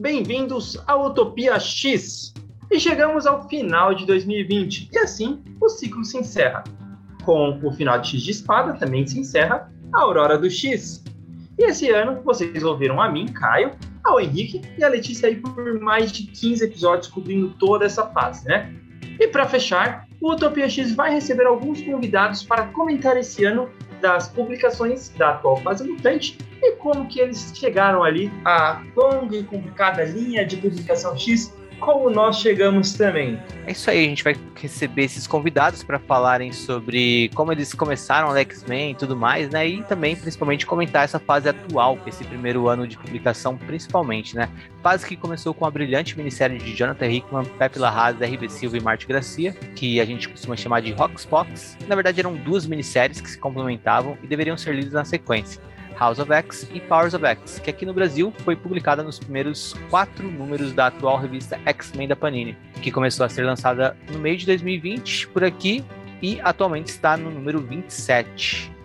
Bem-vindos 0.00 0.80
à 0.86 0.96
Utopia 0.96 1.58
X! 1.58 2.32
E 2.70 2.78
chegamos 2.78 3.26
ao 3.26 3.48
final 3.48 3.92
de 3.92 4.06
2020, 4.06 4.90
e 4.92 4.98
assim 4.98 5.42
o 5.60 5.68
ciclo 5.68 6.04
se 6.04 6.16
encerra. 6.16 6.62
Com 7.24 7.58
o 7.64 7.72
final 7.72 7.98
de 7.98 8.10
X 8.10 8.22
de 8.22 8.30
Espada, 8.30 8.74
também 8.74 9.04
se 9.04 9.18
encerra 9.18 9.72
a 9.92 10.00
Aurora 10.00 10.38
do 10.38 10.48
X. 10.48 11.02
E 11.58 11.64
esse 11.64 11.90
ano 11.90 12.22
vocês 12.22 12.62
ouviram 12.62 13.02
a 13.02 13.10
mim, 13.10 13.26
Caio, 13.26 13.72
ao 14.04 14.20
Henrique 14.20 14.62
e 14.78 14.84
a 14.84 14.88
Letícia 14.88 15.28
aí 15.28 15.34
por 15.34 15.80
mais 15.80 16.12
de 16.12 16.28
15 16.28 16.64
episódios 16.64 17.08
cobrindo 17.08 17.48
toda 17.58 17.84
essa 17.84 18.06
fase, 18.06 18.46
né? 18.46 18.72
E 19.18 19.26
para 19.26 19.48
fechar, 19.48 20.06
o 20.20 20.30
Utopia 20.30 20.68
X 20.68 20.94
vai 20.94 21.12
receber 21.12 21.44
alguns 21.44 21.82
convidados 21.82 22.44
para 22.44 22.68
comentar 22.68 23.16
esse 23.16 23.44
ano 23.44 23.68
das 24.00 24.28
publicações 24.28 25.08
da 25.18 25.30
atual 25.30 25.56
fase 25.56 25.82
mutante 25.82 26.38
e 26.62 26.72
como 26.76 27.06
que 27.06 27.20
eles 27.20 27.52
chegaram 27.54 28.02
ali 28.02 28.30
à 28.44 28.82
longa 28.96 29.36
e 29.36 29.44
complicada 29.44 30.04
linha 30.04 30.44
de 30.44 30.56
publicação 30.56 31.16
X 31.16 31.52
como 31.78 32.10
nós 32.10 32.40
chegamos 32.40 32.92
também. 32.92 33.38
É 33.66 33.72
isso 33.72 33.90
aí, 33.90 34.04
a 34.04 34.08
gente 34.08 34.24
vai 34.24 34.36
receber 34.54 35.04
esses 35.04 35.26
convidados 35.26 35.82
para 35.82 35.98
falarem 35.98 36.52
sobre 36.52 37.30
como 37.34 37.52
eles 37.52 37.72
começaram 37.72 38.30
no 38.30 38.36
X-Men 38.36 38.92
e 38.92 38.94
tudo 38.94 39.16
mais, 39.16 39.48
né? 39.50 39.66
E 39.66 39.82
também, 39.84 40.16
principalmente, 40.16 40.66
comentar 40.66 41.04
essa 41.04 41.18
fase 41.18 41.48
atual, 41.48 41.98
esse 42.06 42.24
primeiro 42.24 42.68
ano 42.68 42.86
de 42.86 42.98
publicação, 42.98 43.56
principalmente, 43.56 44.34
né? 44.34 44.48
Fase 44.82 45.06
que 45.06 45.16
começou 45.16 45.54
com 45.54 45.64
a 45.64 45.70
brilhante 45.70 46.16
minissérie 46.16 46.58
de 46.58 46.74
Jonathan 46.74 47.06
Hickman, 47.06 47.44
Pepe 47.44 47.78
Larraz, 47.78 48.20
R.B. 48.20 48.48
Silva 48.48 48.76
e 48.76 48.80
Marte 48.80 49.06
Gracia, 49.06 49.52
que 49.74 50.00
a 50.00 50.04
gente 50.04 50.28
costuma 50.28 50.56
chamar 50.56 50.80
de 50.80 50.92
Roxbox. 50.92 51.76
Na 51.86 51.94
verdade, 51.94 52.20
eram 52.20 52.34
duas 52.34 52.66
minisséries 52.66 53.20
que 53.20 53.30
se 53.30 53.38
complementavam 53.38 54.18
e 54.22 54.26
deveriam 54.26 54.56
ser 54.56 54.74
lidas 54.74 54.92
na 54.92 55.04
sequência. 55.04 55.60
House 55.98 56.18
of 56.18 56.32
X 56.32 56.68
e 56.72 56.80
Powers 56.80 57.14
of 57.14 57.24
X, 57.24 57.58
que 57.58 57.70
aqui 57.70 57.84
no 57.84 57.92
Brasil 57.92 58.32
foi 58.44 58.54
publicada 58.54 59.02
nos 59.02 59.18
primeiros 59.18 59.74
quatro 59.90 60.30
números 60.30 60.72
da 60.72 60.86
atual 60.86 61.18
revista 61.18 61.58
X-Men 61.66 62.08
da 62.08 62.16
Panini, 62.16 62.56
que 62.80 62.90
começou 62.90 63.26
a 63.26 63.28
ser 63.28 63.44
lançada 63.44 63.96
no 64.10 64.18
meio 64.18 64.36
de 64.36 64.46
2020 64.46 65.28
por 65.28 65.42
aqui 65.42 65.84
e 66.22 66.40
atualmente 66.42 66.88
está 66.88 67.16
no 67.16 67.30
número 67.30 67.60
27 67.60 68.78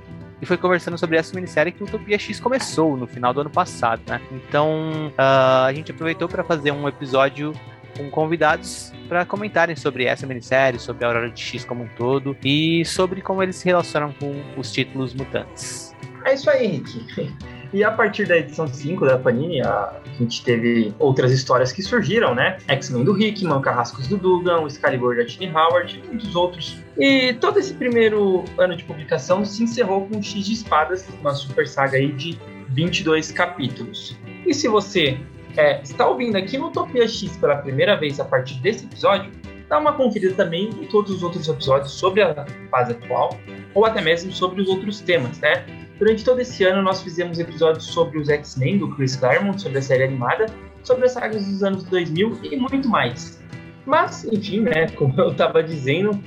e 0.44 0.46
foi 0.46 0.58
conversando 0.58 0.98
sobre 0.98 1.18
essa 1.18 1.34
minissérie 1.34 1.72
que 1.72 1.82
o 1.82 1.86
Utopia 1.86 2.20
X 2.20 2.38
começou 2.38 2.98
no 2.98 3.08
final 3.08 3.34
do 3.34 3.40
ano 3.40 3.50
passado, 3.50 4.02
né? 4.06 4.20
Então 4.30 5.14
uh, 5.18 5.66
a 5.68 5.74
gente 5.74 5.92
aproveitou 5.92 6.28
para 6.28 6.44
fazer 6.44 6.72
um 6.72 6.86
episódio 6.86 7.54
com 7.98 8.10
convidados 8.10 8.92
para 9.08 9.24
comentarem 9.24 9.76
sobre 9.76 10.04
essa 10.04 10.28
minissérie, 10.28 10.80
sobre 10.80 11.06
a 11.06 11.08
Aurora 11.08 11.30
de 11.30 11.42
X 11.42 11.64
como 11.64 11.86
um 11.86 11.88
todo 11.96 12.36
e 12.44 12.84
sobre 12.84 13.22
como 13.22 13.42
eles 13.42 13.56
se 13.56 13.66
relacionam 13.66 14.14
com 14.20 14.44
os 14.58 14.70
títulos 14.70 15.14
mutantes. 15.14 15.93
É 16.26 16.34
isso 16.34 16.50
aí, 16.50 16.66
Henrique. 16.66 17.34
E 17.74 17.84
a 17.84 17.90
partir 17.90 18.28
da 18.28 18.38
edição 18.38 18.68
5 18.68 19.04
da 19.04 19.18
Panini, 19.18 19.60
a 19.62 20.00
gente 20.20 20.44
teve 20.44 20.94
outras 21.00 21.32
histórias 21.32 21.72
que 21.72 21.82
surgiram, 21.82 22.36
né? 22.36 22.60
X-Men 22.68 23.04
do 23.04 23.20
Hickman, 23.20 23.60
Carrascos 23.62 24.08
do 24.08 24.16
Dugan, 24.16 24.60
o 24.60 24.68
Excalibur 24.68 25.16
da 25.16 25.26
Tini 25.26 25.52
Howard 25.52 26.00
e 26.00 26.08
muitos 26.08 26.36
outros. 26.36 26.78
E 26.98 27.34
todo 27.34 27.58
esse 27.58 27.74
primeiro 27.74 28.46
ano 28.60 28.78
de 28.78 28.84
publicação 28.84 29.44
se 29.44 29.64
encerrou 29.64 30.08
com 30.08 30.22
X 30.22 30.46
de 30.46 30.54
Espadas, 30.54 31.08
uma 31.20 31.34
super 31.34 31.68
saga 31.68 31.98
aí 31.98 32.12
de 32.12 32.38
22 32.70 33.32
capítulos. 33.32 34.16
E 34.46 34.54
se 34.54 34.68
você 34.68 35.18
é, 35.58 35.82
está 35.82 36.08
ouvindo 36.08 36.36
aqui 36.36 36.60
no 36.60 36.68
Utopia 36.68 37.08
X 37.08 37.36
pela 37.38 37.56
primeira 37.56 37.96
vez 37.96 38.20
a 38.20 38.26
partir 38.26 38.60
desse 38.60 38.86
episódio, 38.86 39.32
dá 39.68 39.80
uma 39.80 39.94
conferida 39.94 40.36
também 40.36 40.70
em 40.70 40.86
todos 40.86 41.12
os 41.12 41.24
outros 41.24 41.48
episódios 41.48 41.92
sobre 41.94 42.22
a 42.22 42.46
fase 42.70 42.92
atual, 42.92 43.36
ou 43.74 43.84
até 43.84 44.00
mesmo 44.00 44.32
sobre 44.32 44.62
os 44.62 44.70
outros 44.70 45.00
temas, 45.02 45.40
né? 45.40 45.66
Durante 46.04 46.26
todo 46.26 46.42
esse 46.42 46.66
ano, 46.66 46.82
nós 46.82 47.02
fizemos 47.02 47.40
episódios 47.40 47.86
sobre 47.86 48.20
os 48.20 48.28
X-Men 48.28 48.78
do 48.78 48.94
Chris 48.94 49.16
Claremont, 49.16 49.62
sobre 49.62 49.78
a 49.78 49.82
série 49.82 50.04
animada, 50.04 50.48
sobre 50.84 51.06
as 51.06 51.14
sagas 51.14 51.48
dos 51.48 51.64
anos 51.64 51.86
2000 51.86 52.40
e 52.44 52.58
muito 52.58 52.90
mais. 52.90 53.42
Mas, 53.86 54.26
enfim, 54.26 54.60
né, 54.60 54.90
como 55.00 55.18
eu 55.18 55.32
estava 55.32 55.64
dizendo, 55.64 56.22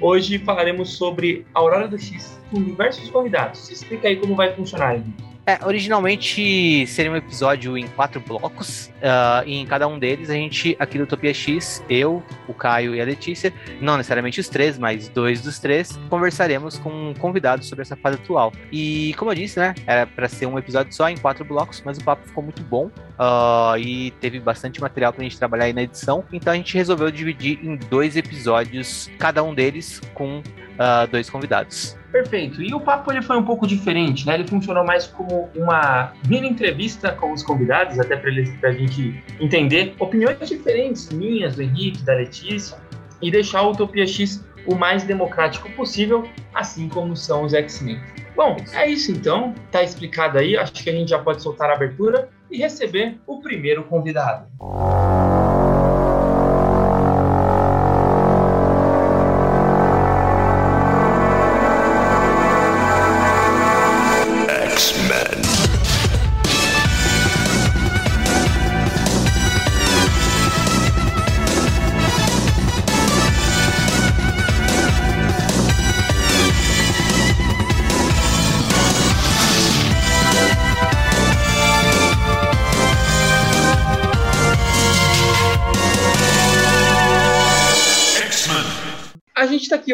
hoje 0.00 0.40
falaremos 0.40 0.94
sobre 0.96 1.46
Aurora 1.54 1.86
do 1.86 1.96
X 1.96 2.40
com 2.50 2.60
diversos 2.60 3.08
convidados. 3.08 3.70
Explica 3.70 4.08
aí 4.08 4.16
como 4.16 4.34
vai 4.34 4.52
funcionar, 4.52 4.96
Henrique. 4.96 5.29
É, 5.46 5.58
originalmente 5.64 6.86
seria 6.86 7.10
um 7.10 7.16
episódio 7.16 7.76
em 7.76 7.88
quatro 7.88 8.20
blocos, 8.20 8.86
uh, 8.98 9.42
e 9.46 9.56
em 9.56 9.66
cada 9.66 9.88
um 9.88 9.98
deles 9.98 10.30
a 10.30 10.34
gente, 10.34 10.76
aqui 10.78 10.98
do 10.98 11.04
Utopia 11.04 11.32
X, 11.32 11.82
eu, 11.88 12.22
o 12.46 12.54
Caio 12.54 12.94
e 12.94 13.00
a 13.00 13.04
Letícia, 13.04 13.52
não 13.80 13.96
necessariamente 13.96 14.38
os 14.38 14.48
três, 14.48 14.78
mas 14.78 15.08
dois 15.08 15.40
dos 15.40 15.58
três, 15.58 15.98
conversaremos 16.08 16.78
com 16.78 17.14
convidados 17.18 17.68
sobre 17.68 17.82
essa 17.82 17.96
fase 17.96 18.16
atual. 18.16 18.52
E 18.70 19.14
como 19.16 19.30
eu 19.30 19.34
disse, 19.34 19.58
né, 19.58 19.74
era 19.86 20.06
para 20.06 20.28
ser 20.28 20.46
um 20.46 20.58
episódio 20.58 20.92
só 20.92 21.08
em 21.08 21.16
quatro 21.16 21.44
blocos, 21.44 21.82
mas 21.84 21.98
o 21.98 22.04
papo 22.04 22.26
ficou 22.28 22.44
muito 22.44 22.62
bom 22.62 22.90
uh, 23.18 23.78
e 23.78 24.10
teve 24.20 24.38
bastante 24.38 24.80
material 24.80 25.12
pra 25.12 25.22
gente 25.22 25.38
trabalhar 25.38 25.64
aí 25.64 25.72
na 25.72 25.82
edição, 25.82 26.22
então 26.32 26.52
a 26.52 26.56
gente 26.56 26.74
resolveu 26.74 27.10
dividir 27.10 27.58
em 27.64 27.76
dois 27.76 28.16
episódios, 28.16 29.10
cada 29.18 29.42
um 29.42 29.54
deles 29.54 30.00
com 30.14 30.42
uh, 30.80 31.06
dois 31.10 31.28
convidados. 31.28 31.96
Perfeito. 32.10 32.60
E 32.62 32.74
o 32.74 32.80
papo 32.80 33.12
ele 33.12 33.22
foi 33.22 33.36
um 33.36 33.44
pouco 33.44 33.66
diferente, 33.66 34.26
né? 34.26 34.34
Ele 34.34 34.48
funcionou 34.48 34.84
mais 34.84 35.06
como 35.06 35.48
uma 35.54 36.12
mini 36.26 36.48
entrevista 36.48 37.12
com 37.12 37.32
os 37.32 37.42
convidados, 37.42 38.00
até 38.00 38.16
para 38.16 38.30
a 38.30 38.72
gente 38.72 39.22
entender 39.38 39.94
opiniões 39.98 40.48
diferentes, 40.48 41.10
minhas, 41.10 41.54
do 41.54 41.62
Henrique, 41.62 42.02
da 42.02 42.14
Letícia, 42.14 42.78
e 43.22 43.30
deixar 43.30 43.62
o 43.62 43.72
Utopia 43.72 44.06
X 44.06 44.44
o 44.66 44.74
mais 44.74 45.04
democrático 45.04 45.70
possível, 45.72 46.28
assim 46.54 46.88
como 46.88 47.16
são 47.16 47.44
os 47.44 47.54
X-Men. 47.54 48.00
Bom, 48.34 48.56
é 48.72 48.88
isso 48.88 49.12
então. 49.12 49.54
Tá 49.70 49.82
explicado 49.82 50.38
aí. 50.38 50.56
Acho 50.56 50.72
que 50.72 50.90
a 50.90 50.92
gente 50.92 51.10
já 51.10 51.18
pode 51.18 51.42
soltar 51.42 51.70
a 51.70 51.74
abertura 51.74 52.28
e 52.50 52.58
receber 52.58 53.18
o 53.26 53.40
primeiro 53.40 53.84
convidado. 53.84 54.46
está 54.58 55.39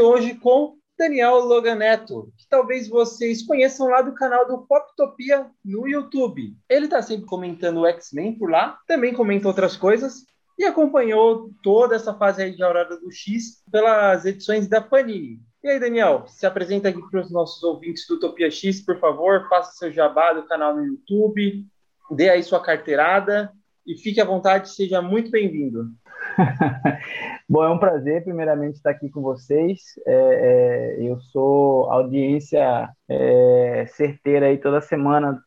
hoje 0.07 0.35
com 0.35 0.77
Daniel 0.99 1.41
Loganeto, 1.41 2.33
que 2.39 2.49
talvez 2.49 2.89
vocês 2.89 3.45
conheçam 3.45 3.89
lá 3.89 4.01
do 4.01 4.15
canal 4.15 4.47
do 4.47 4.67
Poptopia 4.67 5.47
no 5.65 5.87
YouTube. 5.87 6.57
Ele 6.69 6.87
está 6.87 7.03
sempre 7.03 7.27
comentando 7.27 7.81
o 7.81 7.87
X-Men 7.87 8.39
por 8.39 8.51
lá, 8.51 8.79
também 8.87 9.13
comenta 9.13 9.49
outras 9.49 9.77
coisas 9.77 10.25
e 10.59 10.65
acompanhou 10.65 11.51
toda 11.63 11.97
essa 11.97 12.15
fase 12.15 12.51
de 12.51 12.63
Aurora 12.63 12.97
do 12.97 13.13
X 13.13 13.63
pelas 13.71 14.25
edições 14.25 14.69
da 14.69 14.81
Panini. 14.81 15.39
E 15.63 15.69
aí, 15.69 15.81
Daniel, 15.81 16.25
se 16.29 16.47
apresenta 16.47 16.89
aqui 16.89 17.01
para 17.11 17.21
os 17.21 17.31
nossos 17.31 17.63
ouvintes 17.63 18.07
do 18.07 18.15
Utopia 18.15 18.51
X, 18.51 18.81
por 18.81 18.99
favor, 18.99 19.49
faça 19.49 19.73
seu 19.73 19.93
jabá 19.93 20.33
do 20.33 20.47
canal 20.47 20.75
no 20.75 20.87
YouTube, 20.87 21.67
dê 22.11 22.31
aí 22.31 22.43
sua 22.43 22.63
carteirada 22.63 23.53
e 23.87 23.97
fique 23.97 24.21
à 24.21 24.25
vontade, 24.25 24.71
seja 24.71 25.03
muito 25.03 25.31
bem-vindo. 25.31 25.91
Bom, 27.49 27.65
é 27.65 27.71
um 27.71 27.79
prazer, 27.79 28.23
primeiramente, 28.25 28.77
estar 28.77 28.91
aqui 28.91 29.09
com 29.09 29.23
vocês. 29.23 29.81
É, 30.07 30.97
é, 30.99 31.09
eu 31.09 31.19
sou 31.21 31.91
audiência 31.91 32.89
é, 33.09 33.87
certeira 33.89 34.47
aí 34.47 34.59
toda 34.59 34.81
semana, 34.81 35.41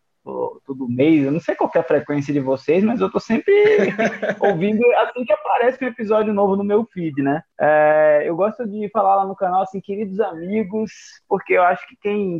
todo 0.65 0.87
mês. 0.87 1.23
Eu 1.23 1.31
não 1.31 1.39
sei 1.39 1.55
qual 1.55 1.71
é 1.75 1.79
a 1.79 1.83
frequência 1.83 2.33
de 2.33 2.39
vocês, 2.39 2.83
mas 2.83 2.99
eu 2.99 3.07
estou 3.07 3.21
sempre 3.21 3.53
ouvindo 4.39 4.85
assim 4.97 5.25
que 5.25 5.33
aparece 5.33 5.83
um 5.83 5.87
episódio 5.87 6.33
novo 6.33 6.55
no 6.55 6.63
meu 6.63 6.85
feed, 6.85 7.21
né? 7.21 7.41
É, 7.59 8.23
eu 8.25 8.35
gosto 8.35 8.67
de 8.67 8.89
falar 8.89 9.17
lá 9.17 9.25
no 9.25 9.35
canal, 9.35 9.61
assim, 9.61 9.81
queridos 9.81 10.19
amigos, 10.19 10.91
porque 11.27 11.53
eu 11.53 11.63
acho 11.63 11.87
que 11.87 11.95
quem 12.01 12.37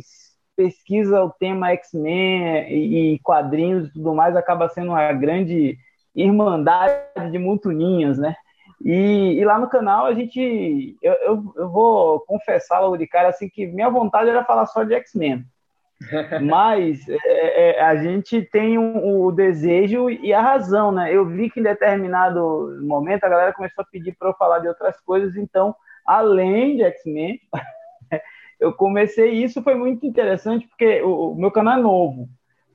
pesquisa 0.56 1.22
o 1.24 1.30
tema 1.30 1.70
X-Men 1.70 2.68
e 2.68 3.18
quadrinhos 3.20 3.88
e 3.88 3.92
tudo 3.92 4.14
mais 4.14 4.36
acaba 4.36 4.68
sendo 4.68 4.88
uma 4.88 5.10
grande 5.12 5.78
irmandade 6.14 7.30
de 7.30 7.38
mutuninhas, 7.38 8.18
né? 8.18 8.34
E, 8.82 9.38
e, 9.38 9.44
lá 9.44 9.58
no 9.58 9.68
canal 9.68 10.06
a 10.06 10.14
gente, 10.14 10.96
eu, 11.02 11.12
eu, 11.12 11.54
eu, 11.54 11.68
vou 11.68 12.20
confessar 12.20 12.80
logo 12.80 12.96
de 12.96 13.06
cara 13.06 13.28
assim 13.28 13.46
que 13.46 13.66
minha 13.66 13.90
vontade 13.90 14.30
era 14.30 14.42
falar 14.42 14.64
só 14.66 14.82
de 14.84 14.94
X-Men, 14.94 15.44
mas 16.42 17.06
é, 17.06 17.76
é, 17.76 17.82
a 17.82 17.94
gente 17.96 18.40
tem 18.40 18.78
um, 18.78 19.22
o 19.22 19.30
desejo 19.30 20.08
e 20.08 20.32
a 20.32 20.40
razão, 20.40 20.90
né? 20.90 21.14
Eu 21.14 21.26
vi 21.26 21.50
que 21.50 21.60
em 21.60 21.62
determinado 21.62 22.78
momento 22.80 23.24
a 23.24 23.28
galera 23.28 23.52
começou 23.52 23.82
a 23.82 23.86
pedir 23.86 24.16
para 24.18 24.30
eu 24.30 24.34
falar 24.34 24.60
de 24.60 24.68
outras 24.68 24.98
coisas, 25.02 25.36
então 25.36 25.76
além 26.06 26.76
de 26.76 26.82
X-Men, 26.84 27.38
eu 28.58 28.72
comecei 28.72 29.30
isso 29.30 29.62
foi 29.62 29.74
muito 29.74 30.06
interessante 30.06 30.66
porque 30.66 31.02
o, 31.02 31.32
o 31.32 31.34
meu 31.34 31.50
canal 31.50 31.78
é 31.78 31.82
novo. 31.82 32.30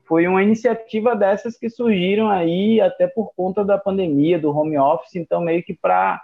Foi 0.08 0.28
uma 0.28 0.44
iniciativa 0.44 1.16
dessas 1.16 1.58
que 1.58 1.70
surgiram 1.70 2.30
aí 2.30 2.80
até 2.82 3.08
por 3.08 3.34
conta 3.36 3.64
da 3.64 3.78
pandemia, 3.78 4.40
do 4.40 4.56
home 4.56 4.78
office, 4.78 5.16
então 5.16 5.42
meio 5.42 5.64
que 5.64 5.74
para 5.74 6.22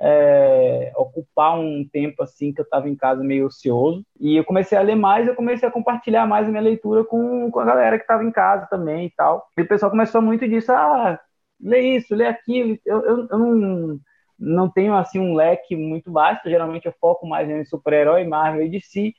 é, 0.00 0.92
ocupar 0.96 1.58
um 1.58 1.86
tempo 1.86 2.22
assim 2.22 2.52
que 2.52 2.60
eu 2.60 2.64
estava 2.64 2.88
em 2.88 2.96
casa 2.96 3.22
meio 3.22 3.46
ocioso. 3.46 4.04
E 4.18 4.36
eu 4.36 4.44
comecei 4.44 4.78
a 4.78 4.82
ler 4.82 4.96
mais, 4.96 5.28
eu 5.28 5.34
comecei 5.34 5.68
a 5.68 5.72
compartilhar 5.72 6.26
mais 6.26 6.46
a 6.46 6.50
minha 6.50 6.62
leitura 6.62 7.04
com, 7.04 7.50
com 7.50 7.60
a 7.60 7.64
galera 7.64 7.98
que 7.98 8.04
estava 8.04 8.24
em 8.24 8.32
casa 8.32 8.66
também 8.70 9.06
e 9.06 9.10
tal. 9.10 9.46
E 9.58 9.62
o 9.62 9.68
pessoal 9.68 9.90
começou 9.90 10.22
muito 10.22 10.48
disso, 10.48 10.72
ah, 10.72 11.20
lê 11.60 11.96
isso, 11.96 12.14
lê 12.14 12.26
aquilo. 12.26 12.78
Eu, 12.86 13.02
eu, 13.04 13.28
eu 13.30 13.38
não, 13.38 14.00
não 14.38 14.70
tenho 14.70 14.94
assim 14.94 15.18
um 15.18 15.34
leque 15.34 15.76
muito 15.76 16.10
vasto, 16.10 16.48
geralmente 16.48 16.86
eu 16.86 16.94
foco 16.98 17.26
mais 17.26 17.48
em 17.50 17.64
super-herói, 17.64 18.24
Marvel 18.24 18.64
e 18.64 18.70
DC, 18.70 19.12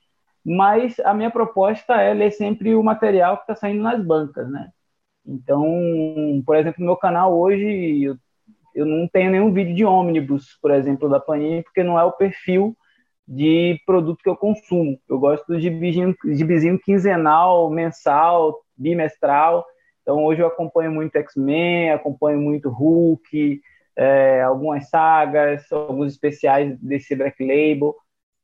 mas 0.46 1.00
a 1.02 1.14
minha 1.14 1.32
proposta 1.32 1.96
é 2.02 2.14
ler 2.14 2.32
sempre 2.32 2.76
o 2.76 2.84
material 2.84 3.38
que 3.38 3.44
está 3.44 3.56
saindo 3.56 3.82
nas 3.84 4.04
bancas, 4.04 4.50
né? 4.50 4.70
Então, 5.26 5.64
por 6.46 6.56
exemplo, 6.56 6.80
no 6.80 6.88
meu 6.88 6.98
canal 6.98 7.38
hoje 7.38 8.04
eu 8.04 8.18
eu 8.74 8.86
não 8.86 9.08
tenho 9.08 9.32
nenhum 9.32 9.52
vídeo 9.52 9.76
de 9.76 9.86
ônibus, 9.86 10.58
por 10.62 10.72
exemplo, 10.72 11.10
da 11.10 11.20
Panini, 11.20 11.64
porque 11.64 11.84
não 11.84 12.00
é 12.00 12.04
o 12.04 12.12
perfil 12.12 12.76
de 13.28 13.80
produto 13.86 14.22
que 14.24 14.30
eu 14.30 14.36
consumo. 14.36 15.00
Eu 15.10 15.20
gosto 15.20 15.46
do 15.48 15.60
gibizinho, 15.60 16.16
gibizinho 16.26 16.80
quinzenal, 16.80 17.70
mensal, 17.70 18.62
bimestral. 18.76 19.66
Então 20.02 20.24
hoje 20.24 20.42
eu 20.42 20.48
acompanho 20.48 20.92
muito 20.92 21.16
X-Men, 21.18 21.92
acompanho 21.92 22.40
muito 22.40 22.70
Hulk, 22.70 23.62
é, 23.96 24.42
algumas 24.42 24.90
sagas, 24.90 25.72
alguns 25.72 26.14
especiais 26.14 26.78
desse 26.80 27.16
Black 27.16 27.42
Label. 27.42 27.96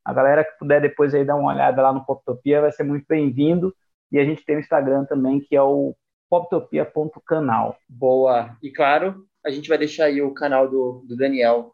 A 0.08 0.14
galera 0.14 0.42
que 0.42 0.58
puder 0.58 0.80
depois 0.80 1.14
aí 1.14 1.26
dar 1.26 1.36
uma 1.36 1.54
olhada 1.54 1.82
lá 1.82 1.92
no 1.92 2.06
Poptopia 2.06 2.62
vai 2.62 2.72
ser 2.72 2.84
muito 2.84 3.06
bem-vindo. 3.10 3.76
E 4.10 4.18
a 4.18 4.24
gente 4.24 4.46
tem 4.46 4.56
o 4.56 4.60
Instagram 4.62 5.04
também, 5.04 5.42
que 5.42 5.54
é 5.54 5.62
o 5.62 5.94
poptopia.canal. 6.30 7.78
Boa. 7.90 8.56
E 8.64 8.72
claro, 8.72 9.28
a 9.46 9.50
gente 9.50 9.68
vai 9.68 9.78
deixar 9.78 10.06
aí 10.06 10.22
o 10.22 10.34
canal 10.34 10.70
do, 10.70 11.04
do 11.06 11.18
Daniel 11.18 11.70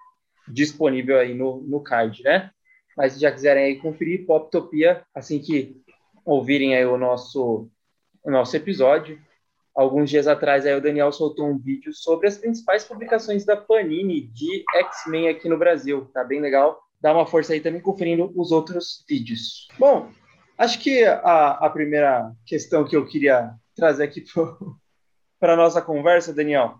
disponível 0.48 1.20
aí 1.20 1.36
no, 1.36 1.62
no 1.62 1.80
card, 1.84 2.24
né? 2.24 2.50
Mas 2.98 3.14
se 3.14 3.20
já 3.20 3.32
quiserem 3.32 3.66
aí 3.66 3.76
conferir, 3.76 4.26
Poptopia, 4.26 5.06
assim 5.14 5.38
que 5.38 5.80
ouvirem 6.26 6.76
aí 6.76 6.86
o 6.88 6.98
nosso, 6.98 7.70
o 8.24 8.32
nosso 8.32 8.58
episódio, 8.58 9.22
alguns 9.76 10.10
dias 10.10 10.26
atrás 10.26 10.66
aí 10.66 10.76
o 10.76 10.82
Daniel 10.82 11.12
soltou 11.12 11.46
um 11.48 11.60
vídeo 11.60 11.94
sobre 11.94 12.28
as 12.28 12.38
principais 12.40 12.84
publicações 12.84 13.46
da 13.46 13.56
Panini 13.56 14.22
de 14.22 14.64
X-Men 14.74 15.30
aqui 15.30 15.48
no 15.48 15.60
Brasil. 15.60 16.10
Tá 16.12 16.24
bem 16.24 16.42
legal. 16.42 16.83
Dá 17.04 17.12
uma 17.12 17.28
força 17.28 17.52
aí 17.52 17.60
também 17.60 17.82
conferindo 17.82 18.32
os 18.34 18.54
outros 18.54 19.04
vídeos. 19.10 19.68
Bom, 19.78 20.10
acho 20.58 20.80
que 20.80 21.04
a, 21.04 21.50
a 21.50 21.70
primeira 21.70 22.32
questão 22.46 22.86
que 22.86 22.96
eu 22.96 23.06
queria 23.06 23.52
trazer 23.76 24.06
aqui 24.06 24.24
para 25.38 25.52
a 25.52 25.58
nossa 25.58 25.82
conversa, 25.82 26.34
Daniel, 26.34 26.76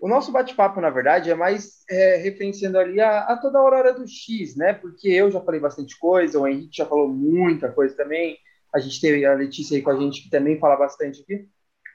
o 0.00 0.08
nosso 0.08 0.32
bate-papo, 0.32 0.80
na 0.80 0.90
verdade, 0.90 1.30
é 1.30 1.34
mais 1.36 1.84
é, 1.88 2.16
referenciando 2.16 2.76
ali 2.76 3.00
a, 3.00 3.20
a, 3.20 3.36
toda 3.36 3.56
a 3.56 3.60
Aurora 3.60 3.94
do 3.94 4.04
X, 4.04 4.56
né? 4.56 4.72
Porque 4.72 5.06
eu 5.06 5.30
já 5.30 5.40
falei 5.40 5.60
bastante 5.60 5.96
coisa, 5.96 6.40
o 6.40 6.48
Henrique 6.48 6.78
já 6.78 6.84
falou 6.84 7.08
muita 7.08 7.70
coisa 7.70 7.94
também, 7.94 8.36
a 8.74 8.80
gente 8.80 9.00
teve 9.00 9.24
a 9.24 9.32
Letícia 9.32 9.76
aí 9.76 9.82
com 9.82 9.90
a 9.90 9.96
gente 9.96 10.24
que 10.24 10.28
também 10.28 10.58
fala 10.58 10.74
bastante 10.74 11.22
aqui. 11.22 11.46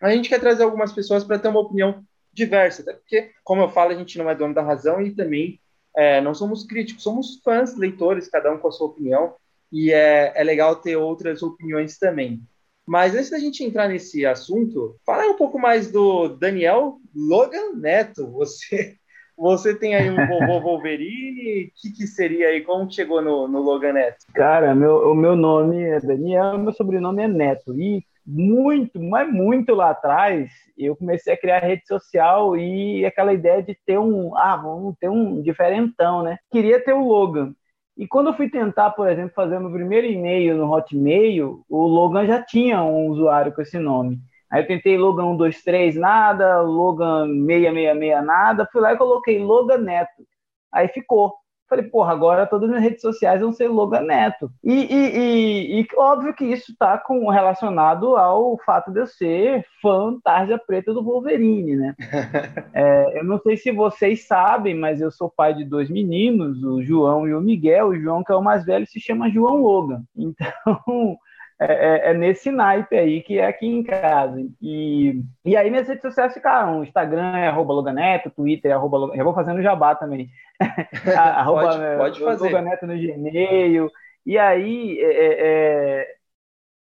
A 0.01 0.09
gente 0.11 0.29
quer 0.29 0.39
trazer 0.39 0.63
algumas 0.63 0.93
pessoas 0.93 1.25
para 1.25 1.37
ter 1.37 1.49
uma 1.49 1.59
opinião 1.59 2.01
diversa, 2.31 2.81
até 2.81 2.93
porque, 2.93 3.31
como 3.43 3.61
eu 3.61 3.67
falo, 3.67 3.91
a 3.91 3.95
gente 3.95 4.17
não 4.17 4.29
é 4.29 4.35
dono 4.35 4.53
da 4.53 4.61
razão 4.61 5.01
e 5.01 5.13
também 5.13 5.59
é, 5.97 6.21
não 6.21 6.35
somos 6.35 6.63
críticos, 6.63 7.01
somos 7.01 7.41
fãs, 7.43 7.75
leitores, 7.75 8.29
cada 8.29 8.53
um 8.53 8.59
com 8.59 8.67
a 8.67 8.71
sua 8.71 8.85
opinião, 8.85 9.33
e 9.71 9.91
é, 9.91 10.31
é 10.35 10.43
legal 10.43 10.75
ter 10.75 10.95
outras 10.95 11.41
opiniões 11.41 11.97
também. 11.97 12.39
Mas 12.85 13.15
antes 13.15 13.31
da 13.31 13.39
gente 13.39 13.63
entrar 13.63 13.89
nesse 13.89 14.23
assunto, 14.25 14.95
fala 15.03 15.29
um 15.29 15.35
pouco 15.35 15.59
mais 15.59 15.91
do 15.91 16.29
Daniel 16.29 16.99
Logan 17.13 17.73
Neto. 17.75 18.27
Você, 18.31 18.95
você 19.35 19.75
tem 19.75 19.95
aí 19.95 20.09
um 20.09 20.15
vovô 20.15 20.61
Wolverine, 20.61 21.65
o 21.65 21.71
que, 21.75 21.91
que 21.91 22.07
seria 22.07 22.49
aí? 22.49 22.61
Como 22.61 22.89
chegou 22.89 23.21
no, 23.21 23.47
no 23.47 23.59
Logan 23.61 23.93
Neto? 23.93 24.25
Cara, 24.33 24.75
meu, 24.75 25.11
o 25.11 25.15
meu 25.15 25.35
nome 25.35 25.81
é 25.81 25.99
Daniel, 25.99 26.59
meu 26.59 26.71
sobrenome 26.71 27.23
é 27.23 27.27
Neto. 27.27 27.73
E 27.75 28.05
muito, 28.27 28.99
mas 29.01 29.31
muito 29.31 29.73
lá 29.73 29.91
atrás, 29.91 30.51
eu 30.77 30.95
comecei 30.97 31.33
a 31.33 31.37
criar 31.37 31.59
rede 31.59 31.87
social 31.87 32.57
e 32.57 33.05
aquela 33.05 33.33
ideia 33.33 33.63
de 33.63 33.77
ter 33.85 33.97
um, 33.97 34.35
ah, 34.37 34.57
vamos 34.57 34.95
ter 34.99 35.09
um 35.09 35.41
diferentão, 35.41 36.23
né? 36.23 36.37
Queria 36.51 36.83
ter 36.83 36.93
o 36.93 37.07
Logan. 37.07 37.53
E 37.97 38.05
quando 38.05 38.27
eu 38.27 38.33
fui 38.33 38.49
tentar, 38.49 38.91
por 38.91 39.07
exemplo, 39.09 39.33
fazer 39.33 39.59
meu 39.59 39.71
primeiro 39.71 40.05
e-mail 40.05 40.57
no 40.57 40.71
Hotmail, 40.71 41.63
o 41.69 41.87
Logan 41.87 42.27
já 42.27 42.43
tinha 42.43 42.83
um 42.83 43.07
usuário 43.07 43.53
com 43.53 43.61
esse 43.61 43.79
nome. 43.79 44.19
Aí 44.51 44.61
eu 44.61 44.67
tentei 44.67 44.97
Logan 44.97 45.31
123, 45.31 45.95
nada, 45.95 46.61
Logan 46.61 47.27
666, 47.27 48.25
nada. 48.25 48.67
Fui 48.71 48.81
lá 48.81 48.93
e 48.93 48.97
coloquei 48.97 49.39
Logan 49.39 49.79
Neto. 49.79 50.23
Aí 50.71 50.87
ficou. 50.89 51.33
Falei, 51.69 51.85
porra, 51.85 52.13
agora 52.13 52.45
todas 52.45 52.69
as 52.69 52.69
minhas 52.69 52.83
redes 52.83 53.01
sociais 53.01 53.41
vão 53.41 53.51
ser 53.51 53.67
Logan 53.67 54.01
Neto. 54.01 54.49
E, 54.63 54.73
e, 54.73 55.17
e, 55.17 55.81
e 55.81 55.87
óbvio 55.97 56.33
que 56.33 56.45
isso 56.45 56.71
está 56.71 57.01
relacionado 57.33 58.15
ao 58.15 58.57
fato 58.65 58.91
de 58.91 59.01
eu 59.01 59.07
ser 59.07 59.65
fã 59.81 60.17
tarja 60.23 60.57
preta 60.57 60.93
do 60.93 61.03
Wolverine, 61.03 61.75
né? 61.75 61.95
é, 62.73 63.19
eu 63.19 63.23
não 63.25 63.37
sei 63.39 63.57
se 63.57 63.71
vocês 63.71 64.25
sabem, 64.25 64.75
mas 64.75 65.01
eu 65.01 65.11
sou 65.11 65.29
pai 65.29 65.53
de 65.53 65.65
dois 65.65 65.89
meninos, 65.89 66.63
o 66.63 66.81
João 66.81 67.27
e 67.27 67.33
o 67.33 67.41
Miguel. 67.41 67.87
O 67.87 67.99
João, 67.99 68.23
que 68.23 68.31
é 68.31 68.35
o 68.35 68.41
mais 68.41 68.65
velho, 68.65 68.87
se 68.87 68.99
chama 68.99 69.29
João 69.29 69.61
Logan. 69.61 70.03
Então, 70.37 71.17
é, 71.59 71.65
é, 71.65 72.11
é, 72.11 72.13
nesse 72.13 72.51
naipe 72.51 72.95
aí 72.95 73.21
que 73.23 73.39
é 73.39 73.47
aqui 73.47 73.65
em 73.65 73.83
casa. 73.83 74.39
E, 74.61 75.23
e 75.43 75.57
aí 75.57 75.71
minhas 75.71 75.87
redes 75.87 76.03
sociais 76.03 76.33
ficaram. 76.33 76.83
Instagram 76.83 77.35
é 77.35 77.47
arroba 77.47 77.73
Loganeto, 77.73 78.29
Twitter 78.29 78.71
é 78.71 78.73
arroba 78.75 78.97
Loganeto. 78.97 79.17
Já 79.17 79.23
vou 79.23 79.33
fazendo 79.33 79.61
jabá 79.63 79.95
também. 79.95 80.29
arroba, 81.17 81.61
pode, 81.97 81.97
pode 81.97 82.19
fazer. 82.19 82.45
Loganeto 82.45 82.85
no 82.85 82.93
Gmail. 82.93 83.89
E 84.25 84.37
aí 84.37 84.99
é, 84.99 85.05
é, 85.05 85.35
é, 85.39 86.07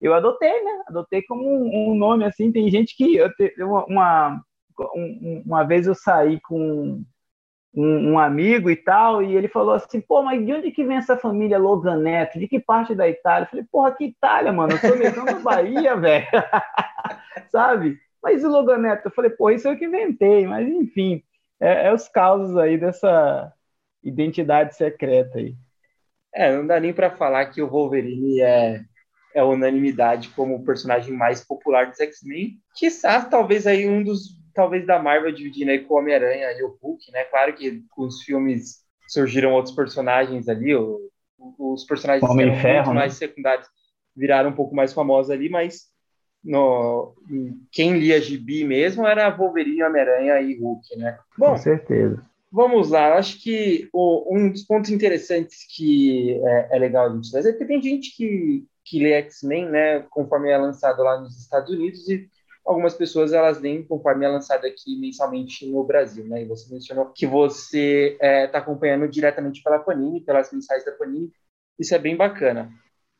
eu 0.01 0.13
adotei, 0.13 0.63
né? 0.63 0.83
Adotei 0.87 1.21
como 1.23 1.47
um, 1.47 1.91
um, 1.91 1.95
nome 1.95 2.25
assim. 2.25 2.51
Tem 2.51 2.69
gente 2.69 2.97
que. 2.97 3.15
Eu 3.15 3.33
te, 3.33 3.55
uma, 3.63 3.85
uma, 3.85 4.41
uma 5.45 5.63
vez 5.63 5.87
eu 5.87 5.95
saí 5.95 6.39
com 6.41 7.01
um, 7.75 8.13
um, 8.13 8.19
amigo 8.19 8.69
e 8.69 8.75
tal, 8.75 9.21
e 9.21 9.35
ele 9.35 9.47
falou 9.47 9.73
assim, 9.73 9.99
pô, 9.99 10.23
mas 10.23 10.43
de 10.45 10.53
onde 10.53 10.71
que 10.71 10.83
vem 10.83 10.97
essa 10.97 11.17
família 11.17 11.57
Loganeto? 11.57 12.39
De 12.39 12.47
que 12.47 12.59
parte 12.59 12.95
da 12.95 13.07
Itália? 13.07 13.45
Eu 13.45 13.49
falei, 13.49 13.65
porra, 13.69 13.91
que 13.91 14.05
Itália, 14.05 14.53
mano? 14.53 14.73
Eu 14.73 14.77
sou 14.77 14.95
negão 14.95 15.25
da 15.25 15.39
Bahia, 15.39 15.95
velho. 15.97 16.25
Sabe? 17.51 17.99
Mas 18.23 18.43
o 18.43 18.49
Loganeto? 18.49 19.07
Eu 19.07 19.11
falei, 19.11 19.29
pô, 19.31 19.49
isso 19.49 19.67
eu 19.67 19.77
que 19.77 19.85
inventei, 19.85 20.47
mas 20.47 20.67
enfim, 20.67 21.21
é, 21.59 21.87
é 21.87 21.93
os 21.93 22.07
causos 22.07 22.57
aí 22.57 22.77
dessa 22.77 23.51
identidade 24.03 24.75
secreta 24.75 25.37
aí. 25.37 25.55
É, 26.33 26.55
não 26.55 26.65
dá 26.65 26.79
nem 26.79 26.93
para 26.93 27.11
falar 27.11 27.45
que 27.47 27.61
o 27.61 27.69
Wolverine 27.69 28.41
é, 28.41 28.83
é 29.33 29.43
unanimidade 29.43 30.29
como 30.29 30.55
o 30.55 30.63
personagem 30.63 31.13
mais 31.13 31.43
popular 31.43 31.87
dos 31.87 31.99
X-Men. 31.99 32.57
Quiçá, 32.75 33.21
talvez 33.25 33.67
aí 33.67 33.87
um 33.87 34.03
dos 34.03 34.37
talvez 34.55 34.87
da 34.87 34.97
Marvel 34.97 35.33
dividindo 35.33 35.69
aí 35.69 35.79
com 35.83 35.93
o 35.93 35.97
Homem-Aranha 35.97 36.51
e 36.53 36.63
o 36.63 36.77
Hulk, 36.81 37.11
né? 37.11 37.25
Claro 37.25 37.53
que 37.53 37.83
com 37.91 38.03
os 38.03 38.23
filmes 38.23 38.83
surgiram 39.07 39.53
outros 39.53 39.75
personagens 39.75 40.47
ali, 40.47 40.73
o, 40.73 40.99
os 41.37 41.83
personagens 41.83 42.27
Homem 42.27 42.47
eram 42.47 42.61
Ferro, 42.61 42.85
muito 42.85 42.93
né? 42.95 42.99
mais 43.01 43.13
secundários 43.13 43.67
viraram 44.15 44.49
um 44.49 44.55
pouco 44.55 44.73
mais 44.73 44.93
famosos 44.93 45.29
ali, 45.29 45.49
mas 45.49 45.83
no, 46.41 47.13
quem 47.71 47.99
lia 47.99 48.21
gibi 48.21 48.63
mesmo 48.63 49.05
era 49.05 49.29
Wolverine, 49.29 49.83
Homem-Aranha 49.83 50.39
e 50.41 50.57
Hulk, 50.57 50.95
né? 50.97 51.19
Bom, 51.37 51.51
com 51.51 51.57
certeza. 51.57 52.23
Vamos 52.51 52.89
lá, 52.91 53.15
acho 53.15 53.43
que 53.43 53.89
o, 53.91 54.33
um 54.33 54.49
dos 54.49 54.63
pontos 54.63 54.89
interessantes 54.89 55.67
que 55.75 56.39
é, 56.41 56.77
é 56.77 56.79
legal 56.79 57.07
a 57.07 57.13
gente 57.13 57.29
trazer 57.29 57.49
é 57.49 57.53
que 57.53 57.65
tem 57.65 57.81
gente 57.81 58.15
que, 58.15 58.63
que 58.85 58.99
lê 58.99 59.11
X-Men, 59.13 59.69
né, 59.69 59.99
conforme 60.09 60.49
é 60.49 60.57
lançado 60.57 61.03
lá 61.03 61.19
nos 61.19 61.37
Estados 61.37 61.69
Unidos 61.69 62.07
e 62.07 62.29
algumas 62.65 62.95
pessoas 62.95 63.31
elas 63.31 63.61
nem 63.61 63.83
conforme 63.83 64.25
é 64.25 64.29
lançado 64.29 64.65
aqui 64.65 64.99
mensalmente 64.99 65.69
no 65.69 65.83
Brasil, 65.83 66.25
né? 66.25 66.41
E 66.41 66.45
você 66.45 66.73
mencionou 66.73 67.11
que 67.13 67.27
você 67.27 68.13
está 68.13 68.25
é, 68.25 68.47
tá 68.47 68.57
acompanhando 68.57 69.07
diretamente 69.07 69.61
pela 69.61 69.79
Panini, 69.79 70.21
pelas 70.21 70.51
mensais 70.51 70.83
da 70.83 70.91
Panini. 70.91 71.31
Isso 71.77 71.93
é 71.93 71.99
bem 71.99 72.15
bacana. 72.15 72.71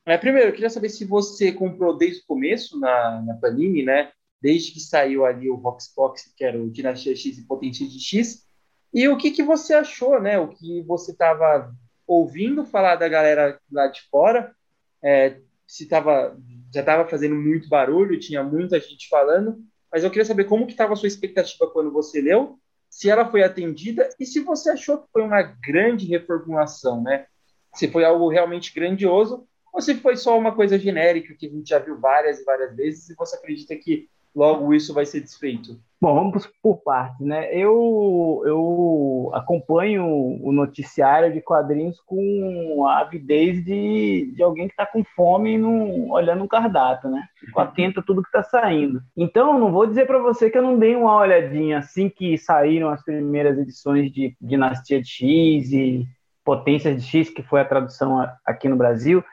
É, 0.06 0.18
primeiro, 0.18 0.50
eu 0.50 0.54
queria 0.54 0.70
saber 0.70 0.90
se 0.90 1.06
você 1.06 1.52
comprou 1.52 1.96
desde 1.96 2.22
o 2.22 2.26
começo 2.28 2.80
na, 2.80 3.22
na 3.22 3.36
Panini, 3.36 3.84
né? 3.84 4.12
Desde 4.42 4.72
que 4.72 4.80
saiu 4.80 5.26
ali 5.26 5.50
o 5.50 5.58
Voxbox, 5.58 6.34
que 6.36 6.44
era 6.44 6.62
o 6.62 6.70
Dinastia 6.70 7.16
X 7.16 7.38
e 7.38 7.48
Potência 7.48 7.88
de 7.88 8.00
X. 8.00 8.46
E 8.94 9.08
o 9.08 9.18
que, 9.18 9.32
que 9.32 9.44
você 9.44 9.74
achou, 9.74 10.20
né? 10.20 10.40
O 10.40 10.48
que 10.48 10.82
você 10.84 11.12
estava 11.12 11.72
ouvindo 12.08 12.66
falar 12.66 12.96
da 12.96 13.08
galera 13.08 13.60
lá 13.72 13.88
de 13.88 14.02
fora, 14.10 14.56
é, 15.04 15.40
se 15.68 15.84
estava 15.84 16.38
já 16.76 16.82
estava 16.82 17.08
fazendo 17.08 17.36
muito 17.36 17.70
barulho, 17.70 18.20
tinha 18.20 18.44
muita 18.44 18.78
gente 18.80 19.08
falando, 19.08 19.58
mas 19.90 20.04
eu 20.04 20.10
queria 20.10 20.26
saber 20.26 20.44
como 20.44 20.66
que 20.66 20.74
estava 20.74 20.92
a 20.92 20.96
sua 20.96 21.08
expectativa 21.08 21.70
quando 21.72 21.90
você 21.90 22.22
leu, 22.22 22.60
se 22.90 23.10
ela 23.10 23.30
foi 23.32 23.44
atendida 23.44 24.10
e 24.20 24.26
se 24.26 24.42
você 24.42 24.72
achou 24.72 24.98
que 24.98 25.08
foi 25.12 25.22
uma 25.22 25.42
grande 25.42 26.06
reformulação, 26.06 27.02
né? 27.02 27.28
Se 27.74 27.88
foi 27.90 28.04
algo 28.04 28.30
realmente 28.30 28.74
grandioso 28.74 29.48
ou 29.72 29.82
se 29.82 29.96
foi 29.96 30.18
só 30.18 30.38
uma 30.38 30.54
coisa 30.54 30.78
genérica 30.78 31.34
que 31.34 31.48
a 31.48 31.50
gente 31.50 31.70
já 31.70 31.80
viu 31.80 31.98
várias 31.98 32.40
e 32.40 32.44
várias 32.44 32.76
vezes 32.76 33.10
e 33.10 33.16
você 33.16 33.38
acredita 33.38 33.74
que 33.78 34.10
logo 34.36 34.74
isso 34.74 34.94
vai 34.94 35.06
ser 35.06 35.22
desfeito? 35.22 35.80
Bom, 36.02 36.14
vamos 36.14 36.48
por 36.62 36.84
partes, 36.84 37.26
né? 37.26 37.50
Eu, 37.52 38.44
eu 38.46 39.32
acompanho 39.34 40.06
o 40.06 40.52
noticiário 40.52 41.34
de 41.34 41.42
quadrinhos 41.42 42.00
com 42.02 42.86
a 42.88 43.00
avidez 43.00 43.64
de, 43.64 44.32
de 44.36 44.44
alguém 44.44 44.68
que 44.68 44.74
está 44.74 44.86
com 44.86 45.04
fome 45.16 45.58
no, 45.58 46.12
olhando 46.12 46.44
o 46.44 46.48
cardápio, 46.48 47.10
né? 47.10 47.24
Fico 47.40 47.60
atento 47.60 48.02
a 48.02 48.04
tudo 48.04 48.22
que 48.22 48.28
está 48.28 48.44
saindo. 48.44 49.02
Então, 49.16 49.58
não 49.58 49.72
vou 49.72 49.88
dizer 49.88 50.06
para 50.06 50.20
você 50.20 50.50
que 50.50 50.58
eu 50.58 50.62
não 50.62 50.78
dei 50.78 50.96
uma 50.96 51.16
olhadinha 51.16 51.80
assim 51.80 52.10
que 52.10 52.38
saíram 52.38 52.90
as 52.90 53.04
primeiras 53.04 53.58
edições 53.58 54.12
de 54.12 54.36
Dinastia 54.40 55.02
de 55.02 55.08
X 55.08 55.72
e 55.72 56.06
Potências 56.44 57.02
de 57.02 57.08
X, 57.08 57.30
que 57.30 57.42
foi 57.42 57.62
a 57.62 57.66
tradução 57.66 58.30
aqui 58.46 58.68
no 58.68 58.76
Brasil. 58.76 59.24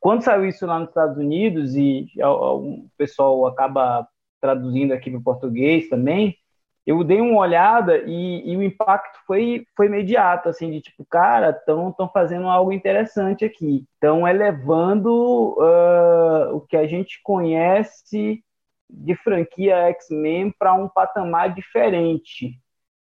Quando 0.00 0.22
saiu 0.22 0.46
isso 0.46 0.66
lá 0.66 0.78
nos 0.78 0.90
Estados 0.90 1.16
Unidos 1.16 1.74
e 1.74 2.06
o 2.22 2.86
pessoal 2.96 3.46
acaba 3.46 4.06
traduzindo 4.44 4.92
aqui 4.92 5.10
para 5.10 5.18
o 5.18 5.22
português 5.22 5.88
também, 5.88 6.36
eu 6.86 7.02
dei 7.02 7.18
uma 7.18 7.40
olhada 7.40 7.96
e, 8.06 8.52
e, 8.52 8.54
o 8.58 8.62
impacto 8.62 9.18
foi, 9.26 9.66
foi 9.74 9.86
imediato, 9.86 10.50
assim, 10.50 10.70
de 10.70 10.82
tipo, 10.82 11.02
cara, 11.06 11.48
estão 11.48 11.94
fazendo 12.12 12.46
algo 12.46 12.70
interessante 12.70 13.42
aqui. 13.42 13.86
Estão 13.94 14.28
elevando 14.28 15.56
uh, 15.58 16.54
o 16.54 16.60
que 16.60 16.76
a 16.76 16.86
gente 16.86 17.22
conhece 17.22 18.44
de 18.90 19.16
franquia 19.16 19.76
X-Men 19.92 20.54
para 20.58 20.74
um 20.74 20.86
patamar 20.86 21.54
diferente 21.54 22.60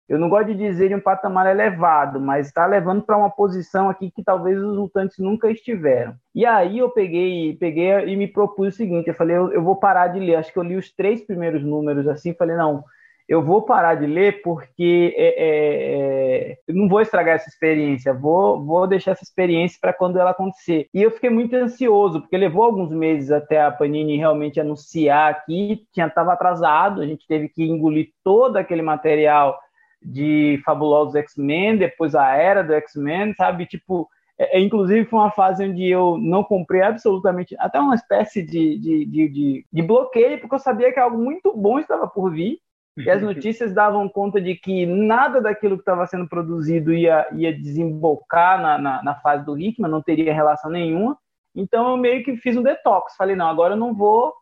eu 0.08 0.18
não 0.18 0.28
gosto 0.28 0.48
de 0.48 0.54
dizer 0.54 0.90
em 0.90 0.96
um 0.96 1.00
patamar 1.00 1.46
elevado, 1.46 2.20
mas 2.20 2.46
está 2.46 2.66
levando 2.66 3.02
para 3.02 3.16
uma 3.16 3.30
posição 3.30 3.88
aqui 3.88 4.10
que 4.10 4.22
talvez 4.22 4.58
os 4.58 4.76
lutantes 4.76 5.18
nunca 5.18 5.50
estiveram. 5.50 6.14
E 6.34 6.44
aí 6.44 6.78
eu 6.78 6.90
peguei, 6.90 7.56
peguei 7.58 7.90
e 8.08 8.16
me 8.16 8.26
propus 8.26 8.74
o 8.74 8.76
seguinte: 8.76 9.08
eu 9.08 9.14
falei, 9.14 9.36
eu, 9.36 9.52
eu 9.52 9.62
vou 9.62 9.76
parar 9.76 10.08
de 10.08 10.18
ler. 10.18 10.36
Acho 10.36 10.52
que 10.52 10.58
eu 10.58 10.62
li 10.62 10.76
os 10.76 10.92
três 10.92 11.24
primeiros 11.24 11.62
números 11.62 12.06
assim, 12.08 12.34
falei, 12.34 12.56
não, 12.56 12.84
eu 13.28 13.42
vou 13.42 13.62
parar 13.62 13.94
de 13.94 14.06
ler 14.06 14.42
porque 14.42 15.14
é, 15.16 15.28
é, 15.28 16.50
é, 16.52 16.58
não 16.68 16.88
vou 16.88 17.00
estragar 17.00 17.36
essa 17.36 17.48
experiência, 17.48 18.12
vou, 18.12 18.62
vou 18.62 18.86
deixar 18.86 19.12
essa 19.12 19.24
experiência 19.24 19.78
para 19.80 19.92
quando 19.92 20.18
ela 20.18 20.30
acontecer. 20.30 20.86
E 20.92 21.02
eu 21.02 21.10
fiquei 21.10 21.30
muito 21.30 21.54
ansioso, 21.56 22.20
porque 22.20 22.36
levou 22.36 22.64
alguns 22.64 22.92
meses 22.92 23.30
até 23.30 23.62
a 23.62 23.70
Panini 23.70 24.18
realmente 24.18 24.60
anunciar 24.60 25.30
aqui, 25.30 25.86
tinha 25.92 26.06
estava 26.06 26.34
atrasado, 26.34 27.00
a 27.00 27.06
gente 27.06 27.26
teve 27.26 27.48
que 27.48 27.64
engolir 27.64 28.10
todo 28.22 28.58
aquele 28.58 28.82
material 28.82 29.58
de 30.04 30.60
Fabulosos 30.64 31.14
X-Men, 31.14 31.78
depois 31.78 32.14
a 32.14 32.34
era 32.34 32.62
do 32.62 32.72
X-Men, 32.72 33.34
sabe? 33.34 33.66
Tipo, 33.66 34.08
é, 34.38 34.58
é, 34.58 34.60
inclusive 34.60 35.04
foi 35.08 35.18
uma 35.20 35.30
fase 35.30 35.64
onde 35.64 35.88
eu 35.88 36.18
não 36.18 36.42
comprei 36.42 36.82
absolutamente, 36.82 37.54
até 37.58 37.78
uma 37.78 37.94
espécie 37.94 38.42
de, 38.42 38.78
de, 38.78 39.06
de, 39.06 39.28
de, 39.28 39.66
de 39.72 39.82
bloqueio, 39.82 40.40
porque 40.40 40.54
eu 40.54 40.58
sabia 40.58 40.92
que 40.92 40.98
algo 40.98 41.18
muito 41.18 41.56
bom 41.56 41.78
estava 41.78 42.08
por 42.08 42.32
vir, 42.32 42.58
e 42.96 43.08
as 43.10 43.20
notícias 43.22 43.72
davam 43.72 44.08
conta 44.08 44.40
de 44.40 44.54
que 44.54 44.84
nada 44.84 45.40
daquilo 45.40 45.76
que 45.76 45.82
estava 45.82 46.06
sendo 46.06 46.28
produzido 46.28 46.92
ia, 46.92 47.28
ia 47.32 47.52
desembocar 47.56 48.60
na, 48.60 48.78
na, 48.78 49.02
na, 49.02 49.14
fase 49.16 49.44
do 49.44 49.58
Hickman, 49.58 49.90
não 49.90 50.02
teria 50.02 50.34
relação 50.34 50.70
nenhuma. 50.70 51.16
Então 51.54 51.90
eu 51.90 51.96
meio 51.96 52.24
que 52.24 52.36
fiz 52.36 52.56
um 52.56 52.62
detox. 52.62 53.14
Falei, 53.16 53.36
não, 53.36 53.48
agora 53.48 53.74
eu 53.74 53.78
não 53.78 53.94
vou, 53.94 54.32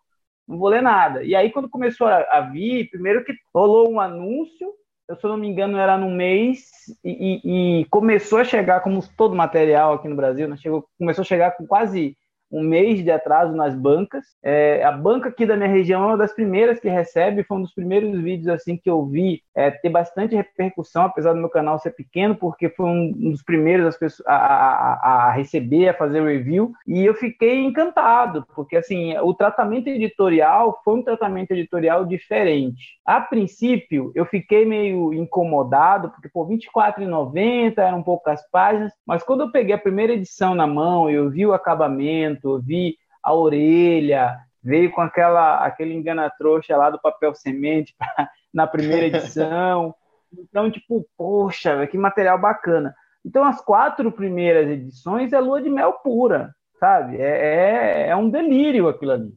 não 0.47 0.59
vou 0.59 0.69
ler 0.69 0.83
nada. 0.83 1.23
E 1.23 1.35
aí, 1.35 1.51
quando 1.51 1.69
começou 1.69 2.07
a, 2.07 2.19
a 2.31 2.41
vir, 2.41 2.89
primeiro 2.91 3.25
que 3.25 3.35
rolou 3.55 3.91
um 3.91 4.01
anúncio 4.01 4.73
eu, 5.11 5.17
se 5.17 5.27
eu 5.27 5.31
não 5.31 5.37
me 5.37 5.49
engano, 5.49 5.77
era 5.77 5.99
no 5.99 6.09
mês 6.09 6.71
e, 7.05 7.41
e, 7.45 7.81
e, 7.81 7.85
começou 7.87 8.39
a 8.39 8.45
chegar, 8.45 8.81
como 8.81 9.05
todo 9.17 9.35
material 9.35 9.95
aqui 9.95 10.09
no 10.09 10.15
Brasil, 10.15 10.49
né? 10.49 10.57
Chegou, 10.57 10.87
começou 10.97 11.23
a 11.23 11.25
chegar 11.25 11.57
com 11.57 11.67
quase 11.67 12.17
um 12.51 12.63
mês 12.63 13.03
de 13.03 13.11
atraso 13.11 13.55
nas 13.55 13.75
bancas. 13.75 14.25
É, 14.43 14.83
a 14.83 14.93
banca 14.93 15.29
aqui 15.29 15.47
da 15.47 15.57
minha 15.57 15.69
região 15.69 16.03
é 16.03 16.07
uma 16.07 16.17
das 16.17 16.33
primeiras 16.33 16.81
que 16.81 16.89
recebe, 16.89 17.45
foi 17.45 17.59
um 17.59 17.63
dos 17.63 17.75
primeiros 17.75 18.19
vídeos 18.21 18.49
assim 18.49 18.77
que 18.77 18.91
eu 18.91 19.07
vi 19.07 19.43
é, 19.55 19.71
ter 19.71 19.89
bastante 19.89 20.35
repercussão, 20.35 21.05
apesar 21.05 21.33
do 21.33 21.39
meu 21.39 21.49
canal 21.49 21.79
ser 21.79 21.91
pequeno, 21.93 22.35
porque 22.35 22.69
foi 22.69 22.87
um 22.87 23.31
dos 23.31 23.43
primeiros 23.43 23.97
pessoas, 23.97 24.27
a, 24.27 24.35
a, 24.35 25.29
a, 25.29 25.31
receber, 25.33 25.89
a 25.89 25.95
fazer 25.95 26.23
review, 26.23 26.73
e 26.87 27.05
eu 27.05 27.15
fiquei 27.15 27.65
encantado, 27.65 28.45
porque 28.55 28.77
assim, 28.77 29.17
o 29.19 29.35
tratamento 29.35 29.89
editorial 29.89 30.81
foi 30.85 30.95
um 30.95 31.03
tratamento 31.03 31.53
editorial 31.53 32.05
diferente. 32.05 32.99
A 33.05 33.21
princípio, 33.21 34.13
eu 34.15 34.25
fiquei 34.25 34.65
meio 34.65 35.13
incomodado, 35.13 36.11
porque 36.11 36.29
por 36.29 36.49
R$24,90 36.49 37.79
eram 37.79 38.03
poucas 38.03 38.41
páginas, 38.51 38.93
mas 39.07 39.23
quando 39.23 39.43
eu 39.43 39.53
peguei 39.53 39.75
a 39.75 39.79
primeira 39.79 40.13
edição 40.13 40.55
na 40.55 40.67
mão, 40.67 41.11
eu 41.11 41.29
vi 41.31 41.47
o 41.47 41.53
acabamento, 41.53 42.40
vi 42.61 42.97
a 43.23 43.35
orelha, 43.35 44.39
veio 44.63 44.91
com 44.91 45.01
aquela 45.01 45.65
aquele 45.65 45.95
engana-trouxa 45.95 46.77
lá 46.77 46.91
do 46.91 47.01
papel 47.01 47.35
semente 47.35 47.95
pra, 47.99 48.29
na 48.53 48.67
primeira 48.67 49.07
edição. 49.07 49.95
Então, 50.33 50.71
tipo, 50.71 51.07
poxa, 51.17 51.87
que 51.87 51.99
material 51.99 52.39
bacana. 52.39 52.95
Então, 53.25 53.45
as 53.45 53.61
quatro 53.61 54.11
primeiras 54.13 54.69
edições 54.69 55.33
é 55.33 55.41
lua 55.41 55.61
de 55.61 55.69
mel 55.69 55.95
pura, 55.95 56.55
sabe? 56.79 57.17
É, 57.17 58.07
é, 58.07 58.09
é 58.09 58.17
um 58.17 58.31
delírio 58.31 58.89
aquilo 58.89 59.13
ali. 59.13 59.35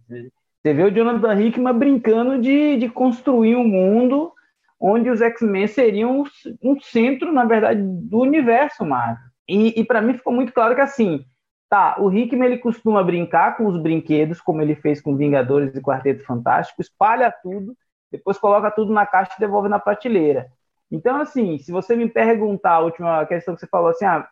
Você 0.61 0.73
vê 0.73 0.83
o 0.83 0.91
Jonathan 0.91 1.41
Hickman 1.41 1.73
brincando 1.73 2.39
de, 2.39 2.77
de 2.77 2.87
construir 2.87 3.55
um 3.55 3.67
mundo 3.67 4.31
onde 4.79 5.09
os 5.09 5.21
X-Men 5.21 5.67
seriam 5.67 6.23
um 6.61 6.79
centro, 6.81 7.31
na 7.31 7.45
verdade, 7.45 7.81
do 7.81 8.19
universo 8.19 8.85
Marvel. 8.85 9.23
E, 9.47 9.79
e 9.79 9.83
para 9.83 10.01
mim 10.01 10.13
ficou 10.13 10.31
muito 10.31 10.53
claro 10.53 10.75
que, 10.75 10.81
assim, 10.81 11.25
Tá, 11.73 11.95
o 11.99 12.13
Hickman 12.13 12.45
ele 12.45 12.59
costuma 12.59 13.03
brincar 13.03 13.57
com 13.57 13.65
os 13.65 13.81
brinquedos, 13.81 14.39
como 14.39 14.61
ele 14.61 14.75
fez 14.75 15.01
com 15.01 15.17
Vingadores 15.17 15.75
e 15.75 15.81
Quarteto 15.81 16.23
Fantástico, 16.23 16.83
espalha 16.83 17.33
tudo, 17.41 17.75
depois 18.11 18.37
coloca 18.37 18.69
tudo 18.69 18.93
na 18.93 19.07
caixa 19.07 19.33
e 19.35 19.39
devolve 19.39 19.67
na 19.67 19.79
prateleira. 19.79 20.51
Então, 20.91 21.19
assim, 21.19 21.57
se 21.57 21.71
você 21.71 21.95
me 21.95 22.07
perguntar 22.07 22.73
a 22.73 22.79
última 22.81 23.25
questão 23.25 23.55
que 23.55 23.61
você 23.61 23.65
falou 23.65 23.89
assim, 23.89 24.05
ah, 24.05 24.29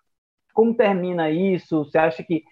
como 0.53 0.75
termina 0.75 1.31
isso? 1.31 1.83
Você 1.83 1.97
acha 1.97 2.21
que. 2.21 2.43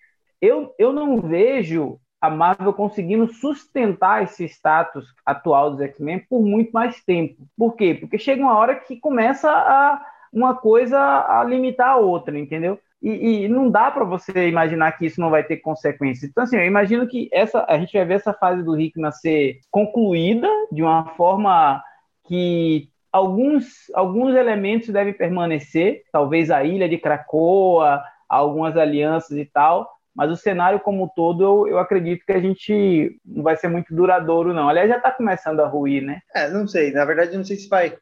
Eu, 0.41 0.73
eu 0.79 0.91
não 0.91 1.21
vejo 1.21 1.99
a 2.19 2.27
Marvel 2.31 2.73
conseguindo 2.73 3.31
sustentar 3.31 4.23
esse 4.23 4.45
status 4.45 5.13
atual 5.23 5.69
dos 5.69 5.81
X-Men 5.81 6.25
por 6.27 6.41
muito 6.41 6.71
mais 6.71 6.99
tempo. 7.03 7.47
Por 7.55 7.75
quê? 7.75 7.93
Porque 7.93 8.17
chega 8.17 8.41
uma 8.41 8.57
hora 8.57 8.73
que 8.75 8.99
começa 8.99 9.51
a 9.51 10.03
uma 10.33 10.55
coisa 10.55 10.97
a 10.99 11.43
limitar 11.43 11.89
a 11.89 11.97
outra, 11.97 12.39
entendeu? 12.39 12.79
E, 13.01 13.45
e, 13.45 13.47
não 13.47 13.69
dá 13.71 13.89
para 13.89 14.03
você 14.03 14.49
imaginar 14.49 14.91
que 14.93 15.05
isso 15.05 15.21
não 15.21 15.29
vai 15.29 15.43
ter 15.43 15.57
consequências. 15.57 16.29
Então, 16.29 16.43
assim, 16.43 16.57
eu 16.57 16.65
imagino 16.65 17.07
que 17.07 17.29
essa, 17.31 17.65
a 17.67 17.77
gente 17.77 17.93
vai 17.93 18.05
ver 18.05 18.15
essa 18.15 18.33
fase 18.33 18.61
do 18.61 18.79
Hickman 18.79 19.11
ser 19.11 19.59
concluída 19.71 20.47
de 20.71 20.81
uma 20.81 21.05
forma 21.15 21.81
que 22.25 22.89
alguns, 23.11 23.89
alguns 23.93 24.35
elementos 24.35 24.89
devem 24.89 25.13
permanecer, 25.13 26.03
talvez 26.11 26.51
a 26.51 26.63
ilha 26.63 26.89
de 26.89 26.97
Cracoa, 26.97 28.03
algumas 28.27 28.75
alianças 28.75 29.37
e 29.37 29.45
tal, 29.45 29.89
mas 30.13 30.29
o 30.29 30.35
cenário 30.35 30.79
como 30.81 31.05
um 31.05 31.07
todo, 31.07 31.43
eu, 31.43 31.67
eu 31.69 31.79
acredito 31.79 32.25
que 32.25 32.33
a 32.33 32.39
gente 32.41 33.17
não 33.25 33.41
vai 33.41 33.55
ser 33.55 33.69
muito 33.69 33.95
duradouro, 33.95 34.53
não. 34.53 34.67
Aliás, 34.67 34.89
já 34.89 34.97
está 34.97 35.11
começando 35.11 35.61
a 35.61 35.67
ruir, 35.67 36.03
né? 36.03 36.19
É, 36.35 36.49
não 36.49 36.67
sei. 36.67 36.91
Na 36.91 37.05
verdade, 37.05 37.37
não 37.37 37.43
sei 37.45 37.55
se 37.55 37.69
vai 37.69 37.97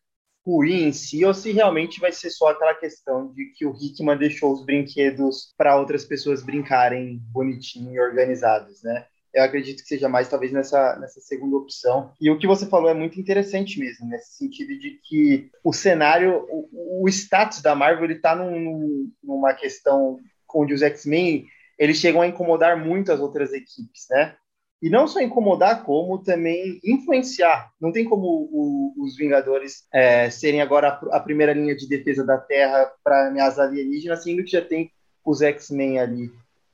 ruim 0.48 0.84
em 0.84 0.94
si 0.94 1.26
ou 1.26 1.34
se 1.34 1.52
realmente 1.52 2.00
vai 2.00 2.14
ser 2.14 2.30
só 2.30 2.48
aquela 2.48 2.74
questão 2.74 3.34
de 3.34 3.52
que 3.54 3.66
o 3.66 3.76
Hickman 3.76 4.18
deixou 4.18 4.54
os 4.54 4.66
brinquedos 4.66 5.54
para 5.58 5.78
outras 5.78 6.06
pessoas 6.06 6.42
brincarem 6.42 7.20
bonitinho 7.34 7.94
e 7.94 8.00
organizados, 8.00 8.82
né? 8.82 9.06
Eu 9.34 9.44
acredito 9.44 9.84
que 9.84 9.90
seja 9.90 10.08
mais 10.08 10.30
talvez 10.30 10.54
nessa, 10.54 10.98
nessa 11.00 11.20
segunda 11.20 11.58
opção. 11.58 12.14
E 12.20 12.32
o 12.32 12.40
que 12.40 12.48
você 12.48 12.66
falou 12.66 12.90
é 12.90 12.94
muito 12.94 13.20
interessante 13.20 13.78
mesmo, 13.78 14.08
nesse 14.08 14.38
sentido 14.38 14.80
de 14.80 15.00
que 15.04 15.52
o 15.64 15.74
cenário, 15.74 16.48
o, 16.50 17.04
o 17.04 17.10
status 17.10 17.62
da 17.62 17.76
Marvel 17.76 18.10
está 18.10 18.34
num, 18.34 19.12
numa 19.22 19.54
questão 19.54 20.18
onde 20.56 20.74
os 20.74 20.82
X-Men 20.82 21.46
eles 21.78 21.98
chegam 21.98 22.22
a 22.22 22.28
incomodar 22.28 22.84
muito 22.84 23.12
as 23.12 23.20
outras 23.20 23.54
equipes, 23.54 24.08
né? 24.10 24.36
E 24.82 24.90
não 24.90 25.08
só 25.08 25.20
incomodar, 25.20 25.84
como 25.84 26.22
também 26.22 26.80
influenciar. 26.84 27.72
Não 27.82 27.92
tem 27.92 28.06
como 28.06 28.28
o, 28.52 28.94
os 29.04 29.18
Vingadores 29.18 29.88
é, 29.92 30.30
serem 30.30 30.62
agora 30.62 30.90
a, 30.90 31.18
a, 31.18 31.20
primeira 31.20 31.54
linha 31.54 31.76
de 31.76 31.88
defesa 31.88 32.24
da 32.24 32.38
Terra 32.38 32.92
para 33.04 33.28
ameaçar 33.28 33.68
alienígenas, 33.68 34.24
sendo 34.24 34.44
que 34.44 34.52
já 34.52 34.62
tem 34.62 34.92
os 35.26 35.42
X-Men 35.42 36.00
ali. 36.00 36.32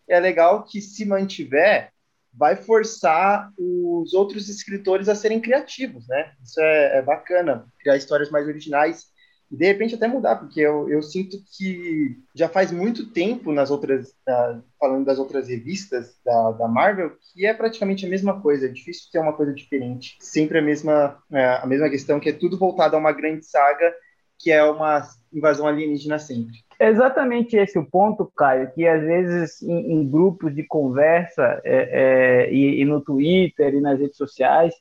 É 0.07 0.19
legal 0.19 0.63
que, 0.63 0.81
se 0.81 1.05
mantiver, 1.05 1.91
vai 2.33 2.57
forçar 2.57 3.49
os 3.57 4.13
outros 4.13 4.49
escritores 4.49 5.07
a 5.07 5.15
serem 5.15 5.39
criativos, 5.39 6.05
né? 6.07 6.33
Isso 6.43 6.59
é, 6.59 6.97
é 6.97 7.01
bacana, 7.01 7.65
criar 7.79 7.95
histórias 7.95 8.29
mais 8.29 8.45
originais 8.47 9.12
e 9.53 9.55
de 9.55 9.67
repente 9.67 9.93
até 9.93 10.07
mudar, 10.07 10.37
porque 10.37 10.59
eu, 10.59 10.89
eu 10.89 11.03
sinto 11.03 11.37
que 11.55 12.17
já 12.33 12.49
faz 12.49 12.71
muito 12.71 13.11
tempo 13.11 13.51
nas 13.51 13.69
outras, 13.69 14.11
falando 14.79 15.05
das 15.05 15.19
outras 15.19 15.47
revistas 15.47 16.17
da, 16.25 16.53
da 16.53 16.67
Marvel, 16.67 17.11
que 17.31 17.45
é 17.45 17.53
praticamente 17.53 18.03
a 18.03 18.09
mesma 18.09 18.41
coisa, 18.41 18.65
é 18.65 18.69
difícil 18.69 19.11
ter 19.11 19.19
uma 19.19 19.33
coisa 19.33 19.53
diferente. 19.53 20.17
Sempre 20.19 20.57
a 20.57 20.61
mesma, 20.61 21.19
é, 21.31 21.45
a 21.61 21.67
mesma 21.67 21.87
questão, 21.87 22.19
que 22.19 22.29
é 22.29 22.33
tudo 22.33 22.57
voltado 22.57 22.95
a 22.95 22.99
uma 22.99 23.11
grande 23.11 23.45
saga, 23.45 23.93
que 24.39 24.51
é 24.51 24.63
uma 24.63 25.03
invasão 25.31 25.67
alienígena 25.67 26.17
sempre. 26.17 26.55
É 26.79 26.89
exatamente 26.89 27.55
esse 27.55 27.77
o 27.77 27.85
ponto, 27.85 28.31
Caio, 28.35 28.71
que 28.73 28.87
às 28.87 29.03
vezes 29.03 29.61
em, 29.61 29.93
em 29.93 30.09
grupos 30.09 30.55
de 30.55 30.63
conversa 30.65 31.61
é, 31.63 32.47
é, 32.47 32.51
e, 32.51 32.81
e 32.81 32.85
no 32.85 33.01
Twitter 33.01 33.75
e 33.75 33.81
nas 33.81 33.99
redes 33.99 34.17
sociais, 34.17 34.73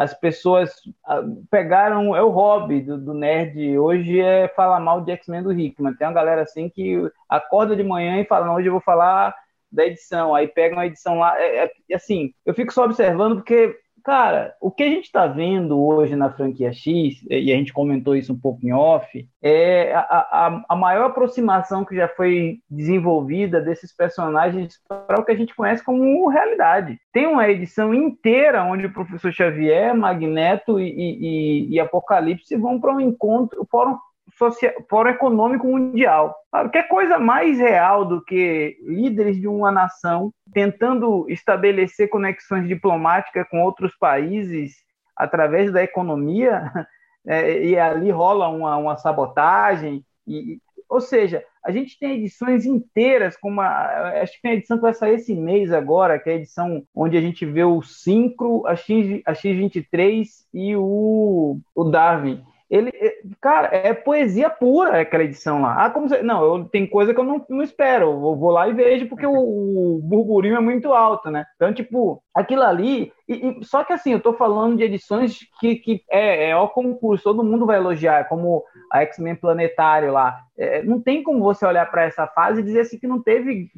as 0.00 0.14
pessoas 0.14 0.72
ah, 1.04 1.22
pegaram, 1.50 2.16
é 2.16 2.22
o 2.22 2.30
hobby 2.30 2.80
do, 2.80 2.96
do, 2.96 3.12
nerd 3.12 3.78
hoje 3.78 4.18
é 4.18 4.48
falar 4.48 4.80
mal 4.80 5.02
de 5.02 5.12
X-Men 5.12 5.42
do 5.42 5.52
Hickman. 5.52 5.92
Tem 5.92 6.06
uma 6.06 6.14
galera 6.14 6.40
assim 6.40 6.70
que 6.70 7.06
acorda 7.28 7.76
de 7.76 7.84
manhã 7.84 8.18
e 8.18 8.24
fala, 8.24 8.46
não, 8.46 8.54
hoje 8.54 8.68
eu 8.68 8.72
vou 8.72 8.80
falar 8.80 9.34
da 9.70 9.84
edição, 9.84 10.34
aí 10.34 10.48
pegam 10.48 10.78
a 10.78 10.86
edição 10.86 11.18
lá, 11.18 11.38
é, 11.38 11.66
é, 11.66 11.94
assim, 11.94 12.32
eu 12.46 12.54
fico 12.54 12.72
só 12.72 12.86
observando 12.86 13.36
porque 13.36 13.78
Cara, 14.04 14.54
o 14.60 14.70
que 14.70 14.82
a 14.82 14.88
gente 14.88 15.04
está 15.04 15.26
vendo 15.26 15.78
hoje 15.80 16.16
na 16.16 16.30
franquia 16.30 16.72
X, 16.72 17.22
e 17.28 17.52
a 17.52 17.56
gente 17.56 17.72
comentou 17.72 18.16
isso 18.16 18.32
um 18.32 18.38
pouco 18.38 18.64
em 18.64 18.72
off, 18.72 19.28
é 19.42 19.94
a, 19.94 20.00
a, 20.00 20.64
a 20.68 20.76
maior 20.76 21.06
aproximação 21.06 21.84
que 21.84 21.94
já 21.94 22.08
foi 22.08 22.60
desenvolvida 22.68 23.60
desses 23.60 23.94
personagens 23.94 24.80
para 24.88 25.20
o 25.20 25.24
que 25.24 25.32
a 25.32 25.36
gente 25.36 25.54
conhece 25.54 25.84
como 25.84 26.28
realidade. 26.28 26.98
Tem 27.12 27.26
uma 27.26 27.48
edição 27.48 27.92
inteira 27.92 28.64
onde 28.64 28.86
o 28.86 28.92
professor 28.92 29.32
Xavier, 29.32 29.94
Magneto 29.94 30.80
e, 30.80 30.88
e, 30.88 31.74
e 31.74 31.80
Apocalipse 31.80 32.56
vão 32.56 32.80
para 32.80 32.94
um 32.94 33.00
encontro, 33.00 33.66
foram 33.70 33.98
social, 34.40 34.72
fórum 34.88 35.10
econômico 35.10 35.66
mundial. 35.66 36.34
Que 36.72 36.82
coisa 36.84 37.18
mais 37.18 37.58
real 37.58 38.06
do 38.06 38.24
que 38.24 38.78
líderes 38.82 39.38
de 39.38 39.46
uma 39.46 39.70
nação 39.70 40.32
tentando 40.54 41.26
estabelecer 41.28 42.08
conexões 42.08 42.66
diplomáticas 42.66 43.46
com 43.50 43.62
outros 43.62 43.94
países 43.96 44.76
através 45.14 45.70
da 45.70 45.82
economia, 45.82 46.72
é, 47.26 47.62
e 47.62 47.78
ali 47.78 48.10
rola 48.10 48.48
uma, 48.48 48.76
uma 48.78 48.96
sabotagem. 48.96 50.02
E, 50.26 50.58
ou 50.88 51.02
seja, 51.02 51.44
a 51.62 51.70
gente 51.70 51.98
tem 51.98 52.16
edições 52.16 52.64
inteiras, 52.64 53.36
como 53.36 53.60
a, 53.60 54.22
acho 54.22 54.32
que 54.32 54.42
tem 54.42 54.52
a 54.52 54.54
edição 54.54 54.78
que 54.78 54.82
vai 54.82 54.94
sair 54.94 55.16
esse 55.16 55.34
mês 55.34 55.70
agora, 55.70 56.18
que 56.18 56.30
é 56.30 56.32
a 56.32 56.36
edição 56.36 56.82
onde 56.94 57.18
a 57.18 57.20
gente 57.20 57.44
vê 57.44 57.62
o 57.62 57.82
Syncro, 57.82 58.66
a, 58.66 58.74
X, 58.74 59.20
a 59.26 59.32
X23 59.32 60.26
e 60.54 60.74
o, 60.74 61.58
o 61.74 61.84
Darwin. 61.84 62.42
Ele, 62.70 62.90
é, 62.94 63.16
cara, 63.40 63.68
é 63.72 63.92
poesia 63.92 64.48
pura 64.48 65.00
aquela 65.00 65.24
edição 65.24 65.60
lá. 65.60 65.84
Ah, 65.84 65.90
como 65.90 66.08
você... 66.08 66.22
Não, 66.22 66.44
eu, 66.44 66.64
tem 66.66 66.86
coisa 66.86 67.12
que 67.12 67.18
eu 67.18 67.24
não, 67.24 67.44
não 67.48 67.62
espero. 67.62 68.10
Eu 68.12 68.36
vou 68.36 68.50
lá 68.52 68.68
e 68.68 68.72
vejo 68.72 69.08
porque 69.08 69.26
o, 69.26 69.32
o 69.32 70.00
burburinho 70.00 70.54
é 70.56 70.60
muito 70.60 70.92
alto, 70.92 71.30
né? 71.30 71.44
Então, 71.56 71.74
tipo, 71.74 72.22
aquilo 72.32 72.62
ali. 72.62 73.12
E, 73.28 73.48
e, 73.60 73.64
só 73.64 73.82
que 73.82 73.92
assim, 73.92 74.12
eu 74.12 74.20
tô 74.20 74.34
falando 74.34 74.76
de 74.76 74.84
edições 74.84 75.38
que, 75.58 75.76
que 75.76 76.04
é, 76.08 76.50
é 76.50 76.56
o 76.56 76.68
concurso, 76.68 77.24
todo 77.24 77.42
mundo 77.42 77.66
vai 77.66 77.76
elogiar, 77.76 78.28
como 78.28 78.62
a 78.92 79.02
X-Men 79.02 79.34
Planetário 79.34 80.12
lá. 80.12 80.38
É, 80.56 80.80
não 80.84 81.00
tem 81.00 81.24
como 81.24 81.42
você 81.42 81.66
olhar 81.66 81.90
para 81.90 82.04
essa 82.04 82.24
fase 82.28 82.60
e 82.60 82.64
dizer 82.64 82.80
assim 82.82 83.00
que 83.00 83.08
não 83.08 83.20
teve 83.20 83.68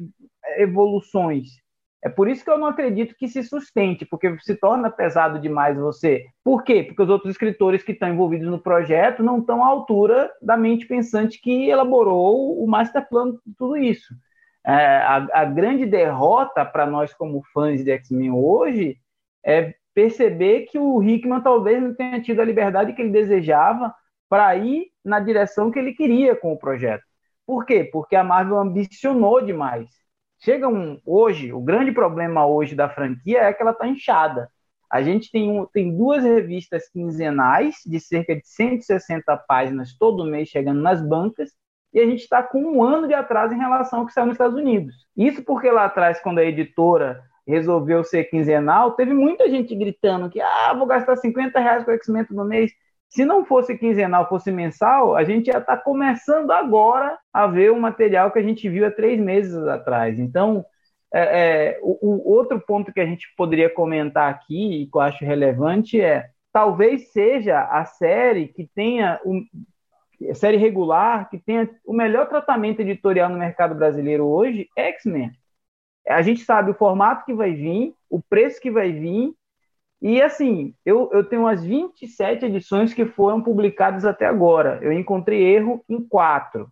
evoluções. 0.57 1.62
É 2.03 2.09
por 2.09 2.27
isso 2.27 2.43
que 2.43 2.51
eu 2.51 2.57
não 2.57 2.67
acredito 2.67 3.15
que 3.15 3.29
se 3.29 3.41
sustente, 3.41 4.05
porque 4.05 4.37
se 4.39 4.55
torna 4.55 4.91
pesado 4.91 5.39
demais 5.39 5.77
você. 5.77 6.25
Por 6.43 6.61
quê? 6.61 6.83
Porque 6.83 7.01
os 7.01 7.09
outros 7.09 7.31
escritores 7.31 7.81
que 7.81 7.93
estão 7.93 8.09
envolvidos 8.09 8.49
no 8.49 8.59
projeto 8.59 9.23
não 9.23 9.39
estão 9.39 9.63
à 9.63 9.67
altura 9.67 10.29
da 10.41 10.57
mente 10.57 10.85
pensante 10.85 11.39
que 11.39 11.69
elaborou 11.69 12.61
o 12.61 12.67
master 12.67 13.07
plan 13.07 13.31
de 13.31 13.55
tudo 13.57 13.77
isso. 13.77 14.13
É, 14.65 14.73
a, 14.73 15.27
a 15.33 15.45
grande 15.45 15.85
derrota 15.85 16.65
para 16.65 16.85
nós 16.85 17.13
como 17.13 17.41
fãs 17.53 17.81
de 17.81 17.91
X-Men 17.91 18.31
hoje 18.31 18.97
é 19.45 19.73
perceber 19.93 20.63
que 20.63 20.77
o 20.77 21.01
Hickman 21.01 21.39
talvez 21.39 21.81
não 21.81 21.95
tenha 21.95 22.21
tido 22.21 22.41
a 22.41 22.45
liberdade 22.45 22.91
que 22.91 23.01
ele 23.01 23.11
desejava 23.11 23.95
para 24.27 24.53
ir 24.57 24.87
na 25.05 25.21
direção 25.21 25.71
que 25.71 25.79
ele 25.79 25.93
queria 25.93 26.35
com 26.35 26.51
o 26.51 26.57
projeto. 26.59 27.03
Por 27.45 27.65
quê? 27.65 27.85
Porque 27.85 28.15
a 28.15 28.23
Marvel 28.25 28.57
ambicionou 28.59 29.41
demais 29.41 30.02
Chega 30.43 30.67
um, 30.67 30.99
hoje, 31.05 31.53
o 31.53 31.61
grande 31.61 31.93
problema 31.93 32.45
hoje 32.45 32.75
da 32.75 32.89
franquia 32.89 33.43
é 33.43 33.53
que 33.53 33.61
ela 33.61 33.71
está 33.71 33.87
inchada. 33.87 34.49
A 34.91 35.01
gente 35.01 35.31
tem, 35.31 35.49
um, 35.49 35.65
tem 35.65 35.95
duas 35.95 36.21
revistas 36.21 36.89
quinzenais 36.89 37.77
de 37.85 37.97
cerca 37.97 38.35
de 38.35 38.45
160 38.45 39.37
páginas 39.47 39.97
todo 39.97 40.25
mês 40.25 40.49
chegando 40.49 40.81
nas 40.81 41.01
bancas, 41.01 41.51
e 41.93 41.99
a 41.99 42.05
gente 42.05 42.23
está 42.23 42.43
com 42.43 42.61
um 42.61 42.83
ano 42.83 43.07
de 43.07 43.13
atraso 43.13 43.53
em 43.53 43.57
relação 43.57 43.99
ao 43.99 44.05
que 44.05 44.11
saiu 44.11 44.25
nos 44.25 44.33
Estados 44.33 44.57
Unidos. 44.57 44.93
Isso 45.15 45.41
porque 45.45 45.71
lá 45.71 45.85
atrás, 45.85 46.19
quando 46.19 46.39
a 46.39 46.43
editora 46.43 47.23
resolveu 47.47 48.03
ser 48.03 48.25
quinzenal, 48.25 48.91
teve 48.95 49.13
muita 49.13 49.49
gente 49.49 49.73
gritando 49.73 50.29
que 50.29 50.41
ah, 50.41 50.73
vou 50.73 50.85
gastar 50.85 51.15
50 51.15 51.57
reais 51.57 51.85
com 51.85 51.91
o 51.91 51.93
X-Men 51.93 52.25
no 52.31 52.43
mês. 52.43 52.73
Se 53.13 53.25
não 53.25 53.45
fosse 53.45 53.77
quinzenal, 53.77 54.27
fosse 54.27 54.51
mensal, 54.51 55.15
a 55.15 55.23
gente 55.23 55.45
já 55.51 55.59
está 55.59 55.77
começando 55.77 56.49
agora 56.49 57.15
a 57.31 57.45
ver 57.45 57.71
o 57.71 57.79
material 57.79 58.31
que 58.31 58.39
a 58.39 58.41
gente 58.41 58.67
viu 58.67 58.87
há 58.87 58.89
três 58.89 59.19
meses 59.19 59.55
atrás. 59.67 60.17
Então, 60.17 60.65
é, 61.13 61.19
é, 61.21 61.79
o, 61.83 61.91
o, 62.01 62.33
outro 62.33 62.59
ponto 62.59 62.91
que 62.91 62.99
a 62.99 63.05
gente 63.05 63.27
poderia 63.37 63.69
comentar 63.69 64.31
aqui, 64.31 64.81
e 64.81 64.87
que 64.87 64.97
eu 64.97 65.01
acho 65.01 65.23
relevante, 65.23 66.01
é 66.01 66.27
talvez 66.51 67.11
seja 67.11 67.61
a 67.65 67.85
série 67.85 68.47
que 68.47 68.67
tenha 68.73 69.21
um, 69.23 69.45
série 70.33 70.57
regular 70.57 71.29
que 71.29 71.37
tenha 71.37 71.69
o 71.85 71.93
melhor 71.93 72.27
tratamento 72.27 72.79
editorial 72.79 73.29
no 73.29 73.37
mercado 73.37 73.75
brasileiro 73.75 74.25
hoje, 74.25 74.67
X-Men. 74.75 75.31
A 76.09 76.23
gente 76.23 76.43
sabe 76.43 76.71
o 76.71 76.75
formato 76.75 77.25
que 77.25 77.33
vai 77.35 77.53
vir, 77.53 77.93
o 78.09 78.19
preço 78.19 78.59
que 78.59 78.71
vai 78.71 78.91
vir 78.91 79.35
e 80.03 80.21
assim, 80.21 80.75
eu, 80.85 81.09
eu 81.13 81.23
tenho 81.23 81.43
umas 81.43 81.63
27 81.63 82.45
edições 82.45 82.93
que 82.93 83.05
foram 83.05 83.41
publicadas 83.41 84.03
até 84.03 84.25
agora. 84.25 84.77
Eu 84.81 84.91
encontrei 84.91 85.41
erro 85.41 85.81
em 85.87 86.05
quatro. 86.05 86.69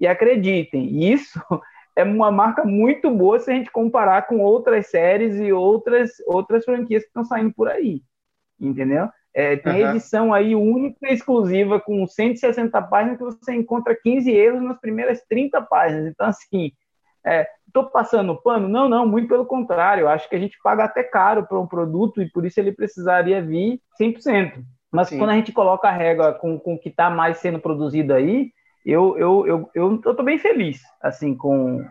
E 0.00 0.08
acreditem, 0.08 1.12
isso 1.12 1.38
é 1.94 2.02
uma 2.02 2.32
marca 2.32 2.64
muito 2.64 3.08
boa 3.12 3.38
se 3.38 3.48
a 3.48 3.54
gente 3.54 3.70
comparar 3.70 4.26
com 4.26 4.40
outras 4.40 4.88
séries 4.88 5.38
e 5.38 5.52
outras, 5.52 6.14
outras 6.26 6.64
franquias 6.64 7.04
que 7.04 7.10
estão 7.10 7.24
saindo 7.24 7.54
por 7.54 7.68
aí. 7.68 8.02
Entendeu? 8.60 9.08
É, 9.32 9.56
tem 9.56 9.84
uhum. 9.84 9.90
edição 9.90 10.34
aí 10.34 10.56
única 10.56 10.98
e 11.08 11.14
exclusiva 11.14 11.78
com 11.78 12.04
160 12.04 12.82
páginas 12.82 13.18
que 13.18 13.22
você 13.22 13.54
encontra 13.54 13.94
15 13.94 14.28
erros 14.32 14.62
nas 14.62 14.80
primeiras 14.80 15.22
30 15.28 15.62
páginas. 15.62 16.06
Então, 16.06 16.26
assim, 16.26 16.72
é, 17.26 17.46
estou 17.66 17.86
passando 17.86 18.40
pano? 18.40 18.68
Não, 18.68 18.88
não, 18.88 19.06
muito 19.06 19.28
pelo 19.28 19.46
contrário. 19.46 20.08
Acho 20.08 20.28
que 20.28 20.36
a 20.36 20.38
gente 20.38 20.58
paga 20.62 20.84
até 20.84 21.02
caro 21.02 21.46
para 21.46 21.58
um 21.58 21.66
produto 21.66 22.22
e 22.22 22.30
por 22.30 22.44
isso 22.44 22.60
ele 22.60 22.72
precisaria 22.72 23.42
vir 23.42 23.80
100%. 24.00 24.62
Mas 24.92 25.08
Sim. 25.08 25.18
quando 25.18 25.30
a 25.30 25.34
gente 25.34 25.52
coloca 25.52 25.88
a 25.88 25.92
régua 25.92 26.32
com, 26.34 26.58
com 26.58 26.74
o 26.74 26.78
que 26.78 26.88
está 26.88 27.10
mais 27.10 27.38
sendo 27.38 27.58
produzido 27.58 28.14
aí, 28.14 28.52
eu 28.86 29.18
eu, 29.18 29.46
eu, 29.46 29.70
eu, 29.74 30.00
eu 30.04 30.14
tô 30.14 30.22
bem 30.22 30.38
feliz, 30.38 30.80
assim, 31.02 31.34
com, 31.34 31.84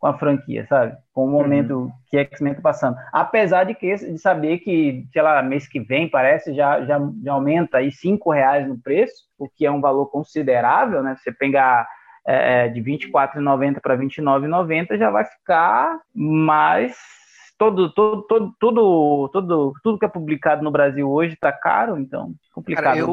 com 0.00 0.06
a 0.06 0.18
franquia, 0.18 0.66
sabe? 0.66 0.96
Com 1.12 1.26
o 1.26 1.30
momento 1.30 1.74
uhum. 1.74 1.90
que 2.08 2.18
X-Men 2.18 2.54
tá 2.54 2.62
passando. 2.62 2.96
Apesar 3.12 3.64
de, 3.64 3.74
que, 3.74 3.94
de 3.94 4.18
saber 4.18 4.58
que, 4.58 5.06
sei 5.12 5.22
lá, 5.22 5.40
mês 5.42 5.68
que 5.68 5.78
vem, 5.78 6.08
parece, 6.08 6.54
já, 6.54 6.84
já, 6.84 6.98
já 7.22 7.32
aumenta 7.32 7.78
aí 7.78 7.92
5 7.92 8.32
reais 8.32 8.66
no 8.66 8.80
preço, 8.80 9.14
o 9.38 9.48
que 9.48 9.66
é 9.66 9.70
um 9.70 9.80
valor 9.80 10.06
considerável, 10.06 11.02
né? 11.02 11.14
Você 11.16 11.30
pegar 11.30 11.86
é, 12.28 12.66
é 12.66 12.68
de 12.68 12.80
R$ 12.80 12.98
24,90 12.98 13.80
para 13.80 13.94
R$ 13.94 14.04
29,90 14.04 14.98
já 14.98 15.10
vai 15.10 15.24
ficar 15.24 15.98
mais 16.14 16.94
todo, 17.56 17.90
todo, 17.92 18.22
todo, 18.22 18.54
tudo, 18.60 19.28
tudo, 19.32 19.72
tudo 19.82 19.98
que 19.98 20.04
é 20.04 20.08
publicado 20.08 20.62
no 20.62 20.70
Brasil 20.70 21.10
hoje 21.10 21.34
está 21.34 21.50
caro, 21.50 21.98
então 21.98 22.32
complicado. 22.52 22.84
Cara, 22.84 22.98
eu, 22.98 23.08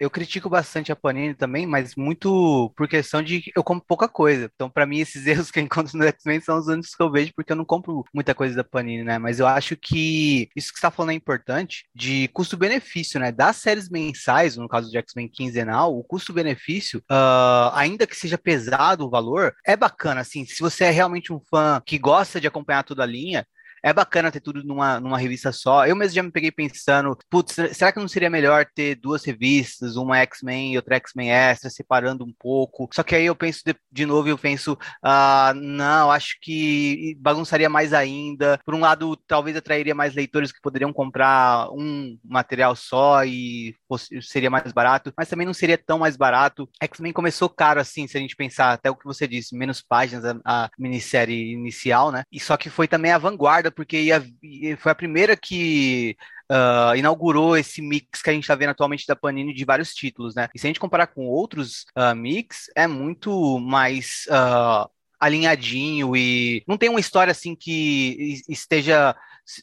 eu 0.00 0.08
critico 0.08 0.48
bastante 0.48 0.90
a 0.90 0.96
Panini 0.96 1.34
também, 1.34 1.66
mas 1.66 1.94
muito 1.94 2.72
por 2.74 2.88
questão 2.88 3.22
de 3.22 3.42
que 3.42 3.52
eu 3.54 3.62
compro 3.62 3.84
pouca 3.86 4.08
coisa. 4.08 4.50
Então, 4.52 4.70
para 4.70 4.86
mim, 4.86 4.98
esses 4.98 5.26
erros 5.28 5.50
que 5.50 5.60
eu 5.60 5.62
encontro 5.62 5.98
no 5.98 6.04
X-Men 6.04 6.40
são 6.40 6.58
os 6.58 6.66
únicos 6.66 6.94
que 6.94 7.02
eu 7.02 7.10
vejo, 7.10 7.32
porque 7.36 7.52
eu 7.52 7.56
não 7.56 7.66
compro 7.66 8.02
muita 8.12 8.34
coisa 8.34 8.56
da 8.56 8.64
Panini, 8.64 9.04
né? 9.04 9.18
Mas 9.18 9.38
eu 9.38 9.46
acho 9.46 9.76
que 9.76 10.48
isso 10.56 10.72
que 10.72 10.78
você 10.78 10.86
tá 10.86 10.90
falando 10.90 11.10
é 11.10 11.14
importante, 11.14 11.84
de 11.94 12.28
custo-benefício, 12.28 13.20
né? 13.20 13.30
Das 13.30 13.56
séries 13.56 13.90
mensais, 13.90 14.56
no 14.56 14.68
caso 14.68 14.90
de 14.90 14.96
X-Men 14.96 15.28
quinzenal, 15.28 15.94
o 15.94 16.02
custo-benefício, 16.02 17.00
uh, 17.10 17.70
ainda 17.74 18.06
que 18.06 18.16
seja 18.16 18.38
pesado 18.38 19.06
o 19.06 19.10
valor, 19.10 19.54
é 19.66 19.76
bacana, 19.76 20.22
assim, 20.22 20.46
se 20.46 20.60
você 20.60 20.84
é 20.84 20.90
realmente 20.90 21.30
um 21.30 21.40
fã 21.50 21.82
que 21.84 21.98
gosta 21.98 22.40
de 22.40 22.46
acompanhar 22.46 22.84
toda 22.84 23.02
a 23.02 23.06
linha, 23.06 23.46
é 23.82 23.92
bacana 23.92 24.30
ter 24.30 24.40
tudo 24.40 24.62
numa, 24.64 25.00
numa 25.00 25.18
revista 25.18 25.52
só. 25.52 25.86
Eu 25.86 25.96
mesmo 25.96 26.14
já 26.14 26.22
me 26.22 26.30
peguei 26.30 26.50
pensando, 26.50 27.16
putz, 27.28 27.54
será 27.72 27.92
que 27.92 27.98
não 27.98 28.08
seria 28.08 28.30
melhor 28.30 28.66
ter 28.74 28.94
duas 28.94 29.24
revistas, 29.24 29.96
uma 29.96 30.18
X-Men 30.18 30.72
e 30.72 30.76
outra 30.76 30.96
X-Men 30.96 31.30
Extra, 31.30 31.70
separando 31.70 32.24
um 32.24 32.32
pouco? 32.38 32.88
Só 32.92 33.02
que 33.02 33.14
aí 33.14 33.26
eu 33.26 33.34
penso 33.34 33.62
de, 33.64 33.74
de 33.90 34.06
novo, 34.06 34.28
eu 34.28 34.38
penso, 34.38 34.76
ah, 35.02 35.52
não, 35.56 36.10
acho 36.10 36.36
que 36.40 37.16
bagunçaria 37.20 37.68
mais 37.68 37.92
ainda. 37.92 38.58
Por 38.64 38.74
um 38.74 38.80
lado, 38.80 39.16
talvez 39.26 39.56
atrairia 39.56 39.94
mais 39.94 40.14
leitores 40.14 40.52
que 40.52 40.60
poderiam 40.60 40.92
comprar 40.92 41.70
um 41.72 42.18
material 42.24 42.74
só 42.76 43.24
e 43.24 43.74
seria 44.20 44.50
mais 44.50 44.72
barato, 44.72 45.12
mas 45.16 45.28
também 45.28 45.46
não 45.46 45.54
seria 45.54 45.78
tão 45.78 45.98
mais 45.98 46.16
barato. 46.16 46.68
X-Men 46.80 47.12
começou 47.12 47.48
caro 47.48 47.80
assim, 47.80 48.06
se 48.06 48.16
a 48.16 48.20
gente 48.20 48.36
pensar 48.36 48.72
até 48.72 48.90
o 48.90 48.96
que 48.96 49.04
você 49.04 49.26
disse, 49.26 49.56
menos 49.56 49.82
páginas 49.82 50.24
a, 50.24 50.36
a 50.44 50.70
minissérie 50.78 51.52
inicial, 51.52 52.10
né? 52.10 52.22
E 52.30 52.38
só 52.38 52.56
que 52.56 52.70
foi 52.70 52.86
também 52.86 53.12
a 53.12 53.18
vanguarda 53.18 53.69
porque 53.70 54.00
ia, 54.00 54.24
foi 54.78 54.92
a 54.92 54.94
primeira 54.94 55.36
que 55.36 56.16
uh, 56.50 56.94
inaugurou 56.96 57.56
esse 57.56 57.80
mix 57.80 58.22
que 58.22 58.30
a 58.30 58.32
gente 58.32 58.44
está 58.44 58.54
vendo 58.54 58.70
atualmente 58.70 59.06
da 59.06 59.16
Panini 59.16 59.54
de 59.54 59.64
vários 59.64 59.94
títulos, 59.94 60.34
né? 60.34 60.48
E 60.54 60.58
se 60.58 60.66
a 60.66 60.68
gente 60.68 60.80
comparar 60.80 61.06
com 61.06 61.26
outros 61.26 61.84
uh, 61.96 62.14
mix, 62.14 62.70
é 62.76 62.86
muito 62.86 63.58
mais 63.58 64.24
uh, 64.28 64.90
alinhadinho 65.18 66.16
e 66.16 66.62
não 66.66 66.76
tem 66.76 66.88
uma 66.88 67.00
história 67.00 67.30
assim 67.30 67.54
que 67.54 68.42
esteja. 68.48 69.14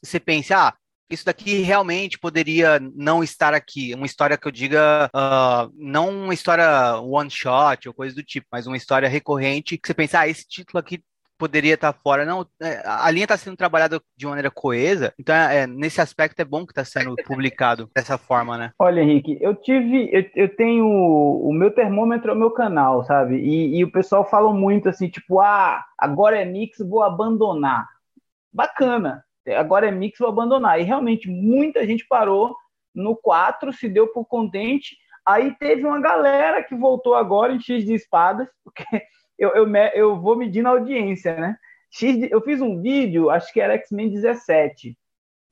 Você 0.03 0.19
pensa, 0.19 0.67
ah, 0.67 0.73
isso 1.09 1.25
daqui 1.25 1.61
realmente 1.61 2.19
poderia 2.19 2.79
não 2.95 3.23
estar 3.23 3.53
aqui. 3.53 3.93
Uma 3.93 4.05
história 4.05 4.37
que 4.37 4.47
eu 4.47 4.51
diga, 4.51 5.09
uh, 5.15 5.71
não 5.75 6.09
uma 6.09 6.33
história 6.33 6.99
one 6.99 7.29
shot 7.29 7.87
ou 7.87 7.93
coisa 7.93 8.15
do 8.15 8.23
tipo, 8.23 8.47
mas 8.51 8.67
uma 8.67 8.77
história 8.77 9.07
recorrente 9.07 9.77
que 9.77 9.87
você 9.87 9.93
pensa, 9.93 10.19
ah, 10.19 10.27
esse 10.27 10.45
título 10.47 10.79
aqui 10.79 11.01
poderia 11.37 11.75
estar 11.75 11.93
fora. 11.93 12.25
Não, 12.25 12.45
é, 12.61 12.81
a 12.85 13.09
linha 13.11 13.25
está 13.25 13.37
sendo 13.37 13.55
trabalhada 13.55 14.01
de 14.15 14.25
maneira 14.25 14.49
coesa, 14.49 15.13
então 15.19 15.35
é, 15.35 15.59
é 15.63 15.67
nesse 15.67 16.01
aspecto 16.01 16.39
é 16.39 16.45
bom 16.45 16.65
que 16.65 16.71
está 16.71 16.83
sendo 16.83 17.15
publicado 17.25 17.89
dessa 17.95 18.17
forma, 18.17 18.57
né? 18.57 18.71
Olha, 18.79 19.01
Henrique, 19.01 19.37
eu 19.41 19.55
tive, 19.55 20.09
eu, 20.11 20.25
eu 20.35 20.55
tenho 20.55 20.85
o 20.87 21.53
meu 21.53 21.71
termômetro 21.71 22.31
é 22.31 22.33
o 22.33 22.37
meu 22.37 22.51
canal, 22.51 23.03
sabe? 23.05 23.37
E, 23.37 23.77
e 23.77 23.83
o 23.83 23.91
pessoal 23.91 24.27
fala 24.27 24.53
muito 24.53 24.89
assim, 24.89 25.09
tipo, 25.09 25.39
ah, 25.39 25.83
agora 25.97 26.39
é 26.39 26.45
mix, 26.45 26.79
vou 26.79 27.03
abandonar. 27.03 27.87
Bacana, 28.51 29.23
agora 29.55 29.87
é 29.87 29.91
mix, 29.91 30.17
vou 30.19 30.29
abandonar. 30.29 30.79
E 30.79 30.83
realmente 30.83 31.29
muita 31.29 31.85
gente 31.85 32.05
parou 32.07 32.55
no 32.93 33.15
4, 33.15 33.71
se 33.71 33.87
deu 33.87 34.07
por 34.07 34.25
contente. 34.25 34.97
Aí 35.25 35.53
teve 35.55 35.85
uma 35.85 35.99
galera 35.99 36.63
que 36.63 36.73
voltou 36.75 37.13
agora 37.13 37.53
em 37.53 37.59
X 37.59 37.85
de 37.85 37.93
espadas, 37.93 38.47
porque 38.63 38.83
eu, 39.37 39.49
eu, 39.51 39.75
eu 39.93 40.19
vou 40.19 40.35
medindo 40.35 40.67
a 40.67 40.71
audiência, 40.71 41.35
né? 41.35 41.57
X, 41.89 42.29
eu 42.31 42.41
fiz 42.41 42.61
um 42.61 42.81
vídeo, 42.81 43.29
acho 43.29 43.51
que 43.53 43.61
era 43.61 43.75
X-Men 43.75 44.09
17. 44.09 44.97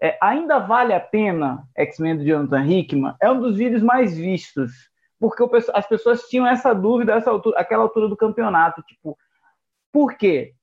É, 0.01 0.17
ainda 0.21 0.59
vale 0.59 0.93
a 0.93 0.99
pena 0.99 1.63
X-Men 1.75 2.17
do 2.17 2.25
Jonathan 2.25 2.65
Hickman? 2.65 3.15
É 3.21 3.31
um 3.31 3.39
dos 3.39 3.55
vídeos 3.55 3.81
mais 3.81 4.17
vistos, 4.17 4.71
porque 5.19 5.41
o, 5.41 5.49
as 5.73 5.87
pessoas 5.87 6.23
tinham 6.23 6.45
essa 6.45 6.73
dúvida, 6.73 7.13
essa 7.13 7.29
altura, 7.29 7.59
aquela 7.59 7.83
altura 7.83 8.09
do 8.09 8.17
campeonato, 8.17 8.81
tipo, 8.83 9.17
por 9.91 10.17
quê? 10.17 10.53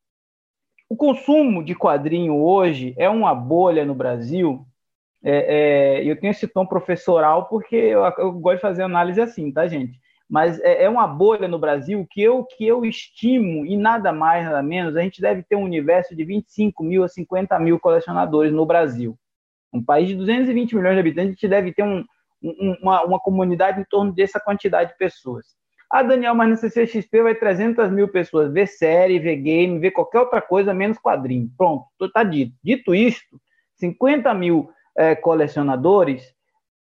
O 0.89 0.97
consumo 0.97 1.65
de 1.65 1.75
quadrinho 1.75 2.37
hoje 2.37 2.95
é 2.99 3.09
uma 3.09 3.35
bolha 3.35 3.85
no 3.85 3.95
Brasil. 3.95 4.67
É, 5.25 6.01
é, 6.01 6.05
eu 6.05 6.21
tenho 6.21 6.33
esse 6.33 6.47
tom 6.47 6.67
professoral 6.67 7.47
porque 7.47 7.77
eu, 7.77 8.05
eu 8.19 8.33
gosto 8.33 8.57
de 8.57 8.63
fazer 8.63 8.83
análise 8.83 9.21
assim, 9.21 9.51
tá, 9.51 9.67
gente? 9.67 9.99
Mas 10.29 10.59
é, 10.61 10.85
é, 10.85 10.89
uma 10.89 11.07
bolha 11.07 11.47
no 11.47 11.59
Brasil 11.59 12.07
que 12.11 12.23
eu, 12.23 12.45
que 12.45 12.67
eu 12.67 12.85
estimo, 12.85 13.67
e 13.67 13.77
nada 13.77 14.13
mais, 14.13 14.45
nada 14.45 14.63
menos, 14.63 14.97
a 14.97 15.03
gente 15.03 15.21
deve 15.21 15.43
ter 15.43 15.57
um 15.57 15.65
universo 15.65 16.17
de 16.17 16.25
25 16.25 16.83
mil 16.83 17.05
a 17.05 17.09
50 17.09 17.59
mil 17.59 17.79
colecionadores 17.79 18.53
no 18.53 18.65
Brasil. 18.65 19.17
Um 19.73 19.83
país 19.83 20.09
de 20.09 20.15
220 20.15 20.75
milhões 20.77 20.95
de 20.95 21.01
habitantes, 21.01 21.29
a 21.29 21.33
gente 21.33 21.49
deve 21.49 21.73
ter 21.73 21.83
um, 21.83 22.05
um, 22.43 22.77
uma, 22.83 23.03
uma 23.05 23.21
comunidade 23.21 23.81
em 23.81 23.85
torno 23.85 24.13
dessa 24.13 24.41
quantidade 24.41 24.93
de 24.93 24.99
pessoas. 24.99 25.47
Ah, 25.91 26.03
Daniel, 26.03 26.35
mas 26.35 26.49
no 26.49 26.57
CCXP 26.57 27.23
vai 27.23 27.35
300 27.35 27.91
mil 27.91 28.09
pessoas 28.09 28.51
ver 28.51 28.67
série, 28.67 29.19
ver 29.19 29.37
game, 29.37 29.79
ver 29.79 29.91
qualquer 29.91 30.21
outra 30.21 30.41
coisa, 30.41 30.73
menos 30.73 30.97
quadrinho. 30.97 31.51
Pronto, 31.57 31.85
está 32.01 32.25
dito. 32.25 32.55
Dito 32.65 32.95
isto, 32.95 33.39
50 33.77 34.33
mil 34.33 34.71
é, 34.97 35.15
colecionadores 35.15 36.35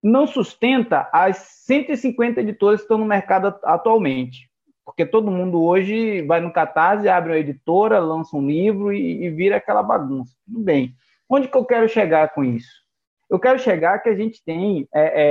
não 0.03 0.27
sustenta 0.27 1.09
as 1.13 1.37
150 1.67 2.41
editoras 2.41 2.81
que 2.81 2.85
estão 2.85 2.99
no 2.99 3.05
mercado 3.05 3.55
atualmente. 3.65 4.49
Porque 4.85 5.07
todo 5.07 5.31
mundo 5.31 5.63
hoje 5.63 6.23
vai 6.23 6.41
no 6.41 6.53
Catarse, 6.53 7.09
abre 7.09 7.33
uma 7.33 7.39
editora, 7.39 7.99
lança 7.99 8.37
um 8.37 8.47
livro 8.47 8.93
e, 8.93 9.25
e 9.25 9.31
vira 9.31 9.57
aquela 9.57 9.83
bagunça. 9.83 10.35
Tudo 10.47 10.61
bem. 10.61 10.95
Onde 11.29 11.49
que 11.49 11.57
eu 11.57 11.65
quero 11.65 11.89
chegar 11.89 12.35
com 12.35 12.43
isso? 12.43 12.81
Eu 13.29 13.39
quero 13.39 13.59
chegar 13.59 14.01
que 14.01 14.09
a 14.09 14.17
gente 14.17 14.43
tem 14.45 14.89
é, 14.93 15.23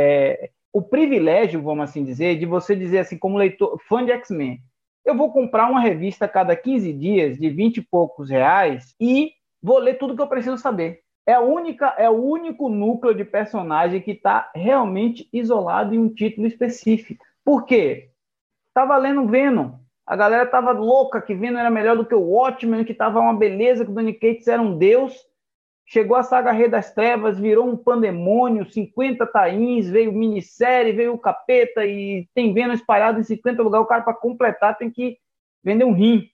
é, 0.44 0.50
o 0.72 0.82
privilégio, 0.82 1.62
vamos 1.62 1.90
assim 1.90 2.04
dizer, 2.04 2.38
de 2.38 2.46
você 2.46 2.76
dizer 2.76 3.00
assim, 3.00 3.18
como 3.18 3.38
leitor, 3.38 3.78
fã 3.88 4.06
de 4.06 4.12
X-Men, 4.14 4.60
eu 5.04 5.16
vou 5.16 5.34
comprar 5.34 5.70
uma 5.70 5.82
revista 5.82 6.26
a 6.26 6.30
cada 6.30 6.56
15 6.56 6.94
dias 6.94 7.38
de 7.38 7.50
20 7.50 7.78
e 7.78 7.82
poucos 7.82 8.30
reais 8.30 8.96
e 9.00 9.32
vou 9.62 9.80
ler 9.80 9.96
tudo 9.96 10.16
que 10.16 10.22
eu 10.22 10.28
preciso 10.28 10.58
saber 10.58 11.02
é 11.30 11.34
a 11.34 11.42
única, 11.42 11.94
é 11.96 12.10
o 12.10 12.14
único 12.14 12.70
núcleo 12.70 13.14
de 13.14 13.24
personagem 13.24 14.02
que 14.02 14.14
está 14.14 14.50
realmente 14.56 15.30
isolado 15.32 15.94
em 15.94 16.00
um 16.00 16.10
título 16.10 16.48
específico. 16.48 17.24
Por 17.46 17.68
quê? 17.68 18.10
Tava 18.74 18.98
lendo 18.98 19.28
Venom. 19.28 19.74
A 20.08 20.16
galera 20.16 20.48
tava 20.48 20.72
louca 20.72 21.22
que 21.22 21.36
Venom 21.36 21.60
era 21.60 21.70
melhor 21.70 21.96
do 21.96 22.04
que 22.04 22.16
o 22.16 22.20
Watchmen, 22.20 22.84
que 22.84 22.96
tava 22.96 23.20
uma 23.20 23.36
beleza, 23.36 23.86
que 23.86 23.92
o 23.92 23.94
Donny 23.94 24.14
Cates 24.14 24.48
era 24.48 24.60
um 24.60 24.76
deus. 24.76 25.24
Chegou 25.86 26.18
a 26.18 26.24
saga 26.24 26.52
Rei 26.52 26.68
das 26.68 26.96
Trevas, 26.96 27.38
virou 27.38 27.70
um 27.70 27.78
pandemônio, 27.78 28.66
50 28.66 29.28
tains, 29.28 29.88
veio 29.88 30.12
minissérie, 30.12 30.94
veio 30.94 31.14
o 31.14 31.20
capeta 31.20 31.86
e 31.86 32.28
tem 32.34 32.56
Venom 32.56 32.74
espalhado 32.74 33.20
em 33.20 33.24
50 33.24 33.62
lugares. 33.62 33.86
O 33.86 33.88
cara, 33.88 34.02
para 34.02 34.16
completar, 34.16 34.80
tem 34.80 34.90
que 34.90 35.20
vender 35.64 35.84
um 35.84 35.94
rim. 35.94 36.28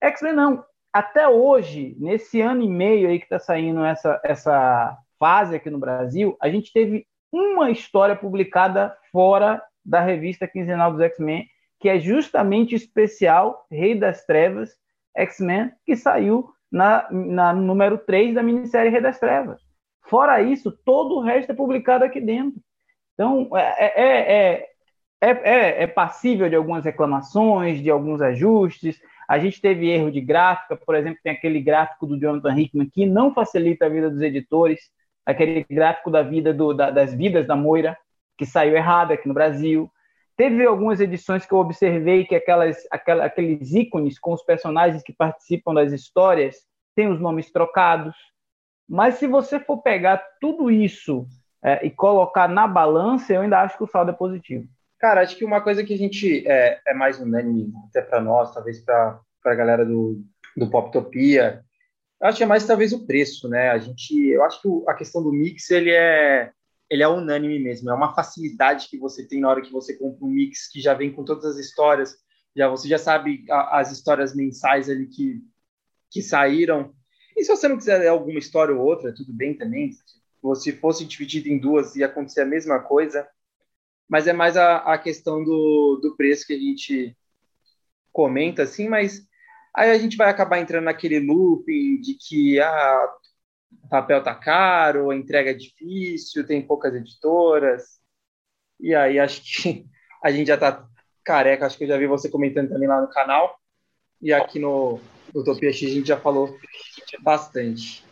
X-Men 0.00 0.32
não 0.32 0.69
até 0.92 1.28
hoje, 1.28 1.96
nesse 1.98 2.40
ano 2.40 2.62
e 2.62 2.68
meio 2.68 3.08
aí 3.08 3.18
que 3.18 3.24
está 3.24 3.38
saindo 3.38 3.84
essa, 3.84 4.20
essa 4.24 4.96
fase 5.18 5.56
aqui 5.56 5.70
no 5.70 5.78
Brasil, 5.78 6.36
a 6.40 6.48
gente 6.48 6.72
teve 6.72 7.06
uma 7.32 7.70
história 7.70 8.16
publicada 8.16 8.96
fora 9.12 9.62
da 9.84 10.00
revista 10.00 10.48
quinzenal 10.48 10.92
dos 10.92 11.00
X-Men, 11.00 11.46
que 11.78 11.88
é 11.88 11.98
justamente 11.98 12.74
especial 12.74 13.66
Rei 13.70 13.94
das 13.94 14.24
Trevas 14.24 14.70
X-Men, 15.16 15.72
que 15.86 15.96
saiu 15.96 16.50
na, 16.70 17.06
na 17.10 17.52
número 17.52 17.98
3 17.98 18.34
da 18.34 18.42
minissérie 18.42 18.90
Rei 18.90 19.00
das 19.00 19.18
Trevas. 19.18 19.60
Fora 20.02 20.42
isso, 20.42 20.72
todo 20.84 21.16
o 21.16 21.22
resto 21.22 21.52
é 21.52 21.54
publicado 21.54 22.04
aqui 22.04 22.20
dentro. 22.20 22.60
Então, 23.14 23.48
é, 23.56 24.02
é, 24.02 24.68
é, 25.20 25.28
é, 25.30 25.82
é 25.84 25.86
passível 25.86 26.48
de 26.48 26.56
algumas 26.56 26.84
reclamações, 26.84 27.80
de 27.80 27.90
alguns 27.90 28.20
ajustes, 28.20 29.00
a 29.30 29.38
gente 29.38 29.60
teve 29.60 29.88
erro 29.88 30.10
de 30.10 30.20
gráfica, 30.20 30.76
por 30.76 30.92
exemplo, 30.96 31.20
tem 31.22 31.30
aquele 31.30 31.60
gráfico 31.60 32.04
do 32.04 32.18
Jonathan 32.18 32.52
Hickman 32.58 32.90
que 32.90 33.06
não 33.06 33.32
facilita 33.32 33.86
a 33.86 33.88
vida 33.88 34.10
dos 34.10 34.20
editores, 34.20 34.90
aquele 35.24 35.64
gráfico 35.70 36.10
da 36.10 36.20
vida 36.20 36.52
do, 36.52 36.74
da, 36.74 36.90
das 36.90 37.14
vidas 37.14 37.46
da 37.46 37.54
Moira, 37.54 37.96
que 38.36 38.44
saiu 38.44 38.74
errado 38.74 39.12
aqui 39.12 39.28
no 39.28 39.34
Brasil. 39.34 39.88
Teve 40.36 40.66
algumas 40.66 41.00
edições 41.00 41.46
que 41.46 41.54
eu 41.54 41.58
observei 41.58 42.24
que 42.24 42.34
aquelas, 42.34 42.84
aqueles 42.90 43.72
ícones 43.72 44.18
com 44.18 44.32
os 44.32 44.42
personagens 44.42 45.00
que 45.00 45.12
participam 45.12 45.74
das 45.74 45.92
histórias 45.92 46.66
têm 46.96 47.06
os 47.06 47.20
nomes 47.20 47.52
trocados. 47.52 48.16
Mas 48.88 49.14
se 49.14 49.28
você 49.28 49.60
for 49.60 49.80
pegar 49.80 50.20
tudo 50.40 50.72
isso 50.72 51.24
é, 51.62 51.86
e 51.86 51.90
colocar 51.92 52.48
na 52.48 52.66
balança, 52.66 53.32
eu 53.32 53.42
ainda 53.42 53.60
acho 53.60 53.78
que 53.78 53.84
o 53.84 53.86
saldo 53.86 54.10
é 54.10 54.14
positivo. 54.14 54.66
Cara, 55.00 55.22
acho 55.22 55.34
que 55.34 55.46
uma 55.46 55.62
coisa 55.62 55.82
que 55.82 55.94
a 55.94 55.96
gente 55.96 56.46
é, 56.46 56.78
é 56.86 56.92
mais 56.92 57.18
unânime, 57.18 57.72
até 57.88 58.02
para 58.02 58.20
nós, 58.20 58.52
talvez 58.52 58.80
para 58.80 59.18
a 59.46 59.54
galera 59.54 59.82
do, 59.82 60.22
do 60.54 60.68
Poptopia, 60.68 61.64
acho 62.20 62.36
que 62.36 62.44
é 62.44 62.46
mais 62.46 62.66
talvez 62.66 62.92
o 62.92 63.06
preço, 63.06 63.48
né? 63.48 63.70
A 63.70 63.78
gente, 63.78 64.14
eu 64.28 64.44
acho 64.44 64.60
que 64.60 64.68
a 64.86 64.92
questão 64.92 65.22
do 65.22 65.32
mix 65.32 65.70
ele 65.70 65.90
é 65.90 66.52
ele 66.90 67.02
é 67.02 67.08
unânime 67.08 67.58
mesmo. 67.60 67.88
É 67.88 67.94
uma 67.94 68.14
facilidade 68.14 68.88
que 68.88 68.98
você 68.98 69.26
tem 69.26 69.40
na 69.40 69.48
hora 69.48 69.62
que 69.62 69.72
você 69.72 69.94
compra 69.96 70.26
um 70.26 70.28
mix 70.30 70.68
que 70.70 70.80
já 70.80 70.92
vem 70.92 71.12
com 71.12 71.24
todas 71.24 71.44
as 71.44 71.56
histórias, 71.56 72.16
já 72.54 72.68
você 72.68 72.86
já 72.86 72.98
sabe 72.98 73.46
a, 73.48 73.80
as 73.80 73.92
histórias 73.92 74.34
mensais 74.34 74.90
ali 74.90 75.06
que 75.06 75.40
que 76.10 76.20
saíram. 76.20 76.92
E 77.36 77.44
se 77.44 77.50
você 77.50 77.68
não 77.68 77.78
quiser 77.78 77.98
ler 77.98 78.08
alguma 78.08 78.38
história 78.38 78.74
ou 78.74 78.84
outra, 78.84 79.14
tudo 79.14 79.32
bem 79.32 79.56
também. 79.56 79.92
Se 80.56 80.72
fosse 80.72 81.06
dividido 81.06 81.48
em 81.48 81.58
duas, 81.58 81.96
ia 81.96 82.06
acontecer 82.06 82.42
a 82.42 82.46
mesma 82.46 82.80
coisa 82.80 83.26
mas 84.10 84.26
é 84.26 84.32
mais 84.32 84.56
a, 84.56 84.78
a 84.78 84.98
questão 84.98 85.44
do, 85.44 86.00
do 86.02 86.16
preço 86.16 86.44
que 86.44 86.52
a 86.52 86.58
gente 86.58 87.16
comenta, 88.12 88.64
assim, 88.64 88.88
mas 88.88 89.24
aí 89.72 89.88
a 89.92 89.98
gente 89.98 90.16
vai 90.16 90.28
acabar 90.28 90.58
entrando 90.58 90.86
naquele 90.86 91.20
looping 91.20 92.00
de 92.00 92.14
que 92.14 92.58
ah, 92.60 93.08
o 93.84 93.88
papel 93.88 94.20
tá 94.20 94.34
caro, 94.34 95.10
a 95.10 95.16
entrega 95.16 95.52
é 95.52 95.54
difícil, 95.54 96.44
tem 96.44 96.60
poucas 96.60 96.92
editoras, 96.92 98.00
e 98.80 98.92
aí 98.96 99.20
acho 99.20 99.42
que 99.44 99.86
a 100.24 100.32
gente 100.32 100.48
já 100.48 100.56
tá 100.56 100.84
careca, 101.22 101.64
acho 101.64 101.78
que 101.78 101.84
eu 101.84 101.88
já 101.88 101.96
vi 101.96 102.08
você 102.08 102.28
comentando 102.28 102.70
também 102.70 102.88
lá 102.88 103.00
no 103.00 103.08
canal, 103.08 103.60
e 104.20 104.32
aqui 104.32 104.58
no 104.58 104.98
Utopia 105.32 105.72
X 105.72 105.88
a 105.88 105.94
gente 105.94 106.08
já 106.08 106.18
falou 106.18 106.58
bastante. 107.20 108.04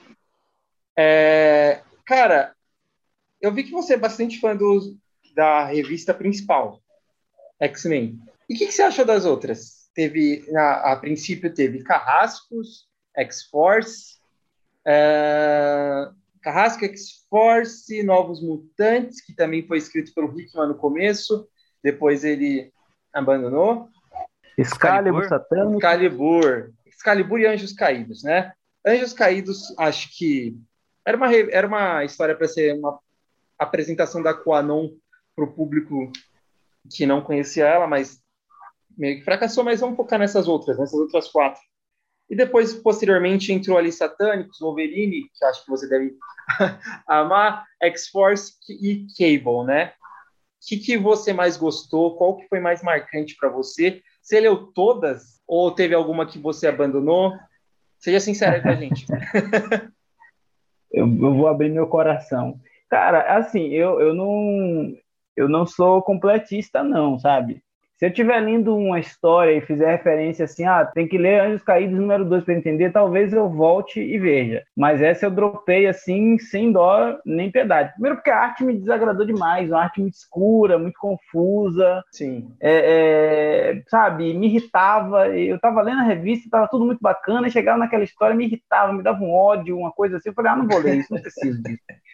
É, 0.97 1.83
cara, 2.07 2.55
eu 3.41 3.53
vi 3.53 3.65
que 3.65 3.73
você 3.73 3.95
é 3.95 3.99
bastante 3.99 4.39
fã 4.39 4.55
dos, 4.55 4.97
da 5.39 5.67
revista 5.67 6.13
principal, 6.13 6.83
X-Men. 7.61 8.19
E 8.51 8.55
o 8.55 8.59
que, 8.59 8.67
que, 8.67 8.73
você 8.73 8.83
achou 8.83 9.05
das 9.05 9.25
outras? 9.25 9.89
Teve, 9.95 10.45
a, 10.53 10.93
a 10.93 10.97
princípio, 10.97 11.55
teve 11.55 11.85
Carrascos, 11.85 12.89
X-Force, 13.17 14.17
uh, 14.81 16.13
Carrasco, 16.43 16.85
X-Force, 16.87 18.03
Novos 18.03 18.43
Mutantes, 18.43 19.25
que 19.25 19.33
também 19.33 19.65
foi 19.65 19.79
escrito 19.79 20.13
pelo 20.13 20.37
Hickman 20.37 20.67
no 20.67 20.75
começo, 20.75 21.49
depois 21.85 22.25
ele 22.25 22.73
abandonou. 23.13 23.89
Excalibur, 24.59 25.23
Excalibur, 25.23 25.77
Excalibur, 25.77 26.73
Excalibur 26.85 27.39
e 27.39 27.47
Anjos 27.47 27.73
Caídos, 27.73 28.25
né? 28.25 28.53
Anjos 28.85 29.13
Caídos, 29.13 29.73
acho 29.79 30.09
que 30.19 30.59
era 31.07 31.17
uma, 31.17 31.33
era 31.33 31.67
uma 31.69 32.05
história 32.05 32.35
para 32.35 32.49
ser 32.49 32.75
uma 32.75 32.99
apresentação 33.57 34.21
da 34.21 34.35
Quanon 34.35 34.91
para 35.39 35.45
o 35.45 35.53
público 35.53 36.11
que 36.91 37.07
não 37.07 37.21
conhecia 37.21 37.67
ela, 37.67 37.87
mas 37.87 38.21
meio 38.97 39.19
que 39.19 39.25
fracassou, 39.25 39.63
mas 39.63 39.81
vamos 39.81 39.97
focar 39.97 40.19
nessas 40.19 40.49
outras, 40.49 40.77
nessas 40.79 40.99
outras 40.99 41.29
quatro. 41.29 41.61
E 42.29 42.35
depois, 42.35 42.75
posteriormente, 42.75 43.53
entrou 43.53 43.79
ali 43.79 43.93
Satânicos, 43.93 44.59
Wolverine, 44.59 45.31
que 45.33 45.45
acho 45.45 45.65
que 45.65 45.71
você 45.71 45.89
deve 45.89 46.17
amar, 47.07 47.65
X-Force 47.81 48.55
e 48.69 49.07
Cable, 49.17 49.65
né? 49.65 49.87
O 49.87 50.69
que, 50.69 50.77
que 50.79 50.99
você 50.99 51.33
mais 51.33 51.57
gostou? 51.57 52.17
Qual 52.17 52.37
que 52.37 52.49
foi 52.49 52.59
mais 52.59 52.83
marcante 52.83 53.37
para 53.39 53.49
você? 53.49 54.03
Você 54.21 54.41
leu 54.41 54.67
todas 54.73 55.41
ou 55.47 55.71
teve 55.71 55.95
alguma 55.95 56.27
que 56.27 56.39
você 56.39 56.67
abandonou? 56.67 57.33
Seja 57.99 58.19
sincero 58.21 58.61
com 58.61 58.69
a 58.69 58.75
gente. 58.75 59.07
eu, 60.93 61.07
eu, 61.07 61.35
vou 61.35 61.47
abrir 61.47 61.71
meu 61.71 61.87
coração. 61.87 62.61
Cara, 62.91 63.37
assim, 63.37 63.69
eu, 63.69 64.01
eu 64.01 64.13
não 64.13 64.95
eu 65.39 65.49
não 65.49 65.67
sou 65.67 66.03
completista 66.03 66.83
não, 66.83 67.19
sabe? 67.19 67.63
Se 67.99 68.05
eu 68.05 68.11
estiver 68.11 68.39
lendo 68.39 68.77
uma 68.77 69.01
história 69.01 69.51
e 69.57 69.61
fizer 69.61 69.91
referência 69.91 70.45
assim, 70.45 70.65
ah, 70.65 70.85
tem 70.87 71.09
que 71.09 71.19
ler 71.19 71.41
Anjos 71.41 71.65
Caídos 71.65 71.99
número 71.99 72.25
2 72.25 72.45
para 72.45 72.55
entender, 72.55 72.93
talvez 72.93 73.33
eu 73.33 73.51
volte 73.51 74.01
e 74.01 74.17
veja. 74.21 74.63
Mas 74.77 75.03
essa 75.03 75.27
eu 75.27 75.33
dropei 75.33 75.89
assim, 75.89 76.39
sem 76.39 76.71
dó 76.71 77.19
nem 77.27 77.51
piedade. 77.51 77.93
Primeiro 77.95 78.19
porque 78.19 78.31
a 78.31 78.39
arte 78.39 78.63
me 78.63 78.79
desagradou 78.79 79.27
demais, 79.27 79.69
uma 79.69 79.83
arte 79.83 80.01
muito 80.01 80.15
escura, 80.15 80.79
muito 80.79 80.97
confusa. 80.97 82.05
Sim. 82.13 82.55
É, 82.61 83.73
é, 83.73 83.83
sabe, 83.89 84.33
me 84.33 84.47
irritava. 84.47 85.37
Eu 85.37 85.59
tava 85.59 85.83
lendo 85.83 85.99
a 85.99 86.05
revista, 86.05 86.49
tava 86.49 86.69
tudo 86.69 86.87
muito 86.87 87.01
bacana, 87.01 87.49
e 87.49 87.51
chegava 87.51 87.79
naquela 87.79 88.05
história, 88.05 88.37
me 88.37 88.45
irritava, 88.47 88.93
me 88.93 89.03
dava 89.03 89.25
um 89.25 89.35
ódio, 89.35 89.77
uma 89.77 89.91
coisa 89.91 90.19
assim. 90.19 90.29
Eu 90.29 90.35
falei, 90.35 90.53
ah, 90.53 90.57
não 90.57 90.69
vou 90.69 90.79
ler 90.79 90.99
isso, 90.99 91.13
não 91.13 91.21
preciso 91.21 91.61
disso. 91.65 91.83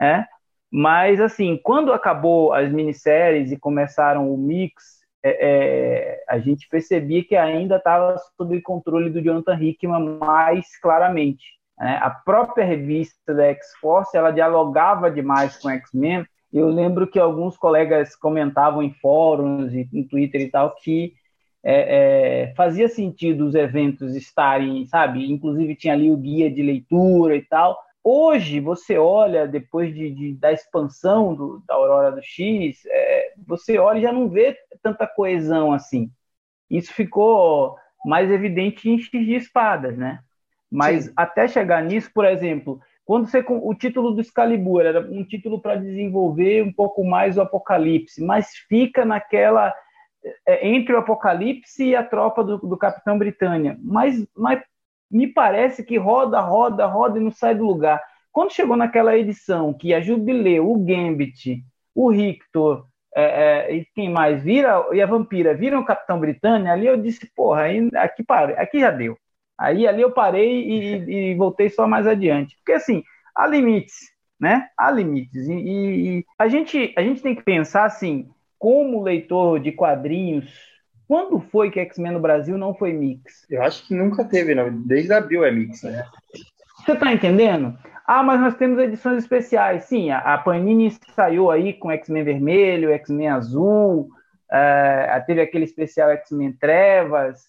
É? 0.00 0.26
Mas, 0.72 1.20
assim, 1.20 1.60
quando 1.62 1.92
acabou 1.92 2.54
as 2.54 2.72
minisséries 2.72 3.52
e 3.52 3.58
começaram 3.58 4.32
o 4.32 4.38
mix 4.38 5.02
é, 5.24 5.30
é, 5.30 6.24
a 6.28 6.38
gente 6.38 6.68
percebia 6.68 7.22
que 7.22 7.36
ainda 7.36 7.76
estava 7.76 8.16
sob 8.36 8.60
controle 8.60 9.08
do 9.08 9.22
Jonathan 9.22 9.54
Hickman 9.54 10.18
mais 10.18 10.76
claramente. 10.80 11.44
Né? 11.78 11.96
A 12.02 12.10
própria 12.10 12.64
revista 12.64 13.32
da 13.32 13.44
X-Force 13.46 14.16
ela 14.16 14.32
dialogava 14.32 15.10
demais 15.10 15.56
com 15.58 15.70
X-Men. 15.70 16.26
Eu 16.52 16.68
lembro 16.68 17.06
que 17.06 17.20
alguns 17.20 17.56
colegas 17.56 18.16
comentavam 18.16 18.82
em 18.82 18.92
fóruns 18.94 19.72
e 19.72 19.88
no 19.92 20.06
Twitter 20.08 20.40
e 20.40 20.50
tal 20.50 20.74
que 20.74 21.14
é, 21.64 22.46
é, 22.50 22.54
fazia 22.56 22.88
sentido 22.88 23.46
os 23.46 23.54
eventos 23.54 24.16
estarem, 24.16 24.84
sabe? 24.86 25.30
Inclusive 25.30 25.76
tinha 25.76 25.94
ali 25.94 26.10
o 26.10 26.16
guia 26.16 26.50
de 26.50 26.62
leitura 26.62 27.36
e 27.36 27.42
tal, 27.42 27.78
Hoje, 28.04 28.58
você 28.58 28.98
olha, 28.98 29.46
depois 29.46 29.94
de, 29.94 30.10
de 30.10 30.34
da 30.34 30.52
expansão 30.52 31.34
do, 31.34 31.62
da 31.66 31.74
Aurora 31.74 32.10
do 32.10 32.22
X, 32.22 32.84
é, 32.86 33.32
você 33.46 33.78
olha 33.78 33.98
e 33.98 34.02
já 34.02 34.12
não 34.12 34.28
vê 34.28 34.56
tanta 34.82 35.06
coesão 35.06 35.72
assim. 35.72 36.10
Isso 36.68 36.92
ficou 36.92 37.76
mais 38.04 38.30
evidente 38.30 38.90
em 38.90 38.98
X 38.98 39.10
de 39.10 39.34
Espadas, 39.34 39.96
né? 39.96 40.20
Mas 40.70 41.04
Sim. 41.04 41.12
até 41.16 41.46
chegar 41.46 41.84
nisso, 41.84 42.10
por 42.12 42.24
exemplo, 42.24 42.80
quando 43.04 43.28
você 43.28 43.44
o 43.46 43.74
título 43.74 44.12
do 44.12 44.20
Excalibur 44.20 44.82
era 44.82 45.00
um 45.00 45.24
título 45.24 45.60
para 45.60 45.76
desenvolver 45.76 46.62
um 46.62 46.72
pouco 46.72 47.04
mais 47.04 47.36
o 47.36 47.42
Apocalipse, 47.42 48.24
mas 48.24 48.48
fica 48.68 49.04
naquela 49.04 49.72
é, 50.46 50.66
entre 50.68 50.94
o 50.94 50.98
Apocalipse 50.98 51.84
e 51.84 51.96
a 51.96 52.02
tropa 52.02 52.42
do, 52.42 52.58
do 52.58 52.76
Capitão 52.76 53.18
Britânia. 53.18 53.76
Mas, 53.82 54.26
mas 54.36 54.62
me 55.12 55.26
parece 55.26 55.84
que 55.84 55.98
roda, 55.98 56.40
roda, 56.40 56.86
roda 56.86 57.18
e 57.18 57.22
não 57.22 57.30
sai 57.30 57.54
do 57.54 57.66
lugar. 57.66 58.02
Quando 58.32 58.52
chegou 58.52 58.76
naquela 58.76 59.16
edição 59.16 59.74
que 59.74 59.92
a 59.92 60.00
Jubileu, 60.00 60.70
o 60.70 60.78
Gambit, 60.78 61.62
o 61.94 62.10
Rictor 62.10 62.86
é, 63.14 63.24
é, 63.24 63.76
e 63.76 63.86
quem 63.94 64.10
mais 64.10 64.42
vira 64.42 64.86
e 64.92 65.02
a 65.02 65.06
Vampira 65.06 65.54
viram 65.54 65.80
o 65.80 65.84
Capitão 65.84 66.18
Britânia, 66.18 66.72
ali 66.72 66.86
eu 66.86 66.96
disse, 66.96 67.30
porra, 67.36 67.64
aí, 67.64 67.90
aqui, 67.94 68.24
parei, 68.24 68.56
aqui 68.56 68.80
já 68.80 68.90
deu. 68.90 69.18
Aí 69.58 69.86
ali 69.86 70.00
eu 70.00 70.10
parei 70.10 70.62
e, 70.62 71.30
e, 71.30 71.34
voltei 71.34 71.68
só 71.68 71.86
mais 71.86 72.06
adiante. 72.06 72.56
Porque 72.56 72.72
assim, 72.72 73.04
há 73.36 73.46
limites, 73.46 74.10
né? 74.40 74.68
Há 74.78 74.90
limites. 74.90 75.46
E, 75.46 75.52
e, 75.52 76.24
a, 76.38 76.48
gente, 76.48 76.92
a 76.96 77.02
gente 77.02 77.20
tem 77.22 77.34
que 77.34 77.42
pensar 77.42 77.84
assim, 77.84 78.30
como 78.58 79.02
leitor 79.02 79.60
de 79.60 79.72
quadrinhos 79.72 80.71
quando 81.12 81.40
foi 81.40 81.70
que 81.70 81.78
X-Men 81.78 82.12
no 82.12 82.20
Brasil 82.20 82.56
não 82.56 82.74
foi 82.74 82.90
mix? 82.94 83.44
Eu 83.50 83.62
acho 83.62 83.86
que 83.86 83.94
nunca 83.94 84.24
teve, 84.24 84.54
não. 84.54 84.72
Desde 84.72 85.12
abril 85.12 85.44
é 85.44 85.50
mix, 85.50 85.82
né? 85.82 86.06
Você 86.78 86.96
tá 86.96 87.12
entendendo? 87.12 87.76
Ah, 88.06 88.22
mas 88.22 88.40
nós 88.40 88.56
temos 88.56 88.78
edições 88.78 89.18
especiais. 89.18 89.84
Sim, 89.84 90.10
a, 90.10 90.38
Panini 90.38 90.90
saiu 91.14 91.50
aí 91.50 91.74
com 91.74 91.90
X-Men 91.90 92.24
vermelho, 92.24 92.92
X-Men 92.92 93.28
azul, 93.28 94.08
uh, 94.50 95.26
teve 95.26 95.42
aquele 95.42 95.66
especial 95.66 96.08
X-Men 96.12 96.54
Trevas, 96.54 97.42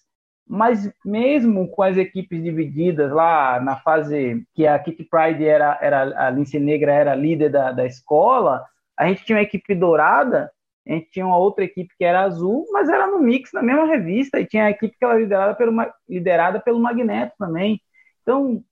mas 0.46 0.92
mesmo 1.02 1.66
com 1.68 1.82
as 1.84 1.96
equipes 1.96 2.42
divididas 2.42 3.10
lá 3.10 3.58
na 3.60 3.76
fase 3.76 4.44
que 4.54 4.66
a 4.66 4.78
Kitty 4.78 5.04
Pride 5.04 5.42
era, 5.42 5.78
era 5.80 6.26
a 6.26 6.28
Lince 6.28 6.58
Negra 6.58 6.92
era 6.92 7.14
líder 7.14 7.48
da, 7.48 7.72
da 7.72 7.86
escola, 7.86 8.62
a 8.94 9.08
gente 9.08 9.24
tinha 9.24 9.38
uma 9.38 9.42
equipe 9.42 9.74
dourada 9.74 10.50
a 10.86 10.92
gente 10.92 11.10
tinha 11.10 11.26
uma 11.26 11.38
outra 11.38 11.64
equipe 11.64 11.94
que 11.96 12.04
era 12.04 12.22
azul, 12.22 12.66
mas 12.72 12.88
era 12.88 13.06
no 13.06 13.18
mix 13.20 13.52
na 13.52 13.62
mesma 13.62 13.86
revista, 13.86 14.38
e 14.38 14.46
tinha 14.46 14.66
a 14.66 14.70
equipe 14.70 14.96
que 14.98 15.04
era 15.04 15.18
liderada 15.18 15.54
pelo, 15.54 15.72
liderada 16.08 16.60
pelo 16.60 16.80
Magneto 16.80 17.34
também. 17.38 17.80
Então, 18.22 18.62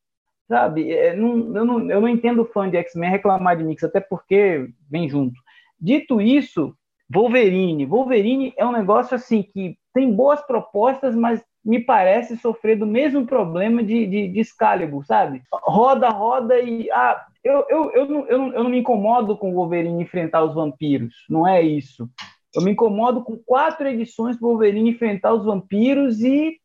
sabe, 0.49 0.93
é, 0.93 1.17
não, 1.17 1.57
eu, 1.57 1.65
não, 1.65 1.91
eu 1.91 2.01
não 2.01 2.09
entendo 2.09 2.45
fã 2.45 2.69
de 2.69 2.77
X-Men 2.77 3.11
reclamar 3.11 3.57
de 3.57 3.65
mix, 3.65 3.83
até 3.85 4.01
porque 4.01 4.69
vem 4.91 5.09
junto. 5.09 5.35
Dito 5.81 6.21
isso, 6.21 6.77
Wolverine. 7.13 7.87
Wolverine 7.87 8.53
é 8.57 8.65
um 8.65 8.73
negócio 8.73 9.15
assim 9.15 9.43
que 9.43 9.77
tem 9.95 10.13
boas 10.13 10.41
propostas, 10.43 11.15
mas 11.15 11.43
me 11.65 11.81
parece 11.81 12.37
sofrer 12.37 12.77
do 12.77 12.87
mesmo 12.87 13.27
problema 13.27 13.83
de, 13.83 14.07
de, 14.07 14.29
de 14.29 14.41
Excalibur, 14.41 15.05
sabe? 15.05 15.43
Roda, 15.53 16.09
roda 16.09 16.59
e. 16.61 16.91
Ah, 16.91 17.25
eu, 17.45 17.67
eu, 17.69 17.91
eu, 17.93 18.07
não, 18.09 18.27
eu, 18.27 18.39
não, 18.39 18.53
eu 18.53 18.65
não 18.65 18.71
me 18.71 18.79
incomodo 18.79 19.37
com 19.37 19.51
o 19.51 19.55
Wolverine 19.55 20.03
enfrentar 20.03 20.45
os 20.45 20.55
vampiros, 20.55 21.15
não 21.29 21.47
é 21.47 21.61
isso. 21.63 22.09
Eu 22.55 22.63
me 22.63 22.71
incomodo 22.73 23.23
com 23.23 23.37
quatro 23.37 23.89
edições 23.89 24.37
para 24.37 24.47
o 24.47 24.51
Wolverine 24.51 24.91
enfrentar 24.91 25.33
os 25.33 25.45
vampiros 25.45 26.21
e 26.21 26.59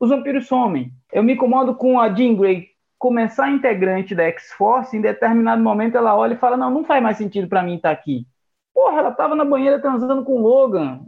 os 0.00 0.08
vampiros 0.08 0.46
somem. 0.46 0.90
Eu 1.12 1.22
me 1.22 1.34
incomodo 1.34 1.74
com 1.74 2.00
a 2.00 2.12
Jean 2.12 2.34
Grey 2.34 2.68
começar 2.98 3.50
integrante 3.50 4.14
da 4.14 4.24
X-Force, 4.24 4.96
em 4.96 5.00
determinado 5.00 5.62
momento 5.62 5.96
ela 5.96 6.16
olha 6.16 6.34
e 6.34 6.38
fala: 6.38 6.56
Não, 6.56 6.70
não 6.70 6.84
faz 6.84 7.02
mais 7.02 7.18
sentido 7.18 7.48
para 7.48 7.62
mim 7.62 7.76
estar 7.76 7.90
tá 7.90 7.94
aqui. 7.94 8.26
Porra, 8.72 8.98
ela 8.98 9.10
estava 9.10 9.34
na 9.34 9.44
banheira 9.44 9.80
transando 9.80 10.24
com 10.24 10.40
o 10.40 10.42
Logan. 10.42 11.00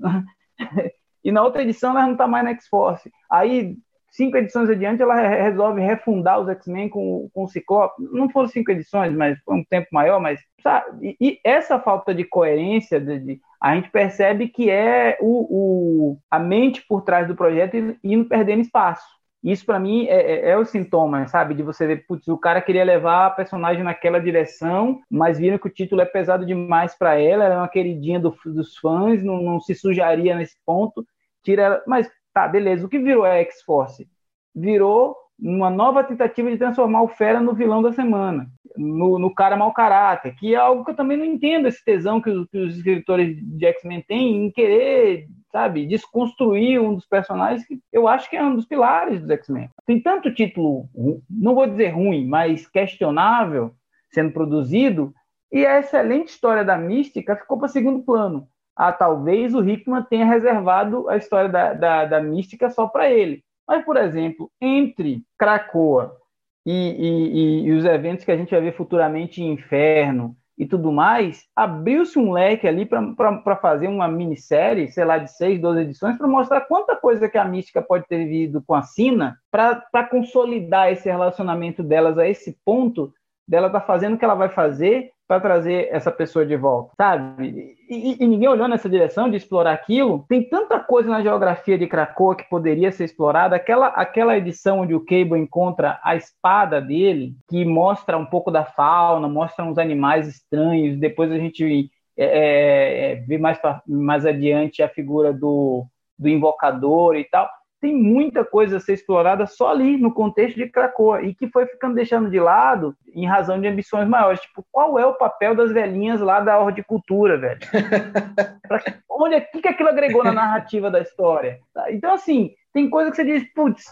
E 1.25 1.33
na 1.33 1.43
outra 1.43 1.61
edição 1.61 1.91
ela 1.91 2.05
não 2.05 2.13
está 2.13 2.29
mais 2.29 2.45
na 2.45 2.53
X-Force. 2.53 3.11
Aí, 3.29 3.77
cinco 4.17 4.37
edições 4.37 4.71
adiante, 4.71 5.03
ela 5.03 5.15
resolve 5.15 5.81
refundar 5.81 6.41
os 6.41 6.49
X-Men 6.49 6.89
com, 6.89 7.29
com 7.33 7.45
o 7.45 7.49
Ciclope. 7.49 8.03
Não 8.13 8.31
foram 8.31 8.49
cinco 8.49 8.71
edições, 8.71 9.15
mas 9.15 9.39
foi 9.45 9.57
um 9.57 9.65
tempo 9.65 9.89
maior, 9.93 10.19
mas 10.21 10.41
sabe? 10.63 11.17
E, 11.21 11.39
essa 11.45 11.79
falta 11.79 12.15
de 12.15 12.25
coerência, 12.25 12.99
de, 12.99 13.19
de, 13.19 13.41
a 13.61 13.75
gente 13.75 13.91
percebe 13.91 14.49
que 14.49 14.71
é 14.71 15.19
o, 15.21 16.13
o, 16.13 16.19
a 16.31 16.39
mente 16.39 16.85
por 16.89 17.03
trás 17.03 17.29
do 17.29 17.37
projeto 17.37 17.77
indo 18.03 18.25
perdendo 18.25 18.63
espaço. 18.63 19.05
Isso 19.45 19.65
para 19.65 19.79
mim 19.79 20.07
é, 20.07 20.17
é, 20.17 20.51
é, 20.51 20.59
o 20.59 20.65
sintoma, 20.65 21.29
sabe? 21.29 21.55
De 21.55 21.63
você 21.63 21.87
ver, 21.87 22.05
putz, 22.07 22.27
o 22.27 22.39
cara 22.39 22.61
queria 22.61 22.83
levar 22.83 23.27
a 23.27 23.31
personagem 23.31 23.85
naquela 23.85 24.19
direção, 24.19 25.01
mas 25.09 25.39
viram 25.39 25.59
que 25.59 25.69
o 25.69 25.73
título 25.73 26.01
é 26.01 26.05
pesado 26.05 26.45
demais 26.45 26.99
para 26.99 27.15
ela, 27.21 27.45
ela 27.45 27.55
é 27.55 27.59
uma 27.59 27.69
queridinha 27.69 28.19
do, 28.19 28.35
dos 28.47 28.77
fãs, 28.79 29.23
não, 29.23 29.41
não, 29.41 29.61
se 29.61 29.75
sujaria 29.75 30.35
nesse 30.35 30.57
ponto, 30.65 31.07
tira 31.45 31.63
ela. 31.63 31.83
Mas 31.87 32.11
tá, 32.37 32.47
beleza. 32.47 32.85
O 32.85 32.89
que 32.89 32.99
virou 32.99 33.25
a 33.25 33.37
X-Force? 33.37 34.07
Virou 34.55 35.17
uma 35.41 35.71
nova 35.71 36.05
tentativa 36.05 36.51
de 36.51 36.59
transformar 36.59 37.01
o 37.01 37.09
Fera 37.09 37.41
no 37.41 37.55
vilão 37.55 37.83
da 37.83 37.95
semana, 37.95 38.47
no, 38.77 39.19
no 39.19 39.35
cara 39.35 39.57
mau 39.57 39.73
caráter, 39.73 40.35
que 40.35 40.55
é 40.55 40.59
algo 40.59 40.85
que 40.85 40.91
eu 40.91 40.95
também 40.95 41.17
não 41.17 41.25
entendo 41.25 41.67
esse 41.67 41.83
tesão 41.83 42.21
que 42.21 42.29
os, 42.29 42.47
que 42.49 42.59
os 42.59 42.77
escritores 42.77 43.37
de 43.41 43.65
X-Men 43.65 44.03
têm 44.03 44.47
em 44.47 44.51
querer 44.51 45.29
sabe, 45.51 45.87
desconstruir 45.87 46.79
um 46.79 46.95
dos 46.95 47.07
personagens 47.07 47.67
que 47.67 47.81
eu 47.91 48.07
acho 48.07 48.29
que 48.29 48.37
é 48.37 48.45
um 48.45 48.55
dos 48.55 48.67
pilares 48.67 49.23
dos 49.23 49.31
X-Men. 49.31 49.71
Tem 49.87 50.03
tanto 50.03 50.35
título, 50.35 50.91
não 51.31 51.55
vou 51.55 51.67
dizer 51.67 51.89
ruim, 51.89 52.27
mas 52.27 52.69
questionável 52.69 53.73
sendo 54.13 54.33
produzido, 54.33 55.15
e 55.51 55.65
a 55.65 55.79
excelente 55.79 56.29
história 56.29 56.63
da 56.63 56.77
Mística 56.77 57.37
ficou 57.37 57.59
para 57.59 57.69
segundo 57.69 58.05
plano. 58.05 58.47
Ah, 58.77 58.93
talvez 58.93 59.55
o 59.55 59.67
Hickman 59.67 60.03
tenha 60.03 60.27
reservado 60.27 61.09
a 61.09 61.17
história 61.17 61.49
da, 61.49 61.73
da, 61.73 62.05
da 62.05 62.21
Mística 62.21 62.69
só 62.71 62.87
para 62.87 63.11
ele. 63.11 63.43
Mas, 63.67 63.85
por 63.85 63.97
exemplo, 63.97 64.51
entre 64.61 65.23
Krakoa 65.39 66.17
e, 66.65 66.73
e, 66.73 67.67
e, 67.67 67.73
os 67.73 67.85
eventos 67.85 68.25
que 68.25 68.31
a 68.31 68.37
gente 68.37 68.51
vai 68.51 68.61
ver 68.61 68.77
futuramente 68.77 69.43
em 69.43 69.53
Inferno, 69.53 70.37
e 70.59 70.65
tudo 70.65 70.91
mais, 70.91 71.45
abriu-se 71.55 72.19
um 72.19 72.33
leque 72.33 72.67
ali 72.67 72.87
para 72.87 73.57
fazer 73.57 73.89
uma 73.89 74.09
minissérie, 74.09 74.89
sei 74.89 75.05
lá, 75.05 75.19
de 75.19 75.31
seis, 75.31 75.61
12 75.61 75.81
edições, 75.81 76.17
para 76.17 76.27
mostrar 76.27 76.63
quanta 76.63 76.97
coisa 76.97 77.29
que 77.29 77.37
a 77.37 77.45
mística 77.45 77.83
pode 77.83 78.07
ter 78.07 78.25
vivido 78.25 78.63
com 78.67 78.75
a 78.75 78.83
Sina, 78.83 79.39
para 79.51 80.07
consolidar 80.11 80.91
esse 80.91 81.11
relacionamento 81.11 81.83
delas 81.83 82.17
a 82.17 82.27
esse 82.27 82.59
ponto, 82.65 83.13
dela 83.47 83.69
tá 83.69 83.81
fazendo 83.81 84.15
o 84.15 84.19
que 84.19 84.25
ela 84.25 84.35
vai 84.35 84.49
fazer 84.49 85.11
para 85.29 85.41
trazer 85.41 85.89
essa 85.91 86.11
pessoa 86.11 86.47
de 86.47 86.57
volta, 86.57 86.93
sabe? 86.97 87.75
E, 87.89 88.23
e, 88.23 88.27
ninguém 88.27 88.49
olhou 88.49 88.69
nessa 88.69 88.89
direção 88.89 89.29
de 89.29 89.37
explorar 89.37 89.73
aquilo. 89.73 90.25
Tem 90.29 90.49
tanta 90.49 90.79
coisa 90.79 91.09
na 91.09 91.23
geografia 91.23 91.77
de 91.77 91.87
Krakoa 91.87 92.37
que 92.37 92.49
poderia 92.49 92.93
ser 92.93 93.05
explorada. 93.05 93.57
Aquela, 93.57 93.89
aquela 93.89 94.37
edição 94.37 94.81
onde 94.81 94.95
o 94.95 95.05
Cable 95.05 95.39
encontra 95.39 95.99
a 96.03 96.15
espada 96.15 96.81
dele, 96.81 97.35
que 97.49 97.65
mostra 97.65 98.17
um 98.17 98.27
pouco 98.27 98.51
da 98.51 98.65
fauna, 98.65 99.29
mostra 99.29 99.65
uns 99.65 99.79
animais 99.79 100.29
estranhos. 100.29 100.99
Depois 100.99 101.31
a 101.33 101.39
gente 101.39 101.91
é, 102.17 102.25
é, 102.25 103.13
é 103.13 103.15
vê 103.17 103.39
mais, 103.39 103.59
mais 103.87 104.25
adiante 104.25 104.83
a 104.83 104.89
figura 104.89 105.33
do, 105.33 105.87
do 106.19 106.29
invocador 106.29 107.17
e 107.17 107.25
tal 107.25 107.49
tem 107.81 107.95
muita 107.95 108.45
coisa 108.45 108.79
a 108.79 108.81
ser 108.81 108.95
explorada 108.95 109.47
só 109.47 109.71
ali, 109.71 109.97
no 109.97 110.13
contexto 110.13 110.57
de 110.57 110.69
Krakoa, 110.69 111.23
e 111.23 111.35
que 111.35 111.49
foi 111.49 111.67
ficando 111.67 111.95
deixando 111.95 112.31
de 112.31 112.41
lado 112.41 112.95
em 113.15 113.27
razão 113.27 113.61
de 113.61 113.69
ambições 113.69 114.09
maiores. 114.09 114.41
Tipo, 114.41 114.65
qual 114.73 114.99
é 114.99 115.07
o 115.07 115.15
papel 115.15 115.55
das 115.55 115.73
velhinhas 115.73 116.21
lá 116.21 116.41
da 116.41 116.59
horticultura, 116.59 117.39
velho? 117.39 117.61
pra, 118.67 118.83
onde 119.11 119.35
é 119.35 119.41
que, 119.41 119.61
que 119.61 119.69
aquilo 119.69 119.89
agregou 119.89 120.25
na 120.25 120.33
narrativa 120.33 120.91
da 120.91 121.01
história? 121.01 121.59
Então, 121.89 122.15
assim, 122.15 122.53
tem 122.73 122.91
coisa 122.91 123.11
que 123.11 123.17
você 123.17 123.25
diz, 123.25 123.45
putz, 123.55 123.85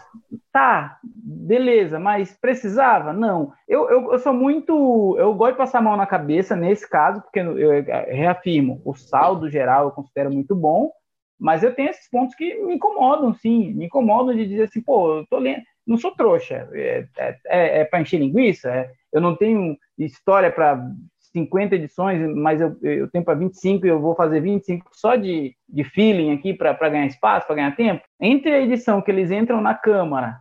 tá, 0.51 0.97
beleza, 1.03 1.99
mas 1.99 2.37
precisava? 2.39 3.13
Não. 3.13 3.51
Eu, 3.67 3.89
eu, 3.89 4.11
eu, 4.13 4.19
sou 4.19 4.33
muito. 4.33 5.15
Eu 5.17 5.33
gosto 5.33 5.53
de 5.53 5.57
passar 5.57 5.79
a 5.79 5.81
mão 5.81 5.97
na 5.97 6.05
cabeça 6.05 6.55
nesse 6.55 6.87
caso, 6.89 7.21
porque 7.21 7.39
eu, 7.39 7.57
eu 7.57 7.83
reafirmo, 8.07 8.81
o 8.85 8.93
saldo 8.93 9.49
geral 9.49 9.85
eu 9.85 9.91
considero 9.91 10.31
muito 10.31 10.55
bom 10.55 10.91
mas 11.39 11.63
eu 11.63 11.73
tenho 11.73 11.89
esses 11.89 12.09
pontos 12.09 12.35
que 12.35 12.55
me 12.55 12.75
incomodam, 12.75 13.33
sim, 13.33 13.73
me 13.73 13.85
incomodam 13.85 14.35
de 14.35 14.45
dizer 14.45 14.63
assim, 14.63 14.81
pô, 14.81 15.19
eu 15.19 15.27
tô 15.27 15.37
lendo, 15.37 15.61
não 15.85 15.97
sou 15.97 16.11
trouxa, 16.11 16.67
é, 16.73 17.07
é, 17.17 17.37
é, 17.45 17.79
é 17.81 17.85
para 17.85 18.01
encher 18.01 18.19
linguiça, 18.19 18.69
é, 18.69 18.91
eu 19.11 19.21
não 19.21 19.35
tenho 19.35 19.77
história 19.97 20.51
para 20.51 20.89
50 21.35 21.75
edições, 21.75 22.21
mas 22.35 22.61
eu, 22.61 22.77
eu 22.81 23.09
tenho 23.09 23.23
para 23.23 23.33
25 23.33 23.85
e 23.85 23.89
eu 23.89 23.99
vou 23.99 24.15
fazer 24.15 24.39
25 24.39 24.89
só 24.93 25.15
de, 25.15 25.53
de 25.67 25.83
feeling 25.83 26.33
aqui 26.33 26.53
para 26.53 26.73
ganhar 26.89 27.05
espaço, 27.05 27.45
para 27.45 27.57
ganhar 27.57 27.75
tempo. 27.75 28.03
Entre 28.19 28.51
a 28.53 28.61
edição 28.61 29.01
que 29.01 29.11
eles 29.11 29.31
entram 29.31 29.59
na 29.59 29.75
Câmara, 29.75 30.39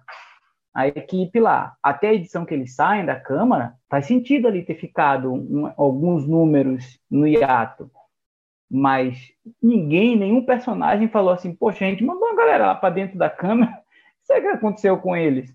a 0.72 0.87
equipe 0.87 1.40
lá, 1.40 1.74
até 1.83 2.09
a 2.09 2.14
edição 2.14 2.44
que 2.44 2.54
eles 2.54 2.74
saem 2.74 3.04
da 3.04 3.18
Câmara, 3.18 3.74
faz 3.90 4.07
sentido 4.07 4.46
ali 4.46 4.64
ter 4.64 4.74
ficado 4.74 5.33
um, 5.33 5.72
alguns 5.76 6.26
números 6.26 6.98
no 7.11 7.26
hiato 7.26 7.90
mas 8.70 9.33
ninguém, 9.62 10.16
nenhum 10.16 10.44
personagem 10.44 11.09
falou 11.09 11.33
assim, 11.33 11.55
poxa, 11.55 11.85
a 11.85 11.88
gente 11.88 12.05
mandou 12.05 12.29
a 12.29 12.37
galera 12.37 12.66
lá 12.66 12.74
para 12.74 12.94
dentro 12.94 13.18
da 13.18 13.31
câmera, 13.31 13.72
o 14.31 14.35
que 14.35 14.46
aconteceu 14.48 14.98
com 14.98 15.16
eles? 15.16 15.55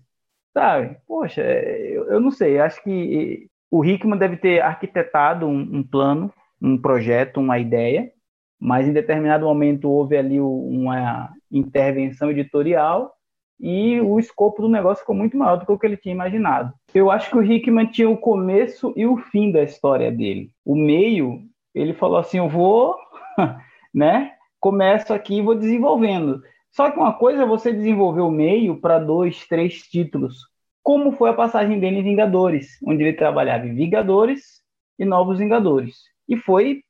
Sabe? 0.52 0.96
Poxa, 1.06 1.42
eu, 1.42 2.06
eu 2.06 2.20
não 2.20 2.30
sei, 2.30 2.58
acho 2.58 2.82
que 2.82 3.48
o 3.70 3.84
Hickman 3.84 4.18
deve 4.18 4.36
ter 4.36 4.60
arquitetado 4.60 5.46
um, 5.46 5.60
um, 5.60 5.82
plano, 5.82 6.32
um 6.60 6.76
projeto, 6.76 7.38
uma 7.38 7.58
ideia, 7.58 8.10
mas 8.58 8.86
em 8.86 8.92
determinado 8.92 9.46
momento 9.46 9.88
houve 9.88 10.16
ali 10.16 10.40
uma 10.40 11.30
intervenção 11.50 12.30
editorial 12.30 13.14
e 13.60 14.00
o 14.00 14.18
escopo 14.18 14.62
do 14.62 14.68
negócio 14.68 15.02
ficou 15.02 15.14
muito 15.14 15.36
maior 15.36 15.56
do 15.56 15.66
que 15.66 15.72
o 15.72 15.78
que 15.78 15.86
ele 15.86 15.96
tinha 15.96 16.14
imaginado. 16.14 16.72
Eu 16.94 17.10
acho 17.10 17.30
que 17.30 17.36
o 17.36 17.42
Hickman 17.42 17.86
tinha 17.86 18.08
o 18.08 18.16
começo 18.16 18.92
e 18.96 19.06
o 19.06 19.18
fim 19.18 19.52
da 19.52 19.62
história 19.62 20.10
dele. 20.10 20.50
O 20.64 20.74
meio, 20.74 21.42
ele 21.74 21.94
falou 21.94 22.18
assim: 22.18 22.38
eu 22.38 22.48
vou 22.48 22.96
né? 23.94 24.32
Começo 24.58 25.12
aqui 25.12 25.38
e 25.38 25.42
vou 25.42 25.54
desenvolvendo. 25.54 26.42
Só 26.70 26.90
que 26.90 26.98
uma 26.98 27.12
coisa 27.12 27.42
é 27.42 27.46
você 27.46 27.72
desenvolver 27.72 28.20
o 28.20 28.30
meio 28.30 28.80
para 28.80 28.98
dois, 28.98 29.46
três 29.46 29.82
títulos, 29.82 30.36
como 30.82 31.12
foi 31.12 31.30
a 31.30 31.34
passagem 31.34 31.80
dele 31.80 31.98
em 31.98 32.04
Vingadores, 32.04 32.78
onde 32.86 33.02
ele 33.02 33.16
trabalhava 33.16 33.66
em 33.66 33.74
Vingadores 33.74 34.60
e 34.98 35.04
Novos 35.04 35.38
Vingadores. 35.38 35.96
E 36.28 36.36
foi 36.36 36.82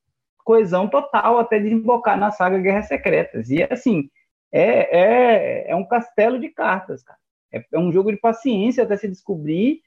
coesão 0.44 0.88
total 0.88 1.38
até 1.38 1.58
desembocar 1.58 2.18
na 2.18 2.30
saga 2.30 2.58
Guerras 2.58 2.88
Secretas. 2.88 3.48
E 3.50 3.62
assim, 3.62 4.10
é, 4.52 4.98
é, 4.98 5.70
é 5.70 5.76
um 5.76 5.86
castelo 5.86 6.38
de 6.38 6.48
cartas, 6.48 7.02
cara. 7.02 7.18
É, 7.52 7.64
é 7.72 7.78
um 7.78 7.90
jogo 7.92 8.12
de 8.12 8.18
paciência 8.18 8.84
até 8.84 8.96
se 8.96 9.08
descobrir 9.08 9.80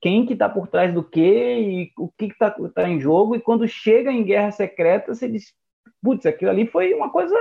quem 0.00 0.24
que 0.24 0.32
está 0.32 0.48
por 0.48 0.66
trás 0.66 0.92
do 0.92 1.04
que 1.04 1.20
e 1.20 1.92
o 1.98 2.08
que 2.08 2.26
está 2.26 2.50
tá 2.50 2.88
em 2.88 3.00
jogo. 3.00 3.36
E 3.36 3.40
quando 3.40 3.68
chega 3.68 4.10
em 4.10 4.24
Guerra 4.24 4.50
Secreta, 4.50 5.14
você 5.14 5.28
diz, 5.28 5.52
putz, 6.02 6.24
aquilo 6.26 6.50
ali 6.50 6.66
foi 6.66 6.94
uma 6.94 7.10
coisa 7.10 7.36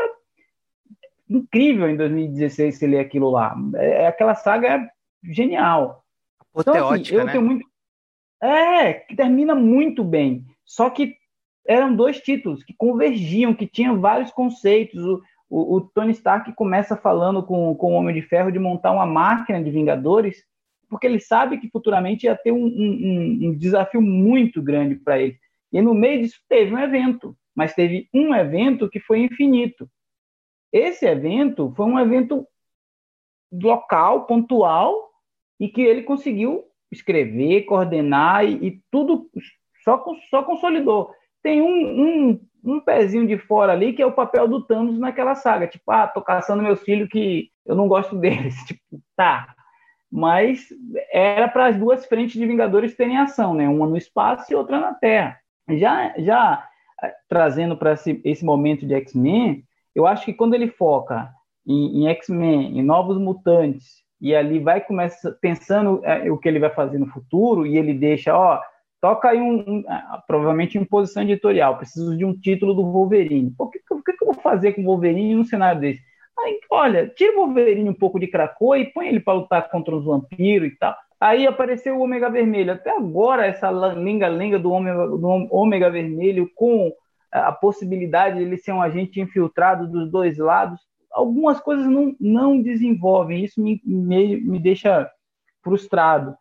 incrível 1.29 1.89
em 1.89 1.95
2016 1.95 2.77
você 2.77 2.87
ler 2.87 2.99
aquilo 2.99 3.29
lá. 3.29 3.55
É, 3.75 4.07
aquela 4.07 4.35
saga 4.35 4.89
genial. 5.23 6.03
Então, 6.55 6.89
assim, 6.89 7.15
eu 7.15 7.25
né? 7.25 7.31
tenho 7.31 7.43
muito. 7.43 7.65
É, 8.41 8.93
que 8.93 9.15
termina 9.15 9.53
muito 9.53 10.03
bem. 10.03 10.45
Só 10.65 10.89
que 10.89 11.15
eram 11.67 11.95
dois 11.95 12.19
títulos 12.19 12.63
que 12.63 12.73
convergiam, 12.73 13.53
que 13.53 13.67
tinham 13.67 13.99
vários 13.99 14.31
conceitos. 14.31 15.03
O, 15.03 15.21
o, 15.49 15.75
o, 15.75 15.81
Tony 15.81 16.11
Stark 16.11 16.51
começa 16.53 16.95
falando 16.95 17.43
com, 17.43 17.75
com 17.75 17.93
o 17.93 17.95
Homem 17.95 18.15
de 18.15 18.21
Ferro 18.21 18.51
de 18.51 18.59
montar 18.59 18.91
uma 18.91 19.05
máquina 19.05 19.61
de 19.61 19.69
Vingadores, 19.69 20.43
porque 20.89 21.07
ele 21.07 21.19
sabe 21.19 21.59
que 21.59 21.69
futuramente 21.69 22.25
ia 22.25 22.35
ter 22.35 22.51
um, 22.51 22.65
um, 22.65 23.39
um 23.49 23.57
desafio 23.57 24.01
muito 24.01 24.61
grande 24.61 24.95
para 24.95 25.19
ele. 25.19 25.37
E 25.71 25.81
no 25.81 25.93
meio 25.93 26.21
disso 26.21 26.39
teve 26.49 26.73
um 26.73 26.79
evento 26.79 27.37
mas 27.59 27.73
teve 27.73 28.07
um 28.13 28.33
evento 28.33 28.89
que 28.89 29.01
foi 29.01 29.19
infinito. 29.19 29.85
Esse 30.71 31.05
evento 31.05 31.73
foi 31.75 31.85
um 31.87 31.99
evento 31.99 32.47
local, 33.51 34.25
pontual, 34.25 35.09
e 35.59 35.67
que 35.67 35.81
ele 35.81 36.03
conseguiu 36.03 36.63
escrever, 36.89 37.63
coordenar 37.63 38.45
e, 38.45 38.65
e 38.65 38.81
tudo 38.89 39.29
só, 39.83 40.01
só 40.29 40.41
consolidou. 40.41 41.13
Tem 41.43 41.61
um, 41.61 42.29
um, 42.29 42.47
um 42.63 42.79
pezinho 42.79 43.27
de 43.27 43.37
fora 43.37 43.73
ali 43.73 43.91
que 43.91 44.01
é 44.01 44.05
o 44.05 44.15
papel 44.15 44.47
do 44.47 44.65
Thanos 44.65 44.97
naquela 44.97 45.35
saga. 45.35 45.67
Tipo, 45.67 45.91
ah, 45.91 46.07
tô 46.07 46.21
caçando 46.21 46.63
meus 46.63 46.81
filhos 46.81 47.09
que 47.09 47.51
eu 47.65 47.75
não 47.75 47.89
gosto 47.89 48.15
deles. 48.19 48.55
Tipo, 48.63 49.01
tá. 49.17 49.53
Mas 50.11 50.67
era 51.11 51.47
para 51.47 51.67
as 51.67 51.77
duas 51.77 52.05
frentes 52.05 52.33
de 52.33 52.45
Vingadores 52.45 52.95
terem 52.95 53.17
ação, 53.17 53.53
né? 53.53 53.67
Uma 53.69 53.87
no 53.87 53.97
espaço 53.97 54.51
e 54.51 54.55
outra 54.55 54.79
na 54.79 54.93
Terra. 54.93 55.37
Já, 55.69 56.13
já 56.17 56.67
trazendo 57.27 57.77
para 57.77 57.93
esse, 57.93 58.19
esse 58.23 58.43
momento 58.43 58.85
de 58.85 58.93
X-Men, 58.95 59.63
eu 59.95 60.05
acho 60.07 60.25
que 60.25 60.33
quando 60.33 60.53
ele 60.53 60.67
foca 60.67 61.29
em, 61.65 62.03
em 62.03 62.07
X-Men, 62.09 62.77
em 62.77 62.81
novos 62.81 63.17
mutantes, 63.17 64.03
e 64.21 64.35
ali 64.35 64.59
vai 64.59 64.81
começar 64.81 65.31
pensando 65.41 66.01
é, 66.03 66.29
o 66.29 66.37
que 66.37 66.49
ele 66.49 66.59
vai 66.59 66.69
fazer 66.69 66.97
no 66.97 67.07
futuro, 67.07 67.65
e 67.65 67.77
ele 67.77 67.93
deixa, 67.93 68.35
ó, 68.35 68.59
toca 69.01 69.29
aí 69.29 69.39
um, 69.39 69.59
um 69.59 69.83
provavelmente 70.27 70.77
em 70.77 70.83
posição 70.83 71.23
editorial, 71.23 71.77
preciso 71.77 72.17
de 72.17 72.25
um 72.25 72.37
título 72.37 72.73
do 72.73 72.83
Wolverine. 72.83 73.53
O 73.57 73.69
que, 73.69 73.79
que, 73.79 73.93
eu 73.93 74.25
vou 74.25 74.33
fazer 74.35 74.73
com 74.73 74.81
o 74.81 74.85
Wolverine 74.85 75.35
num 75.35 75.45
cenário 75.45 75.79
desse? 75.79 76.01
Aí, 76.43 76.59
olha, 76.69 77.07
tira 77.07 77.33
o 77.33 77.45
Wolverine 77.45 77.89
um 77.89 77.93
pouco 77.93 78.19
de 78.19 78.27
Krakoa 78.27 78.77
e 78.77 78.91
põe 78.91 79.07
ele 79.07 79.19
para 79.19 79.33
lutar 79.33 79.69
contra 79.69 79.95
os 79.95 80.05
vampiros 80.05 80.69
e 80.69 80.75
tal. 80.77 80.95
Aí 81.19 81.45
apareceu 81.45 81.97
o 81.97 82.01
ômega 82.01 82.29
vermelho. 82.29 82.71
Até 82.71 82.95
agora, 82.95 83.45
essa 83.45 83.69
lenga-lenga 83.69 84.57
do 84.57 84.71
ômega, 84.71 85.07
do 85.07 85.91
vermelho 85.91 86.49
com 86.55 86.93
a 87.31 87.51
possibilidade 87.51 88.37
de 88.37 88.43
ele 88.43 88.57
ser 88.57 88.71
um 88.71 88.81
agente 88.81 89.19
infiltrado 89.19 89.87
dos 89.87 90.09
dois 90.09 90.37
lados, 90.37 90.79
algumas 91.11 91.59
coisas 91.59 91.85
não, 91.85 92.15
não 92.19 92.61
desenvolvem. 92.61 93.43
Isso 93.43 93.61
me, 93.61 93.81
me, 93.83 94.39
me 94.41 94.59
deixa 94.59 95.09
frustrado. 95.61 96.35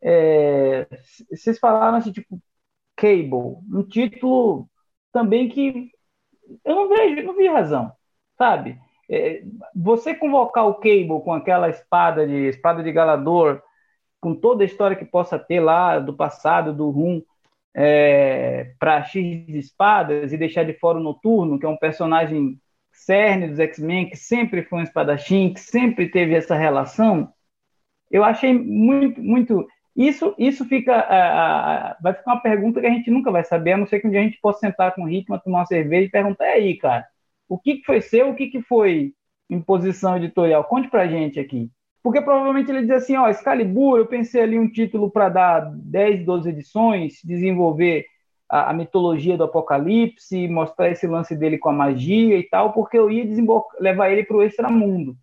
É, 0.00 0.86
vocês 1.30 1.58
falaram 1.58 1.98
assim, 1.98 2.10
tipo, 2.10 2.40
Cable, 2.96 3.58
um 3.70 3.82
título 3.82 4.68
também 5.12 5.48
que 5.48 5.90
eu 6.64 6.74
não 6.74 6.88
vejo, 6.88 7.22
não 7.22 7.36
vi 7.36 7.46
razão, 7.48 7.92
sabe? 8.36 8.78
É, 9.10 9.42
você 9.74 10.14
convocar 10.14 10.66
o 10.66 10.74
Cable 10.74 11.22
com 11.24 11.32
aquela 11.32 11.68
espada 11.68 12.26
de 12.26 12.48
espada 12.48 12.82
de 12.82 12.92
Galador 12.92 13.60
com 14.20 14.34
toda 14.34 14.62
a 14.62 14.66
história 14.66 14.96
que 14.96 15.04
possa 15.04 15.38
ter 15.38 15.60
lá 15.60 15.98
do 15.98 16.14
passado, 16.14 16.72
do 16.72 16.90
Rum, 16.90 17.22
é, 17.74 18.72
para 18.78 19.02
X 19.02 19.48
espadas 19.48 20.32
e 20.32 20.36
deixar 20.36 20.64
de 20.64 20.74
fora 20.74 20.98
o 20.98 21.02
Noturno, 21.02 21.58
que 21.58 21.66
é 21.66 21.68
um 21.68 21.76
personagem 21.76 22.58
cerne 22.92 23.48
dos 23.48 23.58
X-Men, 23.58 24.08
que 24.08 24.16
sempre 24.16 24.62
foi 24.62 24.80
um 24.80 24.82
espadachim, 24.82 25.52
que 25.52 25.60
sempre 25.60 26.08
teve 26.08 26.34
essa 26.34 26.54
relação, 26.54 27.32
eu 28.12 28.22
achei 28.22 28.52
muito, 28.52 29.20
muito. 29.22 29.66
Isso, 29.96 30.34
isso 30.38 30.66
fica. 30.66 30.98
Uh, 30.98 31.96
uh, 31.98 32.02
vai 32.02 32.12
ficar 32.12 32.34
uma 32.34 32.42
pergunta 32.42 32.80
que 32.80 32.86
a 32.86 32.90
gente 32.90 33.10
nunca 33.10 33.30
vai 33.30 33.42
saber, 33.42 33.72
a 33.72 33.76
não 33.78 33.86
ser 33.86 34.00
que 34.00 34.06
um 34.06 34.10
dia 34.10 34.20
a 34.20 34.24
gente 34.24 34.38
possa 34.40 34.60
sentar 34.60 34.94
com 34.94 35.02
o 35.02 35.06
Rickman, 35.06 35.40
tomar 35.40 35.60
uma 35.60 35.66
cerveja 35.66 36.06
e 36.06 36.10
perguntar: 36.10 36.44
aí, 36.44 36.76
cara, 36.76 37.06
o 37.52 37.58
que, 37.58 37.82
foi 37.84 38.00
seu, 38.00 38.30
o 38.30 38.34
que, 38.34 38.62
foi 38.62 39.12
imposição 39.50 40.16
editorial? 40.16 40.64
Conte 40.64 40.88
pra 40.88 41.06
gente 41.06 41.38
aqui. 41.38 41.70
Porque 42.02 42.22
provavelmente 42.22 42.70
ele 42.70 42.80
diz 42.80 42.92
assim, 42.92 43.14
ó, 43.14 43.28
Excalibur, 43.28 43.98
eu 43.98 44.06
pensei 44.06 44.40
ali 44.40 44.58
um 44.58 44.70
título 44.70 45.10
para 45.10 45.28
dar 45.28 45.70
10, 45.74 46.24
12 46.24 46.48
edições, 46.48 47.20
desenvolver 47.22 48.06
a, 48.48 48.70
a, 48.70 48.72
mitologia 48.72 49.36
do 49.36 49.44
Apocalipse, 49.44 50.48
mostrar 50.48 50.90
esse 50.90 51.06
lance 51.06 51.36
dele 51.36 51.58
com 51.58 51.68
a 51.68 51.74
magia 51.74 52.38
e 52.38 52.42
tal, 52.42 52.72
porque 52.72 52.96
eu 52.96 53.10
ia 53.10 53.24
levar 53.78 54.10
ele 54.10 54.24
para 54.24 54.36
o 54.38 54.42
extramundo. 54.42 55.14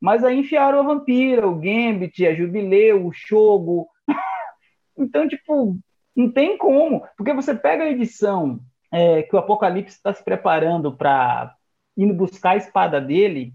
Mas 0.00 0.24
aí 0.24 0.36
enfiaram 0.36 0.80
a 0.80 0.82
Vampira, 0.82 1.46
o 1.46 1.54
Gambit, 1.54 2.26
a 2.26 2.34
Jubileu, 2.34 3.06
o 3.06 3.12
Shogo. 3.12 3.86
então, 4.98 5.28
tipo, 5.28 5.78
Não 6.16 6.28
tem 6.28 6.58
como, 6.58 7.06
porque 7.16 7.32
você 7.32 7.54
pega 7.54 7.84
a 7.84 7.90
edição 7.90 8.58
é, 8.92 9.22
que 9.22 9.36
o 9.36 9.38
Apocalipse 9.38 9.96
está 9.96 10.12
se 10.12 10.24
preparando 10.24 10.92
para 10.92 11.54
indo 11.98 12.14
buscar 12.14 12.50
a 12.50 12.56
espada 12.56 13.00
dele, 13.00 13.52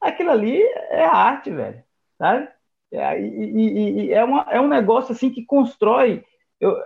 aquilo 0.00 0.30
ali 0.30 0.60
é 0.90 1.04
arte, 1.04 1.50
velho, 1.50 1.82
sabe? 2.18 2.48
É, 2.92 3.20
e, 3.20 4.06
e, 4.06 4.12
é, 4.12 4.22
uma, 4.22 4.46
é 4.50 4.60
um 4.60 4.68
negócio 4.68 5.12
assim 5.12 5.30
que 5.30 5.44
constrói. 5.44 6.22
Eu, 6.60 6.76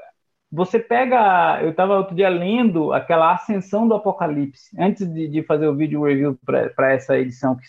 você 0.53 0.79
pega. 0.79 1.61
Eu 1.63 1.71
estava 1.71 1.97
outro 1.97 2.15
dia 2.15 2.29
lendo 2.29 2.93
aquela 2.93 3.33
ascensão 3.33 3.89
do 3.89 3.95
Apocalipse, 3.95 4.71
antes 4.79 5.07
de, 5.13 5.27
de 5.27 5.43
fazer 5.43 5.67
o 5.67 5.75
vídeo 5.75 6.05
review 6.05 6.39
para 6.45 6.93
essa 6.93 7.19
edição 7.19 7.57
que, 7.57 7.65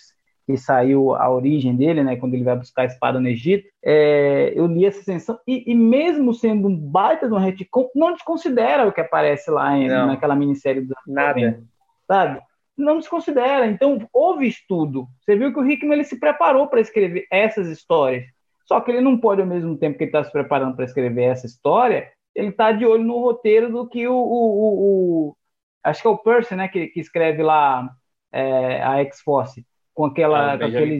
que 0.45 0.57
saiu 0.57 1.15
a 1.15 1.27
origem 1.29 1.75
dele, 1.75 2.03
né, 2.03 2.15
quando 2.17 2.35
ele 2.35 2.43
vai 2.43 2.55
buscar 2.55 2.83
a 2.83 2.85
espada 2.85 3.19
no 3.19 3.27
Egito, 3.27 3.67
é, 3.83 4.53
eu 4.55 4.67
li 4.67 4.85
essa 4.85 4.99
ascensão, 4.99 5.39
e, 5.47 5.71
e, 5.71 5.73
mesmo 5.73 6.33
sendo 6.33 6.67
um 6.67 6.77
baita 6.77 7.27
de 7.27 7.33
um 7.33 7.39
retcon, 7.39 7.89
não 7.95 8.13
desconsidera 8.13 8.85
o 8.85 8.91
que 8.91 9.01
aparece 9.01 9.49
lá 9.49 9.75
em, 9.75 9.87
naquela 9.87 10.35
minissérie 10.35 10.81
do 10.81 10.93
Nada. 11.07 11.63
Sabe? 12.05 12.39
Não 12.77 12.99
desconsidera. 12.99 13.67
Então, 13.67 14.07
houve 14.11 14.47
estudo. 14.47 15.07
Você 15.21 15.35
viu 15.35 15.53
que 15.53 15.59
o 15.59 15.69
Hickman 15.69 15.93
ele 15.93 16.03
se 16.03 16.19
preparou 16.19 16.67
para 16.67 16.81
escrever 16.81 17.25
essas 17.31 17.67
histórias. 17.67 18.25
Só 18.65 18.81
que 18.81 18.91
ele 18.91 19.01
não 19.01 19.17
pode, 19.17 19.41
ao 19.41 19.47
mesmo 19.47 19.77
tempo 19.77 19.97
que 19.97 20.03
ele 20.03 20.09
está 20.09 20.23
se 20.23 20.31
preparando 20.31 20.75
para 20.75 20.85
escrever 20.85 21.23
essa 21.23 21.45
história, 21.45 22.11
ele 22.35 22.49
está 22.49 22.71
de 22.71 22.85
olho 22.85 23.03
no 23.03 23.19
roteiro 23.19 23.71
do 23.71 23.87
que 23.87 24.07
o, 24.07 24.13
o, 24.13 24.17
o, 24.17 25.29
o, 25.29 25.37
acho 25.83 26.01
que 26.01 26.07
é 26.07 26.11
o 26.11 26.17
Percy, 26.17 26.55
né, 26.55 26.67
que, 26.67 26.87
que 26.87 26.99
escreve 26.99 27.41
lá 27.41 27.89
é, 28.31 28.83
a 28.83 28.99
X-Force, 28.99 29.65
com 29.93 30.05
aquela, 30.05 30.53
ah, 30.53 30.57
com 30.57 30.65
aquele, 30.65 30.99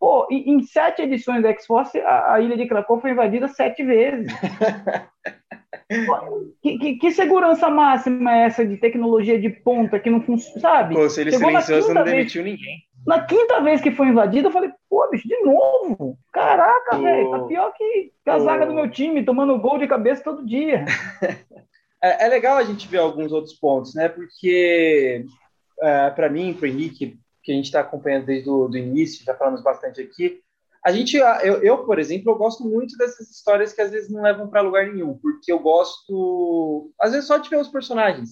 pô, 0.00 0.26
em, 0.30 0.54
em, 0.54 0.62
sete 0.62 1.02
edições 1.02 1.42
da 1.42 1.50
X-Force, 1.50 1.98
a, 2.00 2.34
a, 2.34 2.40
ilha 2.40 2.56
de 2.56 2.66
Krakow 2.66 3.00
foi 3.00 3.10
invadida 3.10 3.48
sete 3.48 3.84
vezes. 3.84 4.32
que, 6.62 6.78
que, 6.78 6.94
que, 6.96 7.10
segurança 7.12 7.70
máxima 7.70 8.34
é 8.34 8.46
essa 8.46 8.66
de 8.66 8.76
tecnologia 8.76 9.40
de 9.40 9.48
ponta 9.48 10.00
que 10.00 10.10
não 10.10 10.20
funciona, 10.20 10.60
sabe? 10.60 10.94
Conselho 10.94 11.32
silencioso 11.32 11.94
não 11.94 12.02
demitiu 12.02 12.42
vez, 12.42 12.58
ninguém. 12.58 12.82
Na 13.06 13.24
quinta 13.24 13.60
vez 13.60 13.80
que 13.80 13.92
foi 13.92 14.08
invadida, 14.08 14.48
eu 14.48 14.52
falei, 14.52 14.70
pô, 14.90 15.08
bicho, 15.10 15.28
de 15.28 15.40
novo. 15.42 16.18
Caraca, 16.32 16.98
velho, 16.98 17.30
tá 17.30 17.38
pior 17.44 17.72
que 17.72 18.12
a 18.26 18.38
zaga 18.40 18.66
do 18.66 18.74
meu 18.74 18.90
time, 18.90 19.24
tomando 19.24 19.58
gol 19.60 19.78
de 19.78 19.86
cabeça 19.86 20.24
todo 20.24 20.44
dia. 20.44 20.84
é, 22.02 22.24
é, 22.24 22.28
legal 22.28 22.56
a 22.56 22.64
gente 22.64 22.88
ver 22.88 22.98
alguns 22.98 23.30
outros 23.30 23.54
pontos, 23.54 23.94
né? 23.94 24.08
Porque, 24.08 25.24
é, 25.80 26.10
para 26.10 26.28
mim, 26.28 26.52
para 26.52 26.64
o 26.64 26.66
Henrique, 26.66 27.16
que 27.44 27.52
a 27.52 27.54
gente 27.54 27.66
está 27.66 27.78
acompanhando 27.78 28.26
desde 28.26 28.50
o 28.50 28.68
início, 28.76 29.24
já 29.24 29.34
falamos 29.34 29.62
bastante 29.62 30.00
aqui, 30.00 30.40
a 30.86 30.92
gente, 30.92 31.16
eu, 31.16 31.64
eu, 31.64 31.84
por 31.84 31.98
exemplo, 31.98 32.30
eu 32.30 32.38
gosto 32.38 32.62
muito 32.62 32.96
dessas 32.96 33.28
histórias 33.28 33.72
que 33.72 33.82
às 33.82 33.90
vezes 33.90 34.08
não 34.08 34.22
levam 34.22 34.48
para 34.48 34.60
lugar 34.60 34.86
nenhum, 34.86 35.18
porque 35.18 35.50
eu 35.50 35.58
gosto, 35.58 36.92
às 37.00 37.10
vezes, 37.10 37.26
só 37.26 37.38
de 37.38 37.50
ver 37.50 37.58
os 37.58 37.66
personagens. 37.66 38.30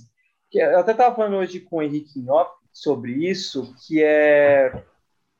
Eu 0.53 0.79
até 0.79 0.93
estava 0.93 1.17
falando 1.17 1.35
hoje 1.35 1.59
com 1.59 1.79
o 1.79 1.83
Henrique 1.83 2.17
em 2.17 2.31
off, 2.31 2.53
sobre 2.73 3.29
isso, 3.29 3.75
que 3.85 4.01
é 4.05 4.85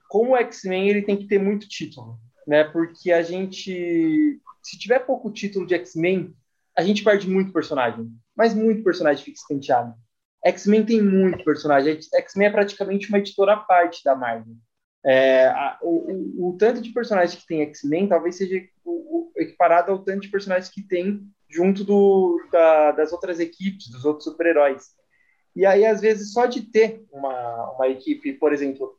como 0.09 0.33
o 0.33 0.37
X-Men 0.39 0.89
ele 0.89 1.03
tem 1.03 1.17
que 1.17 1.29
ter 1.29 1.39
muito 1.39 1.69
título, 1.69 2.19
né? 2.49 2.65
Porque 2.65 3.13
a 3.13 3.23
gente, 3.23 4.41
se 4.61 4.77
tiver 4.77 4.99
pouco 4.99 5.31
título 5.31 5.69
de 5.69 5.75
X-Men, 5.77 6.35
a 6.77 6.83
gente 6.83 7.05
perde 7.05 7.31
muito 7.31 7.53
personagem, 7.53 8.09
mas 8.35 8.55
muito 8.55 8.83
personagem 8.83 9.25
fica 9.25 9.39
escanteado. 9.39 9.95
X-Men 10.45 10.85
tem 10.85 11.01
muito 11.01 11.45
personagem. 11.45 11.97
X-Men 12.13 12.49
é 12.49 12.51
praticamente 12.51 13.09
uma 13.09 13.19
editora 13.19 13.53
à 13.53 13.57
parte 13.57 14.03
da 14.03 14.17
Marvel. 14.17 14.57
É, 15.05 15.47
a, 15.47 15.79
o, 15.83 15.89
o, 15.89 16.49
o, 16.49 16.57
tanto 16.57 16.81
de 16.81 16.91
personagens 16.91 17.39
que 17.39 17.47
tem 17.47 17.61
X-Men 17.63 18.09
talvez 18.09 18.37
seja 18.37 18.63
o, 18.85 19.31
equiparado 19.37 19.93
ao 19.93 19.99
tanto 19.99 20.21
de 20.21 20.29
personagens 20.29 20.73
que 20.73 20.83
tem 20.83 21.29
junto 21.49 21.85
do, 21.85 22.41
da, 22.51 22.93
das 22.93 23.13
outras 23.13 23.39
equipes, 23.39 23.89
dos 23.89 24.05
outros 24.05 24.25
super-heróis. 24.25 24.95
E 25.55 25.65
aí, 25.65 25.87
às 25.87 26.01
vezes, 26.01 26.33
só 26.33 26.47
de 26.47 26.63
ter 26.63 27.05
uma, 27.13 27.73
uma 27.73 27.89
equipe, 27.89 28.33
por 28.33 28.53
exemplo, 28.53 28.99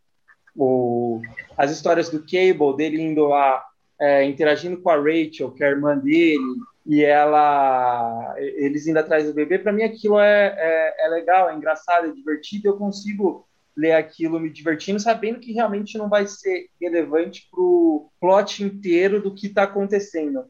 o, 0.56 1.22
as 1.58 1.72
histórias 1.72 2.10
do 2.10 2.20
Cable, 2.20 2.78
dele 2.78 3.02
indo 3.02 3.26
lá 3.26 3.66
é, 4.00 4.24
interagindo 4.24 4.82
com 4.82 4.90
a 4.90 4.96
Rachel, 4.96 5.52
que 5.52 5.64
é 5.64 5.68
a 5.68 5.72
irmã 5.72 5.98
dele, 5.98 6.56
e 6.86 7.04
ela 7.04 8.36
eles 8.38 8.86
indo 8.88 9.00
atrás 9.00 9.26
do 9.26 9.34
bebê, 9.34 9.58
para 9.58 9.74
mim 9.74 9.84
aquilo 9.84 10.20
é, 10.20 10.56
é, 10.58 11.06
é, 11.06 11.10
legal, 11.10 11.50
é 11.50 11.56
engraçado, 11.56 12.08
é 12.08 12.12
divertido, 12.12 12.68
eu 12.68 12.78
consigo 12.78 13.48
ler 13.76 13.94
aquilo 13.94 14.40
me 14.40 14.50
divertindo, 14.50 15.00
sabendo 15.00 15.40
que 15.40 15.52
realmente 15.52 15.98
não 15.98 16.08
vai 16.08 16.26
ser 16.28 16.70
relevante 16.80 17.48
para 17.52 17.62
o 17.62 18.10
plot 18.20 18.64
inteiro 18.64 19.22
do 19.22 19.34
que 19.34 19.48
está 19.48 19.64
acontecendo. 19.64 20.46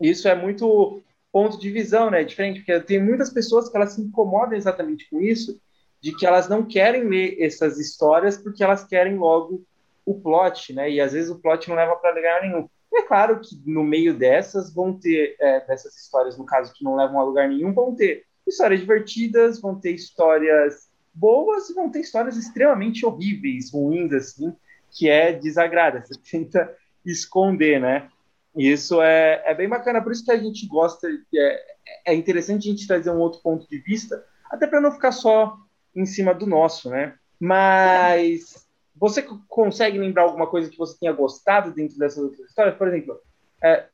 Isso 0.00 0.26
é 0.26 0.34
muito 0.34 1.02
ponto 1.30 1.58
de 1.58 1.70
visão, 1.70 2.10
né? 2.10 2.24
Diferente, 2.24 2.60
porque 2.60 2.80
tem 2.80 3.02
muitas 3.02 3.30
pessoas 3.30 3.68
que 3.68 3.76
elas 3.76 3.92
se 3.92 4.00
incomodam 4.00 4.56
exatamente 4.56 5.08
com 5.08 5.20
isso, 5.20 5.60
de 6.00 6.14
que 6.16 6.26
elas 6.26 6.48
não 6.48 6.64
querem 6.64 7.04
ler 7.04 7.36
essas 7.40 7.78
histórias 7.78 8.36
porque 8.36 8.62
elas 8.62 8.84
querem 8.84 9.16
logo 9.16 9.64
o 10.04 10.20
plot, 10.20 10.72
né? 10.72 10.90
E 10.90 11.00
às 11.00 11.12
vezes 11.12 11.30
o 11.30 11.38
plot 11.38 11.68
não 11.68 11.76
leva 11.76 11.96
para 11.96 12.14
lugar 12.14 12.42
nenhum. 12.42 12.68
E 12.92 12.98
é 12.98 13.02
claro 13.02 13.40
que 13.40 13.60
no 13.64 13.82
meio 13.82 14.12
dessas 14.12 14.74
vão 14.74 14.98
ter, 14.98 15.36
é, 15.40 15.60
dessas 15.66 15.96
histórias, 15.96 16.36
no 16.36 16.44
caso, 16.44 16.72
que 16.74 16.84
não 16.84 16.96
levam 16.96 17.20
a 17.20 17.24
lugar 17.24 17.48
nenhum, 17.48 17.72
vão 17.72 17.94
ter 17.94 18.24
histórias 18.46 18.80
divertidas, 18.80 19.60
vão 19.60 19.78
ter 19.78 19.92
histórias 19.92 20.91
boas 21.14 21.68
e 21.68 21.74
vão 21.74 21.90
ter 21.90 22.00
histórias 22.00 22.36
extremamente 22.36 23.04
horríveis, 23.04 23.72
ruins, 23.72 24.12
assim, 24.12 24.54
que 24.90 25.08
é 25.08 25.32
desagrada. 25.32 26.04
Você 26.04 26.20
tenta 26.30 26.74
esconder, 27.04 27.80
né? 27.80 28.08
Isso 28.54 29.00
é, 29.00 29.42
é 29.46 29.54
bem 29.54 29.68
bacana, 29.68 30.02
por 30.02 30.12
isso 30.12 30.24
que 30.24 30.30
a 30.30 30.36
gente 30.36 30.66
gosta, 30.66 31.08
é, 31.34 31.64
é 32.06 32.14
interessante 32.14 32.68
a 32.68 32.70
gente 32.70 32.86
trazer 32.86 33.10
um 33.10 33.18
outro 33.18 33.40
ponto 33.40 33.66
de 33.68 33.78
vista, 33.78 34.24
até 34.50 34.66
para 34.66 34.80
não 34.80 34.92
ficar 34.92 35.12
só 35.12 35.56
em 35.94 36.04
cima 36.04 36.34
do 36.34 36.46
nosso, 36.46 36.90
né? 36.90 37.14
Mas 37.40 38.66
você 38.94 39.22
consegue 39.48 39.98
lembrar 39.98 40.24
alguma 40.24 40.46
coisa 40.46 40.70
que 40.70 40.76
você 40.76 40.98
tenha 40.98 41.12
gostado 41.12 41.72
dentro 41.72 41.98
dessas 41.98 42.22
outras 42.22 42.48
histórias? 42.48 42.76
Por 42.76 42.88
exemplo, 42.88 43.18
é, 43.62 43.86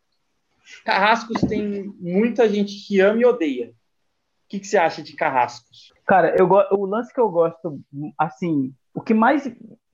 Carrascos 0.85 1.41
tem 1.43 1.85
muita 1.99 2.49
gente 2.49 2.87
que 2.87 3.01
ama 3.01 3.21
e 3.21 3.25
odeia. 3.25 3.69
O 3.69 4.49
que, 4.49 4.61
que 4.61 4.67
você 4.67 4.77
acha 4.77 5.03
de 5.03 5.15
Carrascos? 5.15 5.93
Cara, 6.09 6.35
eu 6.39 6.49
o 6.49 6.87
lance 6.87 7.13
que 7.13 7.21
eu 7.21 7.29
gosto, 7.29 7.81
assim, 8.19 8.73
o 8.95 9.01
que 9.03 9.13
mais 9.13 9.45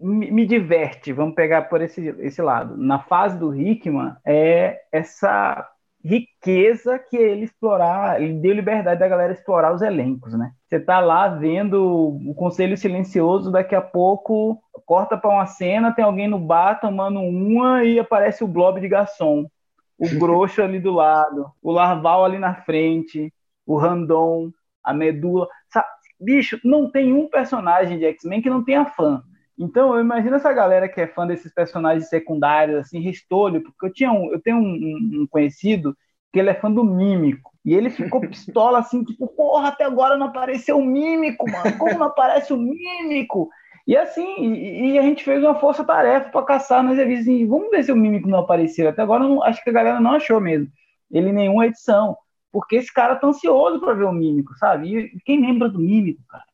me, 0.00 0.30
me 0.30 0.46
diverte, 0.46 1.12
vamos 1.12 1.34
pegar 1.34 1.62
por 1.62 1.82
esse, 1.82 2.06
esse 2.20 2.40
lado, 2.40 2.76
na 2.76 3.00
fase 3.00 3.36
do 3.36 3.52
Hickman, 3.52 4.14
é 4.24 4.80
essa 4.92 5.68
riqueza 6.04 7.00
que 7.00 7.16
ele 7.16 7.44
explorar, 7.44 8.22
ele 8.22 8.34
deu 8.34 8.54
liberdade 8.54 9.00
da 9.00 9.08
galera 9.08 9.32
explorar 9.32 9.74
os 9.74 9.82
elencos, 9.82 10.34
né? 10.34 10.52
Você 10.68 10.78
tá 10.78 11.00
lá 11.00 11.26
vendo 11.28 11.82
o 12.28 12.34
Conselho 12.34 12.76
Silencioso, 12.76 13.50
daqui 13.50 13.74
a 13.74 13.82
pouco 13.82 14.62
corta 14.86 15.16
para 15.16 15.30
uma 15.30 15.46
cena, 15.46 15.92
tem 15.92 16.04
alguém 16.04 16.28
no 16.28 16.38
bar 16.38 16.78
tomando 16.78 17.18
uma 17.18 17.82
e 17.82 17.98
aparece 17.98 18.44
o 18.44 18.48
Blob 18.48 18.80
de 18.80 18.86
garçom, 18.86 19.46
o 19.98 20.06
Grosso 20.20 20.62
ali 20.62 20.78
do 20.78 20.92
lado, 20.92 21.50
o 21.60 21.72
Larval 21.72 22.24
ali 22.24 22.38
na 22.38 22.54
frente, 22.54 23.32
o 23.66 23.76
Randon, 23.76 24.50
a 24.84 24.92
Medula. 24.92 25.48
Bicho, 26.20 26.60
não 26.64 26.90
tem 26.90 27.12
um 27.12 27.28
personagem 27.28 27.98
de 27.98 28.04
X-Men 28.06 28.42
que 28.42 28.50
não 28.50 28.64
tenha 28.64 28.84
fã. 28.84 29.22
Então, 29.58 29.94
eu 29.94 30.00
imagino 30.00 30.36
essa 30.36 30.52
galera 30.52 30.88
que 30.88 31.00
é 31.00 31.06
fã 31.06 31.26
desses 31.26 31.52
personagens 31.52 32.08
secundários, 32.08 32.78
assim, 32.78 33.00
restolho, 33.00 33.62
porque 33.62 33.86
eu, 33.86 33.92
tinha 33.92 34.12
um, 34.12 34.32
eu 34.32 34.40
tenho 34.40 34.56
um, 34.56 35.22
um 35.22 35.26
conhecido 35.28 35.96
que 36.32 36.40
ele 36.40 36.50
é 36.50 36.54
fã 36.54 36.70
do 36.70 36.84
Mímico. 36.84 37.52
E 37.64 37.72
ele 37.74 37.88
ficou 37.88 38.20
pistola 38.28 38.80
assim, 38.80 39.04
tipo, 39.04 39.28
porra, 39.28 39.68
até 39.68 39.84
agora 39.84 40.16
não 40.16 40.26
apareceu 40.26 40.78
o 40.78 40.84
Mímico, 40.84 41.48
mano. 41.50 41.78
Como 41.78 41.98
não 41.98 42.06
aparece 42.06 42.52
o 42.52 42.56
Mímico? 42.56 43.48
E 43.86 43.96
assim, 43.96 44.54
e, 44.54 44.92
e 44.92 44.98
a 44.98 45.02
gente 45.02 45.22
fez 45.22 45.42
uma 45.42 45.54
força-tarefa 45.54 46.30
para 46.30 46.44
caçar 46.44 46.82
nas 46.82 46.96
revistas. 46.96 47.28
Assim, 47.28 47.46
vamos 47.46 47.70
ver 47.70 47.84
se 47.84 47.92
o 47.92 47.96
Mímico 47.96 48.28
não 48.28 48.40
apareceu. 48.40 48.88
Até 48.88 49.02
agora, 49.02 49.22
não, 49.22 49.42
acho 49.42 49.62
que 49.62 49.70
a 49.70 49.72
galera 49.72 50.00
não 50.00 50.12
achou 50.12 50.40
mesmo. 50.40 50.68
Ele 51.10 51.30
em 51.30 51.32
nenhuma 51.32 51.66
edição 51.66 52.16
porque 52.55 52.76
esse 52.76 52.94
cara 52.94 53.16
tá 53.16 53.26
ansioso 53.26 53.80
para 53.80 53.94
ver 53.94 54.05
o 54.05 54.12
Mímico, 54.12 54.57
sabe? 54.57 54.96
E 54.96 55.20
quem 55.24 55.40
lembra 55.40 55.68
do 55.68 55.80
Mímico, 55.80 56.22
cara? 56.28 56.44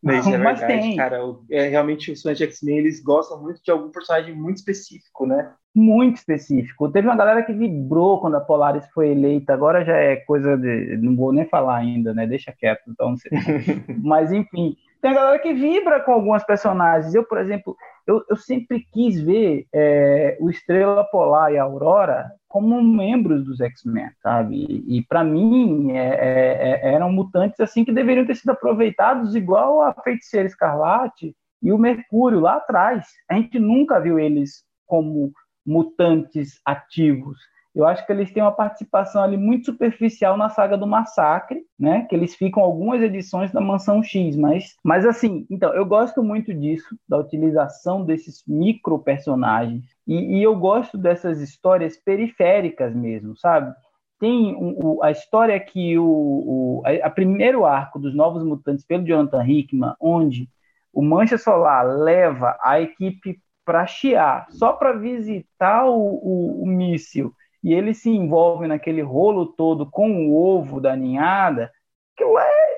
Mas, 0.00 0.24
é 0.28 0.38
Mas 0.38 0.60
verdade, 0.60 0.80
tem. 0.80 0.96
cara. 0.96 1.18
É, 1.50 1.66
realmente, 1.66 2.12
os 2.12 2.22
fãs 2.22 2.38
de 2.38 2.44
X-Men, 2.44 2.78
eles 2.78 3.02
gostam 3.02 3.42
muito 3.42 3.60
de 3.60 3.68
algum 3.68 3.90
personagem 3.90 4.32
muito 4.32 4.58
específico, 4.58 5.26
né? 5.26 5.52
Muito 5.74 6.18
específico. 6.18 6.88
Teve 6.88 7.08
uma 7.08 7.16
galera 7.16 7.42
que 7.42 7.52
vibrou 7.52 8.20
quando 8.20 8.36
a 8.36 8.40
Polaris 8.40 8.86
foi 8.94 9.08
eleita, 9.08 9.52
agora 9.52 9.84
já 9.84 9.96
é 9.96 10.14
coisa 10.14 10.56
de... 10.56 10.98
Não 10.98 11.16
vou 11.16 11.32
nem 11.32 11.46
falar 11.46 11.78
ainda, 11.78 12.14
né? 12.14 12.28
Deixa 12.28 12.54
quieto, 12.56 12.82
então... 12.86 13.16
Mas, 14.04 14.30
enfim, 14.30 14.76
tem 15.02 15.10
a 15.10 15.14
galera 15.14 15.38
que 15.40 15.52
vibra 15.52 15.98
com 15.98 16.12
algumas 16.12 16.44
personagens. 16.44 17.12
Eu, 17.12 17.24
por 17.24 17.38
exemplo, 17.38 17.76
eu, 18.06 18.22
eu 18.28 18.36
sempre 18.36 18.86
quis 18.92 19.20
ver 19.20 19.66
é, 19.72 20.36
o 20.40 20.50
Estrela 20.50 21.04
Polar 21.04 21.52
e 21.52 21.58
a 21.58 21.62
Aurora 21.62 22.30
como 22.48 22.80
membros 22.82 23.44
dos 23.44 23.60
X-Men, 23.60 24.10
sabe? 24.22 24.66
E, 24.68 24.98
e 24.98 25.02
para 25.06 25.24
mim 25.24 25.92
é, 25.92 26.08
é, 26.08 26.80
é, 26.90 26.94
eram 26.94 27.10
mutantes 27.10 27.58
assim 27.60 27.84
que 27.84 27.92
deveriam 27.92 28.26
ter 28.26 28.36
sido 28.36 28.50
aproveitados 28.50 29.34
igual 29.34 29.82
a 29.82 29.92
Feiticeira 29.92 30.46
Escarlate 30.46 31.34
e 31.62 31.72
o 31.72 31.78
Mercúrio 31.78 32.40
lá 32.40 32.56
atrás. 32.56 33.06
A 33.28 33.34
gente 33.34 33.58
nunca 33.58 34.00
viu 34.00 34.18
eles 34.18 34.62
como 34.86 35.32
mutantes 35.66 36.60
ativos. 36.64 37.38
Eu 37.74 37.84
acho 37.86 38.06
que 38.06 38.12
eles 38.12 38.32
têm 38.32 38.42
uma 38.42 38.52
participação 38.52 39.20
ali 39.22 39.36
muito 39.36 39.66
superficial 39.66 40.36
na 40.36 40.48
saga 40.48 40.78
do 40.78 40.86
Massacre, 40.86 41.60
né? 41.78 42.06
Que 42.08 42.14
eles 42.14 42.36
ficam 42.36 42.62
algumas 42.62 43.02
edições 43.02 43.50
da 43.50 43.60
Mansão 43.60 44.00
X, 44.00 44.36
mas, 44.36 44.76
mas 44.82 45.04
assim, 45.04 45.44
então, 45.50 45.74
eu 45.74 45.84
gosto 45.84 46.22
muito 46.22 46.54
disso, 46.54 46.96
da 47.08 47.18
utilização 47.18 48.04
desses 48.04 48.44
micro 48.46 49.00
personagens, 49.00 49.84
e, 50.06 50.38
e 50.38 50.42
eu 50.42 50.54
gosto 50.54 50.96
dessas 50.96 51.40
histórias 51.40 51.96
periféricas 51.96 52.94
mesmo, 52.94 53.36
sabe? 53.36 53.74
Tem 54.20 54.54
um, 54.54 54.78
o, 54.80 55.02
a 55.02 55.10
história 55.10 55.58
que 55.58 55.98
o, 55.98 56.04
o 56.06 56.82
a, 56.86 57.06
a, 57.06 57.10
primeiro 57.10 57.64
arco 57.64 57.98
dos 57.98 58.14
Novos 58.14 58.44
Mutantes 58.44 58.84
pelo 58.84 59.04
Jonathan 59.04 59.44
Hickman, 59.44 59.94
onde 60.00 60.48
o 60.92 61.02
Mancha 61.02 61.36
Solar 61.36 61.84
leva 61.84 62.56
a 62.62 62.80
equipe 62.80 63.40
para 63.64 63.84
chiar, 63.84 64.46
só 64.50 64.74
para 64.74 64.92
visitar 64.92 65.86
o, 65.86 65.96
o, 65.96 66.62
o 66.62 66.66
míssil 66.66 67.34
e 67.64 67.72
ele 67.72 67.94
se 67.94 68.10
envolve 68.10 68.68
naquele 68.68 69.00
rolo 69.00 69.46
todo 69.46 69.90
com 69.90 70.28
o 70.28 70.36
ovo 70.36 70.82
da 70.82 70.94
ninhada, 70.94 71.72
que 72.14 72.22
é, 72.22 72.28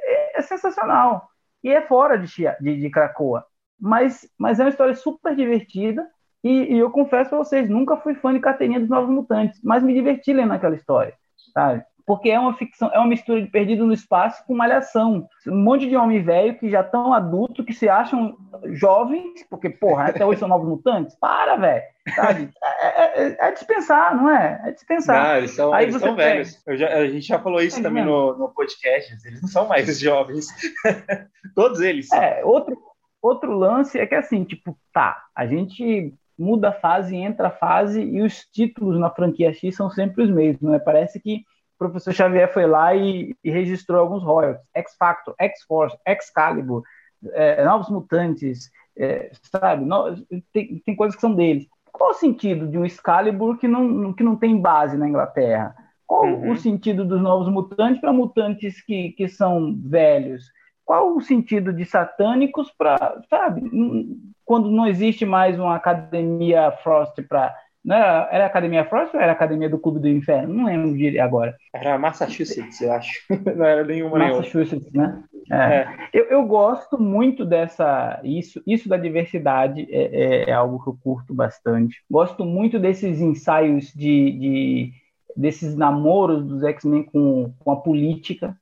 é, 0.05 0.39
é 0.39 0.43
sensacional. 0.43 1.28
E 1.62 1.72
é 1.72 1.82
fora 1.82 2.16
de, 2.16 2.28
de, 2.61 2.80
de 2.80 2.91
Cracoa. 2.91 3.45
Mas, 3.78 4.30
mas 4.39 4.61
é 4.61 4.62
uma 4.62 4.70
história 4.70 4.95
super 4.95 5.34
divertida. 5.34 6.09
E, 6.45 6.74
e 6.74 6.78
eu 6.78 6.89
confesso 6.93 7.34
a 7.34 7.39
vocês, 7.39 7.68
nunca 7.68 7.97
fui 7.97 8.14
fã 8.14 8.32
de 8.32 8.39
Carteirinha 8.39 8.78
dos 8.78 8.89
Novos 8.89 9.11
Mutantes, 9.11 9.61
mas 9.64 9.82
me 9.82 9.93
diverti 9.93 10.32
lendo 10.32 10.53
aquela 10.53 10.76
história. 10.76 11.14
Sabe? 11.53 11.84
Porque 12.07 12.30
é 12.30 12.38
uma 12.38 12.54
ficção, 12.54 12.88
é 12.94 12.98
uma 12.98 13.09
mistura 13.09 13.42
de 13.42 13.48
Perdido 13.48 13.84
no 13.84 13.92
Espaço 13.92 14.46
com 14.46 14.54
Malhação. 14.54 15.28
Um 15.44 15.57
monte 15.57 15.88
de 15.88 15.96
homem 15.96 16.22
velho 16.22 16.57
que 16.57 16.70
já 16.70 16.80
estão 16.80 17.12
adultos, 17.12 17.66
que 17.66 17.72
se 17.72 17.88
acham 17.88 18.36
jovens, 18.66 19.44
porque, 19.50 19.68
porra, 19.68 20.04
até 20.04 20.24
hoje 20.24 20.38
são 20.38 20.48
novos 20.48 20.68
mutantes. 20.68 21.16
Para, 21.16 21.57
velho. 21.57 21.82
É, 22.07 22.42
é, 22.42 23.22
é, 23.24 23.36
é, 23.40 23.52
dispensar, 23.52 24.16
não 24.16 24.30
é? 24.30 24.62
É 24.66 24.70
dispensar. 24.70 25.20
Não, 25.20 25.36
eles 25.38 25.50
são, 25.50 25.74
Aí 25.74 25.86
eles 25.86 26.00
são 26.00 26.14
velhos. 26.14 26.62
Já, 26.74 26.94
a 26.94 27.09
gente 27.09 27.26
já 27.26 27.40
falou 27.40 27.61
isso 27.61 27.80
é 27.80 27.82
também 27.82 28.04
no, 28.04 28.38
no 28.38 28.48
podcast. 28.50 29.12
Eles 29.26 29.42
não 29.42 29.48
são 29.48 29.66
mais 29.66 29.86
jovens. 29.98 30.46
Todos 31.57 31.80
eles. 31.80 32.12
É, 32.12 32.44
outro, 32.44 32.78
outro 33.20 33.50
lance 33.50 33.98
é 33.98 34.07
que, 34.07 34.14
assim, 34.14 34.44
tipo, 34.44 34.78
tá, 34.92 35.24
a 35.34 35.44
gente 35.44 36.14
muda 36.38 36.68
a 36.68 36.72
fase, 36.72 37.16
entra 37.16 37.48
a 37.48 37.50
fase 37.50 38.00
e 38.00 38.22
os 38.22 38.44
títulos 38.52 39.00
na 39.00 39.11
franquia 39.11 39.52
X 39.52 39.74
são 39.74 39.90
sempre 39.90 40.22
os 40.22 40.30
mesmos, 40.30 40.70
né? 40.70 40.78
Parece 40.78 41.18
que 41.18 41.44
o 41.77 41.79
professor 41.79 42.12
Xavier 42.12 42.53
foi 42.53 42.66
lá 42.66 42.95
e, 42.95 43.37
e 43.45 43.51
registrou 43.51 44.01
alguns 44.01 44.22
royalties. 44.22 44.66
X 44.74 44.97
Factor, 44.99 45.35
X 45.39 45.62
Force, 45.68 45.97
Excalibur, 46.07 46.83
é, 47.33 47.64
Novos 47.64 47.91
Mutantes, 47.91 48.70
é, 48.97 49.31
sabe? 49.43 49.85
No, 49.85 50.16
tem, 50.53 50.79
tem 50.85 50.97
coisas 50.97 51.14
que 51.14 51.20
são 51.20 51.35
deles. 51.35 51.66
Qual 51.93 52.11
o 52.11 52.14
sentido 52.14 52.66
de 52.66 52.79
um 52.79 52.85
Excalibur 52.85 53.59
que 53.59 53.68
não, 53.68 54.12
que 54.12 54.22
não 54.22 54.37
tem 54.37 54.61
base 54.61 54.97
na 54.97 55.09
Inglaterra? 55.09 55.74
Qual 56.07 56.24
uhum. 56.24 56.53
o 56.53 56.57
sentido 56.57 57.05
dos 57.05 57.20
Novos 57.20 57.49
Mutantes 57.49 58.01
para 58.01 58.12
mutantes 58.12 58.81
que, 58.81 59.11
que 59.11 59.29
são 59.29 59.77
velhos? 59.77 60.45
Qual 60.85 61.16
o 61.16 61.20
sentido 61.20 61.72
de 61.72 61.85
satânicos 61.85 62.70
para, 62.70 63.20
sabe? 63.29 63.62
Quando 64.45 64.70
não 64.70 64.87
existe 64.87 65.27
mais 65.27 65.59
uma 65.59 65.74
academia 65.74 66.70
Frost 66.83 67.20
para 67.22 67.55
não 67.87 67.95
era, 67.95 68.28
era 68.32 68.45
a 68.45 68.47
Academia 68.49 68.84
Frost 68.84 69.14
ou 69.14 69.20
era 69.20 69.30
a 69.30 69.34
Academia 69.34 69.70
do 69.70 69.78
Clube 69.78 70.01
do 70.01 70.09
Inferno? 70.09 70.53
Não 70.53 70.64
lembro 70.64 70.93
de 70.97 71.20
agora. 71.20 71.57
Era 71.72 71.97
Massachusetts, 71.97 72.80
eu 72.80 72.93
acho. 72.93 73.22
Não 73.57 73.64
era 73.64 73.84
nenhuma 73.84 74.18
Massachusetts, 74.18 74.93
né? 74.93 75.22
É. 75.49 75.57
É. 75.57 75.89
Eu, 76.12 76.24
eu 76.24 76.47
gosto 76.47 77.01
muito 77.01 77.45
dessa. 77.45 78.20
Isso, 78.24 78.61
isso 78.66 78.89
da 78.89 78.97
diversidade 78.97 79.87
é, 79.89 80.47
é, 80.47 80.51
é 80.51 80.53
algo 80.53 80.82
que 80.82 80.89
eu 80.89 80.99
curto 81.01 81.32
bastante. 81.32 82.03
Gosto 82.11 82.45
muito 82.45 82.76
desses 82.76 83.20
ensaios 83.20 83.93
de, 83.95 84.32
de 84.32 84.93
desses 85.37 85.76
namoros 85.76 86.45
dos 86.45 86.64
X-Men 86.64 87.05
com, 87.05 87.55
com 87.61 87.70
a 87.70 87.76
política. 87.76 88.57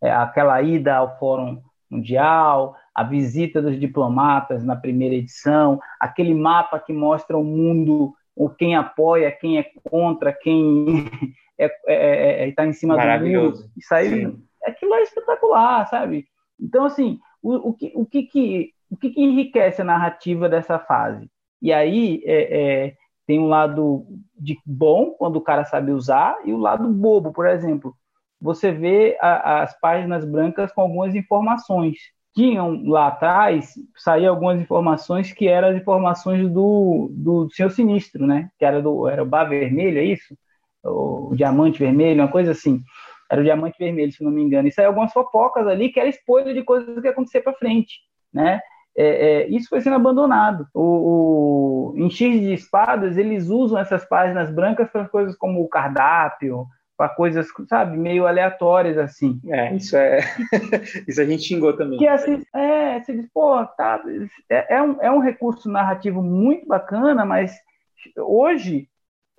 É, 0.00 0.12
aquela 0.12 0.62
ida 0.62 0.94
ao 0.94 1.18
Fórum 1.18 1.60
Mundial, 1.90 2.76
a 2.94 3.02
visita 3.02 3.60
dos 3.60 3.80
diplomatas 3.80 4.62
na 4.62 4.76
primeira 4.76 5.16
edição, 5.16 5.80
aquele 5.98 6.34
mapa 6.34 6.78
que 6.78 6.92
mostra 6.92 7.36
o 7.36 7.42
mundo 7.42 8.14
ou 8.36 8.50
quem 8.50 8.74
apoia, 8.74 9.30
quem 9.30 9.58
é 9.58 9.66
contra, 9.88 10.32
quem 10.32 10.86
é, 11.58 11.66
é, 11.66 11.72
é, 11.86 12.48
é 12.48 12.52
tá 12.52 12.66
em 12.66 12.72
cima 12.72 12.96
do 12.96 13.26
muro. 13.26 13.54
Isso 13.76 13.94
aí, 13.94 14.08
Sim. 14.08 14.42
aquilo 14.64 14.94
é 14.94 15.02
espetacular, 15.02 15.88
sabe? 15.88 16.26
Então, 16.60 16.84
assim, 16.84 17.18
o, 17.42 17.70
o, 17.70 17.74
que, 17.74 17.92
o, 17.94 18.06
que, 18.06 18.22
que, 18.24 18.70
o 18.90 18.96
que, 18.96 19.10
que 19.10 19.20
enriquece 19.20 19.82
a 19.82 19.84
narrativa 19.84 20.48
dessa 20.48 20.78
fase? 20.78 21.30
E 21.60 21.72
aí 21.72 22.22
é, 22.26 22.94
tem 23.26 23.38
um 23.38 23.48
lado 23.48 24.06
de 24.38 24.58
bom, 24.64 25.12
quando 25.12 25.36
o 25.36 25.40
cara 25.40 25.64
sabe 25.64 25.92
usar, 25.92 26.36
e 26.44 26.52
o 26.52 26.58
lado 26.58 26.88
bobo, 26.88 27.32
por 27.32 27.46
exemplo. 27.46 27.94
Você 28.40 28.70
vê 28.70 29.16
a, 29.20 29.62
as 29.62 29.78
páginas 29.80 30.24
brancas 30.24 30.72
com 30.72 30.82
algumas 30.82 31.14
informações 31.14 31.96
tinham 32.34 32.82
lá 32.84 33.06
atrás, 33.08 33.74
saíam 33.96 34.34
algumas 34.34 34.60
informações 34.60 35.32
que 35.32 35.46
eram 35.46 35.68
as 35.68 35.76
informações 35.76 36.50
do, 36.50 37.08
do 37.12 37.48
Senhor 37.50 37.70
Sinistro, 37.70 38.26
né? 38.26 38.50
Que 38.58 38.64
era, 38.64 38.82
do, 38.82 39.08
era 39.08 39.22
o 39.22 39.26
Bar 39.26 39.44
Vermelho, 39.44 39.98
é 39.98 40.04
isso? 40.04 40.36
O 40.82 41.32
Diamante 41.34 41.78
Vermelho, 41.78 42.22
uma 42.22 42.30
coisa 42.30 42.50
assim. 42.50 42.82
Era 43.30 43.40
o 43.40 43.44
Diamante 43.44 43.78
Vermelho, 43.78 44.12
se 44.12 44.22
não 44.22 44.32
me 44.32 44.42
engano. 44.42 44.66
E 44.66 44.72
saiu 44.72 44.88
algumas 44.88 45.12
fofocas 45.12 45.66
ali 45.66 45.90
que 45.90 46.00
era 46.00 46.08
spoiler 46.08 46.54
de 46.54 46.62
coisas 46.62 47.00
que 47.00 47.06
ia 47.06 47.12
acontecer 47.12 47.40
para 47.40 47.54
frente, 47.54 48.00
né? 48.32 48.60
É, 48.96 49.06
é, 49.06 49.48
isso 49.48 49.68
foi 49.68 49.80
sendo 49.80 49.96
abandonado. 49.96 50.66
O, 50.74 51.92
o, 51.92 51.94
em 51.96 52.10
X 52.10 52.40
de 52.40 52.52
Espadas, 52.52 53.16
eles 53.16 53.48
usam 53.48 53.78
essas 53.78 54.04
páginas 54.04 54.50
brancas 54.50 54.90
para 54.90 55.08
coisas 55.08 55.36
como 55.36 55.62
o 55.62 55.68
cardápio, 55.68 56.66
para 56.96 57.08
coisas, 57.08 57.48
sabe, 57.68 57.96
meio 57.96 58.26
aleatórias, 58.26 58.96
assim. 58.98 59.40
É, 59.48 59.74
isso 59.74 59.96
é. 59.96 60.20
isso 61.08 61.20
a 61.20 61.24
gente 61.24 61.42
xingou 61.42 61.76
também. 61.76 61.98
Que 61.98 62.06
assim, 62.06 62.42
é, 62.54 63.00
você 63.00 63.12
diz, 63.12 63.28
pô, 63.32 63.64
tá, 63.66 64.02
é, 64.48 64.76
é, 64.76 64.82
um, 64.82 65.02
é 65.02 65.10
um 65.10 65.18
recurso 65.18 65.68
narrativo 65.68 66.22
muito 66.22 66.66
bacana, 66.66 67.24
mas 67.24 67.52
hoje 68.16 68.88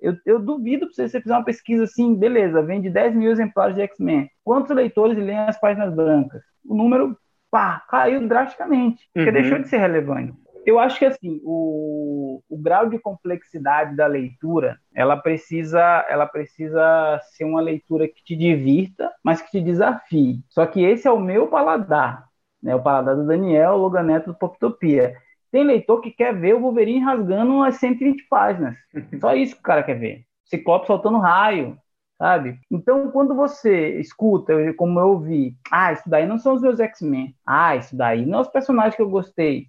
eu, 0.00 0.14
eu 0.26 0.38
duvido 0.38 0.86
para 0.86 1.08
você, 1.08 1.20
fizer 1.20 1.34
uma 1.34 1.44
pesquisa 1.44 1.84
assim, 1.84 2.14
beleza, 2.14 2.62
vende 2.62 2.90
10 2.90 3.14
mil 3.14 3.30
exemplares 3.30 3.74
de 3.74 3.82
X-Men. 3.82 4.30
Quantos 4.44 4.74
leitores 4.74 5.16
leem 5.16 5.38
as 5.38 5.58
páginas 5.58 5.94
brancas? 5.94 6.42
O 6.64 6.74
número, 6.74 7.16
pá, 7.50 7.84
caiu 7.88 8.26
drasticamente, 8.28 9.08
porque 9.14 9.30
uhum. 9.30 9.34
deixou 9.34 9.58
de 9.58 9.68
ser 9.68 9.78
relevante 9.78 10.34
eu 10.66 10.78
acho 10.78 10.98
que 10.98 11.04
assim 11.04 11.40
o, 11.44 12.42
o 12.48 12.58
grau 12.58 12.88
de 12.90 12.98
complexidade 12.98 13.96
da 13.96 14.06
leitura 14.06 14.78
ela 14.94 15.16
precisa 15.16 16.04
ela 16.08 16.26
precisa 16.26 17.20
ser 17.32 17.44
uma 17.44 17.60
leitura 17.60 18.08
que 18.08 18.22
te 18.22 18.36
divirta 18.36 19.12
mas 19.24 19.40
que 19.40 19.50
te 19.50 19.60
desafie. 19.60 20.42
Só 20.48 20.66
que 20.66 20.82
esse 20.82 21.08
é 21.08 21.10
o 21.10 21.20
meu 21.20 21.48
paladar 21.48 22.26
né? 22.62 22.74
O 22.74 22.82
paladar 22.82 23.14
do 23.16 23.26
Daniel 23.26 23.76
Loganeto 23.76 24.32
do 24.32 24.38
Poptopia. 24.38 25.14
Tem 25.52 25.64
leitor 25.64 26.00
que 26.00 26.10
quer 26.10 26.34
ver 26.34 26.54
o 26.54 26.60
Wolverine 26.60 27.00
rasgando 27.00 27.52
umas 27.52 27.76
120 27.76 28.26
páginas. 28.28 28.76
Só 29.20 29.34
isso 29.34 29.54
que 29.54 29.60
o 29.60 29.64
cara 29.64 29.82
quer 29.84 29.98
ver. 29.98 30.24
Ciclope 30.44 30.86
soltando 30.86 31.18
raio 31.18 31.78
sabe? 32.18 32.58
Então, 32.70 33.10
quando 33.10 33.34
você 33.34 34.00
escuta, 34.00 34.54
como 34.78 34.98
eu 34.98 35.08
ouvi, 35.08 35.54
ah, 35.70 35.92
isso 35.92 36.08
daí 36.08 36.26
não 36.26 36.38
são 36.38 36.54
os 36.54 36.62
meus 36.62 36.80
X-Men, 36.80 37.36
ah, 37.46 37.76
isso 37.76 37.94
daí 37.94 38.24
não 38.24 38.38
é 38.38 38.40
os 38.40 38.48
personagens 38.48 38.96
que 38.96 39.02
eu 39.02 39.10
gostei, 39.10 39.66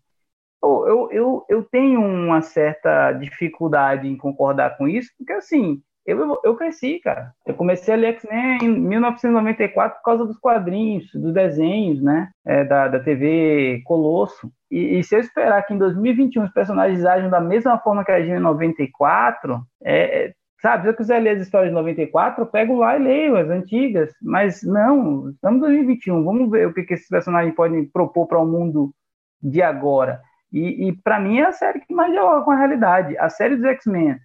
eu, 0.87 1.09
eu, 1.11 1.45
eu 1.49 1.63
tenho 1.63 2.01
uma 2.01 2.41
certa 2.41 3.11
dificuldade 3.13 4.07
em 4.07 4.17
concordar 4.17 4.77
com 4.77 4.87
isso, 4.87 5.09
porque 5.17 5.33
assim, 5.33 5.81
eu, 6.07 6.39
eu 6.41 6.55
cresci, 6.55 6.99
cara. 6.99 7.33
Eu 7.45 7.53
comecei 7.53 7.93
a 7.93 7.97
ler 7.97 8.13
X-Men 8.13 8.59
em 8.63 8.69
1994 8.69 9.97
por 9.97 10.03
causa 10.03 10.25
dos 10.25 10.39
quadrinhos, 10.39 11.11
dos 11.13 11.33
desenhos, 11.33 12.01
né? 12.01 12.29
É, 12.45 12.63
da, 12.63 12.87
da 12.87 12.99
TV 13.01 13.81
Colosso. 13.83 14.49
E, 14.71 14.99
e, 14.99 15.03
se 15.03 15.15
eu 15.15 15.19
esperar 15.19 15.63
que 15.63 15.73
em 15.73 15.77
2021 15.77 16.45
os 16.45 16.53
personagens 16.53 17.03
ajam 17.03 17.29
da 17.29 17.41
mesma 17.41 17.77
forma 17.79 18.05
que 18.05 18.11
agiam 18.11 18.37
em 18.37 18.41
94, 18.41 19.61
é, 19.83 20.27
é, 20.27 20.33
sabe? 20.61 20.83
Se 20.83 20.89
eu 20.89 20.95
quiser 20.95 21.19
ler 21.19 21.31
as 21.31 21.41
histórias 21.41 21.71
de 21.71 21.75
94, 21.75 22.41
eu 22.41 22.47
pego 22.47 22.77
lá 22.77 22.95
e 22.95 23.03
leio 23.03 23.35
as 23.35 23.49
antigas. 23.49 24.09
Mas 24.21 24.63
não, 24.63 25.31
estamos 25.31 25.57
em 25.57 25.61
2021, 25.61 26.23
vamos 26.23 26.49
ver 26.49 26.67
o 26.67 26.73
que, 26.73 26.83
que 26.83 26.93
esses 26.93 27.09
personagens 27.09 27.53
podem 27.53 27.85
propor 27.85 28.27
para 28.27 28.39
o 28.39 28.45
mundo 28.45 28.93
de 29.41 29.61
agora. 29.61 30.21
E, 30.51 30.87
e 30.87 30.93
para 30.93 31.19
mim 31.19 31.39
é 31.39 31.45
a 31.45 31.51
série 31.51 31.81
que 31.81 31.93
mais 31.93 32.11
dialoga 32.11 32.43
com 32.43 32.51
a 32.51 32.57
realidade. 32.57 33.17
A 33.17 33.29
série 33.29 33.55
dos 33.55 33.65
X-Men 33.65 34.17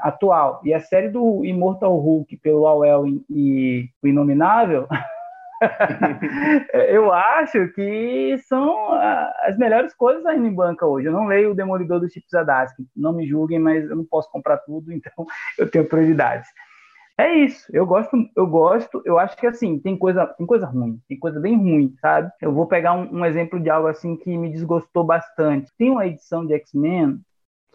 atual 0.00 0.60
e 0.64 0.72
a 0.72 0.80
série 0.80 1.08
do 1.08 1.44
Immortal 1.44 1.96
Hulk 1.96 2.36
pelo 2.38 2.66
Al 2.66 3.06
e 3.06 3.90
o 4.02 4.08
Inominável, 4.08 4.88
eu 6.88 7.12
acho 7.12 7.68
que 7.68 8.36
são 8.46 8.92
as 9.42 9.56
melhores 9.58 9.94
coisas 9.94 10.24
ainda 10.26 10.46
em 10.46 10.54
banca 10.54 10.86
hoje. 10.86 11.08
Eu 11.08 11.12
não 11.12 11.26
leio 11.26 11.52
o 11.52 11.54
Demolidor 11.54 12.00
do 12.00 12.08
Chip 12.08 12.26
Zadarsky, 12.30 12.86
não 12.96 13.12
me 13.12 13.26
julguem, 13.26 13.58
mas 13.58 13.88
eu 13.88 13.96
não 13.96 14.04
posso 14.04 14.30
comprar 14.30 14.58
tudo, 14.58 14.92
então 14.92 15.26
eu 15.58 15.70
tenho 15.70 15.84
prioridades. 15.86 16.48
É 17.16 17.32
isso. 17.32 17.66
Eu 17.72 17.86
gosto, 17.86 18.16
eu 18.36 18.46
gosto, 18.46 19.02
eu 19.04 19.18
acho 19.18 19.36
que 19.36 19.46
assim, 19.46 19.78
tem 19.78 19.96
coisa, 19.96 20.26
tem 20.26 20.46
coisa 20.46 20.66
ruim, 20.66 21.00
tem 21.08 21.18
coisa 21.18 21.38
bem 21.38 21.56
ruim, 21.56 21.94
sabe? 22.00 22.30
Eu 22.40 22.52
vou 22.52 22.66
pegar 22.66 22.94
um, 22.94 23.20
um 23.20 23.24
exemplo 23.24 23.60
de 23.60 23.70
algo 23.70 23.86
assim 23.86 24.16
que 24.16 24.36
me 24.36 24.50
desgostou 24.50 25.04
bastante. 25.04 25.70
Tem 25.78 25.90
uma 25.90 26.06
edição 26.06 26.44
de 26.44 26.54
X-Men 26.54 27.20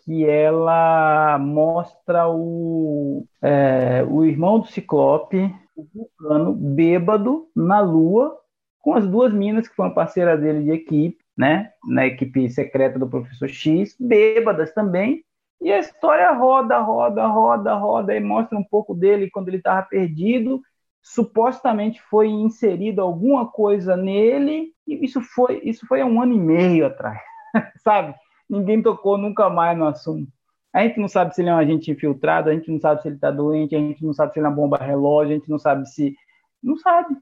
que 0.03 0.25
ela 0.25 1.37
mostra 1.39 2.27
o, 2.27 3.25
é, 3.41 4.03
o 4.09 4.25
irmão 4.25 4.59
do 4.59 4.67
Ciclope, 4.67 5.53
o 5.75 5.85
Vulcano, 5.93 6.53
bêbado 6.53 7.47
na 7.55 7.79
Lua, 7.79 8.37
com 8.79 8.95
as 8.95 9.07
duas 9.07 9.33
minas 9.33 9.67
que 9.67 9.75
foram 9.75 9.93
parceiras 9.93 10.39
dele 10.41 10.63
de 10.63 10.71
equipe, 10.71 11.17
né? 11.37 11.71
Na 11.87 12.05
equipe 12.05 12.49
secreta 12.49 12.99
do 12.99 13.07
Professor 13.09 13.47
X, 13.47 13.95
bêbadas 13.99 14.73
também. 14.73 15.23
E 15.61 15.71
a 15.71 15.79
história 15.79 16.31
roda, 16.31 16.79
roda, 16.79 17.27
roda, 17.27 17.73
roda, 17.75 18.15
e 18.15 18.19
mostra 18.19 18.57
um 18.57 18.63
pouco 18.63 18.95
dele 18.95 19.29
quando 19.29 19.49
ele 19.49 19.57
estava 19.57 19.85
perdido. 19.85 20.61
Supostamente 21.01 22.01
foi 22.09 22.27
inserido 22.27 23.01
alguma 23.01 23.47
coisa 23.47 23.95
nele, 23.95 24.73
e 24.87 25.03
isso 25.03 25.21
foi, 25.21 25.61
isso 25.63 25.85
foi 25.87 26.01
há 26.01 26.05
um 26.05 26.21
ano 26.21 26.33
e 26.33 26.39
meio 26.39 26.85
atrás, 26.85 27.19
sabe? 27.83 28.13
Ninguém 28.49 28.81
tocou 28.81 29.17
nunca 29.17 29.49
mais 29.49 29.77
no 29.77 29.87
assunto. 29.87 30.31
A 30.73 30.83
gente 30.83 30.99
não 30.99 31.07
sabe 31.07 31.33
se 31.33 31.41
ele 31.41 31.49
é 31.49 31.53
um 31.53 31.57
agente 31.57 31.91
infiltrado, 31.91 32.49
a 32.49 32.53
gente 32.53 32.71
não 32.71 32.79
sabe 32.79 33.01
se 33.01 33.07
ele 33.07 33.15
está 33.15 33.31
doente, 33.31 33.75
a 33.75 33.79
gente 33.79 34.05
não 34.05 34.13
sabe 34.13 34.33
se 34.33 34.39
ele 34.39 34.45
é 34.45 34.49
uma 34.49 34.55
bomba 34.55 34.77
relógio, 34.77 35.33
a 35.33 35.37
gente 35.37 35.49
não 35.49 35.57
sabe 35.57 35.87
se. 35.89 36.15
Não 36.61 36.77
sabe. 36.77 37.15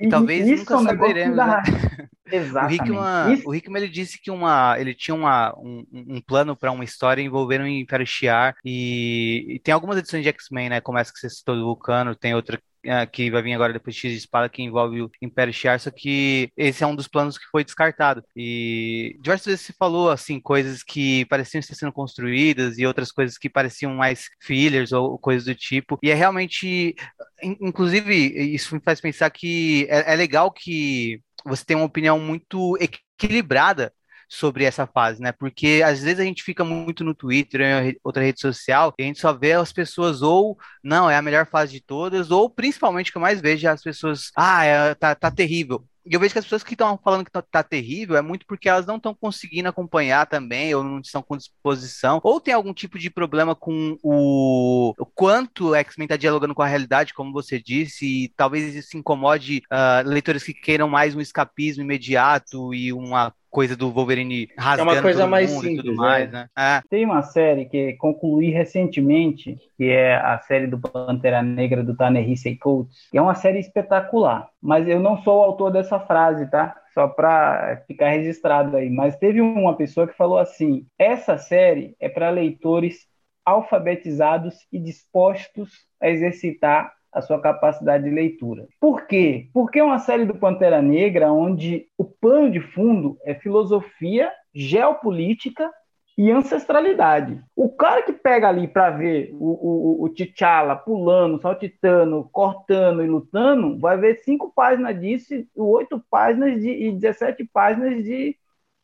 E, 0.00 0.08
talvez 0.08 0.46
isso 0.48 0.62
nunca 0.62 0.74
é 0.74 0.76
um 0.76 0.82
saberemos. 0.82 1.36
Né? 1.36 1.62
Exatamente. 2.34 2.80
O 2.80 2.84
Hickman, 2.84 3.42
o 3.46 3.54
Hickman 3.54 3.82
ele 3.82 3.92
disse 3.92 4.20
que 4.20 4.30
uma, 4.30 4.76
ele 4.78 4.94
tinha 4.94 5.14
uma, 5.14 5.54
um, 5.56 5.84
um 5.92 6.20
plano 6.20 6.56
para 6.56 6.72
uma 6.72 6.84
história 6.84 7.22
envolvendo 7.22 7.62
o 7.62 7.68
Império 7.68 8.06
Shi'ar 8.06 8.56
e, 8.64 9.46
e, 9.48 9.58
tem 9.60 9.72
algumas 9.72 9.98
edições 9.98 10.22
de 10.22 10.28
X-Men, 10.28 10.68
né? 10.68 10.80
Como 10.80 10.98
essa 10.98 11.12
que 11.12 11.18
você 11.18 11.30
citou 11.30 11.54
do 11.54 11.64
Vulcano, 11.64 12.14
tem 12.14 12.34
outra 12.34 12.58
uh, 12.84 13.10
que 13.10 13.30
vai 13.30 13.42
vir 13.42 13.54
agora 13.54 13.72
depois 13.72 13.94
de 13.94 14.00
X 14.00 14.12
de 14.12 14.18
Espada, 14.18 14.48
que 14.48 14.62
envolve 14.62 15.02
o 15.02 15.10
Império 15.22 15.52
Shi'ar, 15.52 15.78
só 15.78 15.90
que 15.90 16.50
esse 16.56 16.82
é 16.82 16.86
um 16.86 16.96
dos 16.96 17.08
planos 17.08 17.38
que 17.38 17.46
foi 17.50 17.64
descartado. 17.64 18.22
E 18.36 19.16
diversas 19.20 19.46
vezes 19.46 19.60
se 19.62 19.72
falou, 19.72 20.10
assim, 20.10 20.40
coisas 20.40 20.82
que 20.82 21.24
pareciam 21.26 21.60
estar 21.60 21.74
sendo 21.74 21.92
construídas 21.92 22.78
e 22.78 22.86
outras 22.86 23.10
coisas 23.10 23.38
que 23.38 23.48
pareciam 23.48 23.94
mais 23.94 24.28
fillers 24.40 24.92
ou 24.92 25.18
coisas 25.18 25.44
do 25.44 25.54
tipo. 25.54 25.98
E 26.02 26.10
é 26.10 26.14
realmente, 26.14 26.94
inclusive, 27.42 28.14
isso 28.54 28.74
me 28.74 28.80
faz 28.80 29.00
pensar 29.00 29.30
que 29.30 29.86
é, 29.88 30.12
é 30.12 30.16
legal 30.16 30.50
que 30.50 31.20
você 31.44 31.64
tem 31.64 31.76
uma 31.76 31.86
opinião 31.86 32.18
muito 32.18 32.76
equilibrada 32.80 33.92
sobre 34.28 34.64
essa 34.64 34.86
fase, 34.86 35.20
né? 35.20 35.32
Porque 35.32 35.82
às 35.84 36.02
vezes 36.02 36.20
a 36.20 36.24
gente 36.24 36.42
fica 36.42 36.64
muito 36.64 37.04
no 37.04 37.14
Twitter, 37.14 37.60
em 37.60 37.96
outra 38.02 38.22
rede 38.22 38.40
social, 38.40 38.92
e 38.98 39.02
a 39.02 39.06
gente 39.06 39.20
só 39.20 39.32
vê 39.32 39.52
as 39.52 39.72
pessoas 39.72 40.22
ou 40.22 40.58
não, 40.82 41.10
é 41.10 41.16
a 41.16 41.22
melhor 41.22 41.46
fase 41.46 41.72
de 41.72 41.80
todas, 41.80 42.30
ou 42.30 42.50
principalmente 42.50 43.12
que 43.12 43.18
eu 43.18 43.22
mais 43.22 43.40
vejo 43.40 43.66
é 43.66 43.70
as 43.70 43.82
pessoas, 43.82 44.30
ah, 44.36 44.64
é, 44.64 44.94
tá, 44.94 45.14
tá 45.14 45.30
terrível. 45.30 45.84
Eu 46.06 46.20
vejo 46.20 46.32
que 46.32 46.38
as 46.38 46.44
pessoas 46.44 46.62
que 46.62 46.74
estão 46.74 46.98
falando 47.02 47.24
que 47.24 47.30
tá, 47.30 47.40
tá, 47.40 47.62
terrível 47.62 48.16
é 48.16 48.22
muito 48.22 48.44
porque 48.46 48.68
elas 48.68 48.84
não 48.84 48.96
estão 48.96 49.14
conseguindo 49.14 49.68
acompanhar 49.68 50.26
também, 50.26 50.74
ou 50.74 50.84
não 50.84 51.00
estão 51.00 51.22
com 51.22 51.36
disposição, 51.36 52.20
ou 52.22 52.40
tem 52.40 52.52
algum 52.52 52.74
tipo 52.74 52.98
de 52.98 53.08
problema 53.08 53.54
com 53.54 53.96
o, 54.02 54.94
o 54.98 55.06
quanto 55.06 55.70
o 55.70 55.74
X-Men 55.74 56.04
está 56.04 56.16
dialogando 56.16 56.54
com 56.54 56.62
a 56.62 56.66
realidade, 56.66 57.14
como 57.14 57.32
você 57.32 57.58
disse, 57.58 58.04
e 58.06 58.28
talvez 58.36 58.74
isso 58.74 58.96
incomode 58.96 59.62
uh, 59.72 60.06
leitores 60.06 60.42
que 60.42 60.52
queiram 60.52 60.88
mais 60.88 61.14
um 61.14 61.20
escapismo 61.20 61.82
imediato 61.82 62.74
e 62.74 62.92
uma 62.92 63.32
coisa 63.54 63.76
do 63.76 63.88
Wolverine 63.88 64.48
rasgando 64.58 64.90
é 64.90 64.94
uma 64.94 65.02
coisa 65.02 65.26
mais 65.28 65.48
simples, 65.48 65.76
tudo 65.76 65.94
mais, 65.94 66.30
né? 66.32 66.48
né? 66.56 66.78
É. 66.78 66.82
Tem 66.90 67.04
uma 67.04 67.22
série 67.22 67.66
que 67.66 67.92
concluí 67.94 68.50
recentemente, 68.50 69.56
que 69.76 69.84
é 69.84 70.16
a 70.16 70.40
série 70.40 70.66
do 70.66 70.76
Pantera 70.76 71.40
Negra 71.40 71.84
do 71.84 71.96
Ta-Nehisi 71.96 72.56
Coates, 72.56 73.08
que 73.12 73.16
é 73.16 73.22
uma 73.22 73.36
série 73.36 73.60
espetacular, 73.60 74.48
mas 74.60 74.88
eu 74.88 74.98
não 74.98 75.22
sou 75.22 75.38
o 75.38 75.44
autor 75.44 75.70
dessa 75.70 76.00
frase, 76.00 76.50
tá? 76.50 76.76
Só 76.92 77.06
para 77.06 77.84
ficar 77.86 78.08
registrado 78.10 78.76
aí, 78.76 78.90
mas 78.90 79.16
teve 79.16 79.40
uma 79.40 79.76
pessoa 79.76 80.08
que 80.08 80.16
falou 80.16 80.38
assim: 80.38 80.84
"Essa 80.98 81.38
série 81.38 81.94
é 82.00 82.08
para 82.08 82.30
leitores 82.30 83.06
alfabetizados 83.44 84.66
e 84.72 84.80
dispostos 84.80 85.70
a 86.00 86.08
exercitar 86.08 86.92
a 87.14 87.22
sua 87.22 87.40
capacidade 87.40 88.04
de 88.04 88.10
leitura. 88.10 88.66
Por 88.80 89.06
quê? 89.06 89.48
Porque 89.52 89.78
é 89.78 89.84
uma 89.84 90.00
série 90.00 90.24
do 90.24 90.34
Pantera 90.34 90.82
Negra 90.82 91.32
onde 91.32 91.86
o 91.96 92.04
pano 92.04 92.50
de 92.50 92.60
fundo 92.60 93.16
é 93.24 93.34
filosofia, 93.34 94.32
geopolítica 94.52 95.70
e 96.18 96.30
ancestralidade. 96.30 97.40
O 97.56 97.68
cara 97.70 98.02
que 98.02 98.12
pega 98.12 98.48
ali 98.48 98.66
para 98.68 98.90
ver 98.90 99.30
o, 99.34 100.02
o, 100.02 100.04
o 100.04 100.08
T'Challa 100.08 100.76
pulando, 100.76 101.40
saltitando, 101.40 102.28
cortando 102.32 103.04
e 103.04 103.08
lutando, 103.08 103.78
vai 103.78 103.96
ver 103.96 104.16
cinco 104.24 104.52
páginas 104.52 105.00
disso, 105.00 105.34
oito 105.56 106.02
páginas 106.10 106.60
de, 106.60 106.70
e 106.70 106.92
17 106.92 107.44
páginas 107.52 108.02
de, 108.04 108.36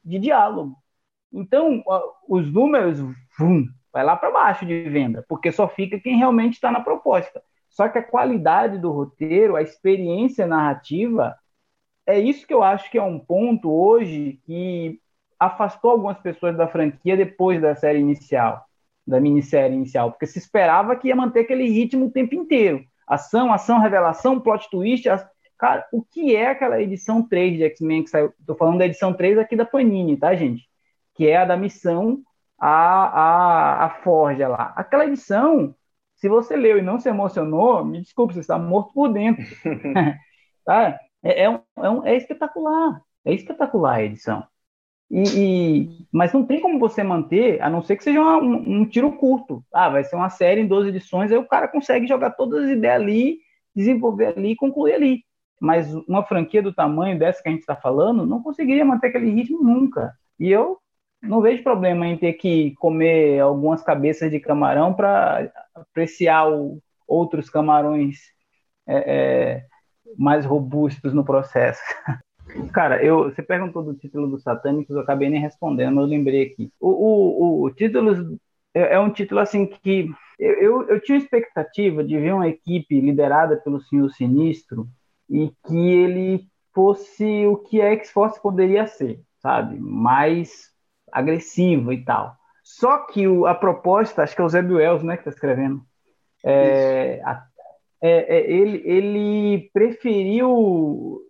de 0.05 0.19
diálogo. 0.19 0.77
Então, 1.33 1.83
os 2.29 2.53
números, 2.53 2.99
vum, 3.39 3.67
vai 3.93 4.05
lá 4.05 4.17
para 4.17 4.33
baixo 4.33 4.67
de 4.67 4.83
venda, 4.89 5.25
porque 5.29 5.53
só 5.53 5.69
fica 5.69 6.01
quem 6.01 6.17
realmente 6.17 6.55
está 6.55 6.71
na 6.73 6.81
proposta. 6.81 7.43
Só 7.71 7.89
que 7.89 7.99
a 7.99 8.03
qualidade 8.03 8.79
do 8.79 8.91
roteiro, 8.91 9.57
a 9.57 9.63
experiência 9.63 10.47
narrativa, 10.47 11.37
é 12.07 12.19
isso 12.19 12.47
que 12.47 12.53
eu 12.53 12.63
acho 12.63 12.91
que 12.91 12.99
é 12.99 13.03
um 13.03 13.19
ponto 13.19 13.71
hoje 13.71 14.41
que 14.45 15.01
afastou 15.39 15.93
algumas 15.93 16.19
pessoas 16.19 16.57
da 16.57 16.69
franquia 16.69 17.17
depois 17.17 17.63
da 17.63 17.75
série 17.75 18.01
inicial, 18.01 18.65
da 19.07 19.21
minissérie 19.21 19.77
inicial, 19.77 20.11
porque 20.11 20.27
se 20.27 20.39
esperava 20.39 20.97
que 20.97 21.09
ia 21.09 21.17
manter 21.17 21.41
aquele 21.41 21.69
ritmo 21.69 22.07
o 22.07 22.11
tempo 22.11 22.35
inteiro. 22.35 22.85
Ação, 23.07 23.53
ação, 23.53 23.81
revelação, 23.81 24.41
plot 24.41 24.69
twist. 24.71 25.09
As... 25.09 25.27
Cara, 25.59 25.87
o 25.93 26.03
que 26.03 26.35
é 26.35 26.49
aquela 26.49 26.81
edição 26.81 27.27
3 27.27 27.57
de 27.57 27.65
X-Men 27.65 28.05
que 28.05 28.11
saiu? 28.11 28.33
Tô 28.47 28.55
falando 28.55 28.79
da 28.79 28.87
edição 28.87 29.13
3 29.13 29.39
aqui 29.39 29.57
da 29.57 29.65
Panini, 29.65 30.17
tá, 30.17 30.35
gente? 30.35 30.69
Que 31.15 31.29
é 31.29 31.37
a 31.37 31.45
da 31.45 31.57
missão 31.57 32.23
a, 32.59 32.69
a, 32.69 33.85
a 33.87 33.91
Forja 34.03 34.49
lá. 34.49 34.73
Aquela 34.77 35.07
edição 35.07 35.75
se 36.21 36.29
você 36.29 36.55
leu 36.55 36.79
e 36.79 36.83
não 36.83 37.01
se 37.01 37.09
emocionou, 37.09 37.85
me 37.85 38.01
desculpe, 38.03 38.35
você 38.35 38.41
está 38.41 38.59
morto 38.59 38.93
por 38.93 39.09
dentro. 39.09 39.43
tá? 40.65 40.99
É, 41.23 41.45
é, 41.45 41.51
um, 41.51 42.07
é, 42.07 42.13
é, 42.13 42.17
espetacular. 42.17 43.01
É 43.25 43.33
espetacular 43.33 43.95
a 43.97 44.05
edição. 44.05 44.47
E, 45.11 45.23
e, 45.37 46.07
mas 46.13 46.33
não 46.33 46.45
tem 46.45 46.61
como 46.61 46.79
você 46.79 47.03
manter, 47.03 47.61
a 47.63 47.71
não 47.71 47.83
ser 47.83 47.97
que 47.97 48.05
seja 48.05 48.21
uma, 48.21 48.37
um, 48.39 48.81
um, 48.81 48.87
tiro 48.87 49.11
curto. 49.17 49.65
Ah, 49.73 49.89
vai 49.89 50.05
ser 50.05 50.15
uma 50.17 50.29
série 50.29 50.61
em 50.61 50.67
12 50.67 50.91
edições, 50.91 51.33
aí 51.33 51.39
o 51.39 51.49
cara 51.49 51.67
consegue 51.67 52.07
jogar 52.07 52.33
todas 52.33 52.65
as 52.65 52.71
ideias 52.71 53.01
ali, 53.01 53.39
desenvolver 53.75 54.27
ali 54.37 54.53
e 54.53 54.57
concluir 54.57 54.93
ali. 54.95 55.25
Mas 55.61 55.93
uma 56.07 56.23
franquia 56.25 56.63
do 56.63 56.73
tamanho 56.73 57.19
dessa 57.19 57.43
que 57.43 57.49
a 57.49 57.53
gente 57.53 57.63
está 57.63 57.77
falando 57.77 58.27
não 58.27 58.43
conseguiria 58.43 58.85
manter 58.85 59.09
aquele 59.09 59.31
ritmo 59.31 59.63
nunca. 59.63 60.13
E 60.39 60.51
eu 60.51 60.79
não 61.23 61.41
vejo 61.41 61.63
problema 61.63 62.07
em 62.07 62.17
ter 62.17 62.35
que 62.35 62.75
comer 62.77 63.41
algumas 63.41 63.83
cabeças 63.83 64.31
de 64.31 64.41
camarão 64.41 64.95
para 64.95 65.51
apreciar 65.75 66.51
o, 66.51 66.83
outros 67.07 67.51
camarões 67.51 68.19
é, 68.87 68.97
é, 68.97 69.65
mais 70.17 70.45
robustos 70.47 71.13
no 71.13 71.25
processo. 71.25 71.83
Cara, 72.73 73.03
eu, 73.05 73.25
você 73.25 73.43
perguntou 73.43 73.83
do 73.83 73.95
título 73.95 74.29
dos 74.29 74.43
Satânicos, 74.43 74.95
eu 74.95 75.03
acabei 75.03 75.29
nem 75.29 75.41
respondendo, 75.41 75.95
mas 75.95 76.05
eu 76.05 76.11
lembrei 76.11 76.47
aqui. 76.47 76.73
O, 76.81 76.89
o, 76.89 77.65
o 77.65 77.71
título 77.71 78.39
é, 78.75 78.95
é, 78.95 79.01
um 79.01 79.11
título 79.11 79.41
assim 79.41 79.67
que 79.67 80.09
eu, 80.39 80.55
eu, 80.55 80.89
eu 80.89 81.01
tinha 81.01 81.19
expectativa 81.19 82.03
de 82.03 82.19
ver 82.19 82.33
uma 82.33 82.49
equipe 82.49 83.01
liderada 83.01 83.57
pelo 83.57 83.81
Senhor 83.83 84.11
Sinistro 84.11 84.89
e 85.29 85.53
que 85.67 85.91
ele 85.91 86.49
fosse 86.75 87.47
o 87.47 87.57
que 87.57 87.81
a 87.81 87.93
X-Force 87.93 88.41
poderia 88.41 88.87
ser, 88.87 89.21
sabe? 89.41 89.79
Mais 89.79 90.70
agressivo 91.13 91.93
e 91.93 92.05
tal. 92.05 92.35
Só 92.63 92.99
que 93.07 93.27
o, 93.27 93.47
a 93.47 93.55
proposta, 93.55 94.23
acho 94.23 94.35
que 94.35 94.43
é 94.43 94.45
o 94.45 94.49
Zé 94.49 94.61
Wells, 94.61 95.03
né, 95.03 95.17
que 95.17 95.23
está 95.23 95.31
escrevendo, 95.31 95.83
é, 96.45 97.21
a, 97.25 97.43
é, 98.03 98.37
é, 98.37 98.51
ele, 98.51 98.83
ele 98.85 99.71
preferiu 99.73 101.21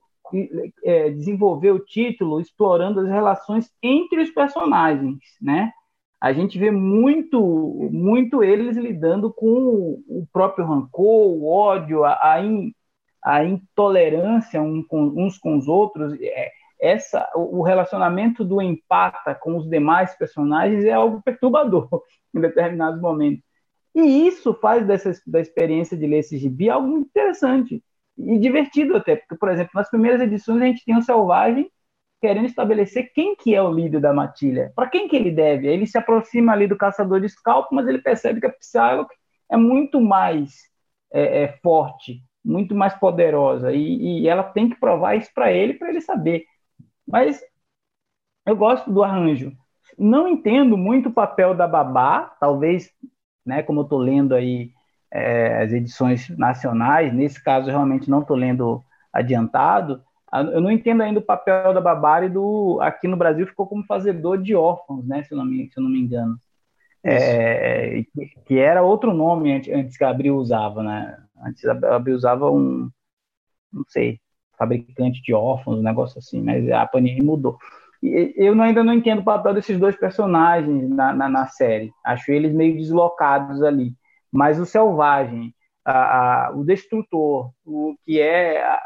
é, 0.85 1.11
desenvolver 1.11 1.73
o 1.73 1.85
título 1.85 2.41
explorando 2.41 3.01
as 3.01 3.09
relações 3.09 3.71
entre 3.83 4.21
os 4.21 4.31
personagens, 4.31 5.19
né? 5.41 5.73
A 6.21 6.33
gente 6.35 6.59
vê 6.59 6.71
muito, 6.71 7.89
muito 7.91 8.43
eles 8.45 8.77
lidando 8.77 9.33
com 9.33 9.99
o 10.07 10.27
próprio 10.31 10.67
rancor, 10.67 11.33
o 11.33 11.49
ódio, 11.51 12.05
a, 12.05 12.35
a, 12.35 12.45
in, 12.45 12.73
a 13.25 13.43
intolerância 13.43 14.61
um 14.61 14.83
com, 14.87 15.15
uns 15.17 15.39
com 15.39 15.57
os 15.57 15.67
outros. 15.67 16.13
É, 16.21 16.53
essa 16.81 17.31
o 17.35 17.63
relacionamento 17.63 18.45
do 18.45 18.61
empata 18.61 19.35
com 19.35 19.57
os 19.57 19.69
demais 19.69 20.17
personagens 20.17 20.85
é 20.85 20.93
algo 20.93 21.23
perturbador 21.23 21.89
em 22.35 22.41
determinados 22.41 23.01
momentos. 23.01 23.45
E 23.95 24.27
isso 24.27 24.55
faz 24.55 24.87
dessa, 24.87 25.13
da 25.27 25.41
experiência 25.41 25.97
de 25.97 26.07
ler 26.07 26.19
esse 26.19 26.39
gibi 26.39 26.71
algo 26.71 26.97
interessante 26.97 27.83
e 28.17 28.39
divertido 28.39 28.97
até, 28.97 29.17
porque, 29.17 29.35
por 29.37 29.49
exemplo, 29.49 29.73
nas 29.75 29.91
primeiras 29.91 30.21
edições 30.21 30.63
a 30.63 30.67
gente 30.67 30.85
tem 30.85 30.97
o 30.97 31.03
Selvagem 31.03 31.71
querendo 32.21 32.47
estabelecer 32.47 33.13
quem 33.15 33.35
que 33.35 33.55
é 33.55 33.63
o 33.63 33.73
líder 33.73 34.01
da 34.01 34.13
matilha, 34.13 34.73
para 34.77 34.89
quem 34.89 35.09
que 35.09 35.17
ele 35.17 35.31
deve. 35.31 35.67
Ele 35.67 35.87
se 35.87 35.97
aproxima 35.97 36.53
ali 36.53 36.67
do 36.67 36.77
caçador 36.77 37.21
de 37.21 37.29
scalpo, 37.29 37.75
mas 37.75 37.89
ele 37.89 37.99
percebe 37.99 38.41
que 38.41 38.47
a 38.47 38.53
Psylocke 38.53 39.15
é 39.51 39.57
muito 39.57 40.01
mais 40.01 40.55
é, 41.13 41.45
é, 41.45 41.49
forte, 41.63 42.23
muito 42.45 42.75
mais 42.75 42.95
poderosa, 42.95 43.73
e, 43.73 44.23
e 44.23 44.29
ela 44.29 44.43
tem 44.43 44.69
que 44.69 44.79
provar 44.79 45.17
isso 45.17 45.31
para 45.35 45.51
ele, 45.51 45.75
para 45.75 45.89
ele 45.89 46.01
saber. 46.01 46.45
Mas 47.11 47.41
eu 48.47 48.57
gosto 48.57 48.91
do 48.91 49.03
arranjo. 49.03 49.53
Não 49.99 50.29
entendo 50.29 50.77
muito 50.77 51.09
o 51.09 51.13
papel 51.13 51.55
da 51.55 51.67
babá, 51.67 52.37
talvez, 52.41 52.91
né, 53.45 53.63
como 53.63 53.81
eu 53.81 53.85
estou 53.85 53.99
lendo 53.99 54.35
aí 54.35 54.71
é, 55.11 55.63
as 55.63 55.73
edições 55.73 56.29
nacionais, 56.39 57.13
nesse 57.13 57.43
caso 57.43 57.69
realmente 57.69 58.09
não 58.09 58.21
estou 58.21 58.37
lendo 58.37 58.83
adiantado, 59.13 60.03
eu 60.53 60.61
não 60.61 60.71
entendo 60.71 61.03
ainda 61.03 61.19
o 61.19 61.25
papel 61.25 61.75
da 61.75 61.81
babá 61.81 62.25
e 62.25 62.29
do 62.29 62.79
aqui 62.81 63.09
no 63.09 63.17
Brasil 63.17 63.47
ficou 63.49 63.67
como 63.67 63.85
fazedor 63.85 64.41
de 64.41 64.55
órfãos, 64.55 65.05
né, 65.05 65.25
se 65.25 65.33
eu 65.33 65.39
não 65.39 65.45
me, 65.45 65.69
se 65.69 65.79
eu 65.79 65.83
não 65.83 65.91
me 65.91 65.99
engano. 66.01 66.39
É, 67.03 68.05
que, 68.15 68.27
que, 68.47 68.59
era 68.59 68.83
outro 68.83 69.13
nome 69.13 69.53
antes, 69.53 69.73
antes 69.73 69.97
que 69.97 70.05
a 70.05 70.11
Abril 70.11 70.37
usava, 70.37 70.83
né? 70.83 71.17
Antes 71.43 71.65
a 71.65 71.97
Abril 71.97 72.15
usava 72.15 72.51
um, 72.51 72.91
não 73.73 73.85
sei, 73.89 74.21
fabricante 74.61 75.23
de 75.23 75.33
órfãos, 75.33 75.79
um 75.79 75.83
negócio 75.83 76.19
assim, 76.19 76.43
mas 76.43 76.71
a 76.71 76.87
Panini 76.87 77.23
mudou. 77.23 77.57
E 78.03 78.35
eu 78.37 78.61
ainda 78.61 78.85
não 78.85 78.93
entendo 78.93 79.21
o 79.21 79.25
papel 79.25 79.55
desses 79.55 79.79
dois 79.79 79.97
personagens 79.97 80.89
na, 80.91 81.15
na, 81.15 81.29
na 81.29 81.47
série. 81.47 81.91
Acho 82.05 82.31
eles 82.31 82.53
meio 82.53 82.77
deslocados 82.77 83.63
ali. 83.63 83.95
Mas 84.31 84.61
o 84.61 84.67
Selvagem, 84.67 85.55
a, 85.85 86.49
a, 86.49 86.51
o 86.53 86.63
Destrutor, 86.63 87.53
o 87.65 87.95
que 88.05 88.21
é, 88.21 88.63
a, 88.63 88.81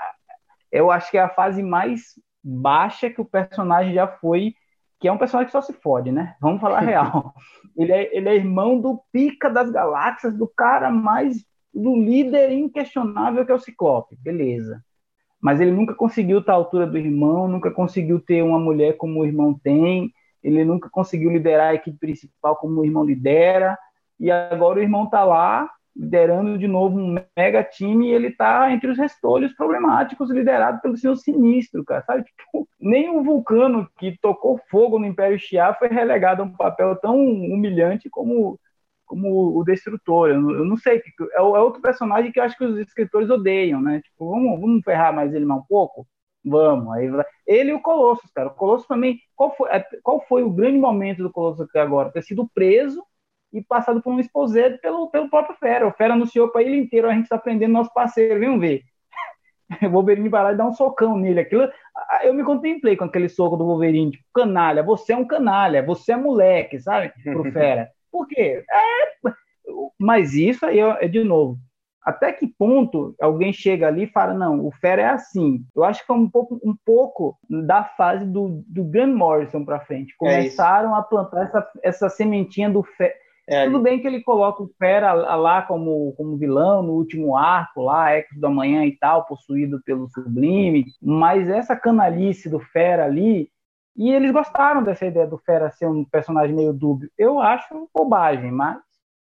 eu 0.70 0.92
acho 0.92 1.10
que 1.10 1.18
é 1.18 1.22
a 1.22 1.28
fase 1.28 1.62
mais 1.62 2.14
baixa 2.42 3.10
que 3.10 3.20
o 3.20 3.24
personagem 3.24 3.94
já 3.94 4.06
foi, 4.06 4.54
que 5.00 5.08
é 5.08 5.12
um 5.12 5.18
personagem 5.18 5.46
que 5.46 5.52
só 5.52 5.60
se 5.60 5.72
fode, 5.72 6.12
né? 6.12 6.36
Vamos 6.40 6.60
falar 6.60 6.80
real. 6.80 7.34
ele, 7.76 7.92
é, 7.92 8.16
ele 8.16 8.28
é 8.28 8.36
irmão 8.36 8.80
do 8.80 9.02
pica 9.12 9.50
das 9.50 9.70
galáxias, 9.70 10.36
do 10.36 10.46
cara 10.46 10.90
mais 10.90 11.44
do 11.72 11.96
líder 11.96 12.52
inquestionável 12.52 13.44
que 13.44 13.50
é 13.50 13.54
o 13.54 13.58
Ciclope, 13.58 14.16
beleza. 14.16 14.80
Mas 15.44 15.60
ele 15.60 15.72
nunca 15.72 15.94
conseguiu 15.94 16.38
estar 16.38 16.54
à 16.54 16.56
altura 16.56 16.86
do 16.86 16.96
irmão, 16.96 17.46
nunca 17.46 17.70
conseguiu 17.70 18.18
ter 18.18 18.42
uma 18.42 18.58
mulher 18.58 18.96
como 18.96 19.20
o 19.20 19.26
irmão 19.26 19.52
tem, 19.52 20.10
ele 20.42 20.64
nunca 20.64 20.88
conseguiu 20.88 21.30
liderar 21.30 21.68
a 21.68 21.74
equipe 21.74 21.98
principal 21.98 22.56
como 22.56 22.80
o 22.80 22.84
irmão 22.84 23.04
lidera, 23.04 23.78
e 24.18 24.30
agora 24.30 24.78
o 24.78 24.82
irmão 24.82 25.04
está 25.04 25.22
lá 25.22 25.68
liderando 25.94 26.56
de 26.56 26.66
novo 26.66 26.98
um 26.98 27.14
mega 27.36 27.62
time 27.62 28.08
e 28.08 28.14
ele 28.14 28.28
está 28.28 28.72
entre 28.72 28.90
os 28.90 28.96
restolhos 28.96 29.52
problemáticos 29.52 30.30
liderado 30.30 30.80
pelo 30.80 30.96
senhor 30.96 31.14
sinistro, 31.14 31.84
cara, 31.84 32.02
sabe? 32.06 32.24
Tipo, 32.24 32.66
nem 32.80 33.10
o 33.10 33.22
Vulcano 33.22 33.86
que 33.98 34.18
tocou 34.22 34.58
fogo 34.70 34.98
no 34.98 35.04
Império 35.04 35.38
Xia 35.38 35.74
foi 35.74 35.88
relegado 35.88 36.40
a 36.40 36.46
um 36.46 36.52
papel 36.52 36.96
tão 36.96 37.16
humilhante 37.22 38.08
como 38.08 38.58
como 39.06 39.58
o 39.58 39.64
Destrutor. 39.64 40.30
Eu, 40.30 40.50
eu 40.50 40.64
não 40.64 40.76
sei, 40.76 40.98
é, 40.98 41.38
é, 41.38 41.40
outro 41.40 41.80
personagem 41.80 42.32
que 42.32 42.40
eu 42.40 42.44
acho 42.44 42.56
que 42.56 42.64
os 42.64 42.78
escritores 42.78 43.30
odeiam, 43.30 43.80
né? 43.80 44.00
Tipo, 44.02 44.30
vamos, 44.30 44.60
vamos 44.60 44.84
ferrar 44.84 45.14
mais 45.14 45.34
ele 45.34 45.44
mais 45.44 45.60
um 45.60 45.64
pouco? 45.68 46.06
Vamos. 46.44 46.92
Aí, 46.94 47.10
ele 47.46 47.70
e 47.70 47.74
o 47.74 47.80
Colossus, 47.80 48.30
cara. 48.32 48.48
O 48.48 48.54
Colossus 48.54 48.86
também. 48.86 49.18
Qual 49.34 49.54
foi, 49.56 49.70
é, 49.70 49.84
qual 50.02 50.20
foi 50.28 50.42
o 50.42 50.50
grande 50.50 50.78
momento 50.78 51.22
do 51.22 51.32
Colossus 51.32 51.66
até 51.68 51.80
agora? 51.80 52.12
Ter 52.12 52.22
sido 52.22 52.48
preso 52.54 53.02
e 53.52 53.62
passado 53.62 54.02
por 54.02 54.12
um 54.12 54.20
exposed 54.20 54.78
pelo, 54.80 55.08
pelo 55.10 55.30
próprio 55.30 55.56
Fera. 55.56 55.86
O 55.86 55.92
Fera 55.92 56.14
anunciou 56.14 56.48
para 56.48 56.62
ele 56.62 56.76
inteiro: 56.76 57.08
a 57.08 57.14
gente 57.14 57.24
está 57.24 57.38
prendendo 57.38 57.72
nosso 57.72 57.92
parceiro, 57.94 58.40
vem 58.40 58.58
ver. 58.58 58.82
O 59.82 59.88
Wolverine 59.88 60.28
vai 60.28 60.42
lá 60.42 60.52
e 60.52 60.56
dá 60.56 60.66
um 60.66 60.74
socão 60.74 61.16
nele. 61.16 61.40
Aquilo, 61.40 61.68
eu 62.22 62.34
me 62.34 62.44
contemplei 62.44 62.96
com 62.96 63.04
aquele 63.04 63.30
soco 63.30 63.56
do 63.56 63.64
Wolverine, 63.64 64.10
tipo, 64.10 64.24
canalha, 64.34 64.82
você 64.82 65.14
é 65.14 65.16
um 65.16 65.26
canalha, 65.26 65.82
você 65.82 66.12
é 66.12 66.16
moleque, 66.16 66.78
sabe? 66.78 67.12
Pro 67.22 67.44
Fera. 67.50 67.88
Por 68.14 68.28
quê? 68.28 68.64
É, 68.70 69.30
mas 69.98 70.34
isso 70.34 70.64
aí 70.64 70.78
é 70.78 71.08
de 71.08 71.24
novo. 71.24 71.58
Até 72.00 72.32
que 72.32 72.46
ponto 72.46 73.12
alguém 73.20 73.52
chega 73.52 73.88
ali 73.88 74.04
e 74.04 74.12
fala, 74.12 74.32
não, 74.32 74.64
o 74.64 74.70
Fera 74.70 75.02
é 75.02 75.06
assim. 75.06 75.64
Eu 75.74 75.82
acho 75.82 76.06
que 76.06 76.12
é 76.12 76.14
um 76.14 76.30
pouco, 76.30 76.60
um 76.62 76.76
pouco 76.84 77.36
da 77.50 77.82
fase 77.82 78.24
do, 78.24 78.62
do 78.68 78.84
Grant 78.84 79.16
Morrison 79.16 79.64
para 79.64 79.80
frente. 79.80 80.12
É 80.12 80.16
Começaram 80.16 80.94
é 80.94 80.98
a 81.00 81.02
plantar 81.02 81.42
essa, 81.42 81.70
essa 81.82 82.08
sementinha 82.08 82.70
do 82.70 82.84
Fera. 82.84 83.14
É, 83.48 83.64
Tudo 83.64 83.80
bem 83.80 84.00
que 84.00 84.06
ele 84.06 84.22
coloca 84.22 84.62
o 84.62 84.70
Fera 84.78 85.12
lá 85.12 85.62
como, 85.62 86.14
como 86.16 86.36
vilão 86.36 86.84
no 86.84 86.92
último 86.92 87.36
arco, 87.36 87.82
lá, 87.82 88.16
Ex 88.16 88.28
da 88.38 88.48
Manhã 88.48 88.86
e 88.86 88.96
tal, 88.96 89.26
possuído 89.26 89.82
pelo 89.84 90.08
Sublime, 90.08 90.84
mas 91.02 91.48
essa 91.50 91.74
canalice 91.74 92.48
do 92.48 92.60
Fera 92.60 93.04
ali 93.04 93.50
e 93.96 94.12
eles 94.12 94.32
gostaram 94.32 94.82
dessa 94.82 95.06
ideia 95.06 95.26
do 95.26 95.38
Fera 95.38 95.70
ser 95.70 95.86
um 95.86 96.04
personagem 96.04 96.54
meio 96.54 96.72
dúbio. 96.72 97.10
Eu 97.16 97.40
acho 97.40 97.88
bobagem, 97.94 98.50
mas. 98.50 98.78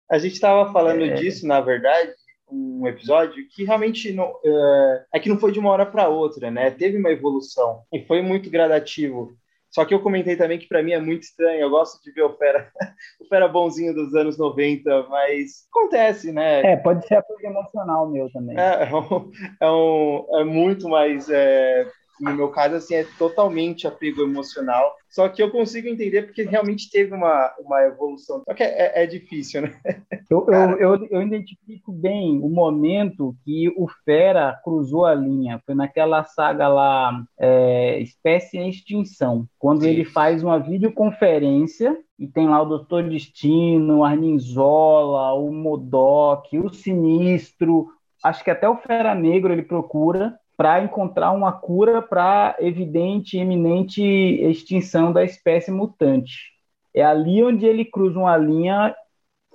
A 0.10 0.18
gente 0.18 0.34
estava 0.34 0.72
falando 0.72 1.04
é... 1.04 1.14
disso, 1.14 1.48
na 1.48 1.60
verdade, 1.62 2.12
um 2.52 2.86
episódio 2.88 3.48
que 3.50 3.64
realmente 3.64 4.12
não, 4.12 4.34
é, 4.46 5.06
é 5.16 5.20
que 5.20 5.30
não 5.30 5.38
foi 5.38 5.52
de 5.52 5.60
uma 5.60 5.72
hora 5.72 5.86
para 5.86 6.10
outra, 6.10 6.52
né? 6.52 6.70
Teve 6.70 6.98
uma 6.98 7.10
evolução 7.10 7.82
e 7.92 8.06
foi 8.06 8.22
muito 8.22 8.50
gradativo. 8.50 9.36
Só 9.74 9.84
que 9.86 9.94
eu 9.94 10.02
comentei 10.02 10.36
também 10.36 10.60
que 10.60 10.68
para 10.68 10.84
mim 10.84 10.92
é 10.92 11.00
muito 11.00 11.24
estranho. 11.24 11.62
Eu 11.62 11.70
gosto 11.70 12.00
de 12.04 12.12
ver 12.12 12.22
o 12.22 12.38
Fera, 12.38 12.72
o 13.20 13.26
Fera 13.26 13.48
bonzinho 13.48 13.94
dos 13.94 14.14
anos 14.14 14.38
90, 14.38 15.08
mas 15.10 15.66
acontece, 15.72 16.32
né? 16.32 16.74
É, 16.74 16.76
pode 16.76 17.08
ser 17.08 17.16
a 17.16 17.24
coisa 17.24 17.48
emocional 17.48 18.08
meu 18.08 18.32
também. 18.32 18.56
É, 18.56 18.84
é, 19.60 19.72
um, 19.72 20.28
é 20.40 20.44
muito 20.44 20.88
mais 20.88 21.28
é, 21.28 21.88
no 22.20 22.34
meu 22.34 22.50
caso, 22.50 22.76
assim, 22.76 22.96
é 22.96 23.06
totalmente 23.18 23.88
apego 23.88 24.22
emocional. 24.22 24.96
Só 25.10 25.30
que 25.30 25.44
eu 25.44 25.52
consigo 25.52 25.88
entender 25.88 26.24
porque 26.24 26.44
realmente 26.44 26.90
teve 26.90 27.14
uma, 27.14 27.54
uma 27.60 27.82
evolução. 27.84 28.42
Só 28.46 28.54
que 28.54 28.64
é, 28.64 29.02
é, 29.02 29.04
é 29.04 29.06
difícil, 29.06 29.62
né? 29.64 29.74
Eu, 30.30 30.48
eu, 30.48 30.78
eu, 30.80 31.08
eu, 31.12 31.22
identifico 31.22 31.92
bem 31.92 32.40
o 32.42 32.50
momento 32.50 33.36
que 33.44 33.72
o 33.78 33.88
Fera 34.04 34.60
cruzou 34.64 35.06
a 35.06 35.14
linha. 35.14 35.62
Foi 35.64 35.76
naquela 35.76 36.24
saga 36.24 36.68
lá, 36.68 37.24
é, 37.38 38.00
Espécie 38.00 38.58
em 38.58 38.70
Extinção, 38.70 39.48
quando 39.60 39.84
Sim. 39.84 39.90
ele 39.90 40.06
faz 40.06 40.42
uma 40.42 40.58
videoconferência 40.58 41.96
e 42.18 42.26
tem 42.26 42.48
lá 42.48 42.62
o 42.62 42.66
Doutor 42.66 43.08
Destino, 43.08 44.00
o 44.00 44.04
Arninzola, 44.04 45.34
o 45.34 45.52
Modok, 45.52 46.58
o 46.58 46.74
Sinistro, 46.74 47.90
acho 48.24 48.44
que 48.44 48.50
até 48.50 48.68
o 48.68 48.78
Fera 48.78 49.14
Negro 49.14 49.54
ele 49.54 49.64
procura 49.64 50.34
para 50.64 50.82
encontrar 50.82 51.32
uma 51.34 51.52
cura 51.52 52.02
para 52.02 52.56
evidente 52.58 53.36
e 53.36 53.42
iminente 53.42 54.02
extinção 54.02 55.12
da 55.12 55.22
espécie 55.22 55.70
mutante. 55.70 56.54
É 56.96 57.04
ali 57.04 57.44
onde 57.44 57.66
ele 57.66 57.84
cruza 57.84 58.18
uma 58.18 58.38
linha 58.38 58.96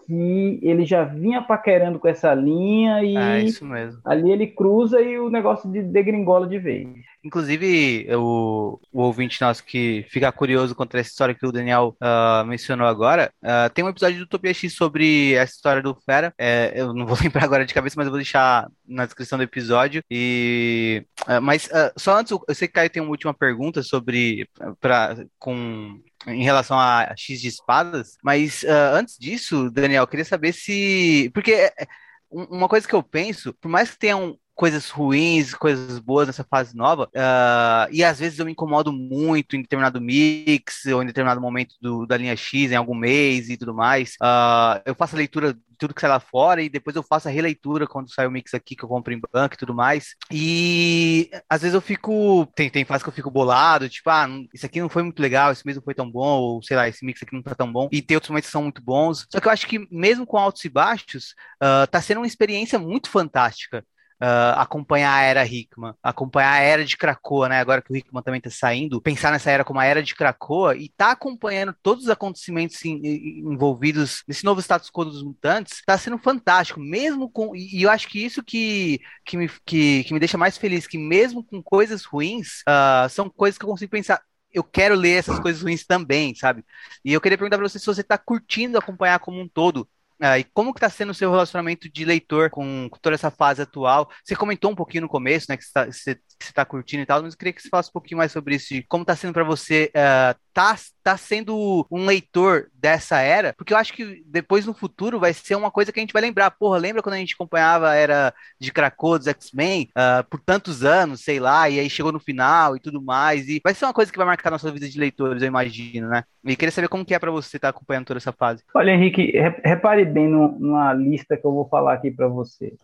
que 0.07 0.61
ele 0.63 0.85
já 0.85 1.05
vinha 1.05 1.41
paquerando 1.41 1.99
com 1.99 2.09
essa 2.09 2.35
linha 2.35 3.03
e 3.03 3.17
é 3.17 3.41
isso 3.41 3.65
mesmo. 3.65 4.03
ali 4.05 4.31
ele 4.31 4.49
cruza 4.49 5.01
e 5.01 5.19
o 5.19 5.31
negócio 5.31 5.73
de 5.73 5.83
degringola 5.83 6.47
de 6.47 6.59
vez. 6.59 6.87
Inclusive, 7.25 8.07
o, 8.15 8.81
o 8.93 9.03
ouvinte 9.03 9.41
nosso 9.41 9.65
que 9.65 10.07
fica 10.09 10.31
curioso 10.31 10.75
contra 10.75 11.01
essa 11.01 11.11
história 11.11 11.35
que 11.35 11.47
o 11.47 11.53
Daniel 11.53 11.97
uh, 12.01 12.45
mencionou 12.47 12.87
agora, 12.87 13.33
uh, 13.43 13.71
tem 13.75 13.85
um 13.85 13.89
episódio 13.89 14.19
do 14.19 14.25
Utopia 14.25 14.55
X 14.55 14.75
sobre 14.75 15.35
essa 15.35 15.55
história 15.55 15.83
do 15.83 15.95
Fera. 16.07 16.33
É, 16.39 16.73
eu 16.77 16.95
não 16.95 17.05
vou 17.07 17.17
lembrar 17.21 17.45
agora 17.45 17.67
de 17.67 17.75
cabeça, 17.75 17.95
mas 17.97 18.07
eu 18.07 18.13
vou 18.13 18.19
deixar 18.19 18.69
na 18.87 19.05
descrição 19.05 19.37
do 19.37 19.45
episódio. 19.45 20.03
E, 20.11 21.05
uh, 21.23 21.41
mas 21.43 21.69
só 21.97 22.19
antes, 22.19 22.31
eu 22.31 22.55
sei 22.55 22.69
que 22.69 22.75
Caio 22.75 22.91
tem 22.91 23.03
uma 23.03 23.11
última 23.11 23.35
pergunta 23.35 23.83
sobre 23.83 24.49
pra, 24.81 25.17
com 25.39 26.01
em 26.27 26.43
relação 26.43 26.79
a 26.79 27.15
X 27.17 27.41
de 27.41 27.49
espadas, 27.49 28.17
mas 28.23 28.63
uh, 28.65 28.95
antes 28.95 29.17
disso, 29.19 29.71
Daniel, 29.71 30.03
eu 30.03 30.07
queria 30.07 30.25
saber 30.25 30.53
se. 30.53 31.31
Porque 31.33 31.53
é, 31.53 31.73
é, 31.79 31.87
uma 32.31 32.69
coisa 32.69 32.87
que 32.87 32.95
eu 32.95 33.03
penso, 33.03 33.55
por 33.55 33.69
mais 33.69 33.91
que 33.91 33.99
tenham 33.99 34.39
coisas 34.59 34.91
ruins, 34.91 35.55
coisas 35.55 36.01
boas 36.01 36.27
nessa 36.27 36.43
fase 36.43 36.77
nova, 36.77 37.05
uh, 37.05 37.89
e 37.93 38.03
às 38.03 38.19
vezes 38.19 38.41
eu 38.41 38.45
me 38.45 38.51
incomodo 38.51 38.93
muito 38.93 39.55
em 39.55 39.63
determinado 39.63 40.01
mix, 40.01 40.85
ou 40.87 41.01
em 41.01 41.07
determinado 41.07 41.41
momento 41.41 41.77
do, 41.81 42.05
da 42.05 42.17
linha 42.17 42.37
X, 42.37 42.73
em 42.73 42.75
algum 42.75 42.95
mês 42.95 43.49
e 43.49 43.57
tudo 43.57 43.73
mais. 43.73 44.15
Uh, 44.21 44.83
eu 44.85 44.97
faço 44.97 45.15
a 45.15 45.19
leitura 45.19 45.55
de 45.55 45.61
tudo 45.79 45.95
que 45.95 46.01
sai 46.01 46.11
lá 46.11 46.19
fora, 46.19 46.61
e 46.61 46.69
depois 46.69 46.97
eu 46.97 47.05
faço 47.05 47.29
a 47.29 47.31
releitura 47.31 47.87
quando 47.87 48.13
sai 48.13 48.27
o 48.27 48.33
mix 48.33 48.53
aqui, 48.53 48.75
que 48.75 48.85
eu 48.85 48.89
compro 48.89 49.15
em 49.15 49.21
banco 49.33 49.55
e 49.55 49.57
tudo 49.57 49.73
mais. 49.73 50.17
E 50.29 51.31
às 51.49 51.63
vezes 51.63 51.77
eu 51.77 51.81
fico. 51.81 52.45
Tem, 52.57 52.69
tem 52.69 52.85
fase 52.85 53.05
que 53.05 53.11
eu 53.11 53.15
fico 53.15 53.31
bolado, 53.31 53.89
tipo, 53.89 54.11
ah, 54.11 54.27
isso 54.53 54.67
aqui 54.67 54.81
não 54.81 54.89
foi 54.89 55.05
muito 55.05 55.23
legal, 55.23 55.53
esse 55.53 55.65
mês 55.65 55.77
não 55.77 55.85
foi 55.85 55.95
tão 55.95 56.11
bom, 56.11 56.41
ou 56.41 56.63
sei 56.65 56.77
lá, 56.77 56.89
esse 56.89 57.07
mix 57.07 57.23
aqui 57.23 57.33
não 57.33 57.45
tá 57.45 57.55
tão 57.55 57.73
bom. 57.73 57.89
E 57.93 58.03
tem 58.03 58.17
outros 58.17 58.31
momentos 58.31 58.49
que 58.49 58.53
são 58.53 58.65
muito 58.65 58.83
bons. 58.83 59.25
Só 59.31 59.39
que 59.39 59.47
eu 59.47 59.53
acho 59.53 59.69
que 59.69 59.87
mesmo 59.89 60.27
com 60.27 60.37
altos 60.37 60.65
e 60.65 60.69
baixos, 60.69 61.37
uh, 61.63 61.87
tá 61.89 62.03
sendo 62.03 62.19
uma 62.19 62.27
experiência 62.27 62.77
muito 62.77 63.09
fantástica 63.09 63.85
uh, 64.23 64.59
acompanhar 64.59 65.13
a 65.15 65.23
era 65.23 65.47
Hickman, 65.47 65.95
acompanhar 66.03 66.53
a 66.53 66.61
era 66.61 66.85
de 66.85 66.97
Krakoa, 66.97 67.49
né? 67.49 67.61
Agora 67.61 67.83
que 67.83 67.93
o 67.93 67.97
Hickman 67.97 68.23
também 68.23 68.39
está 68.39 68.51
saindo, 68.51 69.01
pensar 69.01 69.31
nessa 69.31 69.51
era 69.51 69.65
como 69.65 69.81
a 69.81 69.85
era 69.85 70.03
de 70.03 70.15
Krakoa 70.15 70.77
e 70.77 70.89
tá 70.91 71.13
acompanhando 71.13 71.75
todos 71.83 72.05
os 72.05 72.11
acontecimentos 72.11 72.85
envolvidos 72.85 74.23
nesse 74.27 74.45
novo 74.45 74.61
status 74.61 74.91
quo 74.91 75.05
dos 75.05 75.23
mutantes, 75.23 75.79
está 75.79 75.97
sendo 75.97 76.19
fantástico, 76.19 76.81
mesmo 76.81 77.31
com. 77.31 77.55
E 77.55 77.83
eu 77.83 77.91
acho 77.91 78.09
que 78.09 78.25
isso 78.25 78.43
que, 78.43 79.01
que, 79.25 79.37
me, 79.37 79.49
que, 79.65 80.05
que 80.05 80.13
me 80.13 80.21
deixa 80.21 80.39
mais 80.39 80.59
feliz, 80.59 80.87
que 80.87 80.99
mesmo 80.99 81.45
com 81.45 81.63
coisas 81.63 82.05
ruins, 82.05 82.63
uh, 82.69 83.09
são 83.09 83.31
coisas 83.31 83.59
que 83.59 83.65
eu 83.65 83.69
consigo 83.69 83.91
pensar 83.91 84.21
eu 84.51 84.65
quero 84.65 84.95
ler 84.95 85.19
essas 85.19 85.39
coisas 85.39 85.61
ruins 85.63 85.85
também, 85.85 86.35
sabe? 86.35 86.65
E 87.05 87.13
eu 87.13 87.21
queria 87.21 87.37
perguntar 87.37 87.59
para 87.59 87.69
você 87.69 87.79
se 87.79 87.85
você 87.85 88.01
está 88.01 88.17
curtindo 88.17 88.79
acompanhar 88.79 89.19
como 89.19 89.39
um 89.39 89.47
todo 89.47 89.87
ah, 90.21 90.39
e 90.39 90.45
como 90.45 90.73
que 90.73 90.79
está 90.79 90.91
sendo 90.91 91.11
o 91.11 91.15
seu 91.15 91.31
relacionamento 91.31 91.89
de 91.91 92.05
leitor 92.05 92.51
com, 92.51 92.89
com, 92.91 92.99
toda 92.99 93.15
essa 93.15 93.31
fase 93.31 93.63
atual? 93.63 94.11
Você 94.25 94.35
comentou 94.35 94.71
um 94.71 94.75
pouquinho 94.75 95.03
no 95.03 95.09
começo, 95.09 95.47
né, 95.49 95.57
que 95.57 95.65
você 95.65 96.19
está 96.41 96.65
curtindo 96.65 97.03
e 97.03 97.07
tal, 97.07 97.23
mas 97.23 97.35
eu 97.35 97.39
queria 97.39 97.53
que 97.53 97.63
você 97.63 97.69
falasse 97.69 97.91
um 97.91 97.93
pouquinho 97.93 98.19
mais 98.19 98.33
sobre 98.33 98.57
isso, 98.57 98.75
de 98.75 98.83
como 98.83 99.03
está 99.03 99.15
sendo 99.15 99.33
para 99.33 99.45
você 99.45 99.93
uh, 99.95 100.39
tá, 100.59 100.75
tá 101.05 101.17
sendo 101.17 101.87
um 101.89 102.05
leitor 102.05 102.69
dessa 102.75 103.21
era, 103.21 103.53
porque 103.53 103.73
eu 103.73 103.77
acho 103.77 103.93
que 103.93 104.25
depois 104.27 104.67
no 104.67 104.75
futuro 104.75 105.21
vai 105.21 105.33
ser 105.33 105.55
uma 105.55 105.71
coisa 105.71 105.93
que 105.93 106.01
a 106.01 106.03
gente 106.03 106.13
vai 106.13 106.21
lembrar. 106.21 106.51
Porra, 106.51 106.79
lembra 106.79 107.01
quando 107.01 107.15
a 107.15 107.19
gente 107.19 107.35
acompanhava 107.35 107.91
a 107.91 107.95
era 107.95 108.35
de 108.59 108.73
Krakow 108.73 109.17
dos 109.17 109.29
X-Men 109.29 109.89
uh, 109.91 110.29
por 110.29 110.41
tantos 110.41 110.85
anos, 110.85 111.21
sei 111.21 111.39
lá, 111.39 111.71
e 111.71 111.79
aí 111.79 111.89
chegou 111.89 112.11
no 112.11 112.19
final 112.19 112.75
e 112.75 112.81
tudo 112.81 113.01
mais, 113.01 113.49
e 113.49 113.61
vai 113.63 113.73
ser 113.73 113.85
uma 113.85 113.95
coisa 113.95 114.11
que 114.11 114.19
vai 114.19 114.27
marcar 114.27 114.51
nossa 114.51 114.73
vida 114.73 114.89
de 114.89 114.99
leitores, 114.99 115.43
eu 115.43 115.47
imagino, 115.47 116.09
né? 116.09 116.25
E 116.45 116.57
queria 116.57 116.73
saber 116.73 116.89
como 116.89 117.05
que 117.05 117.15
é 117.15 117.21
para 117.21 117.31
você 117.31 117.57
estar 117.57 117.73
tá 117.73 117.77
acompanhando 117.77 118.07
toda 118.07 118.19
essa 118.19 118.33
fase. 118.33 118.65
Olha, 118.75 118.91
Henrique, 118.91 119.31
repare 119.65 120.05
bem 120.05 120.27
no, 120.27 120.59
numa 120.59 120.93
lista 120.93 121.37
que 121.37 121.47
eu 121.47 121.53
vou 121.53 121.69
falar 121.69 121.93
aqui 121.93 122.11
para 122.11 122.27
você. 122.27 122.75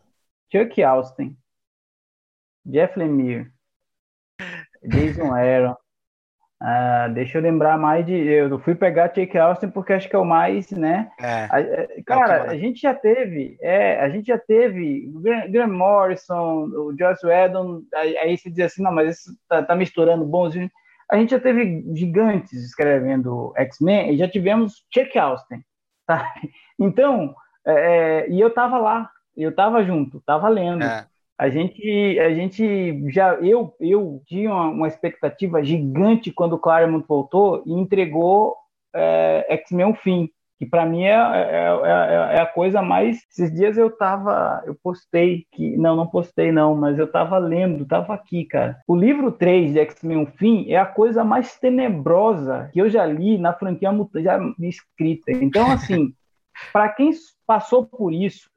Chuck 0.52 0.80
Austin, 0.80 1.36
Jeff 2.64 2.96
Lemire, 2.96 3.50
Jason 4.84 5.34
Aaron, 5.34 5.74
Uh, 6.64 7.12
deixa 7.12 7.36
eu 7.36 7.42
lembrar 7.42 7.76
mais 7.76 8.06
de. 8.06 8.14
Eu 8.14 8.58
fui 8.58 8.74
pegar 8.74 9.08
Jake 9.08 9.36
Austin 9.36 9.68
porque 9.68 9.92
acho 9.92 10.08
que 10.08 10.16
é 10.16 10.18
o 10.18 10.24
mais, 10.24 10.70
né? 10.70 11.10
É, 11.20 11.46
a, 11.50 11.60
é, 11.60 12.02
cara, 12.06 12.44
a 12.44 12.56
gente 12.56 12.80
já 12.80 12.94
teve, 12.94 13.58
é, 13.60 14.00
a 14.00 14.08
gente 14.08 14.28
já 14.28 14.38
teve 14.38 15.12
Graham 15.50 15.74
Morrison, 15.74 16.64
o 16.64 16.96
Joss 16.98 17.22
Whedon, 17.22 17.82
aí 17.94 18.38
você 18.38 18.48
diz 18.48 18.64
assim, 18.64 18.82
não, 18.82 18.92
mas 18.92 19.18
isso 19.18 19.36
tá, 19.46 19.62
tá 19.62 19.76
misturando 19.76 20.24
bons. 20.24 20.54
A 21.10 21.18
gente 21.18 21.32
já 21.32 21.38
teve 21.40 21.84
gigantes 21.94 22.64
escrevendo 22.64 23.52
X-Men 23.58 24.14
e 24.14 24.16
já 24.16 24.26
tivemos 24.26 24.86
Jake 24.90 25.18
Austin, 25.18 25.62
tá? 26.06 26.32
Então, 26.80 27.34
é, 27.64 27.72
é, 28.24 28.30
e 28.30 28.40
eu 28.40 28.50
tava 28.52 28.78
lá, 28.78 29.08
eu 29.36 29.54
tava 29.54 29.84
junto, 29.84 30.20
tava 30.22 30.48
lendo. 30.48 30.82
É 30.82 31.06
a 31.38 31.48
gente, 31.48 32.18
a 32.20 32.32
gente 32.32 33.10
já, 33.10 33.34
eu, 33.34 33.74
eu 33.80 34.22
tinha 34.26 34.50
uma, 34.50 34.68
uma 34.68 34.88
expectativa 34.88 35.62
gigante 35.64 36.30
quando 36.30 36.54
o 36.54 36.58
Claremont 36.58 37.04
voltou 37.06 37.62
e 37.66 37.72
entregou 37.72 38.56
é, 38.94 39.46
X-Men 39.50 39.86
o 39.86 39.94
fim, 39.94 40.30
que 40.58 40.64
para 40.64 40.86
mim 40.86 41.02
é, 41.02 41.10
é, 41.10 41.80
é, 41.84 42.36
é, 42.36 42.40
a 42.40 42.46
coisa 42.46 42.80
mais. 42.80 43.18
Esses 43.28 43.52
dias 43.52 43.76
eu 43.76 43.90
tava, 43.90 44.62
eu 44.64 44.76
postei 44.80 45.44
que, 45.50 45.76
não, 45.76 45.96
não 45.96 46.06
postei 46.06 46.52
não, 46.52 46.76
mas 46.76 46.98
eu 46.98 47.10
tava 47.10 47.36
lendo, 47.38 47.84
tava 47.84 48.14
aqui, 48.14 48.44
cara. 48.44 48.78
O 48.86 48.94
livro 48.94 49.32
3 49.32 49.72
de 49.72 49.80
X-Men 49.80 50.22
o 50.22 50.26
fim 50.26 50.70
é 50.70 50.76
a 50.76 50.86
coisa 50.86 51.24
mais 51.24 51.58
tenebrosa 51.58 52.70
que 52.72 52.80
eu 52.80 52.88
já 52.88 53.04
li 53.04 53.36
na 53.38 53.52
franquia 53.52 53.90
já 54.16 54.38
escrita. 54.60 55.32
Então, 55.32 55.68
assim, 55.70 56.14
para 56.72 56.90
quem 56.90 57.10
passou 57.44 57.84
por 57.84 58.12
isso, 58.12 58.48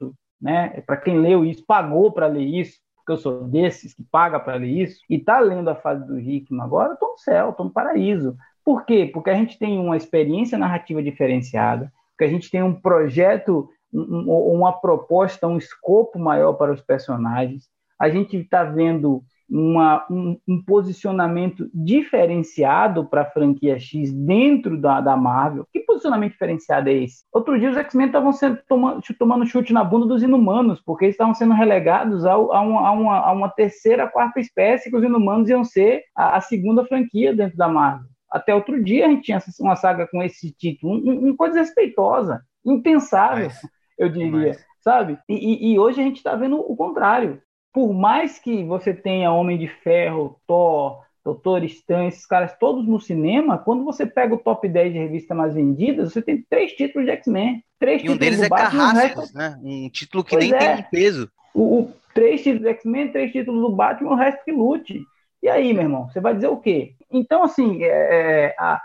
né? 0.41 0.81
Para 0.81 0.97
quem 0.97 1.19
leu 1.19 1.45
isso, 1.45 1.65
pagou 1.65 2.11
para 2.11 2.27
ler 2.27 2.45
isso, 2.45 2.79
porque 2.95 3.11
eu 3.13 3.17
sou 3.17 3.43
desses 3.45 3.93
que 3.93 4.03
paga 4.03 4.39
para 4.39 4.55
ler 4.55 4.67
isso, 4.67 4.99
e 5.09 5.15
está 5.15 5.39
lendo 5.39 5.69
a 5.69 5.75
fase 5.75 6.05
do 6.05 6.19
Hickman 6.19 6.61
agora, 6.61 6.93
estou 6.93 7.11
no 7.11 7.17
céu, 7.17 7.49
estou 7.49 7.65
no 7.65 7.71
paraíso. 7.71 8.35
Por 8.63 8.85
quê? 8.85 9.09
Porque 9.11 9.29
a 9.29 9.35
gente 9.35 9.57
tem 9.57 9.79
uma 9.79 9.95
experiência 9.95 10.57
narrativa 10.57 11.01
diferenciada, 11.01 11.91
porque 12.11 12.25
a 12.25 12.27
gente 12.27 12.51
tem 12.51 12.61
um 12.61 12.73
projeto, 12.73 13.69
um, 13.93 14.29
uma 14.29 14.73
proposta, 14.73 15.47
um 15.47 15.57
escopo 15.57 16.19
maior 16.19 16.53
para 16.53 16.73
os 16.73 16.81
personagens, 16.81 17.69
a 17.99 18.09
gente 18.09 18.37
está 18.37 18.63
vendo 18.63 19.23
uma, 19.49 20.05
um, 20.09 20.37
um, 20.47 20.61
posicionamento 20.61 21.69
diferenciado 21.73 23.05
para 23.05 23.21
a 23.21 23.31
franquia 23.31 23.79
X 23.79 24.11
dentro 24.13 24.79
da, 24.79 24.99
da 24.99 25.15
Marvel. 25.15 25.65
Que 25.71 25.79
posicionamento 25.81 26.33
diferenciado 26.33 26.89
é 26.89 26.93
esse? 26.93 27.23
Outro 27.31 27.57
dia 27.59 27.69
os 27.69 27.77
X-Men 27.77 28.07
estavam 28.07 28.31
tomando, 28.67 29.01
tomando 29.17 29.45
chute 29.45 29.71
na 29.71 29.83
bunda 29.83 30.05
dos 30.05 30.21
inumanos, 30.21 30.81
porque 30.81 31.05
eles 31.05 31.13
estavam 31.13 31.33
sendo 31.33 31.53
relegados 31.53 32.25
a, 32.25 32.33
a, 32.33 32.37
uma, 32.37 32.87
a, 32.87 32.91
uma, 32.91 33.17
a 33.19 33.31
uma, 33.31 33.49
terceira, 33.49 34.07
quarta 34.07 34.39
espécie, 34.39 34.89
que 34.89 34.95
os 34.95 35.03
inumanos 35.03 35.49
iam 35.49 35.63
ser 35.63 36.03
a, 36.15 36.37
a, 36.37 36.41
segunda 36.41 36.85
franquia 36.85 37.33
dentro 37.33 37.57
da 37.57 37.67
Marvel. 37.67 38.07
Até 38.29 38.53
outro 38.53 38.83
dia 38.83 39.05
a 39.05 39.09
gente 39.09 39.23
tinha 39.23 39.39
uma 39.61 39.75
saga 39.75 40.05
com 40.07 40.21
esse 40.21 40.51
título, 40.51 40.99
uma 40.99 41.13
um, 41.13 41.29
um 41.29 41.35
coisa 41.35 41.59
respeitosa, 41.59 42.41
impensável, 42.65 43.47
Mas, 43.47 43.61
eu 43.97 44.09
diria. 44.09 44.57
Sabe? 44.81 45.17
E, 45.27 45.73
e, 45.73 45.79
hoje 45.79 45.99
a 45.99 46.03
gente 46.03 46.17
está 46.17 46.33
vendo 46.33 46.57
o 46.59 46.73
contrário 46.73 47.41
por 47.77 47.93
mais 47.93 48.39
que 48.39 48.63
você 48.63 48.91
tenha 48.91 49.31
Homem 49.31 49.55
de 49.55 49.67
Ferro, 49.67 50.41
Thor, 50.47 51.03
Doutor 51.23 51.63
Estranho, 51.63 52.07
esses 52.07 52.25
caras 52.25 52.57
todos 52.57 52.87
no 52.87 52.99
cinema, 52.99 53.55
quando 53.55 53.83
você 53.83 54.03
pega 54.03 54.33
o 54.33 54.39
top 54.39 54.67
10 54.67 54.93
de 54.93 54.97
revistas 54.97 55.37
mais 55.37 55.53
vendidas, 55.53 56.11
você 56.11 56.19
tem 56.19 56.43
três 56.49 56.71
títulos 56.71 57.05
de 57.05 57.11
X-Men. 57.11 57.63
Três 57.77 58.03
e 58.03 58.09
um 58.09 58.17
deles 58.17 58.41
é 58.41 58.49
Batman, 58.49 58.93
Carrascos, 58.93 59.31
né? 59.31 59.59
Um 59.61 59.87
título 59.91 60.23
que 60.23 60.31
pois 60.31 60.49
nem 60.49 60.55
é. 60.55 60.75
tem 60.77 60.85
peso. 60.89 61.31
O, 61.53 61.81
o, 61.81 61.93
três 62.15 62.41
títulos 62.41 62.63
do 62.63 62.69
X-Men, 62.69 63.11
três 63.11 63.31
títulos 63.31 63.61
do 63.61 63.75
Batman, 63.75 64.13
o 64.13 64.15
resto 64.15 64.43
que 64.43 64.51
lute. 64.51 65.03
E 65.43 65.47
aí, 65.47 65.71
meu 65.71 65.83
irmão, 65.83 66.09
você 66.09 66.19
vai 66.19 66.33
dizer 66.33 66.47
o 66.47 66.57
quê? 66.57 66.95
Então, 67.11 67.43
assim, 67.43 67.83
é, 67.83 67.89
é 67.89 68.55
a, 68.57 68.81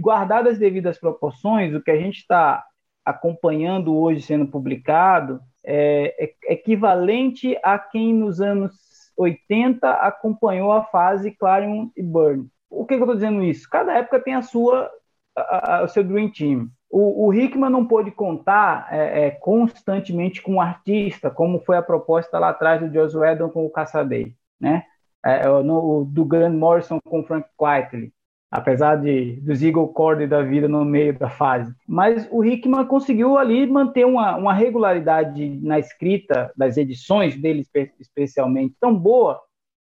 guardadas 0.00 0.54
as 0.54 0.58
devidas 0.58 0.98
proporções, 0.98 1.74
o 1.74 1.82
que 1.82 1.90
a 1.90 1.98
gente 1.98 2.20
está 2.20 2.64
acompanhando 3.04 3.94
hoje 3.94 4.22
sendo 4.22 4.46
publicado 4.46 5.42
é, 5.64 6.14
é 6.24 6.52
equivalente 6.52 7.56
a 7.62 7.78
quem 7.78 8.12
nos 8.12 8.40
anos 8.40 8.72
80 9.16 9.88
acompanhou 9.90 10.72
a 10.72 10.84
fase 10.84 11.30
Clarion 11.30 11.88
e 11.96 12.02
Burn. 12.02 12.48
O 12.70 12.86
que, 12.86 12.94
que 12.94 13.00
eu 13.00 13.04
estou 13.04 13.14
dizendo 13.14 13.42
isso? 13.42 13.68
Cada 13.68 13.94
época 13.94 14.20
tem 14.20 14.34
a 14.34 14.42
sua, 14.42 14.90
a, 15.36 15.76
a, 15.76 15.84
o 15.84 15.88
seu 15.88 16.02
Dream 16.02 16.30
Team. 16.30 16.68
O, 16.90 17.26
o 17.26 17.34
Hickman 17.34 17.70
não 17.70 17.86
pôde 17.86 18.10
contar 18.10 18.88
é, 18.90 19.26
é, 19.26 19.30
constantemente 19.30 20.42
com 20.42 20.54
um 20.54 20.60
artista, 20.60 21.30
como 21.30 21.60
foi 21.60 21.76
a 21.76 21.82
proposta 21.82 22.38
lá 22.38 22.50
atrás 22.50 22.80
do 22.80 22.92
Joss 22.92 23.16
Whedon 23.16 23.48
com 23.48 23.64
o 23.64 23.70
Cassaday, 23.70 24.34
né? 24.60 24.84
É, 25.24 25.46
no, 25.46 26.04
do 26.04 26.24
Grant 26.24 26.54
Morrison 26.54 26.98
com 27.04 27.20
o 27.20 27.24
Frank 27.24 27.46
Quitely 27.56 28.12
apesar 28.52 28.96
de 28.96 29.40
dos 29.40 29.62
Eagle 29.62 29.88
Cord 29.88 30.26
da 30.26 30.42
vida 30.42 30.68
no 30.68 30.84
meio 30.84 31.18
da 31.18 31.30
fase. 31.30 31.74
Mas 31.88 32.28
o 32.30 32.44
Hickman 32.44 32.84
conseguiu 32.84 33.38
ali 33.38 33.66
manter 33.66 34.04
uma, 34.04 34.36
uma 34.36 34.52
regularidade 34.52 35.58
na 35.62 35.78
escrita 35.78 36.52
das 36.54 36.76
edições 36.76 37.34
dele, 37.34 37.64
especialmente, 37.98 38.76
tão 38.78 38.94
boa 38.94 39.40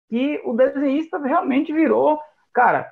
que 0.09 0.41
o 0.45 0.55
desenhista 0.55 1.18
realmente 1.18 1.73
virou, 1.73 2.21
cara. 2.53 2.89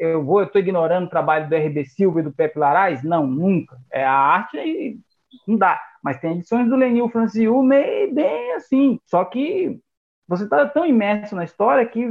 Eu 0.00 0.24
vou, 0.24 0.42
estou 0.42 0.60
ignorando 0.60 1.06
o 1.06 1.10
trabalho 1.10 1.46
do 1.46 1.54
RB 1.54 1.84
Silva 1.84 2.20
e 2.20 2.22
do 2.22 2.32
Pepe 2.32 2.58
Larais? 2.58 3.02
Não, 3.02 3.26
nunca. 3.26 3.78
É 3.92 4.02
a 4.02 4.10
arte 4.10 4.98
não 5.46 5.56
dá. 5.56 5.78
Mas 6.02 6.18
tem 6.18 6.32
edições 6.32 6.68
do 6.68 6.76
Lenil 6.76 7.08
Franciu 7.10 7.62
meio 7.62 8.14
bem 8.14 8.54
assim. 8.54 8.98
Só 9.04 9.24
que 9.26 9.78
você 10.26 10.44
está 10.44 10.66
tão 10.66 10.86
imerso 10.86 11.36
na 11.36 11.44
história 11.44 11.84
que 11.84 12.06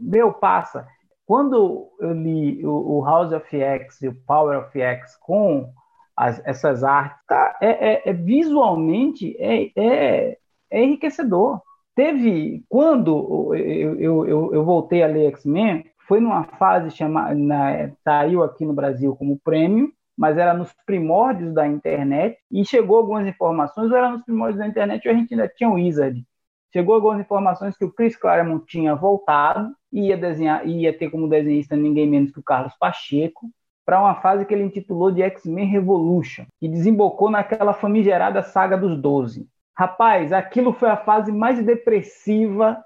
meu 0.00 0.32
passa. 0.32 0.86
Quando 1.30 1.92
eu 2.00 2.12
li 2.12 2.60
o, 2.66 3.04
House 3.04 3.32
of 3.32 3.56
X 3.56 4.02
e 4.02 4.08
o 4.08 4.14
Power 4.26 4.58
of 4.58 4.76
X 4.76 5.14
com 5.20 5.72
as, 6.16 6.44
essas 6.44 6.82
artes, 6.82 7.24
tá, 7.24 7.56
é, 7.62 7.92
é, 7.92 8.02
é 8.10 8.12
visualmente 8.12 9.36
é, 9.38 9.70
é, 9.76 10.38
é, 10.72 10.82
enriquecedor. 10.82 11.62
Teve, 11.94 12.64
quando 12.68 13.54
eu, 13.54 13.94
eu, 13.94 14.26
eu, 14.26 14.54
eu 14.54 14.64
voltei 14.64 15.04
a 15.04 15.06
ler 15.06 15.28
X-Men, 15.28 15.84
foi 16.08 16.18
numa 16.18 16.42
fase 16.42 16.90
chamada, 16.90 17.36
saiu 18.02 18.42
aqui 18.42 18.64
no 18.64 18.72
Brasil 18.72 19.14
como 19.14 19.38
prêmio, 19.38 19.92
mas 20.18 20.36
era 20.36 20.52
nos 20.52 20.74
primórdios 20.84 21.54
da 21.54 21.64
internet, 21.64 22.38
e 22.50 22.64
chegou 22.64 22.96
algumas 22.96 23.24
informações, 23.24 23.88
ou 23.88 23.96
era 23.96 24.10
nos 24.10 24.24
primórdios 24.24 24.58
da 24.58 24.66
internet, 24.66 25.06
ou 25.06 25.14
a 25.14 25.16
gente 25.16 25.32
ainda 25.32 25.46
tinha 25.46 25.70
o 25.70 25.74
Wizard, 25.74 26.26
Chegou 26.72 26.94
algumas 26.94 27.20
informações 27.20 27.76
que 27.76 27.84
o 27.84 27.92
Chris 27.92 28.16
Claremont 28.16 28.64
tinha 28.66 28.94
voltado 28.94 29.74
e 29.92 30.08
ia 30.08 30.16
desenhar, 30.16 30.66
ia 30.66 30.96
ter 30.96 31.10
como 31.10 31.28
desenhista 31.28 31.76
ninguém 31.76 32.08
menos 32.08 32.30
que 32.30 32.38
o 32.38 32.44
Carlos 32.44 32.74
Pacheco, 32.78 33.50
para 33.84 34.00
uma 34.00 34.14
fase 34.16 34.44
que 34.44 34.54
ele 34.54 34.62
intitulou 34.62 35.10
de 35.10 35.22
X-Men 35.22 35.66
Revolution, 35.66 36.44
e 36.62 36.68
desembocou 36.68 37.28
naquela 37.28 37.72
famigerada 37.72 38.40
saga 38.42 38.76
dos 38.76 38.96
Doze. 38.96 39.48
Rapaz, 39.76 40.32
aquilo 40.32 40.72
foi 40.72 40.88
a 40.90 40.96
fase 40.96 41.32
mais 41.32 41.64
depressiva 41.64 42.80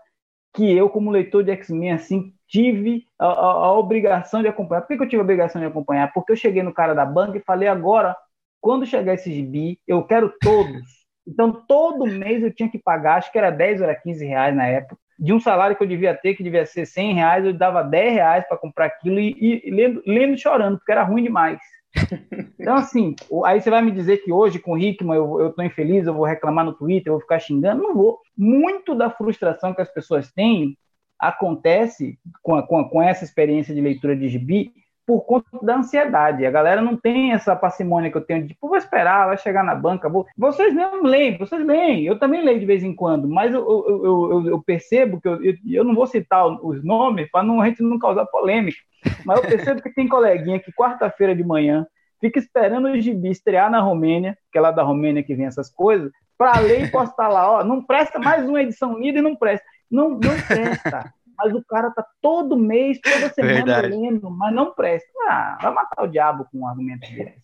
que 0.54 0.72
eu, 0.72 0.88
como 0.88 1.10
leitor 1.10 1.42
de 1.42 1.50
X-Men, 1.50 1.92
assim, 1.92 2.32
tive 2.48 3.04
a, 3.18 3.26
a, 3.26 3.50
a, 3.66 3.72
obrigação 3.78 4.40
de 4.40 4.48
acompanhar. 4.48 4.82
Por 4.82 4.88
que, 4.88 4.96
que, 4.96 5.02
eu 5.02 5.08
tive 5.08 5.20
a 5.20 5.24
obrigação 5.24 5.60
de 5.60 5.66
acompanhar? 5.66 6.12
Porque 6.12 6.32
eu 6.32 6.36
cheguei 6.36 6.62
no 6.62 6.72
cara 6.72 6.94
da 6.94 7.04
banca 7.04 7.36
e 7.36 7.42
falei, 7.42 7.68
agora, 7.68 8.16
quando 8.60 8.86
chegar 8.86 9.14
esse 9.14 9.32
gibi, 9.32 9.80
eu 9.86 10.04
quero 10.04 10.32
todos. 10.40 11.03
Então, 11.26 11.52
todo 11.52 12.06
mês 12.06 12.42
eu 12.42 12.52
tinha 12.52 12.68
que 12.68 12.78
pagar, 12.78 13.16
acho 13.16 13.32
que 13.32 13.38
era 13.38 13.50
10 13.50 13.80
ou 13.80 13.86
era 13.86 13.94
15 13.94 14.24
reais 14.26 14.54
na 14.54 14.66
época, 14.66 14.96
de 15.18 15.32
um 15.32 15.40
salário 15.40 15.76
que 15.76 15.82
eu 15.82 15.88
devia 15.88 16.14
ter, 16.14 16.34
que 16.34 16.42
devia 16.42 16.66
ser 16.66 16.86
100 16.86 17.14
reais, 17.14 17.44
eu 17.44 17.52
dava 17.52 17.82
10 17.82 18.12
reais 18.14 18.48
para 18.48 18.58
comprar 18.58 18.86
aquilo 18.86 19.18
e, 19.18 19.62
e 19.64 19.70
lendo, 19.70 20.02
lendo, 20.06 20.36
chorando, 20.36 20.78
porque 20.78 20.92
era 20.92 21.02
ruim 21.02 21.22
demais. 21.22 21.58
Então, 22.58 22.76
assim, 22.76 23.14
aí 23.44 23.60
você 23.60 23.68
vai 23.68 23.82
me 23.82 23.90
dizer 23.90 24.18
que 24.18 24.32
hoje 24.32 24.58
com 24.58 24.72
o 24.72 24.78
Hickman 24.78 25.16
eu, 25.16 25.48
estou 25.48 25.62
infeliz, 25.62 26.06
eu 26.06 26.14
vou 26.14 26.24
reclamar 26.24 26.64
no 26.64 26.72
Twitter, 26.72 27.08
eu 27.08 27.14
vou 27.14 27.20
ficar 27.20 27.38
xingando. 27.38 27.82
Não 27.82 27.94
vou. 27.94 28.20
Muito 28.34 28.94
da 28.94 29.10
frustração 29.10 29.74
que 29.74 29.82
as 29.82 29.92
pessoas 29.92 30.32
têm 30.32 30.74
acontece 31.18 32.18
com, 32.42 32.54
a, 32.54 32.66
com, 32.66 32.78
a, 32.78 32.88
com 32.88 33.02
essa 33.02 33.22
experiência 33.22 33.74
de 33.74 33.82
leitura 33.82 34.16
de 34.16 34.28
gibi 34.28 34.72
por 35.06 35.22
conta 35.22 35.46
da 35.62 35.76
ansiedade. 35.76 36.46
A 36.46 36.50
galera 36.50 36.80
não 36.80 36.96
tem 36.96 37.32
essa 37.32 37.54
parcimônia 37.54 38.10
que 38.10 38.16
eu 38.16 38.24
tenho 38.24 38.42
de, 38.42 38.48
tipo, 38.48 38.68
vou 38.68 38.76
esperar, 38.76 39.26
vai 39.26 39.36
chegar 39.36 39.62
na 39.62 39.74
banca. 39.74 40.08
Vou... 40.08 40.26
Vocês 40.36 40.74
mesmo 40.74 41.02
leem, 41.02 41.36
vocês 41.36 41.64
leem. 41.64 42.04
Eu 42.04 42.18
também 42.18 42.42
leio 42.42 42.60
de 42.60 42.66
vez 42.66 42.82
em 42.82 42.94
quando, 42.94 43.28
mas 43.28 43.52
eu, 43.52 43.60
eu, 43.60 44.04
eu, 44.04 44.46
eu 44.48 44.62
percebo 44.62 45.20
que 45.20 45.28
eu, 45.28 45.38
eu, 45.66 45.84
não 45.84 45.94
vou 45.94 46.06
citar 46.06 46.46
os 46.46 46.82
nomes 46.82 47.30
para 47.30 47.42
a 47.42 47.66
gente 47.66 47.82
não 47.82 47.98
causar 47.98 48.26
polêmica, 48.26 48.78
mas 49.24 49.42
eu 49.42 49.48
percebo 49.48 49.82
que 49.82 49.94
tem 49.94 50.08
coleguinha 50.08 50.60
que 50.60 50.72
quarta-feira 50.72 51.34
de 51.34 51.44
manhã 51.44 51.86
fica 52.20 52.38
esperando 52.38 52.88
o 52.88 53.00
gibi 53.00 53.30
estrear 53.30 53.70
na 53.70 53.80
Romênia, 53.80 54.36
que 54.50 54.56
é 54.56 54.60
lá 54.60 54.70
da 54.70 54.82
Romênia 54.82 55.22
que 55.22 55.34
vem 55.34 55.46
essas 55.46 55.70
coisas, 55.70 56.10
para 56.38 56.58
ler 56.58 56.84
e 56.84 56.90
postar 56.90 57.28
lá, 57.28 57.58
ó, 57.58 57.64
não 57.64 57.82
presta 57.84 58.18
mais 58.18 58.48
uma 58.48 58.62
edição 58.62 58.98
lida 58.98 59.18
e 59.18 59.22
não 59.22 59.36
presta. 59.36 59.66
Não, 59.90 60.10
não 60.10 60.40
presta 60.48 61.12
mas 61.36 61.54
o 61.54 61.64
cara 61.64 61.90
tá 61.90 62.06
todo 62.20 62.56
mês, 62.56 63.00
toda 63.00 63.32
semana 63.32 63.54
Verdade. 63.54 63.88
lendo, 63.88 64.30
mas 64.30 64.54
não 64.54 64.74
presta. 64.74 65.08
Ah, 65.28 65.58
vai 65.60 65.72
matar 65.72 66.04
o 66.04 66.08
diabo 66.08 66.46
com 66.50 66.60
um 66.60 66.68
argumento 66.68 67.00
desse. 67.12 67.42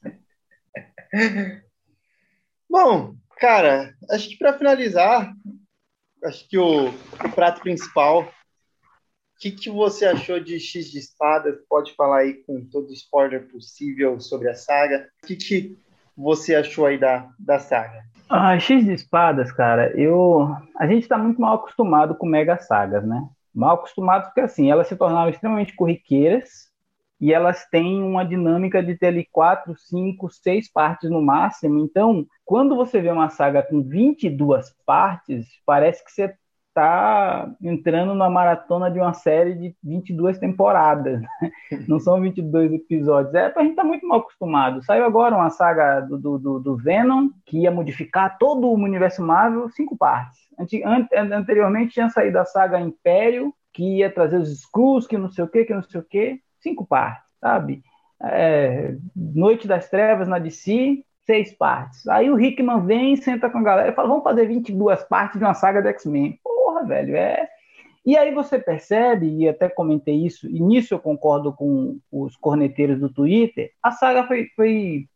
Bom, 2.68 3.14
cara, 3.38 3.94
acho 4.10 4.28
que 4.28 4.38
para 4.38 4.56
finalizar, 4.56 5.32
acho 6.24 6.48
que 6.48 6.56
o, 6.56 6.88
o 6.88 7.32
prato 7.34 7.60
principal, 7.60 8.22
o 8.22 8.28
que, 9.40 9.50
que 9.50 9.70
você 9.70 10.06
achou 10.06 10.38
de 10.38 10.60
X 10.60 10.90
de 10.90 10.98
Espadas? 10.98 11.58
Pode 11.68 11.94
falar 11.94 12.18
aí 12.18 12.34
com 12.44 12.64
todo 12.64 12.92
spoiler 12.92 13.48
possível 13.48 14.20
sobre 14.20 14.48
a 14.48 14.54
saga. 14.54 15.08
O 15.22 15.26
que, 15.26 15.36
que 15.36 15.78
você 16.16 16.54
achou 16.54 16.86
aí 16.86 16.98
da, 16.98 17.28
da 17.38 17.58
saga? 17.58 18.04
Ah, 18.28 18.56
X 18.60 18.84
de 18.84 18.92
Espadas, 18.92 19.50
cara, 19.50 19.92
eu 19.98 20.54
a 20.78 20.86
gente 20.86 21.02
está 21.02 21.18
muito 21.18 21.40
mal 21.40 21.56
acostumado 21.56 22.14
com 22.14 22.26
mega 22.26 22.56
sagas, 22.58 23.04
né? 23.04 23.28
Mal 23.54 23.76
acostumados, 23.76 24.28
porque 24.28 24.40
assim, 24.40 24.70
elas 24.70 24.88
se 24.88 24.96
tornaram 24.96 25.30
extremamente 25.30 25.74
corriqueiras 25.74 26.70
e 27.20 27.32
elas 27.34 27.66
têm 27.70 28.02
uma 28.02 28.24
dinâmica 28.24 28.82
de 28.82 28.96
ter 28.96 29.08
ali 29.08 29.28
quatro, 29.30 29.76
cinco, 29.76 30.30
seis 30.30 30.70
partes 30.72 31.10
no 31.10 31.20
máximo. 31.20 31.78
Então, 31.80 32.26
quando 32.44 32.74
você 32.74 33.00
vê 33.00 33.10
uma 33.10 33.28
saga 33.28 33.62
com 33.62 33.82
22 33.82 34.74
partes, 34.86 35.46
parece 35.66 36.02
que 36.02 36.10
você 36.10 36.34
está 36.80 37.52
entrando 37.62 38.14
na 38.14 38.30
maratona 38.30 38.90
de 38.90 38.98
uma 38.98 39.12
série 39.12 39.54
de 39.54 39.76
22 39.84 40.38
temporadas. 40.38 41.20
Né? 41.20 41.28
Não 41.86 42.00
são 42.00 42.20
22 42.20 42.72
episódios. 42.72 43.34
É, 43.34 43.52
a 43.54 43.60
gente 43.60 43.70
está 43.70 43.84
muito 43.84 44.06
mal 44.06 44.20
acostumado. 44.20 44.82
Saiu 44.82 45.04
agora 45.04 45.36
uma 45.36 45.50
saga 45.50 46.00
do, 46.00 46.38
do, 46.38 46.58
do, 46.58 46.76
Venom, 46.76 47.28
que 47.44 47.58
ia 47.60 47.70
modificar 47.70 48.38
todo 48.38 48.66
o 48.66 48.74
universo 48.74 49.22
Marvel, 49.22 49.68
cinco 49.70 49.96
partes. 49.96 50.38
Anteriormente 51.32 51.94
tinha 51.94 52.08
saído 52.08 52.38
a 52.38 52.44
saga 52.44 52.80
Império, 52.80 53.52
que 53.72 53.98
ia 53.98 54.10
trazer 54.10 54.38
os 54.38 54.50
Skrulls, 54.50 55.06
que 55.06 55.18
não 55.18 55.30
sei 55.30 55.44
o 55.44 55.48
que, 55.48 55.64
que 55.64 55.74
não 55.74 55.82
sei 55.82 56.00
o 56.00 56.04
que, 56.04 56.40
cinco 56.60 56.86
partes, 56.86 57.24
sabe? 57.40 57.82
É, 58.22 58.96
Noite 59.14 59.68
das 59.68 59.88
Trevas 59.88 60.28
na 60.28 60.38
DC, 60.38 61.02
seis 61.24 61.52
partes. 61.56 62.06
Aí 62.08 62.30
o 62.30 62.38
Hickman 62.38 62.84
vem, 62.84 63.16
senta 63.16 63.48
com 63.48 63.58
a 63.58 63.62
galera 63.62 63.90
e 63.90 63.94
fala: 63.94 64.08
vamos 64.08 64.24
fazer 64.24 64.46
22 64.46 65.04
partes 65.04 65.38
de 65.38 65.44
uma 65.44 65.54
saga 65.54 65.80
de 65.80 65.88
X-Men. 65.88 66.38
Velho, 66.82 67.16
é. 67.16 67.48
E 68.04 68.16
aí 68.16 68.32
você 68.32 68.58
percebe, 68.58 69.26
e 69.26 69.48
até 69.48 69.68
comentei 69.68 70.14
isso, 70.24 70.48
e 70.48 70.58
nisso 70.60 70.94
eu 70.94 70.98
concordo 70.98 71.52
com 71.52 71.98
os 72.10 72.36
corneteiros 72.36 72.98
do 72.98 73.12
Twitter, 73.12 73.70
a 73.82 73.90
saga 73.92 74.26
foi, 74.26 74.48
foi, 74.56 75.06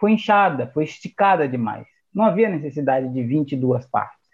foi 0.00 0.12
inchada, 0.12 0.70
foi 0.74 0.84
esticada 0.84 1.48
demais. 1.48 1.86
Não 2.12 2.24
havia 2.24 2.48
necessidade 2.48 3.08
de 3.12 3.22
22 3.22 3.86
partes 3.86 4.24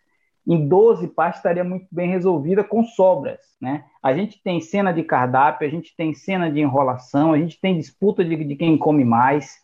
em 0.47 0.67
12 0.67 1.09
partes 1.09 1.39
estaria 1.39 1.63
muito 1.63 1.87
bem 1.93 2.09
resolvida 2.09 2.65
com 2.65 2.85
sobras, 2.85 3.41
né? 3.61 3.85
A 4.03 4.13
gente 4.13 4.43
tem 4.43 4.61
cena 4.61 4.93
de 4.93 5.03
cardápio, 5.03 5.67
a 5.67 5.71
gente 5.71 5.95
tem 5.95 6.15
cena 6.15 6.51
de 6.51 6.61
enrolação, 6.61 7.33
a 7.33 7.39
gente 7.39 7.61
tem 7.61 7.79
disputa 7.79 8.25
de, 8.25 8.45
de 8.45 8.57
quem 8.57 8.77
come 8.77 9.05
mais. 9.05 9.59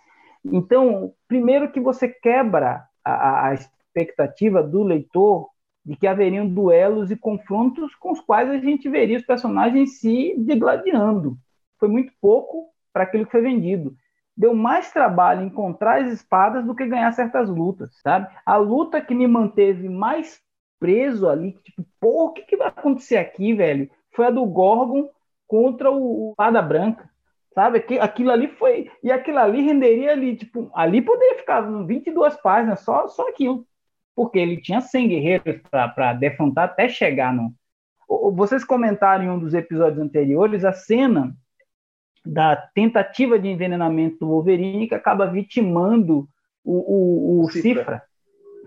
Então, 0.45 1.13
primeiro 1.27 1.73
que 1.73 1.81
você 1.81 2.09
quebra 2.09 2.85
a, 3.05 3.49
a 3.49 3.55
expectativa 3.55 4.63
do 4.63 4.83
leitor 4.83 5.49
de 5.87 5.95
que 5.95 6.07
haveriam 6.07 6.49
duelos 6.49 7.13
e 7.13 7.17
confrontos 7.17 7.95
com 7.95 8.11
os 8.11 8.21
quais 8.21 8.51
a 8.51 8.59
gente 8.59 8.89
veria 8.89 9.17
os 9.17 9.25
personagens 9.25 10.01
se 10.01 10.35
degladiando. 10.37 11.39
Foi 11.79 11.89
muito 11.89 12.13
pouco 12.21 12.71
para 12.93 13.05
aquilo 13.05 13.25
que 13.25 13.31
foi 13.31 13.41
vendido. 13.41 13.95
Deu 14.37 14.53
mais 14.53 14.91
trabalho 14.91 15.47
encontrar 15.47 16.03
as 16.03 16.13
espadas 16.13 16.65
do 16.65 16.75
que 16.75 16.87
ganhar 16.87 17.13
certas 17.13 17.49
lutas, 17.49 17.97
sabe? 18.03 18.27
A 18.45 18.57
luta 18.57 19.01
que 19.01 19.15
me 19.15 19.29
manteve 19.29 19.89
mais 19.89 20.41
preso 20.81 21.29
ali, 21.29 21.53
tipo, 21.63 21.87
pô, 22.01 22.27
o 22.27 22.33
que, 22.33 22.43
que 22.43 22.57
vai 22.57 22.69
acontecer 22.69 23.17
aqui, 23.17 23.55
velho? 23.55 23.89
Foi 24.11 24.27
a 24.27 24.31
do 24.31 24.45
Gorgon 24.45 25.09
contra 25.47 25.91
o 25.91 26.35
Pada 26.37 26.61
Branca, 26.61 27.09
sabe? 27.55 27.85
Aquilo 28.01 28.33
ali 28.33 28.49
foi. 28.49 28.91
E 29.03 29.13
aquilo 29.13 29.39
ali 29.39 29.63
renderia 29.63 30.13
ali, 30.13 30.37
tipo, 30.37 30.69
ali 30.75 31.01
poderia 31.01 31.39
ficar 31.39 31.61
22 31.61 32.35
páginas, 32.39 32.81
só, 32.81 33.07
só 33.07 33.29
aquilo. 33.29 33.65
Porque 34.17 34.39
ele 34.39 34.61
tinha 34.61 34.81
100 34.81 35.09
guerreiros 35.09 35.61
para 35.71 36.15
defrontar 36.15 36.65
até 36.65 36.89
chegar 36.89 37.33
no. 37.33 37.55
Vocês 38.35 38.65
comentaram 38.65 39.25
em 39.25 39.31
um 39.31 39.39
dos 39.39 39.55
episódios 39.55 40.01
anteriores 40.01 40.65
a 40.65 40.73
cena 40.73 41.37
da 42.25 42.57
tentativa 42.57 43.39
de 43.39 43.49
envenenamento 43.49 44.19
do 44.19 44.29
Wolverine 44.29 44.89
que 44.89 44.95
acaba 44.95 45.27
vitimando 45.27 46.29
o, 46.65 47.41
o, 47.41 47.45
o 47.45 47.51
Cifra. 47.51 47.61
Cifra 47.63 48.03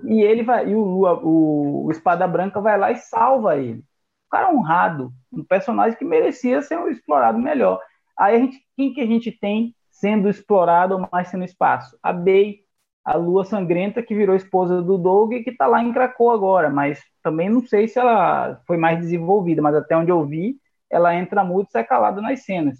e 0.03 0.21
ele 0.21 0.43
vai, 0.43 0.69
e 0.69 0.75
o, 0.75 0.81
o, 0.81 1.85
o 1.85 1.91
Espada 1.91 2.27
Branca 2.27 2.61
vai 2.61 2.77
lá 2.77 2.91
e 2.91 2.97
salva 2.97 3.57
ele. 3.57 3.79
O 3.79 4.29
cara 4.29 4.53
honrado, 4.53 5.11
um 5.31 5.43
personagem 5.43 5.97
que 5.97 6.05
merecia 6.05 6.61
ser 6.61 6.79
explorado 6.89 7.39
melhor. 7.39 7.81
Aí 8.17 8.35
a 8.35 8.39
gente, 8.39 8.63
quem 8.75 8.93
que 8.93 9.01
a 9.01 9.05
gente 9.05 9.31
tem 9.31 9.75
sendo 9.89 10.29
explorado 10.29 11.07
mais 11.11 11.29
sendo 11.29 11.43
espaço? 11.43 11.97
A 12.01 12.13
Bey, 12.13 12.63
a 13.03 13.15
Lua 13.15 13.45
Sangrenta, 13.45 14.03
que 14.03 14.15
virou 14.15 14.35
esposa 14.35 14.81
do 14.81 14.97
Doug 14.97 15.33
e 15.33 15.43
que 15.43 15.51
está 15.51 15.67
lá 15.67 15.81
em 15.83 15.91
Krakow 15.91 16.31
agora, 16.31 16.69
mas 16.69 17.01
também 17.23 17.49
não 17.49 17.61
sei 17.61 17.87
se 17.87 17.99
ela 17.99 18.61
foi 18.67 18.77
mais 18.77 18.99
desenvolvida, 18.99 19.61
mas 19.61 19.75
até 19.75 19.95
onde 19.97 20.11
eu 20.11 20.25
vi, 20.25 20.57
ela 20.89 21.15
entra 21.15 21.43
muito 21.43 21.69
e 21.69 21.71
sai 21.71 21.83
calada 21.83 22.21
nas 22.21 22.43
cenas. 22.43 22.79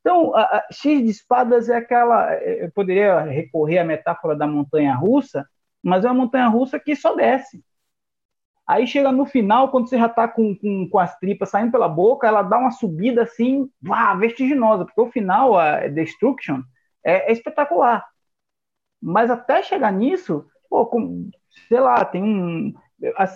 Então, 0.00 0.34
a, 0.36 0.42
a 0.42 0.66
X 0.70 1.02
de 1.02 1.10
espadas 1.10 1.68
é 1.68 1.76
aquela. 1.76 2.32
Eu 2.34 2.70
poderia 2.72 3.20
recorrer 3.22 3.78
à 3.78 3.84
metáfora 3.84 4.36
da 4.36 4.46
montanha 4.46 4.94
russa, 4.94 5.44
mas 5.82 6.04
é 6.04 6.08
uma 6.08 6.22
montanha 6.22 6.48
russa 6.48 6.78
que 6.78 6.94
só 6.94 7.14
desce. 7.14 7.64
Aí 8.66 8.86
chega 8.86 9.12
no 9.12 9.26
final, 9.26 9.70
quando 9.70 9.88
você 9.88 9.96
já 9.98 10.06
está 10.06 10.26
com, 10.26 10.54
com, 10.56 10.88
com, 10.90 10.98
as 10.98 11.16
tripas 11.18 11.50
saindo 11.50 11.70
pela 11.70 11.88
boca, 11.88 12.26
ela 12.26 12.42
dá 12.42 12.58
uma 12.58 12.72
subida 12.72 13.22
assim, 13.22 13.68
vá, 13.80 14.12
vertiginosa, 14.14 14.84
porque 14.84 15.00
o 15.00 15.10
final, 15.10 15.56
a 15.56 15.86
Destruction, 15.86 16.62
é, 17.04 17.30
é 17.30 17.32
espetacular. 17.32 18.04
Mas 19.06 19.30
até 19.30 19.62
chegar 19.62 19.92
nisso, 19.92 20.44
pô, 20.68 20.84
com, 20.84 21.30
sei 21.68 21.78
lá, 21.78 22.04
tem 22.04 22.22
um. 22.24 22.74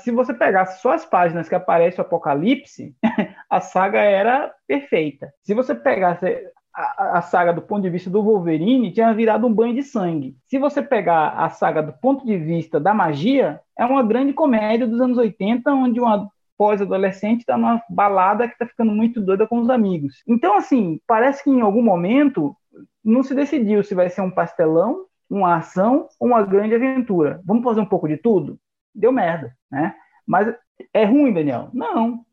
Se 0.02 0.10
você 0.10 0.34
pegasse 0.34 0.80
só 0.82 0.92
as 0.92 1.04
páginas 1.04 1.48
que 1.48 1.54
aparece 1.54 2.00
o 2.00 2.02
Apocalipse, 2.02 2.94
a 3.48 3.60
saga 3.60 4.00
era 4.00 4.52
perfeita. 4.66 5.32
Se 5.42 5.54
você 5.54 5.72
pegasse 5.72 6.44
a, 6.74 7.18
a, 7.18 7.22
saga 7.22 7.52
do 7.52 7.62
ponto 7.62 7.82
de 7.82 7.90
vista 7.90 8.10
do 8.10 8.22
Wolverine 8.22 8.92
tinha 8.92 9.14
virado 9.14 9.46
um 9.46 9.52
banho 9.52 9.74
de 9.74 9.82
sangue. 9.82 10.36
Se 10.46 10.58
você 10.58 10.82
pegar 10.82 11.30
a 11.30 11.48
saga 11.50 11.82
do 11.82 11.92
ponto 11.92 12.26
de 12.26 12.36
vista 12.36 12.80
da 12.80 12.92
magia, 12.92 13.60
é 13.78 13.84
uma 13.84 14.02
grande 14.02 14.32
comédia 14.32 14.88
dos 14.88 15.00
anos 15.00 15.18
80, 15.18 15.70
onde 15.72 16.00
uma 16.00 16.28
pós-adolescente 16.58 17.40
está 17.40 17.56
numa 17.56 17.80
balada 17.88 18.46
que 18.48 18.54
está 18.54 18.66
ficando 18.66 18.90
muito 18.90 19.20
doida 19.20 19.46
com 19.46 19.60
os 19.60 19.70
amigos. 19.70 20.22
Então, 20.26 20.56
assim, 20.56 21.00
parece 21.06 21.44
que 21.44 21.50
em 21.50 21.60
algum 21.60 21.82
momento 21.82 22.56
não 23.04 23.22
se 23.22 23.34
decidiu 23.34 23.82
se 23.82 23.94
vai 23.94 24.10
ser 24.10 24.20
um 24.20 24.30
pastelão, 24.30 25.06
uma 25.30 25.56
ação 25.56 26.08
ou 26.18 26.28
uma 26.28 26.42
grande 26.42 26.74
aventura. 26.74 27.40
Vamos 27.44 27.62
fazer 27.62 27.80
um 27.80 27.86
pouco 27.86 28.08
de 28.08 28.16
tudo? 28.16 28.58
Deu 28.94 29.12
merda, 29.12 29.56
né? 29.70 29.94
Mas 30.26 30.52
é 30.92 31.04
ruim, 31.04 31.32
Daniel? 31.32 31.70
Não, 31.72 32.24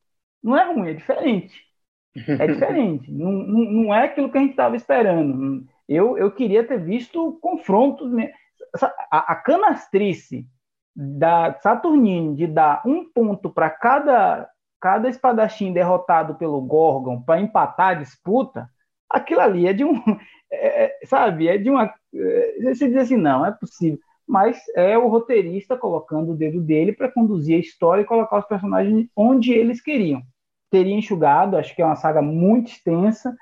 não 0.43 0.57
é 0.57 0.73
ruim, 0.73 0.89
é 0.89 0.93
diferente. 0.93 1.61
É 2.15 2.47
diferente. 2.47 3.11
não, 3.11 3.31
não, 3.31 3.71
não, 3.71 3.93
é 3.93 4.05
aquilo 4.05 4.31
que 4.31 4.37
a 4.37 4.41
gente 4.41 4.51
estava 4.51 4.75
esperando. 4.75 5.65
Eu, 5.87 6.17
eu 6.17 6.31
queria 6.31 6.65
ter 6.65 6.83
visto 6.83 7.37
confrontos. 7.41 8.11
A, 9.11 9.33
a 9.33 9.35
canastrice 9.35 10.47
da 10.95 11.53
Saturnine 11.61 12.35
de 12.35 12.47
dar 12.47 12.81
um 12.85 13.07
ponto 13.07 13.51
para 13.51 13.69
cada, 13.69 14.49
cada 14.81 15.07
espadachim 15.07 15.71
derrotado 15.71 16.35
pelo 16.35 16.59
Gorgon 16.61 17.21
para 17.21 17.39
empatar 17.39 17.89
a 17.89 17.93
disputa, 17.93 18.67
aquilo 19.09 19.41
ali 19.41 19.67
é 19.67 19.73
de 19.73 19.83
um. 19.83 19.93
É, 20.49 20.85
é, 20.85 21.05
sabe? 21.05 21.49
É 21.49 21.57
de 21.57 21.69
uma. 21.69 21.93
É, 22.15 22.73
você 22.73 22.87
diz 22.87 22.95
assim, 22.95 23.17
não, 23.17 23.45
é 23.45 23.51
possível. 23.51 23.99
Mas 24.25 24.57
é 24.77 24.97
o 24.97 25.09
roteirista 25.09 25.75
colocando 25.75 26.31
o 26.31 26.37
dedo 26.37 26.61
dele 26.61 26.93
para 26.93 27.11
conduzir 27.11 27.57
a 27.57 27.59
história 27.59 28.01
e 28.01 28.05
colocar 28.05 28.39
os 28.39 28.47
personagens 28.47 29.09
onde 29.13 29.51
eles 29.51 29.81
queriam 29.81 30.23
teria 30.69 30.95
enxugado, 30.95 31.57
acho 31.57 31.75
que 31.75 31.81
é 31.81 31.85
uma 31.85 31.95
saga 31.95 32.21
muito 32.21 32.71
extensa. 32.71 33.35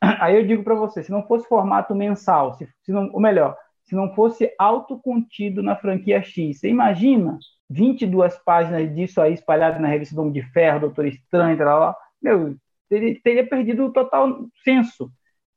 Aí 0.00 0.36
eu 0.36 0.46
digo 0.46 0.62
para 0.62 0.74
você, 0.74 1.02
se 1.02 1.10
não 1.10 1.26
fosse 1.26 1.48
formato 1.48 1.94
mensal, 1.94 2.54
se, 2.54 2.68
se 2.82 2.92
não, 2.92 3.10
ou 3.12 3.20
melhor, 3.20 3.56
se 3.84 3.94
não 3.94 4.14
fosse 4.14 4.52
autocontido 4.58 5.62
na 5.62 5.76
franquia 5.76 6.22
X, 6.22 6.60
você 6.60 6.68
imagina 6.68 7.38
22 7.68 8.36
páginas 8.38 8.92
disso 8.94 9.20
aí 9.20 9.34
espalhadas 9.34 9.80
na 9.80 9.88
revista 9.88 10.14
do 10.14 10.22
Homem 10.22 10.32
de 10.32 10.42
Ferro, 10.52 10.80
Doutor 10.80 11.06
Estranho, 11.06 11.56
tal, 11.56 11.96
meu, 12.22 12.56
teria, 12.90 13.20
teria 13.22 13.46
perdido 13.48 13.86
o 13.86 13.92
total 13.92 14.46
senso. 14.64 15.10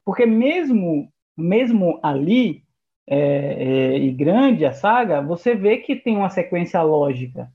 Porque 0.06 0.26
mesmo, 0.26 1.12
mesmo 1.36 2.00
ali, 2.04 2.64
é, 3.08 3.18
é, 3.18 3.98
e 3.98 4.12
grande 4.12 4.66
a 4.66 4.72
saga, 4.72 5.22
você 5.22 5.56
vê 5.56 5.78
que 5.78 5.96
tem 5.96 6.16
uma 6.16 6.30
sequência 6.30 6.82
lógica. 6.82 7.52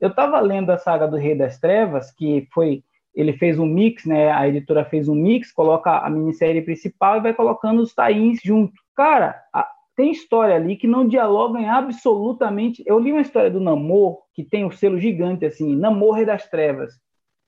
Eu 0.00 0.10
estava 0.10 0.38
lendo 0.40 0.70
a 0.70 0.78
saga 0.78 1.08
do 1.08 1.16
Rei 1.16 1.34
das 1.34 1.58
Trevas, 1.58 2.12
que 2.12 2.46
foi 2.52 2.84
ele 3.14 3.32
fez 3.34 3.58
um 3.58 3.66
mix, 3.66 4.04
né? 4.04 4.32
A 4.32 4.48
editora 4.48 4.84
fez 4.84 5.08
um 5.08 5.14
mix, 5.14 5.52
coloca 5.52 5.98
a 5.98 6.10
minissérie 6.10 6.62
principal 6.62 7.16
e 7.16 7.20
vai 7.20 7.32
colocando 7.32 7.80
os 7.80 7.94
tains 7.94 8.40
junto. 8.42 8.74
Cara, 8.96 9.40
a, 9.52 9.68
tem 9.96 10.10
história 10.10 10.56
ali 10.56 10.76
que 10.76 10.88
não 10.88 11.06
dialogam 11.06 11.68
absolutamente. 11.70 12.82
Eu 12.84 12.98
li 12.98 13.12
uma 13.12 13.20
história 13.20 13.50
do 13.50 13.60
Namor, 13.60 14.18
que 14.34 14.42
tem 14.42 14.64
o 14.64 14.68
um 14.68 14.70
selo 14.72 14.98
gigante 14.98 15.46
assim, 15.46 15.76
Namor 15.76 16.16
Rei 16.16 16.26
das 16.26 16.48
Trevas. 16.48 16.94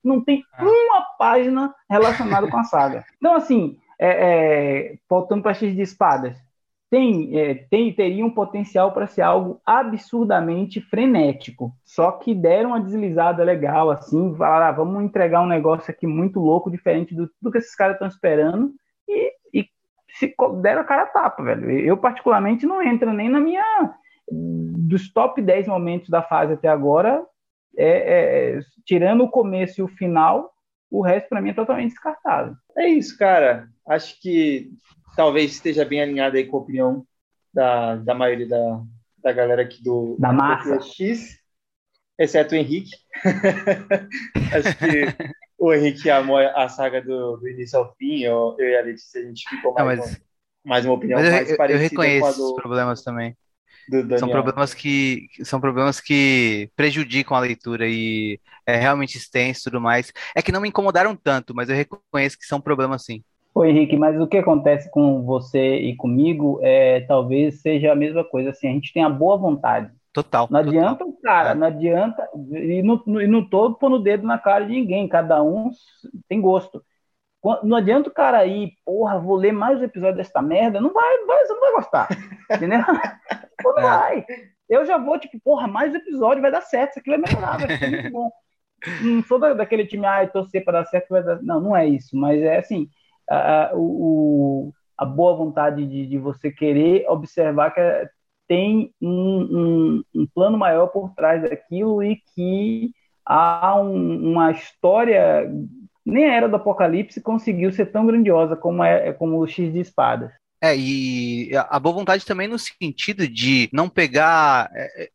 Não 0.03 0.23
tem 0.23 0.43
ah. 0.53 0.63
uma 0.63 1.01
página 1.17 1.73
relacionada 1.89 2.47
com 2.49 2.57
a 2.57 2.63
saga. 2.63 3.05
Então, 3.17 3.35
assim, 3.35 3.77
é, 3.99 4.09
é, 4.09 4.97
voltando 5.09 5.41
para 5.41 5.53
X 5.53 5.75
de 5.75 5.81
Espadas, 5.81 6.37
tem, 6.89 7.37
é, 7.37 7.53
tem 7.69 7.93
teria 7.93 8.25
um 8.25 8.29
potencial 8.29 8.93
para 8.93 9.07
ser 9.07 9.21
algo 9.21 9.61
absurdamente 9.65 10.79
frenético. 10.79 11.73
Só 11.83 12.11
que 12.11 12.33
deram 12.33 12.69
uma 12.69 12.81
deslizada 12.81 13.43
legal, 13.43 13.89
assim, 13.89 14.33
falaram, 14.35 14.67
ah, 14.67 14.71
vamos 14.71 15.03
entregar 15.03 15.41
um 15.41 15.47
negócio 15.47 15.91
aqui 15.91 16.07
muito 16.07 16.39
louco, 16.39 16.71
diferente 16.71 17.13
do, 17.13 17.29
do 17.41 17.51
que 17.51 17.57
esses 17.57 17.75
caras 17.75 17.95
estão 17.95 18.07
esperando, 18.07 18.71
e, 19.07 19.33
e 19.53 19.69
se 20.09 20.33
deram 20.61 20.81
a 20.81 20.85
cara 20.85 21.03
a 21.03 21.07
tapa, 21.07 21.43
velho. 21.43 21.69
Eu, 21.69 21.97
particularmente, 21.97 22.65
não 22.65 22.81
entro 22.81 23.11
nem 23.11 23.29
na 23.29 23.39
minha. 23.39 23.63
Dos 24.29 25.11
top 25.11 25.41
10 25.41 25.67
momentos 25.67 26.09
da 26.09 26.21
fase 26.21 26.53
até 26.53 26.67
agora, 26.67 27.25
é, 27.77 28.55
é, 28.55 28.59
tirando 28.85 29.23
o 29.23 29.29
começo 29.29 29.79
e 29.79 29.83
o 29.83 29.87
final, 29.87 30.51
o 30.89 31.01
resto 31.01 31.29
para 31.29 31.41
mim 31.41 31.49
é 31.51 31.53
totalmente 31.53 31.91
descartável. 31.91 32.55
É 32.75 32.87
isso, 32.87 33.17
cara. 33.17 33.69
Acho 33.87 34.19
que 34.19 34.71
talvez 35.15 35.51
esteja 35.51 35.85
bem 35.85 36.01
alinhado 36.01 36.37
aí 36.37 36.45
com 36.45 36.57
a 36.57 36.59
opinião 36.61 37.05
da, 37.53 37.95
da 37.95 38.13
maioria 38.13 38.47
da, 38.47 38.81
da 39.17 39.31
galera 39.31 39.61
aqui 39.61 39.81
do 39.83 40.15
da 40.19 40.33
massa 40.33 40.81
X, 40.81 41.39
exceto 42.17 42.55
o 42.55 42.57
Henrique. 42.57 42.91
Acho 44.53 44.77
que 44.77 45.33
o 45.57 45.73
Henrique 45.73 46.09
amou 46.09 46.37
a 46.37 46.67
saga 46.69 47.01
do, 47.01 47.37
do 47.37 47.47
início 47.47 47.79
ao 47.79 47.93
fim. 47.95 48.21
Eu, 48.21 48.55
eu 48.57 48.69
e 48.69 48.77
a 48.77 48.81
Letícia, 48.81 49.21
a 49.21 49.25
gente 49.25 49.47
ficou 49.49 49.73
mais, 49.73 49.99
Não, 49.99 50.05
mas, 50.05 50.21
mais 50.63 50.85
uma 50.85 50.93
opinião 50.95 51.19
eu, 51.19 51.31
mais 51.31 51.55
parecida. 51.55 51.83
Eu 51.83 51.89
reconheço 51.89 52.55
os 52.55 52.61
problemas 52.61 53.03
também. 53.03 53.35
São 54.19 54.29
problemas 54.29 54.73
que 54.73 55.27
são 55.43 55.61
problemas 55.61 56.01
que 56.01 56.69
prejudicam 56.75 57.37
a 57.37 57.39
leitura 57.39 57.87
e 57.87 58.39
é 58.65 58.75
realmente 58.75 59.17
extenso 59.17 59.61
e 59.61 59.63
tudo 59.63 59.79
mais. 59.79 60.11
É 60.35 60.41
que 60.41 60.51
não 60.51 60.59
me 60.59 60.67
incomodaram 60.67 61.15
tanto, 61.15 61.55
mas 61.55 61.69
eu 61.69 61.75
reconheço 61.75 62.37
que 62.37 62.45
são 62.45 62.59
problemas 62.59 63.05
sim. 63.05 63.23
Ô 63.55 63.65
Henrique, 63.65 63.97
mas 63.97 64.19
o 64.19 64.27
que 64.27 64.37
acontece 64.37 64.91
com 64.91 65.23
você 65.23 65.77
e 65.77 65.95
comigo 65.95 66.59
é 66.61 67.01
talvez 67.01 67.61
seja 67.61 67.91
a 67.91 67.95
mesma 67.95 68.23
coisa, 68.23 68.51
assim, 68.51 68.67
a 68.67 68.71
gente 68.71 68.93
tem 68.93 69.03
a 69.03 69.09
boa 69.09 69.35
vontade. 69.35 69.91
Total. 70.13 70.47
Não 70.49 70.59
adianta, 70.59 71.05
total. 71.05 71.21
cara, 71.23 71.49
é. 71.51 71.55
não 71.55 71.67
adianta, 71.67 72.27
e 72.51 72.81
não, 72.83 73.21
e 73.21 73.27
não 73.27 73.47
tô 73.47 73.73
pondo 73.73 73.95
o 73.95 73.99
dedo 73.99 74.27
na 74.27 74.37
cara 74.37 74.65
de 74.65 74.73
ninguém, 74.73 75.07
cada 75.07 75.41
um 75.41 75.71
tem 76.27 76.41
gosto. 76.41 76.83
Não 77.63 77.77
adianta 77.77 78.09
o 78.09 78.13
cara 78.13 78.45
ir, 78.45 78.73
porra, 78.83 79.19
vou 79.19 79.35
ler 79.35 79.51
mais 79.51 79.79
um 79.79 79.83
episódio 79.83 80.17
dessa 80.17 80.41
merda, 80.41 80.81
não 80.81 80.91
vai, 80.91 81.25
vai 81.25 81.45
você 81.45 81.53
não 81.53 81.61
vai 81.61 81.71
gostar, 81.73 82.07
entendeu? 82.51 82.79
Pô, 83.61 83.73
não 83.73 83.79
é. 83.79 83.83
vai. 83.83 84.25
Eu 84.69 84.85
já 84.85 84.97
vou, 84.97 85.17
tipo, 85.17 85.39
porra, 85.39 85.67
mais 85.67 85.93
um 85.93 85.97
episódio, 85.97 86.41
vai 86.41 86.51
dar 86.51 86.61
certo, 86.61 86.91
isso 86.91 86.99
aqui 86.99 87.09
vai 87.09 87.19
melhorar, 87.19 87.57
vai 87.57 87.77
ser 87.77 87.89
muito 87.89 88.11
bom. 88.11 88.31
Não 89.01 89.23
sou 89.23 89.39
daquele 89.39 89.87
time, 89.87 90.05
ah, 90.05 90.27
torcer 90.27 90.63
para 90.63 90.79
dar 90.79 90.85
certo, 90.85 91.09
vai 91.09 91.23
dar... 91.23 91.41
Não, 91.41 91.59
não 91.59 91.75
é 91.75 91.87
isso, 91.87 92.15
mas 92.15 92.39
é 92.43 92.59
assim, 92.59 92.87
a, 93.27 93.71
o, 93.73 94.71
a 94.95 95.03
boa 95.03 95.35
vontade 95.35 95.85
de, 95.87 96.05
de, 96.05 96.17
você 96.19 96.51
querer 96.51 97.09
observar 97.09 97.73
que 97.73 97.81
tem 98.47 98.93
um, 99.01 99.09
um, 99.09 100.03
um, 100.15 100.27
plano 100.27 100.57
maior 100.57 100.87
por 100.87 101.13
trás 101.15 101.41
daquilo 101.41 102.03
e 102.03 102.21
que 102.35 102.91
há 103.25 103.79
um, 103.81 104.31
uma 104.31 104.51
história 104.51 105.51
nem 106.07 106.25
a 106.25 106.33
era 106.33 106.49
do 106.49 106.55
Apocalipse 106.55 107.21
conseguiu 107.21 107.71
ser 107.71 107.87
tão 107.87 108.05
grandiosa 108.05 108.55
como 108.55 108.83
é 108.83 109.11
como 109.13 109.37
o 109.37 109.47
X 109.47 109.71
de 109.71 109.79
espadas. 109.79 110.31
É, 110.61 110.75
e 110.75 111.51
a 111.55 111.79
boa 111.79 111.93
vontade 111.93 112.25
também 112.25 112.47
no 112.47 112.57
sentido 112.57 113.27
de 113.27 113.69
não 113.71 113.87
pegar 113.87 114.71
é, 114.73 115.09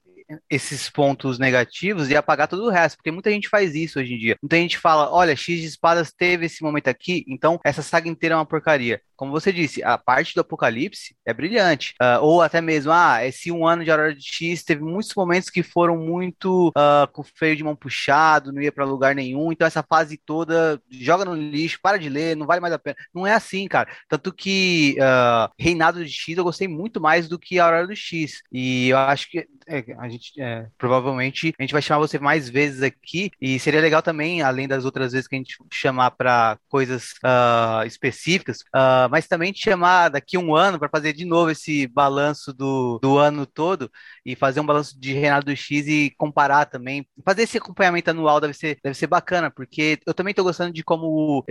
esses 0.48 0.88
pontos 0.88 1.38
negativos 1.38 2.10
e 2.10 2.16
apagar 2.16 2.46
todo 2.46 2.64
o 2.64 2.70
resto, 2.70 2.96
porque 2.96 3.10
muita 3.10 3.30
gente 3.30 3.48
faz 3.48 3.74
isso 3.74 3.98
hoje 3.98 4.14
em 4.14 4.18
dia. 4.18 4.36
Muita 4.40 4.56
gente 4.56 4.78
fala, 4.78 5.10
olha, 5.10 5.34
X 5.34 5.60
de 5.60 5.66
espadas 5.66 6.12
teve 6.12 6.46
esse 6.46 6.62
momento 6.62 6.88
aqui, 6.88 7.24
então 7.26 7.58
essa 7.64 7.82
saga 7.82 8.08
inteira 8.08 8.34
é 8.34 8.38
uma 8.38 8.46
porcaria. 8.46 9.00
Como 9.22 9.30
você 9.30 9.52
disse, 9.52 9.84
a 9.84 9.96
parte 9.96 10.34
do 10.34 10.40
Apocalipse 10.40 11.14
é 11.24 11.32
brilhante. 11.32 11.94
Uh, 12.02 12.20
ou 12.22 12.42
até 12.42 12.60
mesmo, 12.60 12.90
ah, 12.90 13.24
esse 13.24 13.52
um 13.52 13.64
ano 13.64 13.84
de 13.84 13.90
Aurora 13.92 14.12
de 14.12 14.20
X 14.20 14.64
teve 14.64 14.82
muitos 14.82 15.14
momentos 15.14 15.48
que 15.48 15.62
foram 15.62 15.96
muito 15.96 16.70
uh, 16.70 17.06
com 17.12 17.22
feio 17.22 17.54
de 17.54 17.62
mão 17.62 17.76
puxado, 17.76 18.52
não 18.52 18.60
ia 18.60 18.72
para 18.72 18.84
lugar 18.84 19.14
nenhum, 19.14 19.52
então 19.52 19.64
essa 19.64 19.80
fase 19.80 20.16
toda 20.16 20.82
joga 20.90 21.24
no 21.24 21.36
lixo, 21.36 21.78
para 21.80 21.98
de 21.98 22.08
ler, 22.08 22.36
não 22.36 22.48
vale 22.48 22.60
mais 22.60 22.74
a 22.74 22.80
pena. 22.80 22.96
Não 23.14 23.24
é 23.24 23.32
assim, 23.32 23.68
cara. 23.68 23.88
Tanto 24.08 24.32
que 24.32 24.96
uh, 24.98 25.48
Reinado 25.56 26.04
de 26.04 26.10
X 26.10 26.36
eu 26.36 26.42
gostei 26.42 26.66
muito 26.66 27.00
mais 27.00 27.28
do 27.28 27.38
que 27.38 27.60
Aurora 27.60 27.86
do 27.86 27.94
X. 27.94 28.42
E 28.50 28.88
eu 28.88 28.98
acho 28.98 29.30
que 29.30 29.46
é, 29.68 29.84
a 29.98 30.08
gente 30.08 30.32
é, 30.40 30.66
provavelmente 30.76 31.54
a 31.58 31.62
gente 31.62 31.72
vai 31.72 31.82
chamar 31.82 32.00
você 32.00 32.18
mais 32.18 32.48
vezes 32.48 32.82
aqui 32.82 33.30
e 33.40 33.58
seria 33.60 33.80
legal 33.80 34.02
também, 34.02 34.42
além 34.42 34.66
das 34.66 34.84
outras 34.84 35.12
vezes 35.12 35.28
que 35.28 35.36
a 35.36 35.38
gente 35.38 35.56
chamar 35.72 36.10
para 36.12 36.58
coisas 36.68 37.12
uh, 37.24 37.86
específicas, 37.86 38.58
uh, 38.74 39.11
mas 39.12 39.28
também 39.28 39.52
te 39.52 39.62
chamar 39.62 40.08
daqui 40.08 40.36
um 40.36 40.54
ano 40.54 40.78
para 40.78 40.88
fazer 40.88 41.12
de 41.12 41.24
novo 41.24 41.50
esse 41.50 41.86
balanço 41.86 42.52
do, 42.52 42.98
do 43.00 43.18
ano 43.18 43.46
todo 43.46 43.90
e 44.26 44.34
fazer 44.34 44.60
um 44.60 44.66
balanço 44.66 44.98
de 44.98 45.12
Renato 45.12 45.54
X 45.54 45.86
e 45.86 46.12
comparar 46.18 46.66
também. 46.66 47.06
Fazer 47.24 47.42
esse 47.42 47.58
acompanhamento 47.58 48.10
anual 48.10 48.40
deve 48.40 48.54
ser, 48.54 48.78
deve 48.82 48.96
ser 48.96 49.06
bacana, 49.06 49.50
porque 49.50 50.00
eu 50.06 50.14
também 50.14 50.32
estou 50.32 50.44
gostando 50.44 50.72
de 50.72 50.82
como 50.82 51.40
uh, 51.40 51.44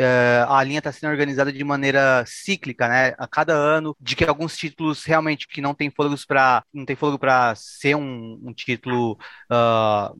a 0.49 0.63
linha 0.63 0.79
está 0.79 0.91
sendo 0.91 1.11
organizada 1.11 1.51
de 1.51 1.63
maneira 1.63 2.23
cíclica, 2.27 2.87
né? 2.87 3.13
A 3.17 3.27
cada 3.27 3.53
ano, 3.53 3.95
de 3.99 4.15
que 4.15 4.25
alguns 4.25 4.57
títulos 4.57 5.05
realmente 5.05 5.47
que 5.47 5.61
não 5.61 5.73
tem 5.73 5.89
fôlegos 5.89 6.25
para 6.25 6.63
não 6.73 6.85
tem 6.85 6.95
fôlego 6.95 7.19
para 7.19 7.53
ser 7.55 7.95
um 7.95 8.11
um, 8.11 8.49
um 8.49 8.53
título 8.53 9.17
uh, 9.51 10.17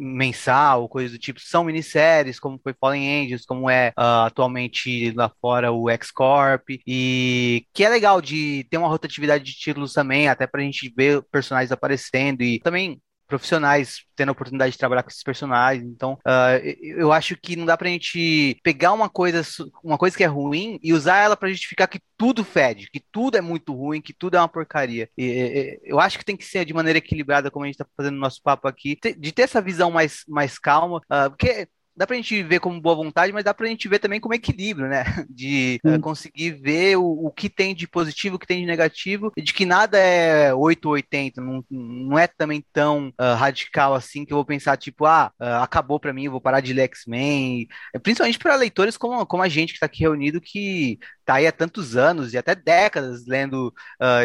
mensal, 0.00 0.88
coisa 0.88 1.12
do 1.12 1.18
tipo, 1.18 1.40
são 1.40 1.64
minisséries, 1.64 2.40
como 2.40 2.58
foi 2.62 2.74
Fallen 2.80 3.24
Angels, 3.24 3.44
como 3.44 3.68
é 3.68 3.90
uh, 3.90 4.24
atualmente 4.26 5.12
lá 5.12 5.30
fora 5.40 5.70
o 5.70 5.90
X-Corp, 5.90 6.64
e 6.86 7.66
que 7.74 7.84
é 7.84 7.88
legal 7.88 8.20
de 8.20 8.66
ter 8.70 8.78
uma 8.78 8.88
rotatividade 8.88 9.44
de 9.44 9.52
títulos 9.52 9.92
também, 9.92 10.28
até 10.28 10.46
pra 10.46 10.62
gente 10.62 10.92
ver 10.96 11.22
personagens 11.30 11.70
aparecendo, 11.72 12.42
e 12.42 12.58
também 12.58 13.00
profissionais 13.30 14.04
tendo 14.14 14.28
a 14.28 14.32
oportunidade 14.32 14.72
de 14.72 14.78
trabalhar 14.78 15.02
com 15.02 15.08
esses 15.08 15.22
personagens. 15.22 15.86
Então, 15.86 16.14
uh, 16.26 16.60
eu 16.82 17.10
acho 17.10 17.36
que 17.36 17.56
não 17.56 17.64
dá 17.64 17.76
pra 17.76 17.88
gente 17.88 18.58
pegar 18.62 18.92
uma 18.92 19.08
coisa, 19.08 19.42
uma 19.82 19.96
coisa 19.96 20.14
que 20.14 20.24
é 20.24 20.26
ruim 20.26 20.78
e 20.82 20.92
usar 20.92 21.16
ela 21.16 21.36
para 21.36 21.48
justificar 21.48 21.88
que 21.88 22.00
tudo 22.18 22.44
fede, 22.44 22.90
que 22.92 23.02
tudo 23.10 23.38
é 23.38 23.40
muito 23.40 23.72
ruim, 23.72 24.02
que 24.02 24.12
tudo 24.12 24.36
é 24.36 24.40
uma 24.40 24.48
porcaria. 24.48 25.08
E, 25.16 25.80
eu 25.84 25.98
acho 25.98 26.18
que 26.18 26.24
tem 26.24 26.36
que 26.36 26.44
ser 26.44 26.66
de 26.66 26.74
maneira 26.74 26.98
equilibrada, 26.98 27.50
como 27.50 27.64
a 27.64 27.68
gente 27.68 27.78
tá 27.78 27.86
fazendo 27.96 28.14
no 28.14 28.20
nosso 28.20 28.42
papo 28.42 28.68
aqui, 28.68 28.98
de 29.16 29.32
ter 29.32 29.42
essa 29.42 29.62
visão 29.62 29.90
mais, 29.90 30.22
mais 30.28 30.58
calma, 30.58 30.98
uh, 30.98 31.30
porque 31.30 31.66
dá 32.00 32.06
pra 32.06 32.16
gente 32.16 32.42
ver 32.42 32.60
como 32.60 32.80
boa 32.80 32.96
vontade, 32.96 33.30
mas 33.30 33.44
dá 33.44 33.52
pra 33.52 33.66
gente 33.66 33.86
ver 33.86 33.98
também 33.98 34.18
como 34.18 34.32
equilíbrio, 34.32 34.88
né? 34.88 35.04
De 35.28 35.78
uh, 35.84 36.00
conseguir 36.00 36.52
ver 36.52 36.96
o, 36.96 37.26
o, 37.26 37.30
que 37.30 37.50
tem 37.50 37.74
de 37.74 37.86
positivo, 37.86 38.36
o 38.36 38.38
que 38.38 38.46
tem 38.46 38.60
de 38.60 38.66
negativo, 38.66 39.30
e 39.36 39.42
de 39.42 39.52
que 39.52 39.66
nada 39.66 39.98
é 39.98 40.54
8 40.54 40.86
ou 40.86 40.92
80, 40.92 41.42
não, 41.42 41.62
não 41.70 42.18
é 42.18 42.26
também 42.26 42.64
tão 42.72 43.08
uh, 43.08 43.34
radical 43.36 43.92
assim 43.92 44.24
que 44.24 44.32
eu 44.32 44.38
vou 44.38 44.46
pensar, 44.46 44.78
tipo, 44.78 45.04
ah, 45.04 45.30
uh, 45.38 45.62
acabou 45.62 46.00
pra 46.00 46.14
mim, 46.14 46.24
eu 46.24 46.32
vou 46.32 46.40
parar 46.40 46.60
de 46.60 46.72
ler 46.72 46.84
X-Men. 46.84 47.68
Principalmente 48.02 48.38
para 48.38 48.56
leitores 48.56 48.96
como, 48.96 49.26
como 49.26 49.42
a 49.42 49.48
gente 49.48 49.74
que 49.74 49.80
tá 49.80 49.84
aqui 49.84 50.00
reunido, 50.00 50.40
que 50.40 50.98
tá 51.26 51.34
aí 51.34 51.46
há 51.46 51.52
tantos 51.52 51.98
anos 51.98 52.32
e 52.32 52.38
até 52.38 52.54
décadas 52.54 53.26
lendo 53.26 53.74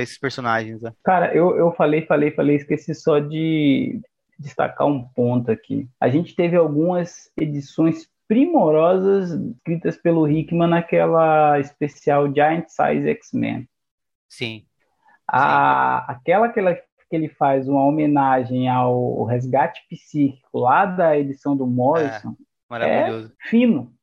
esses 0.02 0.18
personagens. 0.18 0.81
Né? 0.81 0.93
Cara, 1.03 1.35
eu, 1.35 1.57
eu 1.57 1.73
falei, 1.73 2.06
falei, 2.06 2.31
falei, 2.31 2.56
esqueci 2.56 2.95
só 2.95 3.19
de 3.19 3.99
destacar 4.39 4.87
um 4.87 5.03
ponto 5.03 5.51
aqui. 5.51 5.89
A 5.99 6.09
gente 6.09 6.35
teve 6.35 6.55
algumas 6.55 7.31
edições 7.37 8.09
primorosas 8.27 9.31
escritas 9.31 9.97
pelo 9.97 10.27
Hickman 10.27 10.69
naquela 10.69 11.59
especial 11.59 12.33
Giant 12.33 12.67
Size 12.67 13.09
X-Men. 13.09 13.67
Sim. 14.27 14.65
A, 15.27 16.05
Sim. 16.07 16.13
Aquela 16.13 16.49
que, 16.49 16.59
ela, 16.59 16.75
que 16.75 17.15
ele 17.15 17.29
faz 17.29 17.67
uma 17.67 17.83
homenagem 17.83 18.67
ao 18.67 19.23
resgate 19.25 19.81
psíquico 19.89 20.59
lá 20.59 20.85
da 20.85 21.17
edição 21.17 21.55
do 21.55 21.67
Morrison. 21.67 22.29
É, 22.29 22.33
maravilhoso. 22.69 23.33
É 23.33 23.49
fino, 23.49 23.93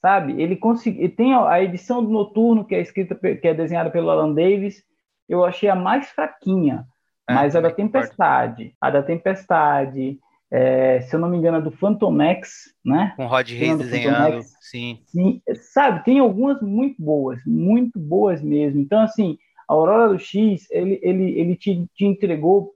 sabe? 0.00 0.40
Ele 0.40 0.56
conseguiu. 0.56 1.14
Tem 1.14 1.34
a 1.34 1.62
edição 1.62 2.02
do 2.02 2.10
Noturno 2.10 2.64
que 2.64 2.74
é 2.74 2.80
escrita, 2.80 3.14
que 3.14 3.46
é 3.46 3.54
desenhada 3.54 3.90
pelo 3.90 4.10
Alan 4.10 4.32
Davis. 4.32 4.82
Eu 5.28 5.44
achei 5.44 5.68
a 5.68 5.76
mais 5.76 6.08
fraquinha. 6.10 6.86
É, 7.28 7.34
mas 7.34 7.54
a 7.54 7.60
da 7.60 7.70
Tempestade, 7.70 8.74
a 8.80 8.90
da 8.90 9.02
Tempestade, 9.02 10.18
é, 10.50 11.02
se 11.02 11.14
eu 11.14 11.20
não 11.20 11.28
me 11.28 11.36
engano, 11.36 11.58
é 11.58 11.60
do 11.60 11.70
Phantomex, 11.70 12.74
né? 12.84 13.12
Com 13.16 13.26
Rod 13.26 13.50
Reis 13.50 13.76
desenhando, 13.76 14.42
sim. 14.60 14.98
sim. 15.06 15.42
Sabe, 15.72 16.04
tem 16.04 16.18
algumas 16.18 16.60
muito 16.62 17.02
boas, 17.02 17.40
muito 17.46 17.98
boas 17.98 18.40
mesmo. 18.40 18.80
Então, 18.80 19.00
assim, 19.00 19.36
a 19.68 19.74
Aurora 19.74 20.08
do 20.08 20.18
X, 20.18 20.66
ele, 20.70 20.98
ele, 21.02 21.38
ele 21.38 21.54
te, 21.54 21.86
te 21.94 22.06
entregou 22.06 22.72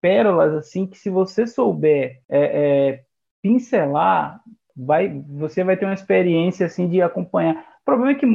pérolas, 0.00 0.54
assim, 0.54 0.86
que 0.86 0.96
se 0.96 1.10
você 1.10 1.46
souber 1.46 2.20
é, 2.28 2.38
é, 2.38 3.00
pincelar, 3.42 4.40
vai, 4.76 5.08
você 5.28 5.64
vai 5.64 5.76
ter 5.76 5.84
uma 5.84 5.94
experiência, 5.94 6.66
assim, 6.66 6.88
de 6.88 7.02
acompanhar. 7.02 7.56
O 7.82 7.84
problema 7.84 8.12
é 8.12 8.14
que 8.14 8.26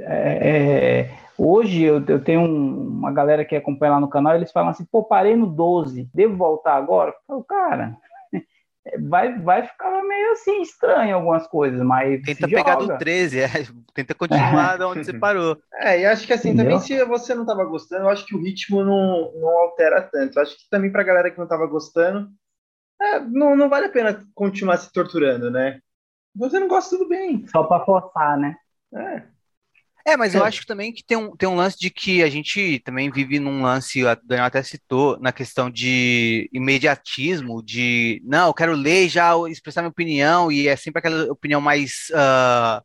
é, 0.00 0.48
é 0.48 1.25
hoje 1.38 1.82
eu, 1.82 2.04
eu 2.06 2.22
tenho 2.22 2.40
um, 2.40 2.88
uma 2.88 3.12
galera 3.12 3.44
que 3.44 3.56
acompanha 3.56 3.92
lá 3.92 4.00
no 4.00 4.08
canal, 4.08 4.34
eles 4.34 4.52
falam 4.52 4.70
assim, 4.70 4.84
pô, 4.84 5.04
parei 5.04 5.36
no 5.36 5.46
12, 5.46 6.08
devo 6.14 6.36
voltar 6.36 6.74
agora? 6.74 7.10
Eu 7.10 7.16
falo, 7.26 7.44
cara, 7.44 7.96
vai, 9.08 9.38
vai 9.40 9.66
ficar 9.66 10.02
meio 10.02 10.32
assim 10.32 10.62
estranho 10.62 11.16
algumas 11.16 11.46
coisas, 11.46 11.80
mas. 11.82 12.22
Tenta 12.22 12.48
pegar 12.48 12.80
joga. 12.80 12.94
do 12.94 12.98
13, 12.98 13.40
é, 13.40 13.48
tenta 13.94 14.14
continuar 14.16 14.78
de 14.78 14.84
onde 14.84 15.04
você 15.04 15.12
parou. 15.12 15.58
É, 15.74 16.00
e 16.00 16.06
acho 16.06 16.26
que 16.26 16.32
assim, 16.32 16.50
Entendeu? 16.50 16.64
também 16.64 16.80
se 16.80 17.04
você 17.04 17.34
não 17.34 17.42
estava 17.42 17.64
gostando, 17.64 18.04
eu 18.04 18.10
acho 18.10 18.26
que 18.26 18.34
o 18.34 18.40
ritmo 18.40 18.84
não, 18.84 19.32
não 19.40 19.48
altera 19.48 20.02
tanto. 20.02 20.38
Eu 20.38 20.42
acho 20.42 20.56
que 20.56 20.68
também 20.70 20.90
pra 20.90 21.02
galera 21.02 21.30
que 21.30 21.38
não 21.38 21.44
estava 21.44 21.66
gostando, 21.66 22.28
é, 23.00 23.20
não, 23.20 23.56
não 23.56 23.68
vale 23.68 23.86
a 23.86 23.90
pena 23.90 24.24
continuar 24.34 24.78
se 24.78 24.92
torturando, 24.92 25.50
né? 25.50 25.80
Você 26.34 26.58
não 26.58 26.68
gosta, 26.68 26.96
tudo 26.96 27.08
bem. 27.08 27.46
Só 27.48 27.64
para 27.64 27.84
forçar, 27.84 28.38
né? 28.38 28.56
É. 28.94 29.35
É, 30.06 30.16
mas 30.16 30.36
eu 30.36 30.44
é. 30.44 30.48
acho 30.48 30.64
também 30.64 30.92
que 30.92 31.02
tem 31.02 31.16
um, 31.16 31.36
tem 31.36 31.48
um 31.48 31.56
lance 31.56 31.76
de 31.76 31.90
que 31.90 32.22
a 32.22 32.30
gente 32.30 32.78
também 32.84 33.10
vive 33.10 33.40
num 33.40 33.60
lance, 33.60 34.04
o 34.04 34.16
Daniel 34.22 34.46
até 34.46 34.62
citou, 34.62 35.18
na 35.18 35.32
questão 35.32 35.68
de 35.68 36.48
imediatismo, 36.52 37.60
de 37.60 38.22
não, 38.24 38.46
eu 38.46 38.54
quero 38.54 38.72
ler 38.72 39.08
já 39.08 39.32
expressar 39.48 39.82
minha 39.82 39.90
opinião, 39.90 40.52
e 40.52 40.68
é 40.68 40.76
sempre 40.76 41.00
aquela 41.00 41.32
opinião 41.32 41.60
mais, 41.60 42.06
uh, 42.12 42.80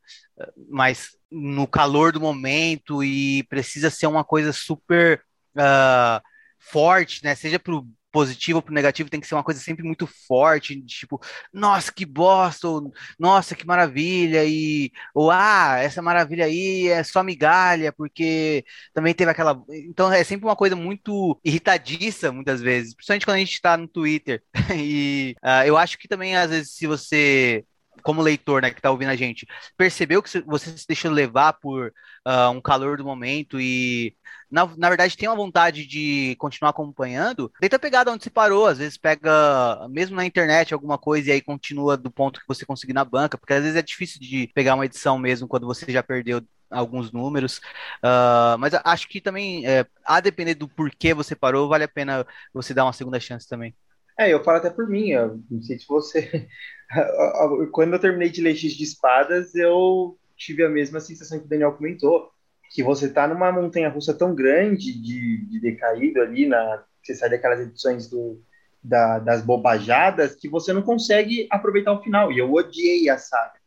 mais 0.68 1.16
no 1.30 1.68
calor 1.68 2.12
do 2.12 2.20
momento 2.20 3.04
e 3.04 3.44
precisa 3.44 3.92
ser 3.92 4.08
uma 4.08 4.24
coisa 4.24 4.52
super 4.52 5.22
uh, 5.56 6.20
forte, 6.58 7.24
né? 7.24 7.36
Seja 7.36 7.60
pro 7.60 7.86
positivo 8.12 8.62
pro 8.62 8.74
negativo 8.74 9.10
tem 9.10 9.20
que 9.20 9.28
ser 9.28 9.36
uma 9.36 9.44
coisa 9.44 9.60
sempre 9.60 9.84
muito 9.84 10.08
forte, 10.28 10.80
tipo, 10.84 11.20
nossa, 11.54 11.92
que 11.92 12.06
bosta, 12.06 12.68
ou, 12.68 12.92
nossa, 13.18 13.56
que 13.56 13.66
maravilha, 13.66 14.44
e, 14.46 14.92
ou, 15.14 15.32
ah, 15.32 15.78
essa 15.80 16.02
maravilha 16.02 16.46
aí 16.46 16.88
é 16.90 17.04
só 17.04 17.24
migalha, 17.24 17.92
porque 17.94 18.64
também 18.94 19.14
teve 19.14 19.32
aquela. 19.32 19.62
Então 19.70 20.12
é 20.12 20.24
sempre 20.24 20.46
uma 20.46 20.56
coisa 20.56 20.76
muito 20.76 21.40
irritadiça, 21.44 22.32
muitas 22.32 22.62
vezes, 22.62 22.94
principalmente 22.94 23.26
quando 23.26 23.36
a 23.38 23.40
gente 23.40 23.54
está 23.54 23.78
no 23.78 23.88
Twitter. 23.88 24.44
e 24.76 25.36
uh, 25.44 25.66
eu 25.66 25.78
acho 25.78 25.98
que 25.98 26.08
também, 26.08 26.36
às 26.36 26.50
vezes, 26.50 26.72
se 26.74 26.88
você 26.88 27.66
como 28.02 28.22
leitor, 28.22 28.62
né, 28.62 28.72
que 28.72 28.82
tá 28.82 28.92
ouvindo 28.92 29.10
a 29.10 29.16
gente, 29.16 29.48
percebeu 29.78 30.22
que 30.22 30.42
você 30.42 30.78
se 30.78 30.88
deixou 30.88 31.12
levar 31.12 31.54
por 31.54 31.94
uh, 32.28 32.50
um 32.52 32.62
calor 32.62 32.98
do 32.98 33.06
momento 33.06 33.60
e, 33.60 34.16
na, 34.50 34.66
na 34.78 34.90
verdade, 34.90 35.18
tem 35.18 35.30
uma 35.30 35.36
vontade 35.36 35.86
de 35.86 36.36
continuar 36.38 36.72
acompanhando, 36.72 37.52
tenta 37.60 37.80
pegar 37.80 38.04
de 38.04 38.12
onde 38.12 38.24
você 38.24 38.30
parou, 38.30 38.68
às 38.68 38.78
vezes 38.78 38.98
pega, 38.98 39.88
mesmo 39.90 40.16
na 40.16 40.26
internet, 40.26 40.74
alguma 40.74 40.98
coisa 40.98 41.30
e 41.30 41.32
aí 41.34 41.42
continua 41.42 41.98
do 41.98 42.12
ponto 42.12 42.40
que 42.40 42.48
você 42.48 42.66
conseguir 42.66 42.94
na 42.94 43.06
banca, 43.06 43.38
porque 43.38 43.54
às 43.54 43.64
vezes 43.64 43.78
é 43.78 43.82
difícil 43.82 44.20
de 44.20 44.50
pegar 44.54 44.76
uma 44.76 44.86
edição 44.86 45.18
mesmo 45.18 45.48
quando 45.48 45.68
você 45.68 45.92
já 45.92 46.04
perdeu 46.04 46.42
alguns 46.70 47.12
números, 47.12 47.58
uh, 48.04 48.58
mas 48.58 48.74
acho 48.74 49.08
que 49.10 49.20
também, 49.20 49.68
é, 49.68 49.86
a 50.06 50.22
depender 50.22 50.56
do 50.56 50.70
porquê 50.70 51.14
você 51.14 51.36
parou, 51.36 51.68
vale 51.68 51.84
a 51.84 51.88
pena 51.88 52.26
você 52.54 52.74
dar 52.74 52.86
uma 52.86 52.94
segunda 52.94 53.20
chance 53.20 53.48
também. 53.48 53.76
É, 54.18 54.32
eu 54.32 54.44
falo 54.44 54.58
até 54.58 54.70
por 54.70 54.88
mim, 54.88 55.10
eu 55.10 55.42
não 55.50 55.62
sei 55.62 55.80
se 55.80 55.88
você. 55.88 56.48
Quando 57.72 57.94
eu 57.94 58.00
terminei 58.00 58.30
de 58.30 58.42
ler 58.42 58.56
X 58.56 58.74
de 58.74 58.84
espadas, 58.84 59.56
eu 59.56 60.18
tive 60.36 60.64
a 60.64 60.70
mesma 60.70 61.00
sensação 61.00 61.40
que 61.40 61.46
o 61.46 61.48
Daniel 61.48 61.74
comentou, 61.74 62.30
que 62.74 62.84
você 62.84 63.10
tá 63.10 63.28
numa 63.28 63.52
montanha 63.52 63.90
russa 63.90 64.14
tão 64.14 64.34
grande 64.34 64.94
de, 64.94 65.46
de 65.46 65.60
decaído 65.60 66.22
ali, 66.22 66.48
na, 66.48 66.84
você 67.02 67.14
sai 67.16 67.30
daquelas 67.30 67.60
edições 67.60 68.10
do, 68.10 68.42
da, 68.84 69.20
das 69.20 69.42
bobajadas, 69.42 70.36
que 70.36 70.50
você 70.50 70.74
não 70.74 70.82
consegue 70.82 71.48
aproveitar 71.50 71.94
o 71.94 72.02
final. 72.02 72.32
E 72.32 72.40
eu 72.40 72.52
odiei 72.52 73.10
a 73.10 73.18
saga 73.18 73.60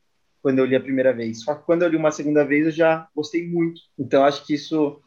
quando 0.42 0.58
eu 0.58 0.64
li 0.64 0.76
a 0.76 0.80
primeira 0.80 1.12
vez. 1.12 1.42
Só 1.42 1.54
que 1.54 1.64
quando 1.64 1.82
eu 1.82 1.88
li 1.88 1.96
uma 1.96 2.10
segunda 2.10 2.44
vez, 2.44 2.66
eu 2.66 2.72
já 2.72 3.08
gostei 3.14 3.48
muito. 3.48 3.80
Então 3.98 4.24
acho 4.24 4.46
que 4.46 4.54
isso 4.54 5.00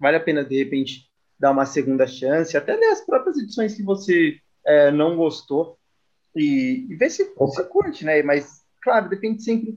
vale 0.00 0.16
a 0.16 0.20
pena, 0.20 0.44
de 0.44 0.58
repente, 0.58 1.08
dar 1.38 1.50
uma 1.50 1.66
segunda 1.66 2.06
chance, 2.06 2.56
até 2.56 2.74
ler 2.74 2.90
as 2.90 3.04
próprias 3.04 3.36
edições 3.38 3.74
que 3.74 3.82
você 3.82 4.36
é, 4.64 4.90
não 4.90 5.16
gostou 5.16 5.78
e, 6.36 6.86
e 6.88 6.96
ver 6.96 7.10
se 7.10 7.32
você 7.36 7.64
curte, 7.64 8.04
né? 8.04 8.22
Mas, 8.22 8.62
claro, 8.82 9.08
depende 9.08 9.42
sempre 9.42 9.76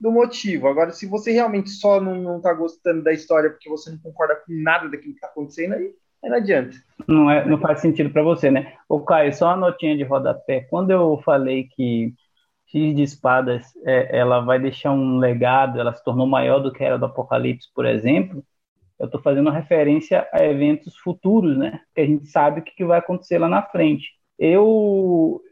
do 0.00 0.10
motivo. 0.12 0.68
Agora, 0.68 0.92
se 0.92 1.06
você 1.06 1.32
realmente 1.32 1.70
só 1.70 2.00
não, 2.00 2.16
não 2.16 2.40
tá 2.40 2.52
gostando 2.52 3.02
da 3.02 3.12
história 3.12 3.50
porque 3.50 3.68
você 3.68 3.90
não 3.90 3.98
concorda 3.98 4.36
com 4.36 4.52
nada 4.52 4.88
daquilo 4.88 5.14
que 5.14 5.20
tá 5.20 5.28
acontecendo, 5.28 5.74
aí, 5.74 5.92
aí 6.22 6.30
não 6.30 6.36
adianta. 6.36 6.76
Não, 7.08 7.30
é, 7.30 7.46
não 7.46 7.58
faz 7.58 7.80
sentido 7.80 8.10
para 8.10 8.22
você, 8.22 8.50
né? 8.50 8.74
Ô, 8.88 9.00
Caio, 9.00 9.32
só 9.34 9.46
uma 9.46 9.56
notinha 9.56 9.96
de 9.96 10.04
rodapé. 10.04 10.66
Quando 10.68 10.90
eu 10.90 11.20
falei 11.24 11.64
que 11.64 12.12
X 12.66 12.94
de 12.94 13.02
Espadas 13.02 13.64
é, 13.84 14.18
ela 14.18 14.40
vai 14.40 14.58
deixar 14.58 14.92
um 14.92 15.18
legado, 15.18 15.80
ela 15.80 15.94
se 15.94 16.04
tornou 16.04 16.26
maior 16.26 16.58
do 16.58 16.72
que 16.72 16.84
era 16.84 16.98
do 16.98 17.06
Apocalipse, 17.06 17.68
por 17.74 17.86
exemplo, 17.86 18.44
eu 18.98 19.06
estou 19.06 19.20
fazendo 19.20 19.50
referência 19.50 20.26
a 20.32 20.44
eventos 20.44 20.96
futuros, 20.96 21.56
né? 21.56 21.80
Que 21.94 22.00
a 22.00 22.06
gente 22.06 22.26
sabe 22.26 22.60
o 22.60 22.62
que, 22.62 22.74
que 22.74 22.84
vai 22.84 22.98
acontecer 22.98 23.38
lá 23.38 23.48
na 23.48 23.62
frente. 23.62 24.08
Eu 24.38 25.42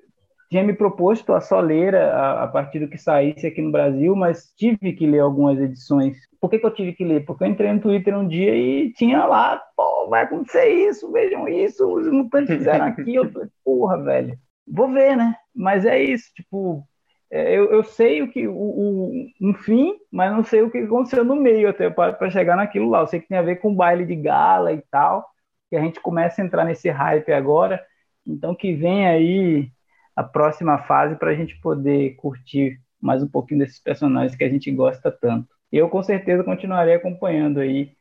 tinha 0.55 0.63
me 0.63 0.73
proposto 0.73 1.33
a 1.33 1.41
só 1.41 1.59
ler 1.59 1.97
a, 1.97 2.45
a, 2.45 2.47
partir 2.47 2.79
do 2.79 2.87
que 2.87 2.97
saísse 2.97 3.45
aqui 3.45 3.61
no 3.61 3.73
Brasil, 3.73 4.15
mas 4.15 4.53
tive 4.57 4.93
que 4.93 5.05
ler 5.05 5.19
algumas 5.19 5.59
edições. 5.59 6.17
Por 6.41 6.49
que, 6.49 6.61
que 6.61 6.67
eu 6.67 6.73
tive 6.73 6.93
que 6.93 7.05
ler? 7.05 7.25
Porque 7.25 7.43
eu 7.43 7.49
entrei 7.49 7.73
no 7.73 7.81
Twitter 7.81 8.17
um 8.17 8.29
dia 8.29 8.55
e 8.55 8.93
tinha 8.93 9.27
lá, 9.27 9.61
pô, 9.77 10.09
vai 10.09 10.23
acontecer 10.23 10.69
isso, 10.69 11.11
vejam 11.11 11.49
isso, 11.49 11.85
os 11.93 12.07
mutantes 12.07 12.57
fizeram 12.57 12.85
aqui. 12.85 13.17
Eu 13.17 13.33
falei, 13.33 13.49
porra, 13.65 14.01
velho, 14.01 14.39
vou 14.65 14.93
ver, 14.93 15.17
né? 15.17 15.35
Mas 15.53 15.85
é 15.85 16.01
isso, 16.01 16.31
tipo, 16.37 16.87
é, 17.33 17.59
eu, 17.59 17.73
eu 17.73 17.83
sei 17.83 18.23
o 18.23 18.31
que, 18.31 18.47
o, 18.47 18.55
o, 18.55 19.27
um 19.41 19.55
fim, 19.55 19.97
mas 20.09 20.31
não 20.31 20.45
sei 20.45 20.63
o 20.63 20.71
que 20.71 20.79
aconteceu 20.79 21.25
no 21.25 21.35
meio 21.35 21.69
até 21.69 21.91
para 21.91 22.31
chegar 22.31 22.55
naquilo 22.55 22.91
lá. 22.91 23.01
Eu 23.01 23.09
sei 23.09 23.19
que 23.19 23.27
tem 23.27 23.39
a 23.39 23.43
ver 23.43 23.57
com 23.57 23.75
baile 23.75 24.07
de 24.07 24.15
gala 24.15 24.73
e 24.73 24.81
tal, 24.89 25.27
que 25.69 25.75
a 25.75 25.81
gente 25.81 25.99
começa 25.99 26.41
a 26.41 26.45
entrar 26.45 26.65
nesse 26.65 26.89
hype 26.91 27.33
agora 27.33 27.85
então 28.27 28.55
que 28.55 28.75
vem 28.75 29.07
aí 29.07 29.71
a 30.15 30.23
próxima 30.23 30.79
fase 30.79 31.17
para 31.17 31.31
a 31.31 31.35
gente 31.35 31.59
poder 31.61 32.15
curtir 32.17 32.81
mais 33.01 33.23
um 33.23 33.29
pouquinho 33.29 33.61
desses 33.61 33.79
personagens 33.79 34.35
que 34.35 34.45
a 34.45 34.49
gente 34.49 34.71
gosta 34.71 35.11
tanto. 35.11 35.49
Eu 35.71 35.89
com 35.89 36.03
certeza 36.03 36.45
continuarei 36.45 36.95
acompanhando 36.95 37.61
aí 37.61 37.93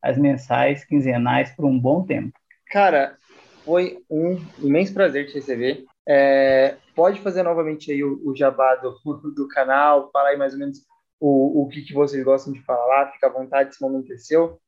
as 0.00 0.16
mensais, 0.18 0.84
quinzenais 0.84 1.50
por 1.50 1.64
um 1.64 1.78
bom 1.78 2.04
tempo. 2.04 2.38
Cara, 2.70 3.16
foi 3.64 3.98
um 4.10 4.40
imenso 4.58 4.92
prazer 4.92 5.26
te 5.26 5.34
receber. 5.34 5.84
É, 6.06 6.76
pode 6.94 7.20
fazer 7.20 7.42
novamente 7.42 7.90
aí 7.90 8.02
o, 8.04 8.20
o 8.24 8.36
jabá 8.36 8.76
do, 8.76 8.92
do 9.34 9.48
canal, 9.48 10.10
falar 10.12 10.30
aí 10.30 10.36
mais 10.36 10.52
ou 10.52 10.58
menos 10.58 10.78
o, 11.18 11.62
o 11.62 11.68
que, 11.68 11.82
que 11.82 11.94
vocês 11.94 12.22
gostam 12.24 12.52
de 12.52 12.60
falar, 12.62 13.12
fica 13.12 13.28
à 13.28 13.30
vontade, 13.30 13.70
esse 13.70 13.80
momento 13.80 14.12
é 14.12 14.16
seu. 14.18 14.60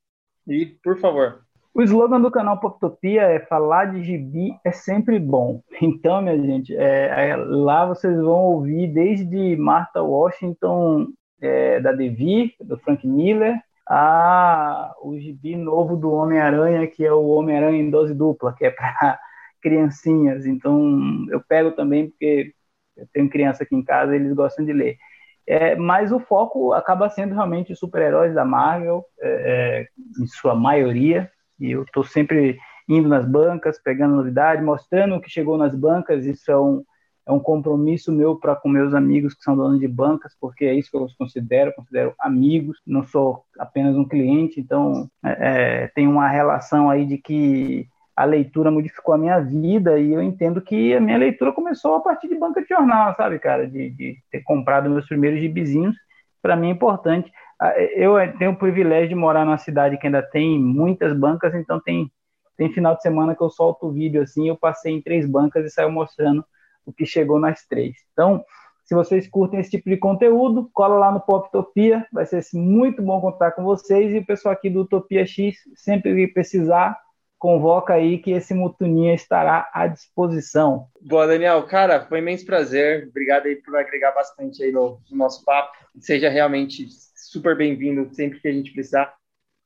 E, 0.47 0.67
por 0.83 0.99
favor. 0.99 1.45
O 1.75 1.83
slogan 1.83 2.21
do 2.21 2.31
canal 2.31 2.61
Poptopia 2.61 3.23
é 3.23 3.41
falar 3.41 3.87
de 3.87 4.05
gibi 4.05 4.57
é 4.65 4.71
sempre 4.71 5.19
bom. 5.19 5.61
Então, 5.83 6.23
minha 6.23 6.39
gente, 6.41 6.75
é, 6.77 7.31
é, 7.31 7.37
lá 7.37 7.85
vocês 7.85 8.17
vão 8.17 8.45
ouvir 8.45 8.87
desde 8.87 9.57
Martha 9.57 10.01
Washington, 10.01 11.09
é, 11.41 11.81
da 11.81 11.91
Devir, 11.91 12.53
do 12.61 12.79
Frank 12.79 13.05
Miller, 13.05 13.61
a 13.89 14.95
o 15.03 15.19
gibi 15.19 15.57
novo 15.57 15.97
do 15.97 16.13
Homem-Aranha, 16.13 16.87
que 16.87 17.05
é 17.05 17.13
o 17.13 17.27
Homem-Aranha 17.27 17.83
em 17.83 17.91
dose 17.91 18.15
dupla, 18.15 18.55
que 18.57 18.65
é 18.65 18.71
para 18.71 19.19
criancinhas. 19.61 20.47
Então, 20.47 21.27
eu 21.29 21.43
pego 21.49 21.73
também 21.73 22.09
porque 22.09 22.55
eu 22.97 23.07
tenho 23.13 23.29
criança 23.29 23.65
aqui 23.65 23.75
em 23.75 23.83
casa, 23.83 24.15
eles 24.15 24.33
gostam 24.33 24.65
de 24.65 24.73
ler. 24.73 24.97
É, 25.45 25.75
mas 25.75 26.13
o 26.13 26.21
foco 26.21 26.73
acaba 26.73 27.11
sendo 27.11 27.35
realmente 27.35 27.73
os 27.73 27.81
super-heróis 27.81 28.33
da 28.33 28.45
Marvel, 28.45 29.05
é, 29.21 29.89
é 29.89 30.23
em 30.23 30.27
sua 30.29 30.55
maioria, 30.55 31.29
e 31.59 31.71
eu 31.71 31.83
estou 31.83 32.05
sempre 32.05 32.59
indo 32.89 33.09
nas 33.09 33.25
bancas, 33.27 33.81
pegando 33.83 34.17
novidade, 34.17 34.63
mostrando 34.63 35.17
o 35.17 35.21
que 35.21 35.31
chegou 35.31 35.57
nas 35.57 35.75
bancas. 35.75 36.27
Isso 36.27 36.51
é 36.51 36.59
um, 36.59 36.85
é 37.27 37.33
um 37.33 37.41
compromisso 37.41 38.13
meu 38.13 38.37
para 38.37 38.55
com 38.55 38.69
meus 38.69 38.95
amigos 38.95 39.35
que 39.35 39.43
são 39.43 39.57
donos 39.57 39.81
de 39.81 39.89
bancas, 39.89 40.37
porque 40.39 40.65
é 40.67 40.75
isso 40.75 40.91
que 40.91 40.97
eu 40.97 41.05
os 41.05 41.15
considero, 41.15 41.75
considero 41.75 42.15
amigos, 42.21 42.79
não 42.87 43.03
sou 43.03 43.45
apenas 43.59 43.97
um 43.97 44.07
cliente, 44.07 44.61
então 44.61 45.09
é, 45.25 45.85
é, 45.85 45.87
tem 45.89 46.07
uma 46.07 46.29
relação 46.29 46.91
aí 46.91 47.07
de 47.07 47.19
que 47.19 47.89
a 48.15 48.25
leitura 48.25 48.71
modificou 48.71 49.15
a 49.15 49.19
minha 49.19 49.41
vida 49.41 49.99
e 49.99 50.13
eu 50.13 50.23
entendo 50.23 50.61
que 50.61 50.95
a 50.95 51.01
minha 51.01 51.19
leitura 51.19 51.53
começou 51.53 51.97
a 51.97 52.01
partir 52.01 52.29
de 52.29 52.37
banca 52.37 52.63
de 52.63 52.69
jornal, 52.69 53.15
sabe, 53.17 53.39
cara, 53.39 53.67
de, 53.67 53.91
de 53.91 54.17
ter 54.31 54.43
comprado 54.43 54.89
meus 54.89 55.07
primeiros 55.07 55.41
gibizinhos, 55.41 55.97
para 56.41 56.55
mim 56.55 56.69
é 56.69 56.73
importante. 56.73 57.33
Ah, 57.61 57.79
eu 57.79 58.15
tenho 58.39 58.53
o 58.53 58.57
privilégio 58.57 59.09
de 59.09 59.15
morar 59.15 59.45
numa 59.45 59.59
cidade 59.59 59.97
que 59.99 60.07
ainda 60.07 60.23
tem 60.23 60.59
muitas 60.59 61.17
bancas, 61.17 61.55
então 61.55 61.81
tem, 61.81 62.11
tem 62.57 62.73
final 62.73 62.97
de 62.97 63.03
semana 63.03 63.35
que 63.35 63.43
eu 63.43 63.51
solto 63.51 63.87
o 63.87 63.93
vídeo 63.93 64.23
assim, 64.23 64.49
eu 64.49 64.57
passei 64.57 64.93
em 64.93 65.03
três 65.03 65.29
bancas 65.29 65.65
e 65.65 65.71
saio 65.71 65.91
mostrando 65.91 66.45
o 66.85 66.93
que 66.93 67.07
chegou 67.07 67.39
nas 67.39 67.67
três. 67.67 67.97
Então, 68.13 68.45
se 68.85 68.95
vocês 68.95 69.27
curtem 69.27 69.61
esse 69.61 69.71
tipo 69.71 69.89
de 69.89 69.97
conteúdo, 69.97 70.69
cola 70.73 70.99
lá 70.99 71.11
no 71.11 71.21
Poptopia, 71.21 72.07
vai 72.13 72.27
ser 72.27 72.43
muito 72.53 73.03
bom 73.03 73.21
contar 73.21 73.53
com 73.53 73.65
vocês 73.65 74.13
e 74.13 74.19
o 74.19 74.27
pessoal 74.27 74.53
aqui 74.53 74.69
do 74.69 74.83
Utopia 74.83 75.25
X, 75.25 75.57
sempre 75.75 76.15
que 76.15 76.33
precisar, 76.33 76.99
convoca 77.39 77.95
aí 77.95 78.19
que 78.19 78.31
esse 78.31 78.55
Mutuninha 78.55 79.15
estará 79.15 79.71
à 79.73 79.87
disposição. 79.87 80.87
Boa, 81.01 81.27
Daniel. 81.27 81.63
Cara, 81.65 82.07
foi 82.07 82.19
imenso 82.19 82.45
prazer. 82.45 83.09
Obrigado 83.09 83.47
aí 83.47 83.57
por 83.57 83.77
agregar 83.77 84.13
bastante 84.13 84.63
aí 84.63 84.73
no, 84.73 85.01
no 85.11 85.17
nosso 85.17 85.45
papo. 85.45 85.73
Seja 86.01 86.29
realmente 86.29 86.87
super 87.35 87.57
bem-vindo 87.57 88.09
sempre 88.15 88.39
que 88.39 88.47
a 88.47 88.53
gente 88.53 88.73
precisar. 88.73 89.13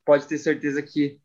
Pode 0.03 0.27
ter 0.27 0.39
certeza 0.39 0.81
que 0.81 1.19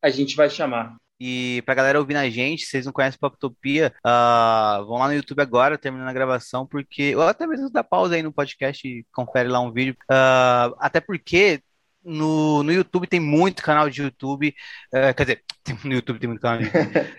a 0.00 0.08
gente 0.08 0.34
vai 0.34 0.48
chamar. 0.48 0.96
E 1.20 1.62
pra 1.66 1.74
galera 1.74 1.98
ouvindo 1.98 2.16
a 2.16 2.30
gente, 2.30 2.64
vocês 2.64 2.86
não 2.86 2.92
conhecem 2.92 3.20
Poptopia, 3.20 3.92
uh, 3.98 4.86
vão 4.86 4.96
lá 4.96 5.08
no 5.08 5.14
YouTube 5.14 5.42
agora, 5.42 5.76
terminando 5.76 6.08
a 6.08 6.12
gravação, 6.14 6.66
porque. 6.66 7.14
Ou 7.14 7.20
até 7.20 7.46
mesmo 7.46 7.68
dá 7.68 7.84
pausa 7.84 8.14
aí 8.14 8.22
no 8.22 8.32
podcast 8.32 8.88
e 8.88 9.04
confere 9.12 9.50
lá 9.50 9.60
um 9.60 9.70
vídeo. 9.70 9.94
Uh, 10.10 10.74
até 10.78 11.00
porque 11.00 11.60
no, 12.02 12.62
no 12.62 12.72
YouTube 12.72 13.06
tem 13.06 13.20
muito 13.20 13.62
canal 13.62 13.90
de 13.90 14.00
YouTube. 14.00 14.54
Uh, 14.88 15.14
quer 15.14 15.22
dizer, 15.24 15.44
no 15.84 15.92
YouTube 15.92 16.18
tem 16.18 16.28
muito 16.28 16.40
canal 16.40 16.58
de 16.58 16.70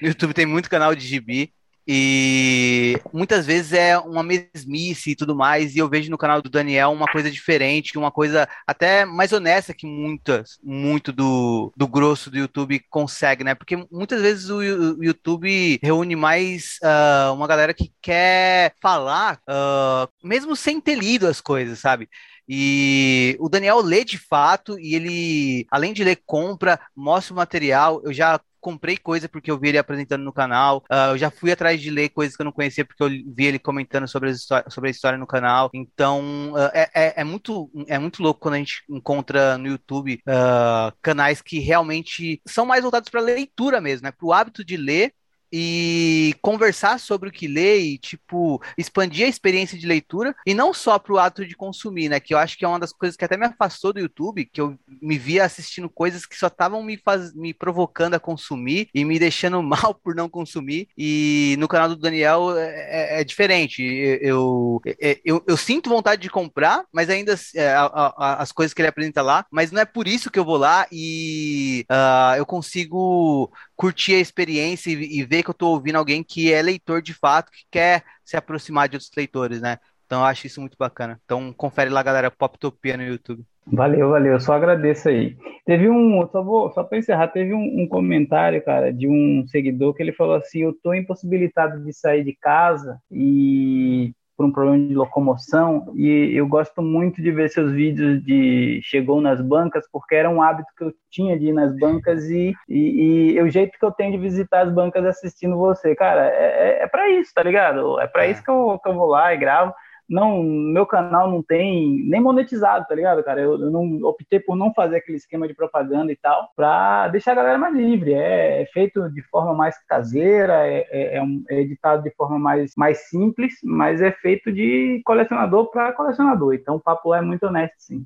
No 0.02 0.08
YouTube 0.08 0.34
tem 0.34 0.46
muito 0.48 0.68
canal 0.72 0.96
de 0.96 1.06
gibi. 1.06 1.54
E 1.88 3.00
muitas 3.12 3.46
vezes 3.46 3.74
é 3.74 3.98
uma 3.98 4.24
mesmice 4.24 5.12
e 5.12 5.16
tudo 5.16 5.36
mais, 5.36 5.76
e 5.76 5.80
eu 5.80 5.90
vejo 5.90 6.12
no 6.12 6.18
canal 6.18 6.42
do 6.42 6.50
Daniel 6.50 6.92
uma 6.92 7.08
coisa 7.08 7.30
diferente, 7.32 7.98
uma 7.98 8.12
coisa 8.12 8.48
até 8.68 9.04
mais 9.04 9.34
honesta 9.34 9.74
que 9.74 9.88
muitas, 9.88 10.60
muito 10.64 11.12
do, 11.12 11.72
do 11.76 11.88
grosso 11.88 12.30
do 12.30 12.38
YouTube 12.38 12.80
consegue, 12.90 13.44
né? 13.44 13.56
Porque 13.56 13.76
muitas 13.92 14.22
vezes 14.22 14.50
o, 14.50 14.62
YouTube 14.62 15.80
reúne 15.82 16.16
mais 16.16 16.78
uh, 16.84 17.34
uma 17.34 17.48
galera 17.48 17.74
que 17.74 17.92
quer 18.02 18.74
falar, 18.82 19.40
uh, 19.50 20.08
mesmo 20.24 20.56
sem 20.56 20.80
ter 20.80 20.96
lido 20.96 21.28
as 21.28 21.42
coisas, 21.42 21.80
sabe? 21.80 22.08
E 22.48 23.38
o 23.40 23.48
Daniel 23.48 23.80
lê 23.80 24.04
de 24.04 24.18
fato 24.18 24.78
e 24.78 24.94
ele, 24.94 25.66
além 25.72 25.94
de 25.94 26.04
ler, 26.04 26.22
compra, 26.26 26.80
mostra 26.96 27.34
o 27.34 27.38
material. 27.38 28.02
Eu 28.04 28.12
já 28.12 28.40
comprei 28.62 28.96
coisa 28.96 29.28
porque 29.28 29.52
eu 29.52 29.60
vi 29.60 29.70
ele 29.70 29.78
apresentando 29.78 30.24
no 30.24 30.32
canal. 30.32 30.84
Uh, 30.92 31.12
eu 31.12 31.18
já 31.18 31.32
fui 31.32 31.52
atrás 31.52 31.82
de 31.82 31.90
ler 31.90 32.10
coisas 32.10 32.36
que 32.36 32.42
eu 32.42 32.46
não 32.46 32.52
conhecia 32.52 32.86
porque 32.86 33.04
eu 33.04 33.10
vi 33.10 33.46
ele 33.46 33.60
comentando 33.60 34.08
sobre, 34.08 34.34
sobre 34.36 34.88
a 34.88 34.92
história 34.92 35.18
no 35.18 35.28
canal. 35.28 35.70
Então, 35.74 36.54
uh, 36.54 36.70
é, 36.74 36.90
é, 36.94 37.14
é, 37.22 37.24
muito, 37.24 37.70
é 37.88 37.98
muito 37.98 38.22
louco 38.22 38.40
quando 38.40 38.54
a 38.54 38.58
gente 38.58 38.84
encontra 38.90 39.58
no 39.58 39.68
YouTube 39.68 40.22
uh, 40.28 40.96
canais 41.02 41.42
que 41.42 41.60
realmente 41.60 42.42
são 42.48 42.66
mais 42.66 42.84
voltados 42.84 43.10
para 43.10 43.20
leitura 43.20 43.82
mesmo, 43.82 44.06
né? 44.06 44.12
Para 44.12 44.26
o 44.26 44.34
hábito 44.34 44.64
de 44.64 44.78
ler 44.78 45.14
e 45.52 46.36
conversar 46.42 47.00
sobre 47.00 47.30
o 47.30 47.32
que 47.32 47.48
lê 47.48 47.80
e, 47.80 47.98
tipo, 47.98 48.62
expandir 48.78 49.26
a 49.26 49.30
experiência 49.30 49.78
de 49.78 49.88
leitura 49.88 50.36
e 50.46 50.54
não 50.54 50.74
só 50.74 50.98
para 50.98 51.14
o 51.14 51.20
ato 51.20 51.46
de 51.46 51.56
consumir, 51.56 52.10
né? 52.10 52.20
Que 52.20 52.34
eu 52.34 52.38
acho 52.38 52.58
que 52.58 52.66
é 52.66 52.68
uma 52.68 52.80
das 52.80 52.94
coisas 52.94 53.18
que 53.18 53.26
até 53.26 53.38
me 53.38 53.46
afastou 53.46 53.94
do 53.94 54.00
YouTube, 54.00 54.46
que 54.46 54.62
eu 54.62 54.78
me 55.02 55.18
via 55.18 55.44
assistindo 55.44 55.90
coisas 55.90 56.26
que 56.26 56.38
só 56.38 56.48
estavam 56.48 56.82
me, 56.84 56.98
faz... 56.98 57.34
me 57.34 57.54
provocando 57.54 58.14
a 58.14 58.20
consumir 58.20 58.90
e 58.94 59.04
me 59.04 59.20
deixando 59.20 59.62
mal 59.64 59.94
por 59.94 60.16
não 60.16 60.30
consumir. 60.30 60.88
E 60.98 61.56
no 61.60 61.68
canal 61.68 61.90
do 61.90 61.96
Daniel 61.96 62.58
é, 62.58 63.18
é, 63.18 63.22
é 63.22 63.24
diferente. 63.24 63.84
Eu, 63.84 64.82
eu, 64.98 65.20
eu, 65.24 65.44
eu, 65.48 65.58
sinto 65.58 65.90
vontade 65.90 66.22
de 66.22 66.30
comprar, 66.30 66.84
mas 66.94 67.10
ainda 67.10 67.36
é, 67.56 67.74
a, 67.74 67.86
a, 67.86 68.42
as 68.42 68.52
coisas 68.52 68.74
que 68.74 68.82
ele 68.82 68.88
apresenta 68.88 69.22
lá, 69.22 69.46
mas 69.52 69.72
não 69.72 69.82
é 69.82 69.86
por 69.86 70.08
isso 70.08 70.32
que 70.32 70.40
eu 70.40 70.46
vou 70.46 70.58
lá 70.58 70.88
e 70.92 71.86
uh, 71.92 72.38
eu 72.38 72.46
consigo 72.46 73.52
curtir 73.82 74.14
a 74.14 74.20
experiência 74.20 74.92
e, 74.92 75.20
e 75.20 75.26
ver 75.26 75.42
que 75.42 75.50
eu 75.50 75.54
estou 75.54 75.72
ouvindo 75.72 75.96
alguém 75.96 76.24
que 76.24 76.54
é 76.54 76.62
leitor 76.62 77.02
de 77.02 77.16
fato, 77.16 77.52
que 77.52 77.66
quer 77.72 78.04
se 78.24 78.38
aproximar 78.38 78.88
de 78.88 78.96
outros 78.96 79.10
leitores, 79.18 79.60
né? 79.60 79.80
Então 80.06 80.20
eu 80.20 80.26
acho 80.26 80.46
isso 80.46 80.62
muito 80.62 80.78
bacana. 80.78 81.20
Então 81.26 81.52
confere 81.52 81.90
lá, 81.90 82.04
galera, 82.04 82.30
Poptopia 82.30 82.96
no 82.96 83.04
YouTube. 83.04 83.44
Valeu, 83.66 84.12
valeu. 84.12 84.40
Só 84.40 84.54
agradeço 84.54 85.10
aí. 85.10 85.36
Teve 85.66 85.90
um, 85.90 86.28
só 86.32 86.44
vou, 86.44 86.72
só 86.74 86.84
para 86.84 87.00
encerrar, 87.00 87.30
teve 87.30 87.56
um, 87.56 87.82
um, 87.82 87.88
comentário, 87.88 88.64
cara, 88.64 88.94
de 88.94 89.08
um 89.08 89.48
seguidor 89.48 89.96
que 89.96 90.04
ele 90.04 90.14
falou 90.14 90.36
assim: 90.36 90.60
eu 90.60 90.74
tô 90.74 90.94
impossibilitado 90.94 91.84
de 91.84 91.92
sair 91.92 92.24
de 92.24 92.36
casa 92.36 93.00
e 93.10 94.14
por 94.42 94.46
um 94.46 94.52
problema 94.52 94.88
de 94.88 94.96
locomoção 94.96 95.94
e 95.96 96.32
eu 96.34 96.48
gosto 96.48 96.82
muito 96.82 97.22
de 97.22 97.32
ver 97.32 97.50
seus 97.50 97.72
vídeos 97.72 98.24
de 98.24 98.80
chegou 98.84 99.22
nas 99.22 99.40
bancas 99.40 99.88
porque 99.92 100.16
era 100.16 100.30
um 100.30 100.42
hábito 100.42 100.70
que 100.76 100.84
eu 100.84 100.94
tinha 101.12 101.38
de 101.38 101.48
ir 101.48 101.54
nas 101.54 101.78
bancas 101.78 102.28
e, 102.28 102.56
e, 102.68 103.34
e 103.34 103.42
o 103.42 103.50
jeito 103.50 103.78
que 103.78 103.86
eu 103.86 103.92
tenho 103.92 104.14
de 104.14 104.18
visitar 104.18 104.62
as 104.62 104.74
bancas 104.74 105.06
assistindo 105.06 105.58
você, 105.58 105.96
cara, 105.96 106.26
é, 106.28 106.80
é, 106.80 106.84
é 106.84 106.88
para 106.88 107.08
isso, 107.12 107.32
tá 107.36 107.44
ligado? 107.44 108.00
É 108.00 108.08
para 108.08 108.26
é. 108.26 108.32
isso 108.32 108.44
que 108.44 108.50
eu, 108.50 108.80
que 108.82 108.90
eu 108.90 108.96
vou 108.96 109.08
lá 109.08 109.32
e 109.32 109.38
gravo 109.38 109.74
não, 110.12 110.44
meu 110.44 110.86
canal 110.86 111.32
não 111.32 111.42
tem 111.42 112.04
nem 112.04 112.20
monetizado, 112.20 112.86
tá 112.86 112.94
ligado, 112.94 113.24
cara? 113.24 113.40
Eu, 113.40 113.54
eu, 113.54 113.72
não 113.72 114.04
optei 114.04 114.42
por 114.42 114.58
não 114.58 114.74
fazer 114.74 114.98
aquele 114.98 115.18
esquema 115.18 115.48
de 115.48 115.54
propaganda 115.54 116.12
e 116.12 116.18
tal, 116.18 116.52
pra 116.54 117.08
deixar 117.08 117.32
a 117.32 117.36
galera 117.36 117.58
mais 117.58 117.74
livre. 117.74 118.14
É, 118.14 118.62
é 118.62 118.66
feito 118.66 119.10
de 119.10 119.22
forma 119.30 119.54
mais 119.54 119.82
caseira, 119.86 120.68
é, 120.68 120.86
é, 120.92 121.18
é, 121.18 121.24
um, 121.24 121.42
é, 121.50 121.62
editado 121.62 122.04
de 122.04 122.12
forma 122.12 122.38
mais, 122.38 122.74
mais 122.76 123.08
simples, 123.08 123.54
mas 123.64 124.02
é 124.02 124.12
feito 124.12 124.52
de 124.52 125.02
colecionador 125.06 125.72
para 125.72 125.94
colecionador. 125.94 126.56
Então 126.56 126.76
o 126.76 126.82
papo 126.82 127.16
é 127.16 127.22
muito 127.22 127.46
honesto, 127.46 127.76
sim. 127.78 128.06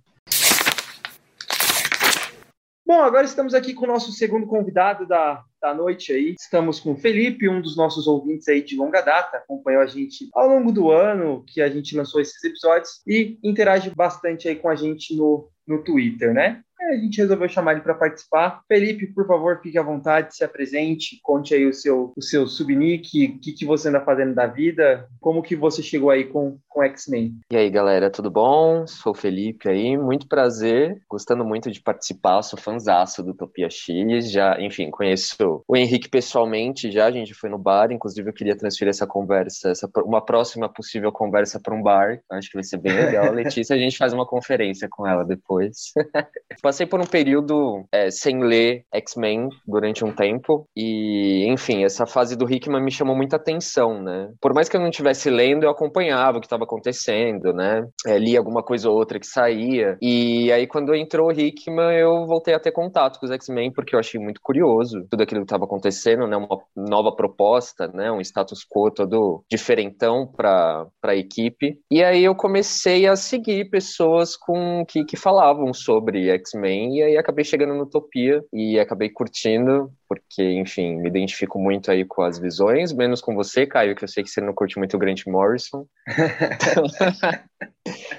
Bom, 2.86 3.02
agora 3.02 3.26
estamos 3.26 3.56
aqui 3.56 3.74
com 3.74 3.86
o 3.86 3.88
nosso 3.88 4.12
segundo 4.12 4.46
convidado 4.46 5.08
da, 5.08 5.44
da 5.66 5.74
noite 5.74 6.14
aí. 6.14 6.36
Estamos 6.40 6.80
com 6.80 6.92
o 6.92 6.96
Felipe, 6.96 7.50
um 7.50 7.60
dos 7.60 7.76
nossos 7.76 8.06
ouvintes 8.06 8.48
aí 8.48 8.62
de 8.62 8.76
longa 8.76 9.02
data, 9.02 9.38
acompanhou 9.38 9.82
a 9.82 9.88
gente 9.88 10.30
ao 10.32 10.48
longo 10.48 10.72
do 10.72 10.92
ano 10.92 11.44
que 11.48 11.60
a 11.60 11.68
gente 11.68 11.98
lançou 11.98 12.22
esses 12.22 12.44
episódios 12.44 13.02
e 13.08 13.40
interage 13.44 13.90
bastante 13.90 14.48
aí 14.48 14.56
com 14.56 14.70
a 14.70 14.76
gente 14.76 15.16
no, 15.16 15.50
no 15.68 15.84
Twitter, 15.84 16.36
né? 16.36 16.62
A 16.80 16.96
gente 16.96 17.18
resolveu 17.18 17.50
chamar 17.50 17.74
ele 17.74 17.82
para 17.82 17.94
participar. 17.94 18.62
Felipe, 18.68 19.08
por 19.08 19.26
favor, 19.26 19.60
fique 19.62 19.78
à 19.78 19.84
vontade, 19.84 20.36
se 20.36 20.44
apresente, 20.44 21.20
conte 21.24 21.54
aí 21.54 21.66
o 21.66 21.74
seu, 21.74 22.14
o 22.16 22.22
seu 22.22 22.48
subnick, 22.48 23.26
o 23.26 23.40
que, 23.40 23.54
que 23.54 23.66
você 23.66 23.90
anda 23.90 24.02
fazendo 24.02 24.36
da 24.36 24.48
vida, 24.48 25.08
como 25.20 25.42
que 25.42 25.56
você 25.56 25.82
chegou 25.82 26.10
aí 26.10 26.26
com, 26.26 26.58
com 26.68 26.84
X-Men. 26.84 27.36
E 27.52 27.58
aí, 27.58 27.70
galera, 27.70 28.10
tudo 28.10 28.30
bom? 28.30 28.86
Sou 28.86 29.14
o 29.14 29.16
Felipe 29.16 29.70
aí, 29.70 29.98
muito 29.98 30.28
prazer, 30.28 31.02
gostando 31.10 31.44
muito 31.46 31.72
de 31.72 31.82
participar, 31.82 32.42
sou 32.42 32.60
fãzaço 32.60 33.24
do 33.24 33.32
Utopia 33.32 33.70
X, 33.70 34.32
já, 34.32 34.60
enfim, 34.60 34.92
conheço 34.92 35.64
o 35.68 35.76
Henrique 35.76 36.10
pessoalmente 36.10 36.92
já, 36.92 37.08
a 37.08 37.12
gente 37.12 37.34
foi 37.34 37.50
no 37.50 37.58
bar, 37.58 37.92
inclusive 37.92 38.30
eu 38.30 38.34
queria 38.34 38.58
transferir 38.58 38.90
essa 38.90 39.08
conversa, 39.08 39.70
essa, 39.70 39.90
uma 40.04 40.24
próxima 40.24 40.70
possível 40.70 41.12
conversa 41.12 41.60
para 41.60 41.76
um 41.76 41.82
bar, 41.82 42.20
acho 42.32 42.50
que 42.50 42.56
vai 42.56 42.64
ser 42.64 42.78
bem 42.78 42.94
legal. 42.94 43.32
Letícia, 43.34 43.76
a 43.76 43.80
gente 43.80 43.98
faz 43.98 44.14
uma 44.14 44.26
conferência 44.26 44.88
com 44.90 45.08
ela 45.08 45.24
depois. 45.24 45.94
Passei 46.66 46.88
por 46.88 47.00
um 47.00 47.06
período 47.06 47.86
é, 47.92 48.10
sem 48.10 48.44
ler 48.44 48.86
X-Men 48.92 49.50
durante 49.68 50.04
um 50.04 50.12
tempo 50.12 50.68
e, 50.76 51.46
enfim, 51.46 51.84
essa 51.84 52.08
fase 52.08 52.36
do 52.36 52.52
Hickman 52.52 52.82
me 52.82 52.90
chamou 52.90 53.16
muita 53.16 53.36
atenção, 53.36 54.02
né? 54.02 54.32
Por 54.42 54.52
mais 54.52 54.68
que 54.68 54.76
eu 54.76 54.82
não 54.82 54.90
estivesse 54.90 55.30
lendo, 55.30 55.64
eu 55.64 55.70
acompanhava 55.70 56.40
o 56.40 56.42
que 56.42 56.48
estava 56.48 56.64
acontecendo, 56.64 57.54
né? 57.54 57.88
É, 58.08 58.18
li 58.18 58.36
alguma 58.36 58.64
coisa 58.64 58.90
ou 58.90 58.98
outra 58.98 59.20
que 59.20 59.28
saía 59.28 59.96
e 60.02 60.52
aí 60.52 60.66
quando 60.66 60.96
entrou 60.96 61.28
o 61.28 61.32
Hickman, 61.32 62.00
eu 62.00 62.26
voltei 62.26 62.56
a 62.56 62.60
ter 62.60 62.72
contato 62.72 63.20
com 63.20 63.28
os 63.28 63.32
X-Men 63.32 63.72
porque 63.72 63.94
eu 63.94 64.00
achei 64.00 64.20
muito 64.20 64.42
curioso 64.42 65.06
tudo 65.08 65.22
aquilo 65.22 65.42
que 65.42 65.46
estava 65.46 65.66
acontecendo, 65.66 66.26
né? 66.26 66.36
Uma 66.36 66.48
nova 66.76 67.16
proposta, 67.16 67.88
né? 67.90 68.12
Um 68.12 68.22
status 68.22 68.66
quo 68.68 68.90
todo 68.90 69.44
diferentão 69.48 70.26
para 70.26 70.88
a 71.04 71.16
equipe. 71.16 71.80
E 71.92 72.04
aí 72.04 72.24
eu 72.24 72.34
comecei 72.34 73.06
a 73.06 73.16
seguir 73.16 73.70
pessoas 73.70 74.36
com 74.36 74.84
que, 74.88 75.06
que 75.06 75.16
falavam 75.16 75.72
sobre 75.72 76.32
X-Men 76.32 76.55
X-Men, 76.56 76.98
e 76.98 77.04
aí 77.04 77.18
acabei 77.18 77.44
chegando 77.44 77.74
no 77.74 77.84
Utopia 77.84 78.44
e 78.54 78.80
acabei 78.80 79.10
curtindo, 79.10 79.92
porque, 80.08 80.44
enfim, 80.44 80.96
me 80.98 81.10
identifico 81.10 81.60
muito 81.60 81.92
aí 81.92 82.06
com 82.06 82.22
as 82.22 82.40
visões, 82.40 82.94
menos 82.94 83.22
com 83.22 83.36
você, 83.36 83.68
Caio, 83.68 83.96
que 83.96 84.04
eu 84.04 84.08
sei 84.08 84.24
que 84.24 84.30
você 84.30 84.42
não 84.42 84.54
curte 84.54 84.78
muito 84.78 84.96
o 84.96 85.00
Grant 85.00 85.26
Morrison. 85.28 85.86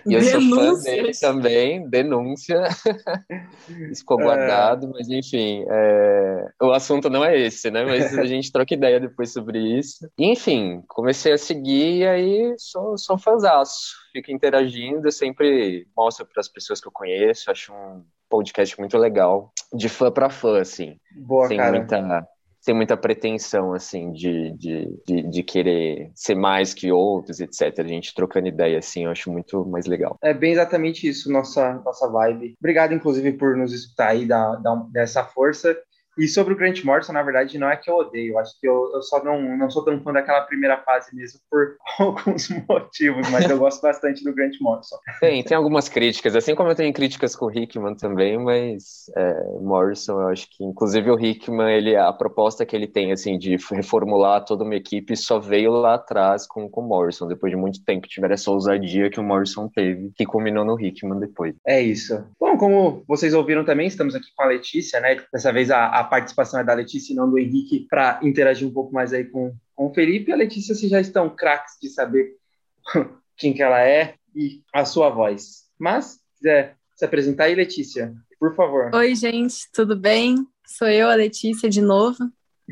e 0.07 0.15
eu 0.15 0.21
denúncia. 0.21 0.41
sou 0.41 0.77
fã 0.77 0.83
dele 0.83 1.13
também, 1.21 1.89
denúncia. 1.89 2.63
Ficou 3.97 4.19
guardado, 4.19 4.87
é... 4.87 4.91
mas 4.91 5.09
enfim, 5.09 5.65
é... 5.69 6.49
o 6.63 6.71
assunto 6.73 7.11
não 7.11 7.25
é 7.25 7.39
esse, 7.39 7.71
né? 7.71 7.85
Mas 7.85 8.17
a 8.17 8.25
gente 8.25 8.53
troca 8.53 8.75
ideia 8.75 9.01
depois 9.01 9.33
sobre 9.33 9.59
isso. 9.59 10.09
Enfim, 10.19 10.83
comecei 10.87 11.33
a 11.33 11.39
seguir 11.39 11.99
e 11.99 12.07
aí 12.07 12.55
sou, 12.59 12.97
sou 12.97 13.19
fãzaço. 13.19 13.97
Fico 14.13 14.31
interagindo, 14.31 15.11
sempre 15.11 15.87
mostro 15.97 16.27
para 16.27 16.41
as 16.41 16.49
pessoas 16.49 16.81
que 16.81 16.87
eu 16.87 16.93
conheço, 16.93 17.51
acho 17.51 17.73
um 17.73 18.05
podcast 18.29 18.79
muito 18.79 18.97
legal, 18.99 19.53
de 19.73 19.89
fã 19.89 20.11
para 20.11 20.31
fã, 20.31 20.61
assim. 20.61 20.97
Boa, 21.15 21.49
sem 21.49 21.57
cara. 21.57 21.79
Muita, 21.79 22.29
sem 22.67 22.75
muita 22.75 22.97
pretensão, 22.97 23.73
assim, 23.73 24.11
de, 24.11 24.51
de, 24.59 24.89
de, 25.07 25.23
de, 25.31 25.43
querer 25.45 26.11
ser 26.17 26.35
mais 26.35 26.75
que 26.75 26.91
outros, 26.91 27.39
etc. 27.39 27.73
A 27.79 27.85
gente 27.85 28.13
trocando 28.13 28.49
ideia, 28.49 28.81
assim, 28.81 29.05
eu 29.05 29.13
acho 29.13 29.31
muito 29.31 29.65
mais 29.67 29.87
legal. 29.87 30.19
É 30.21 30.35
bem 30.35 30.51
exatamente 30.51 31.07
isso, 31.07 31.31
nossa, 31.31 31.75
nossa 31.85 32.09
vibe. 32.09 32.57
Obrigado, 32.59 32.93
inclusive, 32.93 33.35
por 33.35 33.57
nos 33.57 33.73
escutar 33.73 34.09
aí, 34.09 34.27
dar, 34.27 34.57
dar 34.57 34.75
dessa 34.91 35.23
força. 35.23 35.79
E 36.19 36.27
sobre 36.29 36.55
o 36.55 36.57
Grant 36.57 36.83
Morrison, 36.85 37.13
na 37.13 37.23
verdade, 37.23 37.59
não 37.59 37.69
é 37.69 37.77
que 37.77 37.91
eu 37.91 37.97
odeio, 37.97 38.33
eu 38.33 38.39
acho 38.39 38.59
que 38.59 38.67
eu, 38.67 38.91
eu 38.95 39.03
só 39.03 39.23
não, 39.23 39.57
não 39.57 39.71
sou 39.71 39.85
tão 39.85 40.01
fã 40.03 40.13
daquela 40.13 40.43
primeira 40.43 40.79
fase 40.79 41.15
mesmo 41.15 41.41
por 41.51 41.77
alguns 41.99 42.49
motivos, 42.69 43.29
mas 43.31 43.49
eu 43.49 43.59
gosto 43.59 43.83
bastante 43.83 44.25
do 44.25 44.35
Grant 44.35 44.55
Morrison. 44.61 44.97
Tem, 45.21 45.43
tem 45.43 45.57
algumas 45.57 45.89
críticas, 45.89 46.35
assim 46.35 46.55
como 46.55 46.71
eu 46.71 46.75
tenho 46.75 46.93
críticas 46.93 47.37
com 47.37 47.47
o 47.47 47.53
Hickman 47.53 47.95
também, 47.95 48.39
mas 48.39 49.11
é, 49.17 49.43
Morrison, 49.61 50.21
eu 50.21 50.29
acho 50.29 50.49
que, 50.51 50.65
inclusive 50.65 51.11
o 51.11 51.19
Hickman, 51.19 51.75
ele, 51.75 51.97
a 51.97 52.13
proposta 52.13 52.65
que 52.65 52.75
ele 52.75 52.87
tem, 52.87 53.13
assim, 53.13 53.39
de 53.39 53.57
reformular 53.71 54.45
toda 54.45 54.65
uma 54.65 54.75
equipe 54.75 55.17
só 55.17 55.39
veio 55.39 55.71
lá 55.71 55.95
atrás 55.95 56.47
com 56.47 56.71
o 56.73 56.83
Morrison, 56.83 57.27
depois 57.27 57.51
de 57.51 57.57
muito 57.57 57.85
tempo 57.85 58.09
tiver 58.09 58.31
essa 58.31 58.51
ousadia 58.51 59.11
que 59.11 59.21
o 59.21 59.25
Morrison 59.25 59.69
teve, 59.69 60.11
que 60.15 60.25
culminou 60.25 60.65
no 60.65 60.81
Hickman 60.81 61.19
depois. 61.21 61.55
É 61.67 61.81
isso. 61.81 62.25
Bom, 62.41 62.57
como 62.57 63.05
vocês 63.07 63.35
ouviram 63.35 63.65
também, 63.65 63.87
estamos 63.87 64.15
aqui 64.15 64.29
com 64.35 64.43
a 64.43 64.47
Letícia, 64.47 65.01
né? 65.01 65.17
Dessa 65.33 65.53
vez 65.53 65.71
a, 65.71 65.87
a 65.87 66.05
participação 66.07 66.61
é 66.61 66.65
da 66.65 66.75
Letícia 66.75 67.13
e 67.13 67.17
não 67.17 67.29
do 67.29 67.39
Henrique, 67.39 67.87
para 67.89 68.21
interagir 68.23 68.67
um 68.67 68.73
pouco 68.73 68.93
mais 68.93 69.13
aí 69.13 69.25
com, 69.25 69.55
com 69.75 69.87
o 69.87 69.95
Felipe. 69.95 70.33
A 70.33 70.37
Letícia, 70.37 70.75
vocês 70.75 70.91
já 70.91 71.01
estão 71.01 71.29
craques 71.29 71.75
de 71.81 71.89
saber 71.89 72.37
quem 73.37 73.53
que 73.53 73.63
ela 73.63 73.83
é 73.83 74.15
e 74.35 74.63
a 74.73 74.85
sua 74.85 75.11
voz. 75.11 75.67
Mas, 75.79 76.05
se 76.07 76.39
quiser 76.39 76.77
se 76.95 77.05
apresentar 77.05 77.45
aí, 77.45 77.55
Letícia, 77.55 78.15
por 78.39 78.55
favor. 78.55 78.95
Oi, 78.95 79.15
gente, 79.15 79.71
tudo 79.73 79.97
bem? 79.97 80.37
Sou 80.67 80.89
eu, 80.89 81.09
a 81.09 81.15
Letícia, 81.15 81.69
de 81.69 81.81
novo, 81.81 82.19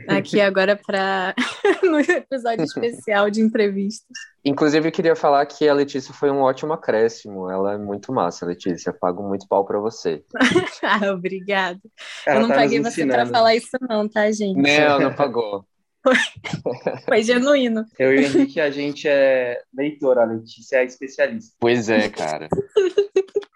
aqui 0.09 0.41
agora 0.41 0.77
para 0.77 1.35
no 1.83 2.01
episódio 2.01 2.65
especial 2.65 3.31
de 3.31 3.41
entrevistas. 3.41 4.16
Inclusive, 4.45 4.89
eu 4.89 4.93
queria 4.93 5.16
falar 5.16 5.45
que 5.47 5.66
a 5.66 5.73
Letícia 5.73 6.12
foi 6.12 6.31
um 6.31 6.41
ótimo 6.41 6.73
acréscimo. 6.73 7.51
Ela 7.51 7.75
é 7.75 7.79
muito 7.79 8.12
massa, 8.12 8.45
Letícia. 8.45 8.93
Pago 8.93 9.27
muito 9.27 9.49
pau 9.49 9.65
para 9.65 9.79
você. 9.79 10.23
ah, 10.83 11.12
obrigada. 11.12 11.81
Ela 12.27 12.37
eu 12.37 12.43
não 12.43 12.49
tá 12.49 12.57
paguei 12.57 12.81
você 12.81 13.07
para 13.07 13.25
falar 13.27 13.55
isso, 13.55 13.71
não, 13.89 14.09
tá, 14.09 14.31
gente? 14.31 14.61
Não, 14.61 15.01
não 15.01 15.15
pagou. 15.15 15.65
Foi 17.09 17.23
genuíno. 17.23 17.87
Eu 17.99 18.15
e 18.15 18.19
o 18.19 18.21
Henrique, 18.21 18.61
a 18.61 18.71
gente 18.71 19.09
é 19.09 19.62
leitor, 19.73 20.19
a 20.19 20.25
Letícia 20.25 20.77
é 20.77 20.85
especialista. 20.85 21.57
Pois 21.59 21.89
é, 21.89 22.11
cara. 22.11 22.49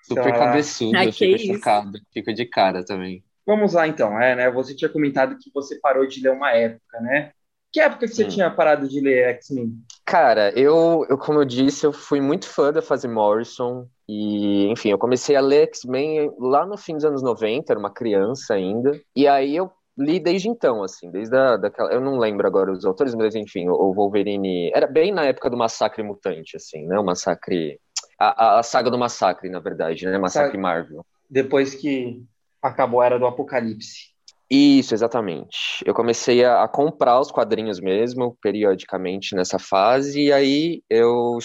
Super 0.05 0.29
então, 0.29 0.39
cabeçudo, 0.39 0.97
ah, 0.97 1.13
fico 1.13 1.39
chocado. 1.39 1.99
Fico 2.11 2.33
de 2.33 2.47
cara 2.47 2.83
também. 2.83 3.23
Vamos 3.49 3.73
lá, 3.73 3.89
então. 3.89 4.21
É, 4.21 4.37
né? 4.37 4.51
Você 4.51 4.77
tinha 4.77 4.91
comentado 4.91 5.39
que 5.39 5.51
você 5.55 5.81
parou 5.81 6.07
de 6.07 6.23
ler 6.23 6.33
uma 6.33 6.53
época, 6.53 7.01
né? 7.01 7.33
Que 7.73 7.81
época 7.81 8.07
que 8.07 8.15
você 8.15 8.25
hum. 8.25 8.29
tinha 8.29 8.51
parado 8.51 8.87
de 8.87 9.01
ler 9.01 9.31
X-Men? 9.37 9.73
Cara, 10.05 10.51
eu, 10.51 11.07
eu, 11.09 11.17
como 11.17 11.41
eu 11.41 11.47
disse, 11.47 11.87
eu 11.87 11.93
fui 11.93 12.21
muito 12.21 12.47
fã 12.47 12.71
da 12.71 12.83
fase 12.83 13.09
Morrison. 13.09 13.89
E, 14.07 14.67
enfim, 14.67 14.91
eu 14.91 14.99
comecei 14.99 15.35
a 15.35 15.41
ler 15.41 15.63
X-Men 15.63 16.31
lá 16.39 16.67
no 16.67 16.77
fim 16.77 16.93
dos 16.93 17.07
anos 17.07 17.23
90, 17.23 17.73
era 17.73 17.81
uma 17.81 17.91
criança 17.91 18.53
ainda. 18.53 19.01
E 19.17 19.27
aí 19.27 19.57
eu 19.57 19.73
li 19.97 20.21
desde 20.21 20.51
então, 20.51 20.83
assim, 20.83 21.11
desde 21.11 21.35
a, 21.35 21.57
daquela. 21.57 21.91
Eu 21.91 22.03
não 22.03 22.19
lembro 22.19 22.47
agora 22.47 22.71
os 22.71 22.85
autores, 22.85 23.15
mas 23.15 23.35
enfim, 23.35 23.67
o, 23.71 23.95
Wolverine. 23.95 24.71
Era 24.75 24.87
bem 24.87 25.11
na 25.11 25.25
época 25.25 25.49
do 25.49 25.57
Massacre 25.57 26.03
Mutante, 26.03 26.55
assim, 26.55 26.87
né? 26.87 26.99
O 26.99 27.05
Massacre. 27.05 27.81
A, 28.19 28.57
a, 28.57 28.59
a 28.59 28.63
saga 28.63 28.91
do 28.91 28.99
Massacre, 28.99 29.49
na 29.49 29.59
verdade, 29.59 30.05
né? 30.05 30.19
Massacre 30.19 30.59
Marvel. 30.59 31.03
Depois 31.31 31.75
que 31.75 32.23
acabou 32.63 33.01
a 33.01 33.07
era 33.07 33.19
do 33.19 33.27
Apocalipse. 33.27 34.17
Isso, 34.51 34.95
exatamente. 34.95 35.83
Eu 35.85 35.93
comecei 35.93 36.43
a, 36.45 36.63
a, 36.63 36.69
comprar 36.69 37.21
os 37.21 37.31
quadrinhos 37.31 37.81
mesmo, 37.81 38.37
periodicamente 38.41 39.35
nessa 39.35 39.59
fase, 39.59 40.23
e 40.23 40.33
aí 40.33 40.83
eu 40.89 41.39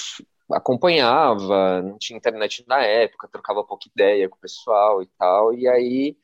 acompanhava, 0.52 1.81
não 1.81 1.98
tinha 1.98 2.18
internet 2.18 2.64
na 2.68 2.81
época, 2.81 3.27
trocava 3.30 3.64
pouca 3.64 3.90
ideia 3.94 4.30
com 4.30 4.38
o 4.38 4.40
pessoal 4.40 5.02
e 5.02 5.07
tal, 5.18 5.53
e 5.53 5.68
aí 5.68 6.15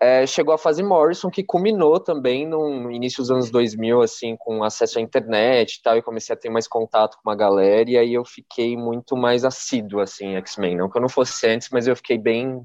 é, 0.00 0.26
chegou 0.26 0.52
a 0.52 0.58
fase 0.58 0.82
Morrison, 0.82 1.30
que 1.30 1.44
culminou 1.44 2.00
também 2.00 2.46
no, 2.46 2.90
início 2.90 3.18
dos 3.18 3.30
anos 3.30 3.50
2000, 3.50 4.02
assim, 4.02 4.36
com 4.36 4.64
acesso 4.64 4.98
à 4.98 5.02
internet 5.02 5.76
e 5.76 5.82
tal, 5.82 5.96
e 5.96 6.02
comecei 6.02 6.34
a 6.34 6.38
ter 6.38 6.50
mais 6.50 6.66
contato 6.66 7.16
com 7.16 7.28
uma 7.28 7.36
galera, 7.36 7.90
e 7.90 7.96
aí 7.96 8.14
eu 8.14 8.24
fiquei 8.24 8.76
muito 8.76 9.16
mais 9.16 9.44
assíduo, 9.44 10.00
assim, 10.00 10.34
X-Men. 10.36 10.76
Não 10.76 10.90
que 10.90 10.98
eu 10.98 11.02
não 11.02 11.08
fosse 11.08 11.46
antes, 11.46 11.68
mas 11.70 11.86
eu 11.86 11.94
fiquei 11.94 12.18
bem, 12.18 12.64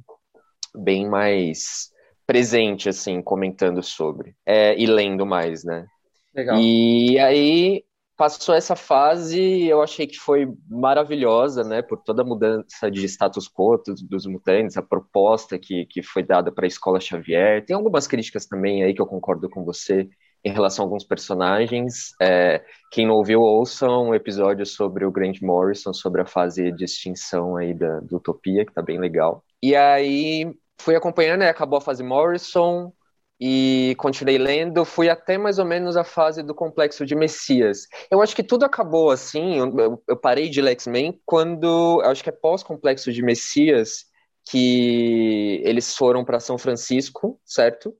bem 0.76 1.08
mais 1.08 1.90
presente, 2.26 2.90
assim, 2.90 3.22
comentando 3.22 3.82
sobre. 3.82 4.36
É, 4.46 4.80
e 4.80 4.86
lendo 4.86 5.26
mais, 5.26 5.64
né? 5.64 5.86
Legal. 6.34 6.60
E 6.60 7.18
aí 7.20 7.84
passou 8.16 8.54
essa 8.54 8.76
fase, 8.76 9.66
eu 9.66 9.82
achei 9.82 10.06
que 10.06 10.18
foi 10.18 10.46
maravilhosa, 10.70 11.64
né, 11.64 11.82
por 11.82 12.04
toda 12.04 12.22
a 12.22 12.26
mudança 12.26 12.92
de 12.92 13.06
status 13.06 13.48
quo 13.48 13.78
dos, 13.78 14.02
dos 14.02 14.26
mutantes, 14.26 14.76
a 14.76 14.82
proposta 14.82 15.58
que, 15.58 15.86
que 15.86 16.04
foi 16.04 16.22
dada 16.22 16.52
para 16.52 16.66
a 16.66 16.68
Escola 16.68 17.00
Xavier. 17.00 17.66
Tem 17.66 17.74
algumas 17.74 18.08
críticas 18.08 18.46
também 18.46 18.84
aí 18.84 18.94
que 18.94 19.02
eu 19.02 19.08
concordo 19.08 19.50
com 19.50 19.64
você 19.64 20.10
em 20.44 20.52
relação 20.52 20.84
a 20.84 20.88
alguns 20.88 21.04
personagens. 21.04 22.14
É, 22.22 22.64
quem 22.92 23.08
não 23.08 23.16
ouviu, 23.16 23.42
ouça 23.42 23.88
um 23.88 24.14
episódio 24.14 24.66
sobre 24.66 25.06
o 25.06 25.12
Grant 25.12 25.42
Morrison, 25.42 25.94
sobre 25.94 26.22
a 26.22 26.26
fase 26.26 26.72
de 26.72 26.86
extinção 26.86 27.58
aí 27.58 27.74
da, 27.74 28.00
do 28.00 28.18
Utopia, 28.18 28.66
que 28.66 28.74
tá 28.74 28.82
bem 28.82 29.00
legal. 29.00 29.44
E 29.62 29.76
aí 29.76 30.52
fui 30.80 30.96
acompanhando, 30.96 31.42
né, 31.42 31.50
acabou 31.50 31.78
a 31.78 31.82
fase 31.82 32.04
Morrison 32.04 32.92
e 33.40 33.96
continuei 33.98 34.38
lendo, 34.38 34.84
fui 34.84 35.10
até 35.10 35.38
mais 35.38 35.60
ou 35.60 35.66
menos 35.66 35.96
a 35.96 36.04
fase 36.04 36.44
do 36.44 36.54
complexo 36.54 37.06
de 37.06 37.16
Messias. 37.16 37.88
Eu 38.12 38.22
acho 38.22 38.36
que 38.36 38.44
tudo 38.44 38.66
acabou 38.66 39.12
assim, 39.12 39.58
eu, 39.58 40.02
eu 40.08 40.18
parei 40.18 40.50
de 40.50 40.62
X-Men 40.62 41.20
quando, 41.26 42.02
acho 42.04 42.22
que 42.22 42.30
é 42.30 42.34
pós-complexo 42.34 43.14
de 43.14 43.22
Messias, 43.22 44.06
que 44.50 45.62
eles 45.64 45.96
foram 45.96 46.26
para 46.26 46.40
São 46.40 46.58
Francisco, 46.58 47.40
certo? 47.46 47.94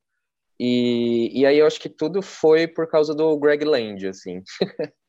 E, 0.60 1.32
e 1.40 1.46
aí 1.46 1.58
eu 1.60 1.66
acho 1.66 1.80
que 1.80 1.90
tudo 1.90 2.22
foi 2.22 2.68
por 2.68 2.88
causa 2.88 3.16
do 3.16 3.38
Greg 3.40 3.64
Land, 3.64 4.08
assim. 4.08 4.42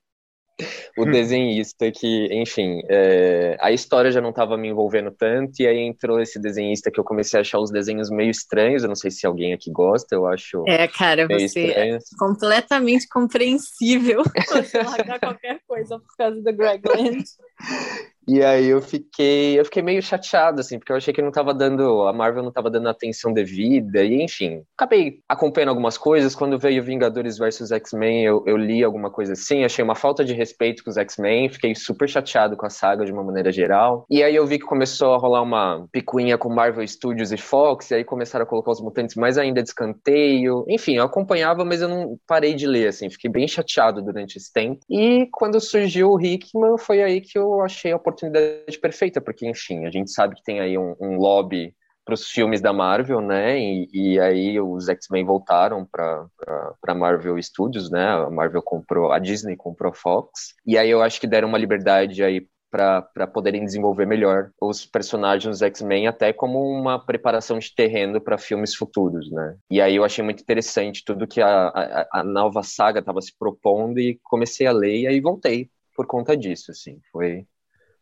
o 0.96 1.04
hum. 1.04 1.10
desenhista 1.10 1.90
que, 1.90 2.28
enfim, 2.32 2.82
é, 2.88 3.56
a 3.60 3.72
história 3.72 4.10
já 4.10 4.20
não 4.20 4.30
estava 4.30 4.56
me 4.56 4.68
envolvendo 4.68 5.10
tanto, 5.10 5.60
e 5.60 5.66
aí 5.66 5.78
entrou 5.78 6.20
esse 6.20 6.38
desenhista 6.38 6.90
que 6.90 7.00
eu 7.00 7.04
comecei 7.04 7.38
a 7.38 7.40
achar 7.40 7.58
os 7.58 7.70
desenhos 7.70 8.10
meio 8.10 8.30
estranhos, 8.30 8.82
eu 8.82 8.88
não 8.88 8.96
sei 8.96 9.10
se 9.10 9.26
alguém 9.26 9.52
aqui 9.52 9.70
gosta, 9.70 10.14
eu 10.14 10.26
acho. 10.26 10.62
É, 10.66 10.86
cara, 10.86 11.26
você 11.26 11.66
estranho. 11.66 11.96
é 11.96 11.98
completamente 12.18 13.08
compreensível 13.08 14.22
você 14.48 14.82
largar 14.82 15.20
qualquer 15.20 15.60
coisa 15.66 15.98
por 15.98 16.16
causa 16.16 16.40
do 16.40 16.52
Greg 16.52 16.82
Land. 16.86 17.24
E 18.32 18.44
aí 18.44 18.68
eu 18.68 18.80
fiquei, 18.80 19.58
eu 19.58 19.64
fiquei 19.64 19.82
meio 19.82 20.00
chateado, 20.00 20.60
assim, 20.60 20.78
porque 20.78 20.92
eu 20.92 20.96
achei 20.96 21.12
que 21.12 21.20
não 21.20 21.32
tava 21.32 21.52
dando, 21.52 22.06
a 22.06 22.12
Marvel 22.12 22.44
não 22.44 22.52
tava 22.52 22.70
dando 22.70 22.88
atenção 22.88 23.32
devida, 23.32 24.04
e 24.04 24.22
enfim, 24.22 24.62
acabei 24.78 25.18
acompanhando 25.28 25.70
algumas 25.70 25.98
coisas. 25.98 26.32
Quando 26.32 26.56
veio 26.56 26.80
Vingadores 26.84 27.38
vs 27.38 27.72
X-Men, 27.72 28.24
eu, 28.24 28.44
eu 28.46 28.56
li 28.56 28.84
alguma 28.84 29.10
coisa 29.10 29.32
assim, 29.32 29.64
achei 29.64 29.84
uma 29.84 29.96
falta 29.96 30.24
de 30.24 30.32
respeito 30.32 30.84
com 30.84 30.90
os 30.90 30.96
X-Men, 30.96 31.48
fiquei 31.48 31.74
super 31.74 32.08
chateado 32.08 32.56
com 32.56 32.64
a 32.64 32.70
saga 32.70 33.04
de 33.04 33.10
uma 33.10 33.24
maneira 33.24 33.50
geral. 33.50 34.06
E 34.08 34.22
aí 34.22 34.36
eu 34.36 34.46
vi 34.46 34.60
que 34.60 34.64
começou 34.64 35.12
a 35.12 35.18
rolar 35.18 35.42
uma 35.42 35.88
picuinha 35.90 36.38
com 36.38 36.48
Marvel 36.48 36.86
Studios 36.86 37.32
e 37.32 37.36
Fox, 37.36 37.90
e 37.90 37.96
aí 37.96 38.04
começaram 38.04 38.44
a 38.44 38.48
colocar 38.48 38.70
os 38.70 38.80
mutantes 38.80 39.16
mais 39.16 39.38
ainda 39.38 39.60
de 39.60 39.70
escanteio. 39.70 40.64
Enfim, 40.68 40.98
eu 40.98 41.02
acompanhava, 41.02 41.64
mas 41.64 41.82
eu 41.82 41.88
não 41.88 42.16
parei 42.28 42.54
de 42.54 42.68
ler, 42.68 42.86
assim, 42.86 43.10
fiquei 43.10 43.28
bem 43.28 43.48
chateado 43.48 44.00
durante 44.00 44.36
esse 44.36 44.52
tempo. 44.52 44.78
E 44.88 45.26
quando 45.32 45.60
surgiu 45.60 46.10
o 46.10 46.20
Hickman, 46.20 46.78
foi 46.78 47.02
aí 47.02 47.20
que 47.20 47.36
eu 47.36 47.60
achei 47.60 47.90
a 47.90 47.96
oportunidade 47.96 48.19
oportunidade 48.20 48.78
perfeita, 48.78 49.20
porque, 49.20 49.48
enfim, 49.48 49.86
a 49.86 49.90
gente 49.90 50.10
sabe 50.10 50.34
que 50.36 50.42
tem 50.42 50.60
aí 50.60 50.76
um, 50.76 50.94
um 51.00 51.16
lobby 51.16 51.74
para 52.04 52.14
os 52.14 52.28
filmes 52.28 52.60
da 52.60 52.72
Marvel, 52.72 53.20
né? 53.20 53.58
E, 53.58 53.88
e 53.92 54.20
aí 54.20 54.60
os 54.60 54.88
X-Men 54.88 55.24
voltaram 55.24 55.86
para 55.86 56.94
Marvel 56.94 57.40
Studios, 57.42 57.90
né? 57.90 58.08
A 58.08 58.30
Marvel 58.30 58.62
comprou, 58.62 59.12
a 59.12 59.18
Disney 59.18 59.56
comprou 59.56 59.92
a 59.92 59.94
Fox. 59.94 60.54
E 60.66 60.76
aí 60.76 60.90
eu 60.90 61.02
acho 61.02 61.20
que 61.20 61.26
deram 61.26 61.48
uma 61.48 61.58
liberdade 61.58 62.22
aí 62.22 62.46
para 62.70 63.26
poderem 63.26 63.64
desenvolver 63.64 64.06
melhor 64.06 64.50
os 64.60 64.86
personagens 64.86 65.58
dos 65.58 65.62
X-Men, 65.62 66.06
até 66.06 66.32
como 66.32 66.60
uma 66.70 67.04
preparação 67.04 67.58
de 67.58 67.74
terreno 67.74 68.20
para 68.20 68.38
filmes 68.38 68.76
futuros, 68.76 69.30
né? 69.30 69.56
E 69.68 69.80
aí 69.80 69.96
eu 69.96 70.04
achei 70.04 70.22
muito 70.24 70.42
interessante 70.42 71.04
tudo 71.04 71.26
que 71.26 71.40
a, 71.40 71.68
a, 71.68 72.20
a 72.20 72.24
nova 72.24 72.62
saga 72.62 73.00
estava 73.00 73.20
se 73.20 73.36
propondo 73.36 73.98
e 73.98 74.20
comecei 74.22 74.68
a 74.68 74.72
ler 74.72 75.00
e 75.00 75.06
aí 75.08 75.20
voltei 75.20 75.68
por 75.96 76.06
conta 76.06 76.36
disso, 76.36 76.70
assim. 76.70 77.00
Foi 77.10 77.44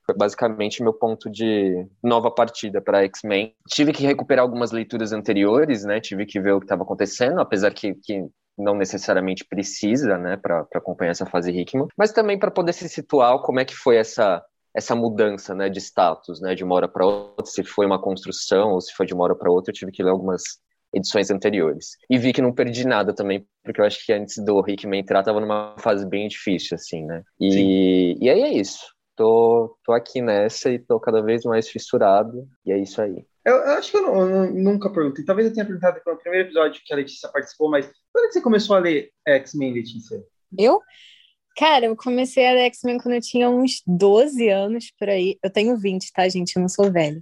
foi 0.09 0.17
basicamente 0.17 0.83
meu 0.83 0.95
ponto 0.95 1.31
de 1.31 1.87
nova 2.03 2.31
partida 2.31 2.81
para 2.81 3.05
X-Men. 3.05 3.55
Tive 3.69 3.93
que 3.93 4.07
recuperar 4.07 4.43
algumas 4.43 4.73
leituras 4.73 5.13
anteriores, 5.13 5.85
né? 5.85 6.01
Tive 6.01 6.25
que 6.25 6.41
ver 6.41 6.53
o 6.53 6.61
que 6.61 6.65
estava 6.65 6.83
acontecendo, 6.83 7.39
apesar 7.41 7.75
que, 7.75 7.95
que 7.95 8.27
não 8.57 8.75
necessariamente 8.75 9.45
precisa, 9.45 10.17
né, 10.17 10.37
para 10.37 10.67
acompanhar 10.75 11.11
essa 11.11 11.27
fase 11.27 11.53
Hickman, 11.53 11.87
mas 11.97 12.11
também 12.11 12.39
para 12.39 12.51
poder 12.51 12.73
se 12.73 12.89
situar 12.89 13.41
como 13.43 13.61
é 13.61 13.65
que 13.65 13.77
foi 13.77 13.97
essa 13.97 14.43
essa 14.75 14.95
mudança, 14.95 15.55
né, 15.55 15.69
de 15.69 15.81
status, 15.81 16.41
né, 16.41 16.55
de 16.55 16.63
uma 16.63 16.75
hora 16.75 16.87
para 16.87 17.05
outra, 17.05 17.47
se 17.47 17.65
foi 17.65 17.85
uma 17.85 18.01
construção 18.01 18.73
ou 18.73 18.81
se 18.81 18.93
foi 18.93 19.07
de 19.07 19.15
uma 19.15 19.25
hora 19.25 19.35
para 19.35 19.51
outra, 19.51 19.71
eu 19.71 19.75
tive 19.75 19.91
que 19.91 20.03
ler 20.03 20.11
algumas 20.11 20.43
edições 20.95 21.31
anteriores. 21.31 21.97
E 22.09 22.17
vi 22.17 22.33
que 22.33 22.43
não 22.43 22.53
perdi 22.53 22.87
nada 22.87 23.13
também, 23.13 23.45
porque 23.65 23.81
eu 23.81 23.85
acho 23.85 24.05
que 24.05 24.13
antes 24.13 24.37
do 24.45 24.63
Hickman 24.69 25.01
entrar, 25.01 25.25
tava 25.25 25.41
numa 25.41 25.75
fase 25.79 26.07
bem 26.07 26.29
difícil, 26.29 26.77
assim, 26.77 27.05
né? 27.05 27.23
E, 27.41 28.17
e 28.21 28.31
aí 28.31 28.43
é 28.43 28.53
isso 28.53 28.87
tô, 29.19 29.77
tô 29.85 29.93
aqui 29.93 30.23
nessa 30.23 30.70
e 30.70 30.78
tô 30.78 31.01
cada 31.01 31.20
vez 31.20 31.43
mais 31.43 31.69
fissurado, 31.69 32.49
e 32.65 32.70
é 32.70 32.78
isso 32.78 33.03
aí. 33.03 33.27
Eu, 33.45 33.57
eu 33.57 33.73
acho 33.73 33.90
que 33.90 33.97
eu, 33.97 34.03
não, 34.03 34.45
eu, 34.45 34.55
nunca 34.55 34.90
perguntei. 34.90 35.24
Talvez 35.24 35.49
eu 35.49 35.53
tenha 35.53 35.66
perguntado 35.66 36.01
no 36.07 36.16
primeiro 36.16 36.47
episódio 36.47 36.81
que 36.85 36.93
a 36.93 36.97
Letícia 36.97 37.28
participou, 37.28 37.69
mas 37.69 37.90
quando 38.12 38.27
é 38.27 38.28
que 38.28 38.35
você 38.35 38.40
começou 38.40 38.77
a 38.77 38.78
ler 38.78 39.11
X-Men, 39.27 39.74
Letícia? 39.74 40.23
Eu? 40.57 40.81
Cara, 41.57 41.86
eu 41.86 41.97
comecei 41.97 42.47
a 42.47 42.53
ler 42.53 42.66
X-Men 42.66 42.99
quando 42.99 43.16
eu 43.16 43.20
tinha 43.20 43.51
uns 43.51 43.82
12 43.85 44.49
anos 44.49 44.93
por 44.97 45.09
aí. 45.09 45.36
Eu 45.43 45.51
tenho 45.51 45.77
20, 45.77 46.12
tá, 46.12 46.28
gente? 46.28 46.55
Eu 46.55 46.62
não 46.62 46.69
sou 46.69 46.93
velho. 46.93 47.20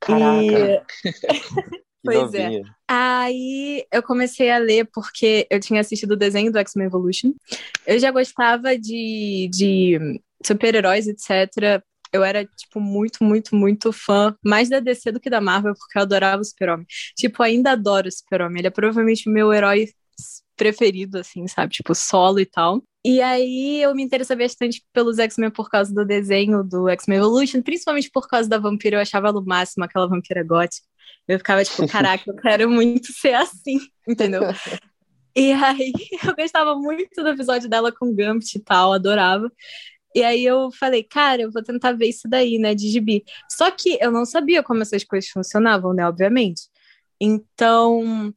Caraca. 0.00 0.42
E... 0.42 0.82
pois 2.04 2.18
novinha. 2.18 2.58
é. 2.58 2.62
Aí 2.86 3.86
eu 3.90 4.02
comecei 4.02 4.50
a 4.50 4.58
ler 4.58 4.88
porque 4.92 5.46
eu 5.48 5.58
tinha 5.58 5.80
assistido 5.80 6.12
o 6.12 6.16
desenho 6.16 6.52
do 6.52 6.58
X-Men 6.58 6.86
Evolution. 6.86 7.32
Eu 7.86 7.98
já 7.98 8.10
gostava 8.10 8.76
de, 8.76 9.48
de 9.50 10.20
super-heróis, 10.44 11.06
etc. 11.06 11.82
Eu 12.12 12.24
era, 12.24 12.44
tipo, 12.44 12.80
muito, 12.80 13.22
muito, 13.22 13.54
muito 13.54 13.92
fã, 13.92 14.34
mais 14.44 14.68
da 14.68 14.80
DC 14.80 15.12
do 15.12 15.20
que 15.20 15.30
da 15.30 15.40
Marvel, 15.40 15.74
porque 15.74 15.98
eu 15.98 16.02
adorava 16.02 16.42
o 16.42 16.44
Super-Homem. 16.44 16.86
Tipo, 17.16 17.42
ainda 17.42 17.72
adoro 17.72 18.08
o 18.08 18.12
Super-Homem. 18.12 18.60
Ele 18.60 18.68
é 18.68 18.70
provavelmente 18.70 19.28
o 19.28 19.32
meu 19.32 19.52
herói 19.52 19.88
preferido, 20.56 21.18
assim, 21.18 21.46
sabe? 21.46 21.72
Tipo, 21.72 21.94
solo 21.94 22.40
e 22.40 22.46
tal. 22.46 22.82
E 23.04 23.22
aí 23.22 23.80
eu 23.80 23.94
me 23.94 24.02
interessei 24.02 24.36
bastante 24.36 24.84
pelos 24.92 25.18
X-Men 25.18 25.50
por 25.50 25.70
causa 25.70 25.94
do 25.94 26.04
desenho 26.04 26.62
do 26.62 26.88
X-Men 26.88 27.18
Evolution, 27.18 27.62
principalmente 27.62 28.10
por 28.10 28.28
causa 28.28 28.48
da 28.48 28.58
vampira. 28.58 28.96
Eu 28.96 29.00
achava 29.00 29.32
no 29.32 29.42
máximo 29.44 29.84
aquela 29.84 30.06
vampira 30.06 30.44
gótica. 30.44 30.86
Eu 31.26 31.38
ficava 31.38 31.64
tipo, 31.64 31.86
caraca, 31.88 32.24
eu 32.26 32.36
quero 32.36 32.68
muito 32.68 33.12
ser 33.12 33.34
assim, 33.34 33.78
entendeu? 34.06 34.42
E 35.36 35.52
aí 35.52 35.92
eu 36.26 36.34
gostava 36.34 36.74
muito 36.74 37.22
do 37.22 37.28
episódio 37.28 37.68
dela 37.68 37.92
com 37.92 38.12
Gambit 38.14 38.56
e 38.56 38.60
tal, 38.60 38.92
adorava. 38.92 39.50
E 40.14 40.22
aí 40.22 40.44
eu 40.44 40.70
falei, 40.72 41.02
cara, 41.02 41.42
eu 41.42 41.50
vou 41.50 41.62
tentar 41.62 41.92
ver 41.92 42.08
isso 42.08 42.28
daí, 42.28 42.58
né, 42.58 42.74
de 42.74 42.88
gibi. 42.88 43.24
Só 43.50 43.70
que 43.70 43.98
eu 44.00 44.10
não 44.10 44.24
sabia 44.24 44.62
como 44.62 44.82
essas 44.82 45.04
coisas 45.04 45.30
funcionavam, 45.30 45.92
né, 45.92 46.06
obviamente. 46.06 46.62
Então, 47.20 48.34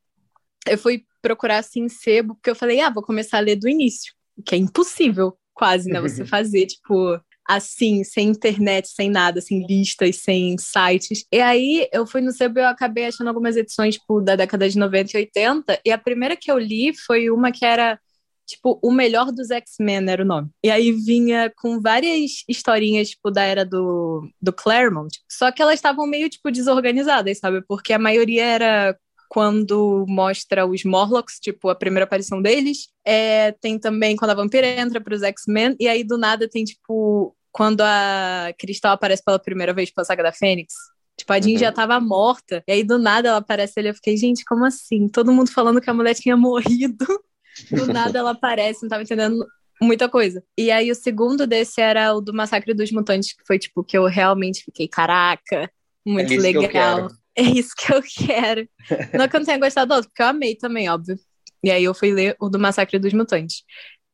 eu 0.67 0.77
fui 0.77 1.03
procurar 1.21 1.59
assim 1.59 1.87
sebo, 1.87 2.35
porque 2.35 2.49
eu 2.49 2.55
falei, 2.55 2.79
ah, 2.81 2.89
vou 2.89 3.01
começar 3.01 3.37
a 3.37 3.41
ler 3.41 3.55
do 3.55 3.69
início, 3.69 4.13
que 4.45 4.55
é 4.55 4.57
impossível, 4.57 5.37
quase, 5.53 5.89
né, 5.89 6.01
você 6.01 6.25
fazer, 6.25 6.65
tipo, 6.65 7.19
assim, 7.47 8.03
sem 8.03 8.29
internet, 8.29 8.87
sem 8.89 9.09
nada, 9.09 9.41
sem 9.41 9.65
listas, 9.65 10.17
sem 10.17 10.57
sites. 10.57 11.25
E 11.31 11.41
aí 11.41 11.87
eu 11.91 12.05
fui 12.05 12.21
no 12.21 12.31
sebo 12.31 12.59
e 12.59 12.61
eu 12.61 12.67
acabei 12.67 13.05
achando 13.05 13.27
algumas 13.27 13.55
edições, 13.55 13.95
tipo, 13.95 14.21
da 14.21 14.35
década 14.35 14.69
de 14.69 14.77
90 14.77 15.17
e 15.17 15.21
80, 15.21 15.81
e 15.85 15.91
a 15.91 15.97
primeira 15.97 16.35
que 16.35 16.51
eu 16.51 16.57
li 16.57 16.93
foi 16.95 17.29
uma 17.29 17.51
que 17.51 17.65
era 17.65 17.99
tipo, 18.45 18.79
o 18.81 18.91
melhor 18.91 19.31
dos 19.31 19.51
X-Men 19.51 20.09
era 20.09 20.23
o 20.23 20.25
nome. 20.25 20.49
E 20.63 20.69
aí 20.69 20.91
vinha 20.91 21.51
com 21.57 21.79
várias 21.79 22.43
historinhas, 22.47 23.09
tipo, 23.09 23.31
da 23.31 23.43
era 23.43 23.65
do, 23.65 24.27
do 24.41 24.53
Claremont, 24.53 25.09
só 25.29 25.51
que 25.51 25.61
elas 25.61 25.75
estavam 25.75 26.07
meio, 26.07 26.29
tipo, 26.29 26.51
desorganizadas, 26.51 27.39
sabe? 27.39 27.61
Porque 27.67 27.93
a 27.93 27.99
maioria 27.99 28.45
era 28.45 28.97
quando 29.33 30.05
mostra 30.07 30.63
os 30.63 30.83
Morlocks, 30.83 31.39
tipo, 31.39 31.67
a 31.67 31.75
primeira 31.75 32.03
aparição 32.05 32.39
deles. 32.39 32.89
É, 33.03 33.51
tem 33.53 33.79
também 33.79 34.15
quando 34.15 34.29
a 34.29 34.35
vampira 34.35 34.67
entra 34.67 35.01
para 35.01 35.15
os 35.15 35.23
X-Men, 35.23 35.75
e 35.79 35.87
aí 35.87 36.03
do 36.03 36.19
nada 36.19 36.47
tem, 36.47 36.63
tipo, 36.63 37.35
quando 37.51 37.81
a 37.81 38.53
Cristal 38.59 38.93
aparece 38.93 39.23
pela 39.23 39.39
primeira 39.39 39.73
vez 39.73 39.89
pela 39.91 40.05
saga 40.05 40.21
da 40.21 40.31
Fênix. 40.31 40.75
Tipo, 41.17 41.33
a 41.33 41.39
Jean 41.39 41.53
uhum. 41.53 41.57
já 41.57 41.71
tava 41.71 41.99
morta, 41.99 42.63
e 42.67 42.71
aí 42.71 42.83
do 42.83 42.97
nada 42.99 43.29
ela 43.29 43.37
aparece 43.37 43.79
ali. 43.79 43.89
Eu 43.89 43.95
fiquei, 43.95 44.17
gente, 44.17 44.45
como 44.45 44.65
assim? 44.65 45.07
Todo 45.07 45.31
mundo 45.31 45.51
falando 45.51 45.81
que 45.81 45.89
a 45.89 45.93
mulher 45.93 46.13
tinha 46.15 46.37
morrido. 46.37 47.05
Do 47.71 47.87
nada 47.87 48.19
ela 48.19 48.31
aparece, 48.31 48.83
não 48.83 48.89
tava 48.89 49.03
entendendo 49.03 49.45
muita 49.81 50.09
coisa. 50.09 50.43
E 50.57 50.71
aí 50.71 50.89
o 50.91 50.95
segundo 50.95 51.45
desse 51.45 51.81
era 51.81 52.13
o 52.13 52.21
do 52.21 52.33
Massacre 52.33 52.73
dos 52.73 52.91
Mutantes, 52.91 53.33
que 53.33 53.45
foi 53.45 53.59
tipo 53.59 53.83
que 53.83 53.97
eu 53.97 54.05
realmente 54.05 54.63
fiquei, 54.63 54.87
caraca, 54.87 55.69
muito 56.05 56.33
é 56.33 56.37
legal. 56.37 57.09
É 57.35 57.41
isso 57.41 57.71
que 57.75 57.91
eu 57.91 57.99
quero. 58.03 58.69
Não 59.11 59.27
que 59.27 59.35
eu 59.35 59.39
não 59.39 59.45
tenha 59.47 59.57
gostado 59.57 59.87
do 59.87 59.95
outro, 59.95 60.09
porque 60.11 60.21
eu 60.21 60.27
amei 60.27 60.55
também, 60.55 60.87
óbvio. 60.87 61.17
E 61.63 61.71
aí 61.71 61.83
eu 61.83 61.95
fui 61.95 62.13
ler 62.13 62.35
o 62.39 62.47
do 62.47 62.59
Massacre 62.59 62.99
dos 62.99 63.11
Mutantes. 63.11 63.63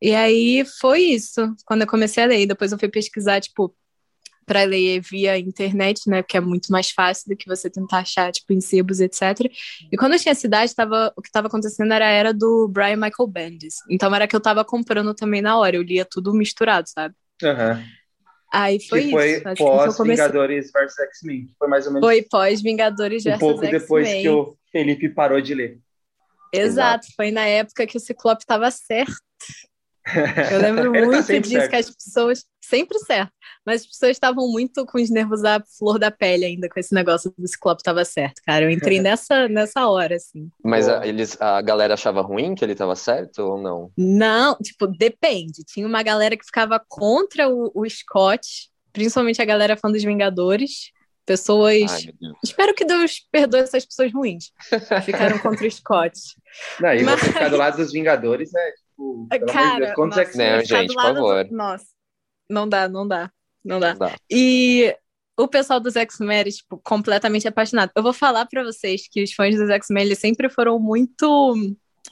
E 0.00 0.14
aí 0.14 0.64
foi 0.80 1.00
isso, 1.02 1.54
quando 1.66 1.82
eu 1.82 1.86
comecei 1.86 2.24
a 2.24 2.26
ler. 2.26 2.46
Depois 2.46 2.72
eu 2.72 2.78
fui 2.78 2.88
pesquisar, 2.88 3.38
tipo, 3.42 3.76
para 4.50 4.64
ler 4.64 5.00
via 5.00 5.38
internet, 5.38 6.10
né? 6.10 6.22
Porque 6.22 6.36
é 6.36 6.40
muito 6.40 6.72
mais 6.72 6.90
fácil 6.90 7.28
do 7.28 7.36
que 7.36 7.46
você 7.46 7.70
tentar 7.70 7.98
achar, 7.98 8.32
tipo, 8.32 8.52
em 8.52 8.60
sebos, 8.60 8.98
etc. 8.98 9.48
E 9.92 9.96
quando 9.96 10.14
eu 10.14 10.18
tinha 10.18 10.34
cidade, 10.34 10.74
tava, 10.74 11.12
o 11.16 11.22
que 11.22 11.28
estava 11.28 11.46
acontecendo 11.46 11.94
era 11.94 12.04
a 12.04 12.10
era 12.10 12.34
do 12.34 12.66
Brian 12.66 12.96
Michael 12.96 13.28
Bendis. 13.28 13.76
Então 13.88 14.12
era 14.12 14.26
que 14.26 14.34
eu 14.34 14.38
estava 14.38 14.64
comprando 14.64 15.14
também 15.14 15.40
na 15.40 15.56
hora. 15.56 15.76
Eu 15.76 15.82
lia 15.82 16.04
tudo 16.04 16.34
misturado, 16.34 16.88
sabe? 16.90 17.14
Uhum. 17.40 17.80
Aí 18.52 18.84
foi 18.88 19.04
que 19.04 19.10
foi 19.12 19.30
isso. 19.36 19.54
pós-Vingadores 19.56 20.72
vs 20.72 20.98
X-Men. 20.98 21.46
Foi 21.56 21.68
mais 21.68 21.86
ou 21.86 21.92
menos. 21.92 22.08
Foi 22.08 22.22
pós-Vingadores 22.22 23.22
vs 23.22 23.34
X-Men. 23.34 23.48
Um 23.48 23.52
pouco 23.52 23.70
depois 23.70 24.08
que 24.08 24.28
o 24.28 24.56
Felipe 24.72 25.08
parou 25.10 25.40
de 25.40 25.54
ler. 25.54 25.78
Exato, 26.52 27.04
Exato. 27.04 27.06
foi 27.14 27.30
na 27.30 27.46
época 27.46 27.86
que 27.86 27.96
o 27.96 28.00
Ciclope 28.00 28.42
estava 28.42 28.68
certo. 28.72 29.14
Eu 30.50 30.60
lembro 30.60 30.92
tá 30.92 31.00
muito 31.00 31.26
tá 31.26 31.38
disso 31.38 31.50
certo. 31.50 31.70
que 31.70 31.76
as 31.76 31.90
pessoas. 31.90 32.44
Sempre 32.62 32.98
certo. 33.00 33.32
Mas 33.66 33.82
as 33.82 33.86
pessoas 33.88 34.12
estavam 34.12 34.48
muito 34.48 34.86
com 34.86 35.00
os 35.00 35.10
nervos 35.10 35.44
à 35.44 35.60
flor 35.78 35.98
da 35.98 36.10
pele 36.10 36.44
ainda 36.44 36.68
com 36.68 36.78
esse 36.78 36.94
negócio 36.94 37.32
do 37.36 37.48
Ciclope 37.48 37.80
estava 37.80 38.04
certo, 38.04 38.40
cara. 38.46 38.64
Eu 38.64 38.70
entrei 38.70 39.00
nessa, 39.02 39.48
nessa 39.48 39.88
hora, 39.88 40.16
assim. 40.16 40.48
Mas 40.64 40.88
a, 40.88 41.06
eles, 41.06 41.40
a 41.40 41.60
galera 41.60 41.94
achava 41.94 42.22
ruim 42.22 42.54
que 42.54 42.64
ele 42.64 42.72
estava 42.72 42.94
certo 42.94 43.40
ou 43.40 43.60
não? 43.60 43.90
Não, 43.96 44.56
tipo, 44.56 44.86
depende. 44.86 45.64
Tinha 45.66 45.86
uma 45.86 46.02
galera 46.02 46.36
que 46.36 46.44
ficava 46.44 46.80
contra 46.88 47.48
o, 47.48 47.70
o 47.74 47.88
Scott, 47.88 48.70
principalmente 48.92 49.42
a 49.42 49.44
galera 49.44 49.76
fã 49.76 49.90
dos 49.90 50.02
Vingadores. 50.02 50.92
Pessoas. 51.26 51.90
Ai, 51.92 52.14
Espero 52.42 52.74
que 52.74 52.84
Deus 52.84 53.20
perdoe 53.30 53.60
essas 53.60 53.84
pessoas 53.84 54.12
ruins. 54.12 54.50
Ficaram 55.04 55.38
contra 55.38 55.66
o 55.66 55.70
Scott. 55.70 56.18
Não, 56.80 56.92
e 56.92 57.02
Mas... 57.04 57.20
você 57.20 57.26
ficar 57.26 57.48
do 57.48 57.56
lado 57.56 57.76
dos 57.76 57.92
Vingadores 57.92 58.52
é 58.52 58.72
tipo. 59.00 59.28
Cara, 59.46 59.94
Deus, 59.94 60.08
nossa, 60.08 60.38
não, 60.38 60.64
gente, 60.64 60.94
por 60.94 61.02
favor. 61.02 61.44
Do... 61.44 61.54
Nossa, 61.54 61.86
não 62.48 62.68
dá, 62.68 62.88
não 62.88 63.06
dá. 63.06 63.30
Não 63.64 63.80
dá. 63.80 63.90
Não 63.92 63.98
dá. 63.98 64.16
E 64.30 64.94
o 65.38 65.48
pessoal 65.48 65.80
dos 65.80 65.96
X-Men, 65.96 66.44
tipo, 66.44 66.80
completamente 66.84 67.48
apaixonado. 67.48 67.90
Eu 67.94 68.02
vou 68.02 68.12
falar 68.12 68.46
para 68.46 68.64
vocês 68.64 69.08
que 69.10 69.22
os 69.22 69.32
fãs 69.32 69.56
dos 69.56 69.70
X-Men, 69.70 70.04
eles 70.04 70.18
sempre 70.18 70.48
foram 70.48 70.78
muito 70.78 71.54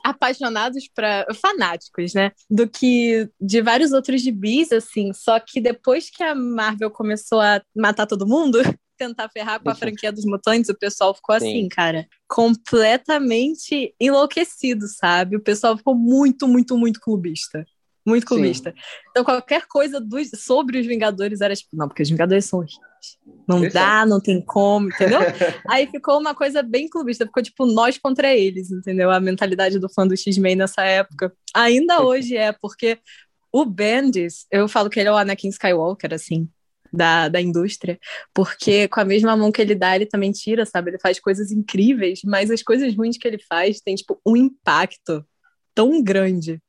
apaixonados 0.04 0.88
para 0.94 1.26
fanáticos, 1.34 2.14
né? 2.14 2.32
Do 2.48 2.68
que 2.68 3.28
de 3.40 3.60
vários 3.62 3.92
outros 3.92 4.22
gibis, 4.22 4.72
assim. 4.72 5.12
Só 5.12 5.38
que 5.40 5.60
depois 5.60 6.10
que 6.10 6.22
a 6.22 6.34
Marvel 6.34 6.90
começou 6.90 7.40
a 7.40 7.60
matar 7.74 8.06
todo 8.06 8.26
mundo, 8.26 8.58
tentar 8.98 9.28
ferrar 9.28 9.62
com 9.62 9.70
a 9.70 9.74
franquia 9.74 10.12
dos 10.12 10.24
mutantes, 10.24 10.68
o 10.68 10.78
pessoal 10.78 11.14
ficou 11.14 11.38
Sim. 11.38 11.46
assim, 11.46 11.68
cara, 11.68 12.06
completamente 12.28 13.94
enlouquecido, 14.00 14.86
sabe? 14.88 15.36
O 15.36 15.40
pessoal 15.40 15.76
ficou 15.76 15.94
muito, 15.94 16.48
muito, 16.48 16.76
muito 16.76 17.00
clubista. 17.00 17.64
Muito 18.04 18.26
clubista. 18.26 18.70
Sim. 18.70 18.76
Então, 19.10 19.24
qualquer 19.24 19.66
coisa 19.66 20.00
dos, 20.00 20.30
sobre 20.36 20.80
os 20.80 20.86
Vingadores 20.86 21.40
era 21.40 21.54
tipo, 21.54 21.76
não, 21.76 21.86
porque 21.86 22.02
os 22.02 22.10
Vingadores 22.10 22.46
são 22.46 22.60
horríveis. 22.60 22.88
Não 23.46 23.58
Eles 23.58 23.74
dá, 23.74 24.00
são. 24.00 24.08
não 24.08 24.20
tem 24.20 24.40
como, 24.40 24.88
entendeu? 24.88 25.20
Aí 25.68 25.86
ficou 25.86 26.18
uma 26.18 26.34
coisa 26.34 26.62
bem 26.62 26.88
clubista, 26.88 27.26
ficou 27.26 27.42
tipo 27.42 27.66
nós 27.66 27.98
contra 27.98 28.34
eles, 28.34 28.70
entendeu? 28.70 29.10
A 29.10 29.20
mentalidade 29.20 29.78
do 29.78 29.88
fã 29.88 30.06
do 30.06 30.16
X-Men 30.16 30.56
nessa 30.56 30.82
época. 30.82 31.32
Ainda 31.54 32.02
hoje 32.02 32.36
é, 32.36 32.50
porque 32.50 32.98
o 33.52 33.64
Bendis, 33.64 34.46
eu 34.50 34.68
falo 34.68 34.90
que 34.90 34.98
ele 34.98 35.08
é 35.08 35.12
o 35.12 35.16
Anakin 35.16 35.48
Skywalker, 35.48 36.12
assim 36.12 36.48
da, 36.92 37.28
da 37.28 37.40
indústria, 37.40 37.98
porque 38.34 38.88
com 38.88 39.00
a 39.00 39.04
mesma 39.04 39.36
mão 39.36 39.52
que 39.52 39.60
ele 39.60 39.74
dá, 39.74 39.94
ele 39.94 40.06
também 40.06 40.32
tira, 40.32 40.64
sabe? 40.64 40.90
Ele 40.90 40.98
faz 40.98 41.20
coisas 41.20 41.50
incríveis, 41.50 42.20
mas 42.24 42.50
as 42.50 42.62
coisas 42.62 42.94
ruins 42.94 43.16
que 43.18 43.26
ele 43.26 43.38
faz 43.48 43.80
têm, 43.80 43.94
tipo, 43.94 44.20
um 44.26 44.36
impacto 44.36 45.24
tão 45.74 46.02
grande, 46.02 46.60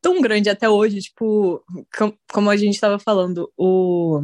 tão 0.00 0.20
grande 0.20 0.48
até 0.48 0.68
hoje, 0.68 1.00
tipo, 1.00 1.62
como 2.32 2.50
a 2.50 2.56
gente 2.56 2.74
estava 2.74 2.98
falando, 2.98 3.50
o 3.56 4.20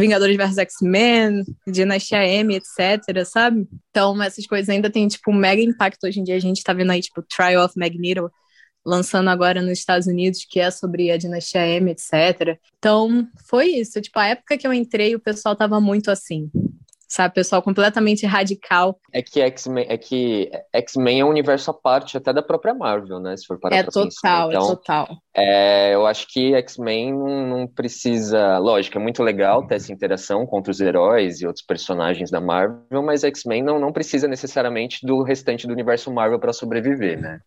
Vingadores 0.00 0.36
vs 0.36 0.58
X-Men, 0.58 1.44
Dinastia 1.66 2.26
M, 2.26 2.54
etc, 2.54 3.24
sabe? 3.24 3.68
Então, 3.90 4.20
essas 4.22 4.46
coisas 4.46 4.68
ainda 4.68 4.90
têm, 4.90 5.06
tipo, 5.06 5.30
um 5.30 5.34
mega 5.34 5.60
impacto 5.60 6.04
hoje 6.04 6.20
em 6.20 6.24
dia. 6.24 6.36
A 6.36 6.40
gente 6.40 6.62
tá 6.62 6.72
vendo 6.72 6.90
aí, 6.90 7.00
tipo, 7.00 7.22
Trial 7.22 7.64
of 7.64 7.78
Magneto, 7.78 8.30
lançando 8.84 9.28
agora 9.28 9.60
nos 9.60 9.78
Estados 9.78 10.06
Unidos, 10.06 10.44
que 10.48 10.60
é 10.60 10.70
sobre 10.70 11.10
a 11.10 11.16
dinastia 11.16 11.66
M, 11.66 11.90
etc. 11.90 12.58
Então, 12.78 13.26
foi 13.46 13.66
isso. 13.66 14.00
Tipo, 14.00 14.18
a 14.18 14.28
época 14.28 14.56
que 14.56 14.66
eu 14.66 14.72
entrei, 14.72 15.14
o 15.14 15.20
pessoal 15.20 15.54
tava 15.54 15.80
muito 15.80 16.10
assim. 16.10 16.50
Sabe, 17.10 17.34
pessoal 17.34 17.60
completamente 17.60 18.24
radical. 18.24 18.96
É 19.12 19.20
que 19.20 19.40
X-Men 19.40 19.84
é 19.88 19.98
que 19.98 20.48
X-Men 20.72 21.18
é 21.18 21.24
um 21.24 21.28
universo 21.28 21.72
à 21.72 21.74
parte 21.74 22.16
até 22.16 22.32
da 22.32 22.40
própria 22.40 22.72
Marvel, 22.72 23.18
né? 23.18 23.36
Se 23.36 23.46
for 23.46 23.58
parar 23.58 23.78
é 23.78 23.82
total, 23.82 24.04
pensar. 24.04 24.48
Então, 24.48 24.62
é 24.62 24.68
total. 24.68 25.08
É, 25.34 25.92
eu 25.92 26.06
acho 26.06 26.28
que 26.28 26.54
X-Men 26.54 27.12
não, 27.12 27.46
não, 27.48 27.66
precisa. 27.66 28.58
Lógico, 28.58 28.96
é 28.96 29.00
muito 29.00 29.24
legal 29.24 29.66
ter 29.66 29.74
essa 29.74 29.92
interação 29.92 30.46
contra 30.46 30.70
os 30.70 30.80
heróis 30.80 31.40
e 31.40 31.48
outros 31.48 31.66
personagens 31.66 32.30
da 32.30 32.40
Marvel, 32.40 33.02
mas 33.02 33.24
X-Men 33.24 33.64
não, 33.64 33.80
não 33.80 33.90
precisa 33.90 34.28
necessariamente 34.28 35.04
do 35.04 35.24
restante 35.24 35.66
do 35.66 35.72
universo 35.72 36.12
Marvel 36.12 36.38
para 36.38 36.52
sobreviver, 36.52 37.20
né? 37.20 37.40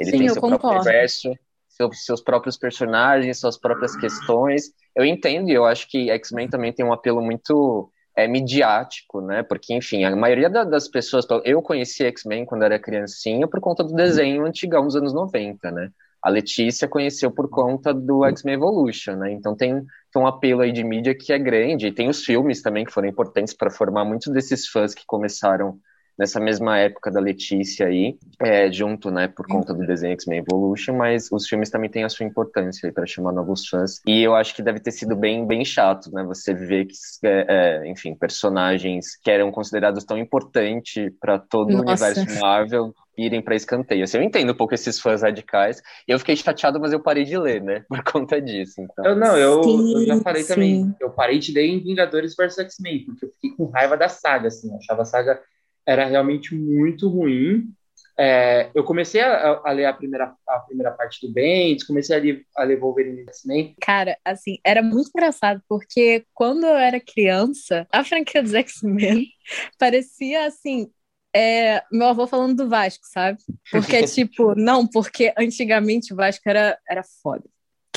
Ele 0.00 0.10
Sim, 0.10 0.18
tem 0.18 0.28
seu 0.28 0.40
concordo. 0.40 0.60
próprio 0.60 0.80
universo, 0.80 1.32
seus, 1.68 2.04
seus 2.04 2.20
próprios 2.20 2.56
personagens, 2.56 3.38
suas 3.38 3.58
próprias 3.58 3.96
questões. 3.96 4.72
Eu 4.94 5.04
entendo 5.04 5.48
e 5.48 5.54
eu 5.54 5.64
acho 5.64 5.88
que 5.88 6.10
X-Men 6.10 6.48
também 6.48 6.72
tem 6.72 6.84
um 6.84 6.92
apelo 6.92 7.20
muito 7.22 7.90
é 8.18 8.26
midiático, 8.26 9.20
né? 9.20 9.44
Porque, 9.44 9.72
enfim, 9.72 10.02
a 10.02 10.14
maioria 10.16 10.50
da, 10.50 10.64
das 10.64 10.88
pessoas. 10.88 11.24
Eu 11.44 11.62
conheci 11.62 12.04
X-Men 12.04 12.44
quando 12.44 12.64
era 12.64 12.76
criancinha 12.76 13.46
por 13.46 13.60
conta 13.60 13.84
do 13.84 13.94
desenho 13.94 14.44
antigão 14.44 14.84
dos 14.84 14.96
anos 14.96 15.14
90, 15.14 15.70
né? 15.70 15.90
A 16.20 16.28
Letícia 16.28 16.88
conheceu 16.88 17.30
por 17.30 17.48
conta 17.48 17.94
do 17.94 18.24
X-Men 18.24 18.54
Evolution, 18.56 19.14
né? 19.14 19.30
Então 19.30 19.54
tem, 19.54 19.86
tem 20.12 20.22
um 20.22 20.26
apelo 20.26 20.62
aí 20.62 20.72
de 20.72 20.82
mídia 20.82 21.14
que 21.14 21.32
é 21.32 21.38
grande. 21.38 21.86
E 21.86 21.92
tem 21.92 22.08
os 22.08 22.24
filmes 22.24 22.60
também 22.60 22.84
que 22.84 22.92
foram 22.92 23.08
importantes 23.08 23.54
para 23.54 23.70
formar 23.70 24.04
muitos 24.04 24.32
desses 24.32 24.66
fãs 24.66 24.92
que 24.94 25.06
começaram 25.06 25.78
nessa 26.18 26.40
mesma 26.40 26.78
época 26.78 27.10
da 27.10 27.20
Letícia 27.20 27.86
aí, 27.86 28.18
é, 28.40 28.70
junto, 28.72 29.10
né, 29.10 29.28
por 29.28 29.46
conta 29.46 29.72
do 29.72 29.86
desenho 29.86 30.12
X-Men 30.14 30.40
Evolution, 30.40 30.94
mas 30.94 31.28
os 31.30 31.46
filmes 31.46 31.70
também 31.70 31.88
têm 31.88 32.04
a 32.04 32.08
sua 32.08 32.26
importância 32.26 32.92
para 32.92 33.06
chamar 33.06 33.32
novos 33.32 33.66
fãs. 33.68 34.00
E 34.06 34.22
eu 34.22 34.34
acho 34.34 34.54
que 34.54 34.62
deve 34.62 34.80
ter 34.80 34.90
sido 34.90 35.14
bem, 35.14 35.46
bem 35.46 35.64
chato, 35.64 36.10
né, 36.12 36.24
você 36.24 36.52
ver 36.52 36.86
que, 36.86 36.94
é, 37.24 37.46
é, 37.48 37.90
enfim, 37.90 38.14
personagens 38.14 39.16
que 39.22 39.30
eram 39.30 39.52
considerados 39.52 40.04
tão 40.04 40.18
importantes 40.18 41.12
para 41.20 41.38
todo 41.38 41.70
Nossa. 41.70 41.78
o 41.78 41.88
universo 41.88 42.40
Marvel 42.40 42.94
irem 43.18 43.42
para 43.42 43.56
escanteio. 43.56 44.04
Assim, 44.04 44.18
eu 44.18 44.22
entendo 44.22 44.52
um 44.52 44.56
pouco 44.56 44.74
esses 44.74 45.00
fãs 45.00 45.22
radicais. 45.22 45.82
Eu 46.06 46.18
fiquei 46.18 46.36
chateado, 46.36 46.78
mas 46.78 46.92
eu 46.92 47.00
parei 47.00 47.24
de 47.24 47.36
ler, 47.36 47.60
né? 47.60 47.84
Por 47.88 48.02
conta 48.04 48.40
disso. 48.40 48.80
Então. 48.80 49.04
Eu 49.04 49.16
não, 49.16 49.36
eu, 49.36 49.62
sim, 49.64 49.94
eu 49.94 50.06
já 50.06 50.20
falei 50.20 50.42
sim. 50.42 50.54
também. 50.54 50.96
Eu 51.00 51.10
parei 51.10 51.38
de 51.38 51.52
ler 51.52 51.66
em 51.66 51.82
Vingadores 51.82 52.34
vs 52.36 52.58
X-Men, 52.58 53.04
porque 53.04 53.24
eu 53.24 53.30
fiquei 53.32 53.50
com 53.56 53.70
raiva 53.70 53.96
da 53.96 54.08
saga, 54.08 54.48
assim. 54.48 54.70
Eu 54.70 54.76
achava 54.76 55.02
a 55.02 55.04
saga 55.04 55.40
era 55.88 56.04
realmente 56.04 56.54
muito 56.54 57.08
ruim. 57.08 57.72
É, 58.20 58.70
eu 58.74 58.84
comecei 58.84 59.22
a, 59.22 59.60
a, 59.64 59.72
ler 59.72 59.86
a 59.86 59.92
primeira, 59.92 60.34
a 60.46 60.58
primeira 60.58 60.90
parte 60.90 61.26
do 61.26 61.32
Bendis, 61.32 61.86
comecei 61.86 62.14
a 62.14 62.20
ler, 62.20 62.44
a 62.56 62.64
ler 62.64 62.78
Wolverine 62.78 63.22
X-Men. 63.22 63.74
Cara, 63.80 64.18
assim, 64.24 64.58
era 64.62 64.82
muito 64.82 65.08
engraçado, 65.08 65.62
porque 65.66 66.26
quando 66.34 66.66
eu 66.66 66.76
era 66.76 67.00
criança, 67.00 67.86
a 67.90 68.04
franquia 68.04 68.42
dos 68.42 68.52
X-Men 68.52 69.28
parecia, 69.78 70.46
assim, 70.46 70.90
é, 71.34 71.82
meu 71.90 72.08
avô 72.08 72.26
falando 72.26 72.56
do 72.56 72.68
Vasco, 72.68 73.04
sabe? 73.06 73.38
Porque, 73.70 74.02
tipo, 74.04 74.54
não, 74.54 74.86
porque 74.86 75.32
antigamente 75.38 76.12
o 76.12 76.16
Vasco 76.16 76.42
era, 76.46 76.78
era 76.86 77.02
foda 77.22 77.44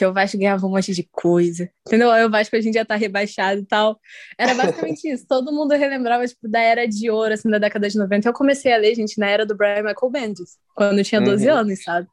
que 0.01 0.05
o 0.07 0.11
Vasco 0.11 0.35
ganhava 0.35 0.65
um 0.65 0.71
monte 0.71 0.93
de 0.93 1.07
coisa, 1.11 1.69
entendeu? 1.85 2.09
Aí 2.09 2.25
o 2.25 2.29
Vasco 2.29 2.55
hoje 2.55 2.69
em 2.69 2.71
dia 2.71 2.83
tá 2.83 2.95
rebaixado 2.95 3.61
e 3.61 3.65
tal. 3.65 3.99
Era 4.35 4.55
basicamente 4.89 5.07
isso. 5.07 5.27
Todo 5.27 5.51
mundo 5.51 5.75
relembrava, 5.75 6.25
tipo, 6.25 6.47
da 6.49 6.59
era 6.59 6.87
de 6.87 7.11
ouro, 7.11 7.35
assim, 7.35 7.47
da 7.51 7.59
década 7.59 7.87
de 7.87 7.99
90. 7.99 8.27
Eu 8.27 8.33
comecei 8.33 8.73
a 8.73 8.77
ler, 8.77 8.95
gente, 8.95 9.19
na 9.19 9.27
era 9.27 9.45
do 9.45 9.55
Brian 9.55 9.83
Michael 9.83 10.09
Bendis, 10.11 10.57
quando 10.75 10.97
eu 10.97 11.03
tinha 11.03 11.21
12 11.21 11.47
uhum. 11.47 11.55
anos, 11.55 11.83
sabe? 11.83 12.07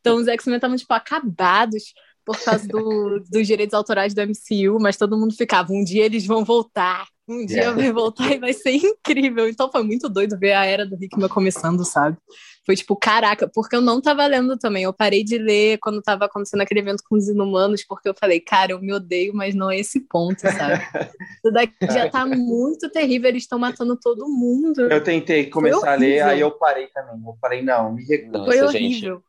Então 0.00 0.16
os 0.16 0.26
X-Men 0.26 0.56
estavam, 0.56 0.76
tipo, 0.78 0.94
acabados 0.94 1.92
por 2.24 2.42
causa 2.42 2.66
do, 2.66 3.20
dos 3.30 3.46
direitos 3.46 3.74
autorais 3.74 4.14
do 4.14 4.22
MCU, 4.22 4.80
mas 4.80 4.96
todo 4.96 5.18
mundo 5.18 5.34
ficava, 5.36 5.70
um 5.70 5.84
dia 5.84 6.06
eles 6.06 6.24
vão 6.24 6.46
voltar, 6.46 7.06
um 7.28 7.44
dia 7.44 7.58
yeah. 7.58 7.76
vai 7.76 7.92
voltar 7.92 8.32
e 8.32 8.38
vai 8.38 8.54
ser 8.54 8.72
incrível. 8.80 9.46
Então 9.50 9.70
foi 9.70 9.82
muito 9.82 10.08
doido 10.08 10.38
ver 10.38 10.54
a 10.54 10.64
era 10.64 10.86
do 10.86 10.96
Hickman 10.98 11.28
começando, 11.28 11.84
sabe? 11.84 12.16
Foi 12.64 12.74
tipo, 12.74 12.96
caraca, 12.96 13.46
porque 13.46 13.76
eu 13.76 13.80
não 13.82 14.00
tava 14.00 14.26
lendo 14.26 14.56
também. 14.56 14.84
Eu 14.84 14.92
parei 14.92 15.22
de 15.22 15.36
ler 15.36 15.78
quando 15.78 16.00
tava 16.00 16.24
acontecendo 16.24 16.62
aquele 16.62 16.80
evento 16.80 17.02
com 17.06 17.14
os 17.14 17.28
inumanos, 17.28 17.84
porque 17.84 18.08
eu 18.08 18.14
falei, 18.14 18.40
cara, 18.40 18.72
eu 18.72 18.80
me 18.80 18.92
odeio, 18.92 19.34
mas 19.34 19.54
não 19.54 19.70
é 19.70 19.78
esse 19.78 20.00
ponto, 20.00 20.40
sabe? 20.40 20.82
Isso 21.44 21.52
daqui 21.52 21.74
já 21.82 22.08
tá 22.08 22.24
muito 22.24 22.90
terrível, 22.90 23.28
eles 23.28 23.42
estão 23.42 23.58
matando 23.58 23.96
todo 23.96 24.26
mundo. 24.26 24.80
Eu 24.90 25.02
tentei 25.02 25.46
começar 25.46 25.92
a 25.92 25.96
ler, 25.96 26.22
aí 26.22 26.40
eu 26.40 26.50
parei 26.52 26.86
também. 26.88 27.22
Eu 27.24 27.36
falei, 27.40 27.62
não, 27.62 27.92
me 27.92 28.04
recuso. 28.04 28.44
Foi 28.46 28.62
horrível. 28.62 29.16
Gente, 29.16 29.24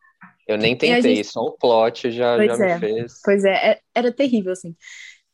eu 0.47 0.57
nem 0.57 0.75
tentei, 0.75 1.15
gente... 1.15 1.27
só 1.27 1.41
o 1.41 1.51
plot 1.51 2.11
já, 2.11 2.37
já 2.37 2.65
é, 2.65 2.73
me 2.75 2.79
fez. 2.79 3.19
Pois 3.23 3.43
é, 3.43 3.71
é, 3.71 3.79
era 3.93 4.11
terrível, 4.11 4.53
assim. 4.53 4.75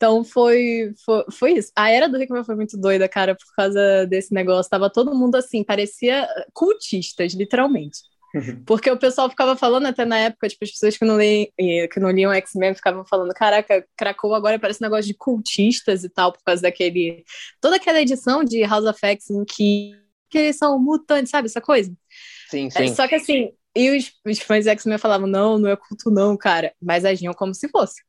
Então 0.02 0.24
foi, 0.24 0.96
foi, 1.06 1.26
foi 1.32 1.52
isso. 1.54 1.72
A 1.76 1.92
era 1.92 2.10
do 2.10 2.18
Rickman 2.18 2.44
foi 2.44 2.56
muito 2.56 2.76
doida, 2.76 3.08
cara, 3.08 3.36
por 3.36 3.56
causa 3.56 4.08
desse 4.08 4.34
negócio. 4.34 4.68
Tava 4.68 4.90
todo 4.90 5.14
mundo 5.14 5.36
assim, 5.36 5.64
parecia 5.64 6.28
cultistas, 6.54 7.34
literalmente. 7.34 8.00
Uhum. 8.34 8.64
Porque 8.66 8.90
o 8.90 8.98
pessoal 8.98 9.30
ficava 9.30 9.56
falando 9.56 9.86
até 9.86 10.04
na 10.04 10.18
época, 10.18 10.50
tipo, 10.50 10.66
as 10.66 10.72
pessoas 10.72 10.98
que 10.98 11.06
não, 11.06 11.18
leem, 11.18 11.54
que 11.56 12.00
não 12.00 12.10
liam 12.10 12.34
X-Men 12.34 12.74
ficavam 12.74 13.06
falando, 13.06 13.32
caraca, 13.36 13.86
Krakow 13.96 14.34
agora 14.34 14.58
parece 14.58 14.84
um 14.84 14.88
negócio 14.88 15.06
de 15.06 15.14
cultistas 15.14 16.04
e 16.04 16.10
tal, 16.10 16.34
por 16.34 16.42
causa 16.44 16.64
daquele... 16.64 17.24
Toda 17.60 17.76
aquela 17.76 18.02
edição 18.02 18.44
de 18.44 18.64
House 18.64 18.86
of 18.86 19.00
X 19.00 19.30
em 19.30 19.46
que, 19.46 19.92
que 20.32 20.38
eles 20.40 20.58
são 20.58 20.80
mutantes, 20.80 21.30
sabe, 21.30 21.46
essa 21.46 21.62
coisa? 21.62 21.94
Sim, 22.50 22.72
sim. 22.72 22.86
É, 22.86 22.88
só 22.88 23.08
que 23.08 23.14
assim, 23.14 23.52
e 23.76 23.96
os, 23.96 24.12
os 24.26 24.40
fãs 24.40 24.64
de 24.64 24.72
X-Men 24.72 24.98
falavam, 24.98 25.28
não, 25.28 25.60
não 25.60 25.70
é 25.70 25.76
culto 25.76 26.10
não, 26.10 26.36
cara, 26.36 26.74
mas 26.82 27.06
agiam 27.06 27.36
como 27.36 27.54
se 27.54 27.70
fosse. 27.70 28.02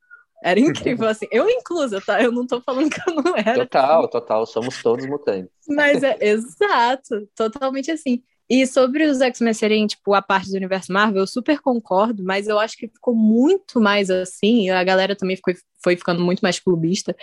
Era 0.43 0.59
incrível, 0.59 1.07
assim. 1.07 1.25
Eu 1.31 1.49
inclusa, 1.49 2.01
tá? 2.01 2.21
Eu 2.21 2.31
não 2.31 2.45
tô 2.45 2.59
falando 2.61 2.89
que 2.89 2.99
eu 3.09 3.15
não 3.15 3.35
era. 3.35 3.65
Total, 3.65 4.07
total. 4.09 4.45
Somos 4.45 4.81
todos 4.83 5.05
mutantes. 5.05 5.49
Mas 5.67 6.03
é 6.03 6.17
exato, 6.19 7.27
totalmente 7.35 7.89
assim. 7.89 8.21
E 8.49 8.67
sobre 8.67 9.05
os 9.05 9.21
X-Men 9.21 9.53
serem, 9.53 9.87
tipo, 9.87 10.13
a 10.13 10.21
parte 10.21 10.49
do 10.51 10.57
universo 10.57 10.91
Marvel, 10.91 11.21
eu 11.21 11.27
super 11.27 11.61
concordo, 11.61 12.23
mas 12.23 12.47
eu 12.47 12.59
acho 12.59 12.75
que 12.77 12.89
ficou 12.89 13.15
muito 13.15 13.79
mais 13.79 14.09
assim, 14.09 14.69
a 14.69 14.83
galera 14.83 15.15
também 15.15 15.37
ficou, 15.37 15.53
foi 15.81 15.95
ficando 15.95 16.21
muito 16.21 16.41
mais 16.41 16.59
clubista, 16.59 17.15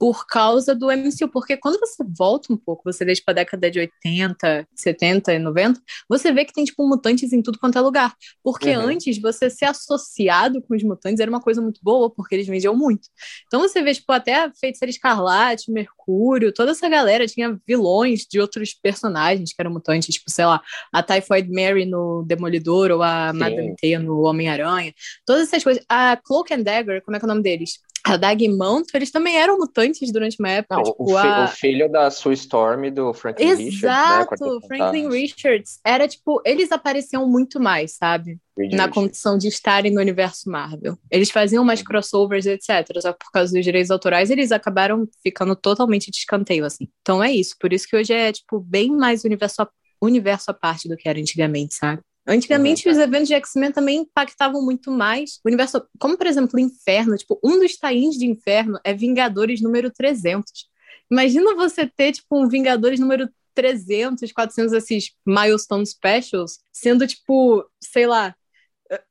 por 0.00 0.26
causa 0.26 0.74
do 0.74 0.86
MCU, 0.90 1.28
porque 1.30 1.58
quando 1.58 1.78
você 1.78 2.02
volta 2.02 2.50
um 2.50 2.56
pouco, 2.56 2.90
você 2.90 3.04
vê 3.04 3.14
tipo 3.14 3.30
a 3.30 3.34
década 3.34 3.70
de 3.70 3.80
80, 3.80 4.66
70 4.74 5.34
e 5.34 5.38
90, 5.38 5.78
você 6.08 6.32
vê 6.32 6.46
que 6.46 6.54
tem 6.54 6.64
tipo 6.64 6.88
mutantes 6.88 7.34
em 7.34 7.42
tudo 7.42 7.58
quanto 7.58 7.76
é 7.76 7.82
lugar. 7.82 8.14
Porque 8.42 8.74
uhum. 8.74 8.84
antes 8.84 9.20
você 9.20 9.50
ser 9.50 9.66
associado 9.66 10.62
com 10.62 10.74
os 10.74 10.82
mutantes 10.82 11.20
era 11.20 11.30
uma 11.30 11.42
coisa 11.42 11.60
muito 11.60 11.80
boa, 11.82 12.08
porque 12.08 12.34
eles 12.34 12.46
vendiam 12.46 12.74
muito. 12.74 13.08
Então 13.46 13.60
você 13.60 13.82
vê 13.82 13.92
tipo 13.92 14.10
até 14.10 14.44
a 14.44 14.50
Feiticeira 14.58 14.88
Escarlate, 14.88 15.70
Mercúrio, 15.70 16.50
toda 16.50 16.70
essa 16.70 16.88
galera 16.88 17.26
tinha 17.26 17.60
vilões 17.68 18.20
de 18.20 18.40
outros 18.40 18.72
personagens 18.72 19.52
que 19.52 19.60
eram 19.60 19.70
mutantes, 19.70 20.14
tipo, 20.14 20.30
sei 20.30 20.46
lá, 20.46 20.62
a 20.90 21.02
Typhoid 21.02 21.50
Mary 21.50 21.84
no 21.84 22.24
Demolidor 22.26 22.90
ou 22.90 23.02
a 23.02 23.32
Sim. 23.32 23.38
Madame 23.38 23.74
Teia 23.76 23.98
no 23.98 24.22
Homem-Aranha. 24.22 24.94
Todas 25.26 25.48
essas 25.48 25.62
coisas. 25.62 25.84
A 25.90 26.16
Cloak 26.16 26.54
and 26.54 26.62
Dagger, 26.62 27.02
como 27.04 27.18
é 27.18 27.20
que 27.20 27.26
é 27.26 27.28
o 27.28 27.28
nome 27.28 27.42
deles? 27.42 27.80
A 28.04 28.16
Dagmanto, 28.16 28.88
eles 28.94 29.10
também 29.10 29.36
eram 29.36 29.58
mutantes 29.58 30.12
durante 30.12 30.36
uma 30.38 30.48
época. 30.50 30.76
Não, 30.76 30.82
tipo, 30.82 31.04
o, 31.04 31.08
fi 31.08 31.26
a... 31.26 31.44
o, 31.44 31.48
filho 31.48 31.90
da 31.90 32.10
Sue 32.10 32.34
Storm 32.34 32.90
do 32.90 33.12
Franklin 33.12 33.46
Exato, 33.46 33.62
Richards. 33.62 33.82
Né, 33.82 34.46
Exato, 34.46 34.66
Franklin 34.66 35.08
Richards. 35.08 35.80
Era 35.84 36.08
tipo, 36.08 36.42
eles 36.44 36.72
apareciam 36.72 37.28
muito 37.28 37.60
mais, 37.60 37.96
sabe? 37.96 38.38
Na 38.72 38.88
condição 38.88 39.38
de 39.38 39.48
estarem 39.48 39.92
no 39.92 40.00
universo 40.00 40.50
Marvel. 40.50 40.98
Eles 41.10 41.30
faziam 41.30 41.64
mais 41.64 41.82
crossovers, 41.82 42.46
etc. 42.46 42.86
Só 43.00 43.12
por 43.12 43.30
causa 43.32 43.52
dos 43.52 43.64
direitos 43.64 43.90
autorais, 43.90 44.30
eles 44.30 44.52
acabaram 44.52 45.08
ficando 45.22 45.56
totalmente 45.56 46.10
de 46.10 46.18
escanteio, 46.18 46.64
assim. 46.64 46.88
Então 47.00 47.22
é 47.22 47.32
isso. 47.32 47.54
Por 47.58 47.72
isso 47.72 47.86
que 47.88 47.96
hoje 47.96 48.12
é, 48.12 48.32
tipo, 48.32 48.60
bem 48.60 48.90
mais 48.90 49.24
universo, 49.24 49.66
universo 50.02 50.50
à 50.50 50.54
parte 50.54 50.88
do 50.88 50.96
que 50.96 51.08
era 51.08 51.18
antigamente, 51.18 51.74
sabe? 51.74 52.02
Antigamente, 52.30 52.86
uhum. 52.86 52.92
os 52.92 52.98
eventos 52.98 53.26
de 53.26 53.34
X-Men 53.34 53.72
também 53.72 53.98
impactavam 53.98 54.62
muito 54.62 54.88
mais 54.92 55.40
o 55.44 55.48
universo. 55.48 55.84
Como, 55.98 56.16
por 56.16 56.28
exemplo, 56.28 56.50
o 56.54 56.60
Inferno. 56.60 57.16
Tipo, 57.16 57.40
um 57.42 57.58
dos 57.58 57.76
tains 57.76 58.16
de 58.16 58.24
Inferno 58.24 58.78
é 58.84 58.94
Vingadores 58.94 59.60
número 59.60 59.90
300. 59.90 60.68
Imagina 61.10 61.56
você 61.56 61.88
ter, 61.88 62.12
tipo, 62.12 62.40
um 62.40 62.48
Vingadores 62.48 63.00
número 63.00 63.28
300, 63.52 64.30
400, 64.30 64.72
esses 64.72 65.10
milestone 65.26 65.84
specials, 65.84 66.60
sendo, 66.72 67.04
tipo, 67.04 67.68
sei 67.82 68.06
lá, 68.06 68.32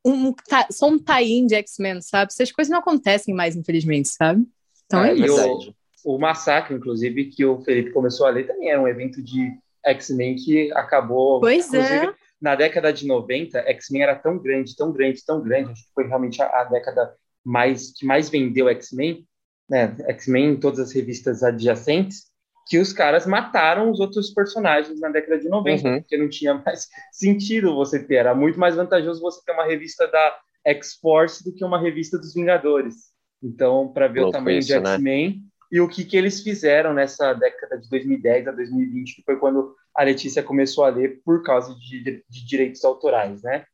um, 0.05 0.33
só 0.71 0.87
um 0.87 0.97
tie-in 0.97 1.45
de 1.45 1.55
X-Men, 1.55 2.01
sabe? 2.01 2.31
Essas 2.31 2.53
coisas 2.53 2.71
não 2.71 2.79
acontecem 2.79 3.33
mais, 3.33 3.53
infelizmente, 3.53 4.07
sabe? 4.07 4.45
Então 4.85 5.03
é, 5.03 5.11
é 5.11 5.15
isso. 5.15 5.75
O, 6.05 6.15
o 6.15 6.17
Massacre, 6.17 6.73
inclusive, 6.73 7.25
que 7.25 7.43
o 7.43 7.59
Felipe 7.59 7.91
começou 7.91 8.25
a 8.25 8.29
ler, 8.29 8.47
também 8.47 8.71
era 8.71 8.81
um 8.81 8.87
evento 8.87 9.21
de 9.21 9.57
X-Men 9.85 10.37
que 10.37 10.71
acabou. 10.71 11.41
Pois 11.41 11.73
é 11.73 12.13
na 12.41 12.55
década 12.55 12.91
de 12.93 13.05
90, 13.05 13.59
X-Men 13.59 14.03
era 14.03 14.15
tão 14.15 14.37
grande, 14.37 14.75
tão 14.75 14.91
grande, 14.91 15.25
tão 15.25 15.41
grande, 15.41 15.71
acho 15.71 15.83
que 15.83 15.93
foi 15.93 16.07
realmente 16.07 16.41
a, 16.41 16.61
a 16.61 16.63
década 16.63 17.13
mais 17.43 17.91
que 17.91 18.05
mais 18.05 18.29
vendeu 18.29 18.69
X-Men, 18.69 19.25
né? 19.69 19.95
X-Men 20.07 20.51
em 20.51 20.59
todas 20.59 20.79
as 20.79 20.93
revistas 20.93 21.43
adjacentes, 21.43 22.29
que 22.67 22.77
os 22.77 22.93
caras 22.93 23.25
mataram 23.25 23.89
os 23.89 23.99
outros 23.99 24.31
personagens 24.31 24.99
na 24.99 25.09
década 25.09 25.39
de 25.39 25.49
90, 25.49 25.87
uhum. 25.87 25.99
porque 26.01 26.17
não 26.17 26.29
tinha 26.29 26.53
mais 26.53 26.87
sentido 27.11 27.75
você 27.75 28.01
ter, 28.01 28.15
era 28.15 28.35
muito 28.35 28.59
mais 28.59 28.75
vantajoso 28.75 29.21
você 29.21 29.41
ter 29.43 29.53
uma 29.53 29.65
revista 29.65 30.07
da 30.07 30.37
X-Force 30.65 31.43
do 31.43 31.53
que 31.53 31.65
uma 31.65 31.79
revista 31.79 32.17
dos 32.17 32.33
Vingadores. 32.33 32.95
Então, 33.41 33.87
para 33.91 34.07
ver 34.07 34.21
Louco 34.21 34.37
o 34.37 34.39
tamanho 34.39 34.59
isso, 34.59 34.67
de 34.67 34.79
né? 34.79 34.91
X-Men, 34.93 35.29
né? 35.29 35.48
E 35.71 35.79
o 35.79 35.87
que, 35.87 36.03
que 36.03 36.17
eles 36.17 36.41
fizeram 36.41 36.93
nessa 36.93 37.33
década 37.33 37.77
de 37.77 37.89
2010 37.89 38.47
a 38.47 38.51
2020, 38.51 39.15
que 39.15 39.23
foi 39.23 39.37
quando 39.37 39.75
a 39.95 40.03
Letícia 40.03 40.41
começou 40.41 40.83
a 40.83 40.89
ler 40.89 41.21
por 41.23 41.43
causa 41.43 41.75
de, 41.75 42.23
de 42.27 42.45
direitos 42.45 42.83
autorais, 42.83 43.43
né? 43.43 43.65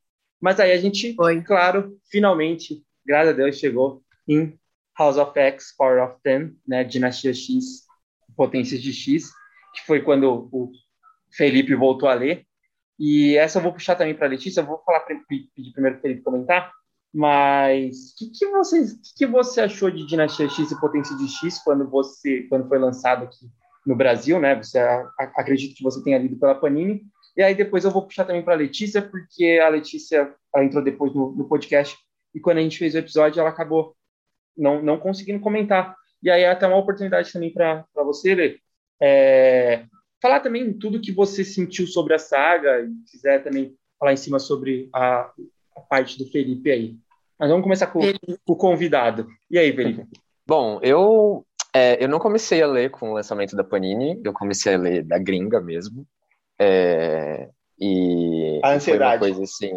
Mas 0.41 0.59
aí 0.59 0.71
a 0.71 0.77
gente, 0.77 1.13
foi. 1.15 1.41
claro, 1.41 1.97
finalmente, 2.11 2.83
graças 3.05 3.33
a 3.33 3.37
Deus, 3.37 3.57
chegou 3.57 4.03
em 4.27 4.59
House 4.97 5.17
of 5.17 5.37
X, 5.37 5.73
Power 5.77 6.03
of 6.03 6.21
Ten, 6.21 6.53
né? 6.67 6.83
Dinastia 6.83 7.33
X, 7.33 7.85
Potências 8.35 8.81
de 8.81 8.91
X, 8.91 9.29
que 9.73 9.85
foi 9.85 10.01
quando 10.01 10.49
o 10.51 10.71
Felipe 11.31 11.73
voltou 11.75 12.09
a 12.09 12.13
ler. 12.13 12.45
E 12.99 13.37
essa 13.37 13.59
eu 13.59 13.63
vou 13.63 13.73
puxar 13.73 13.95
também 13.95 14.15
para 14.15 14.27
a 14.27 14.29
Letícia, 14.29 14.61
eu 14.61 14.65
vou 14.65 14.81
falar 14.85 15.01
pedir 15.01 15.71
primeiro 15.73 15.97
para 15.97 15.99
o 15.99 16.01
Felipe 16.01 16.21
comentar, 16.21 16.71
mas 17.15 18.11
o 18.11 18.15
que, 18.17 18.29
que, 18.29 18.45
você, 18.47 18.83
que, 18.83 19.15
que 19.19 19.25
você 19.25 19.61
achou 19.61 19.89
de 19.89 20.05
Dinastia 20.05 20.49
X 20.49 20.69
e 20.69 20.79
Potência 20.81 21.15
de 21.15 21.29
X 21.29 21.59
quando 21.63 21.89
você 21.89 22.41
quando 22.49 22.67
foi 22.67 22.77
lançado 22.77 23.23
aqui 23.23 23.49
no 23.85 23.95
Brasil, 23.95 24.37
né? 24.37 24.53
Você 24.61 24.77
acredito 25.17 25.77
que 25.77 25.83
você 25.83 26.03
tenha 26.03 26.17
lido 26.17 26.35
pela 26.35 26.55
Panini. 26.55 27.03
E 27.37 27.41
aí 27.41 27.55
depois 27.55 27.85
eu 27.85 27.91
vou 27.91 28.05
puxar 28.05 28.25
também 28.25 28.43
para 28.43 28.53
a 28.53 28.57
Letícia, 28.57 29.01
porque 29.01 29.61
a 29.63 29.69
Letícia 29.69 30.35
entrou 30.57 30.83
depois 30.83 31.13
no, 31.15 31.31
no, 31.31 31.47
podcast 31.47 31.97
e 32.33 32.39
quando 32.41 32.57
a 32.57 32.61
gente 32.61 32.77
fez 32.77 32.93
o 32.93 32.97
episódio 32.97 33.39
ela 33.39 33.49
acabou 33.49 33.95
não, 34.57 34.81
não 34.81 34.99
conseguindo 34.99 35.39
comentar. 35.39 35.95
E 36.21 36.29
aí 36.29 36.41
é 36.41 36.49
até 36.49 36.67
uma 36.67 36.75
oportunidade 36.75 37.31
também 37.31 37.53
para 37.53 37.85
você, 37.95 38.35
Lê, 38.35 38.59
é, 39.01 39.85
falar 40.21 40.41
também 40.41 40.73
tudo 40.73 40.99
que 40.99 41.13
você 41.13 41.45
sentiu 41.45 41.87
sobre 41.87 42.13
a 42.13 42.19
saga 42.19 42.81
e 42.81 42.93
quiser 43.09 43.41
também 43.41 43.73
falar 43.97 44.11
em 44.11 44.17
cima 44.17 44.37
sobre 44.37 44.89
a, 44.93 45.31
a 45.77 45.81
parte 45.81 46.17
do 46.17 46.29
Felipe 46.29 46.69
aí. 46.69 47.04
Mas 47.39 47.49
vamos 47.49 47.63
começar 47.63 47.87
com, 47.87 47.99
com 47.99 48.53
o 48.53 48.55
convidado. 48.55 49.27
E 49.49 49.57
aí, 49.57 49.73
Felipe? 49.75 50.07
Bom, 50.47 50.79
eu 50.81 51.45
é, 51.73 52.01
eu 52.01 52.07
não 52.07 52.19
comecei 52.19 52.61
a 52.61 52.67
ler 52.67 52.89
com 52.89 53.11
o 53.11 53.13
lançamento 53.13 53.55
da 53.55 53.63
Panini, 53.63 54.21
eu 54.23 54.31
comecei 54.31 54.75
a 54.75 54.77
ler 54.77 55.03
da 55.03 55.17
gringa 55.17 55.59
mesmo. 55.59 56.07
É, 56.57 57.49
e 57.77 58.61
a 58.63 58.73
ansiedade. 58.73 59.19
Foi 59.19 59.31
uma 59.31 59.35
coisa 59.35 59.43
assim. 59.43 59.71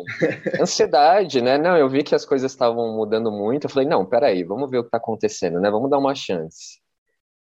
ansiedade, 0.62 1.42
né? 1.42 1.58
Não, 1.58 1.76
eu 1.76 1.88
vi 1.88 2.04
que 2.04 2.14
as 2.14 2.24
coisas 2.24 2.52
estavam 2.52 2.94
mudando 2.94 3.32
muito. 3.32 3.64
Eu 3.64 3.70
falei, 3.70 3.88
não, 3.88 4.06
peraí, 4.06 4.44
vamos 4.44 4.70
ver 4.70 4.78
o 4.78 4.82
que 4.82 4.88
está 4.88 4.98
acontecendo, 4.98 5.60
né? 5.60 5.70
Vamos 5.70 5.90
dar 5.90 5.98
uma 5.98 6.14
chance. 6.14 6.80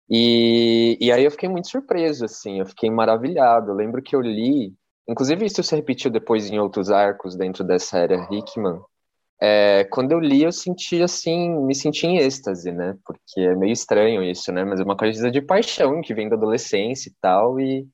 E, 0.07 0.97
e 1.01 1.11
aí 1.11 1.23
eu 1.23 1.31
fiquei 1.31 1.49
muito 1.49 1.67
surpreso, 1.67 2.25
assim, 2.25 2.59
eu 2.59 2.65
fiquei 2.67 2.91
maravilhado. 2.91 3.71
Eu 3.71 3.75
lembro 3.75 4.03
que 4.03 4.15
eu 4.15 4.21
li, 4.21 4.71
inclusive 5.07 5.45
isso 5.45 5.63
se 5.63 5.75
repetiu 5.75 6.11
depois 6.11 6.51
em 6.51 6.59
outros 6.59 6.91
arcos 6.91 7.35
dentro 7.35 7.63
dessa 7.63 7.97
era 7.97 8.27
Hickman. 8.31 8.79
É, 9.41 9.83
quando 9.85 10.11
eu 10.13 10.19
li, 10.19 10.43
eu 10.43 10.51
senti 10.51 11.01
assim, 11.01 11.49
me 11.65 11.75
senti 11.75 12.07
em 12.07 12.17
êxtase, 12.17 12.71
né? 12.71 12.97
Porque 13.05 13.41
é 13.41 13.55
meio 13.55 13.73
estranho 13.73 14.23
isso, 14.23 14.51
né? 14.51 14.63
Mas 14.63 14.79
é 14.79 14.83
uma 14.83 14.95
coisa 14.97 15.29
de 15.29 15.41
paixão 15.41 16.01
que 16.01 16.13
vem 16.13 16.29
da 16.29 16.35
adolescência 16.35 17.09
e 17.09 17.13
tal. 17.21 17.59
E, 17.59 17.87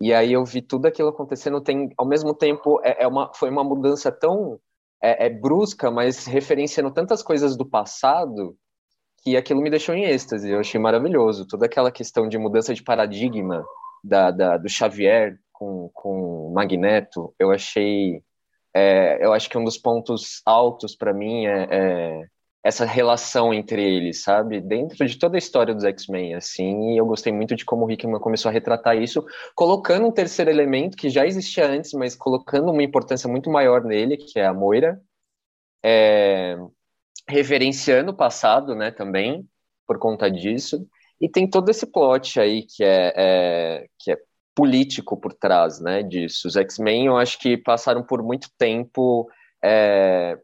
e 0.00 0.14
aí 0.14 0.32
eu 0.32 0.44
vi 0.44 0.62
tudo 0.62 0.86
aquilo 0.86 1.10
acontecendo. 1.10 1.60
Tem, 1.60 1.90
ao 1.96 2.06
mesmo 2.06 2.34
tempo, 2.34 2.80
é, 2.82 3.04
é 3.04 3.08
uma, 3.08 3.32
foi 3.34 3.50
uma 3.50 3.64
mudança 3.64 4.10
tão 4.10 4.58
é, 5.02 5.26
é, 5.26 5.30
brusca, 5.30 5.90
mas 5.90 6.26
referenciando 6.26 6.92
tantas 6.92 7.22
coisas 7.22 7.56
do 7.56 7.66
passado 7.68 8.56
que 9.22 9.36
aquilo 9.36 9.60
me 9.62 9.70
deixou 9.70 9.94
em 9.94 10.04
êxtase. 10.04 10.50
Eu 10.50 10.60
achei 10.60 10.80
maravilhoso. 10.80 11.46
Toda 11.46 11.66
aquela 11.66 11.92
questão 11.92 12.28
de 12.28 12.38
mudança 12.38 12.74
de 12.74 12.82
paradigma 12.82 13.64
da, 14.02 14.30
da 14.30 14.56
do 14.56 14.68
Xavier 14.68 15.38
com, 15.52 15.90
com 15.92 16.52
Magneto, 16.54 17.34
eu 17.38 17.50
achei 17.50 18.22
é, 18.78 19.24
eu 19.24 19.32
acho 19.32 19.48
que 19.50 19.58
um 19.58 19.64
dos 19.64 19.76
pontos 19.76 20.40
altos 20.46 20.94
para 20.94 21.12
mim 21.12 21.46
é, 21.46 21.66
é, 21.70 22.26
essa 22.62 22.84
relação 22.84 23.52
entre 23.52 23.82
eles, 23.82 24.22
sabe? 24.22 24.60
Dentro 24.60 25.06
de 25.06 25.18
toda 25.18 25.36
a 25.36 25.38
história 25.38 25.74
dos 25.74 25.84
X-Men, 25.84 26.34
assim, 26.34 26.92
e 26.92 26.98
eu 26.98 27.06
gostei 27.06 27.32
muito 27.32 27.56
de 27.56 27.64
como 27.64 27.86
o 27.86 27.90
Hickman 27.90 28.20
começou 28.20 28.50
a 28.50 28.52
retratar 28.52 28.96
isso, 28.96 29.24
colocando 29.54 30.06
um 30.06 30.12
terceiro 30.12 30.50
elemento 30.50 30.96
que 30.96 31.08
já 31.08 31.26
existia 31.26 31.66
antes, 31.66 31.92
mas 31.92 32.14
colocando 32.14 32.70
uma 32.70 32.82
importância 32.82 33.28
muito 33.28 33.50
maior 33.50 33.84
nele, 33.84 34.16
que 34.16 34.38
é 34.38 34.46
a 34.46 34.54
Moira, 34.54 35.00
é, 35.84 36.56
reverenciando 37.28 38.12
o 38.12 38.16
passado, 38.16 38.74
né, 38.74 38.90
também, 38.90 39.48
por 39.86 39.98
conta 39.98 40.30
disso, 40.30 40.86
e 41.20 41.28
tem 41.28 41.48
todo 41.48 41.70
esse 41.70 41.86
plot 41.86 42.38
aí 42.40 42.64
que 42.64 42.84
é, 42.84 43.12
é 43.16 43.86
que 43.98 44.12
é 44.12 44.16
político 44.58 45.16
por 45.16 45.32
trás 45.32 45.78
né, 45.78 46.02
disso. 46.02 46.48
Os 46.48 46.56
X-Men, 46.56 47.06
eu 47.06 47.16
acho 47.16 47.38
que 47.38 47.56
passaram 47.56 48.02
por 48.02 48.24
muito 48.24 48.48
tempo 48.58 49.30
é, 49.64 50.36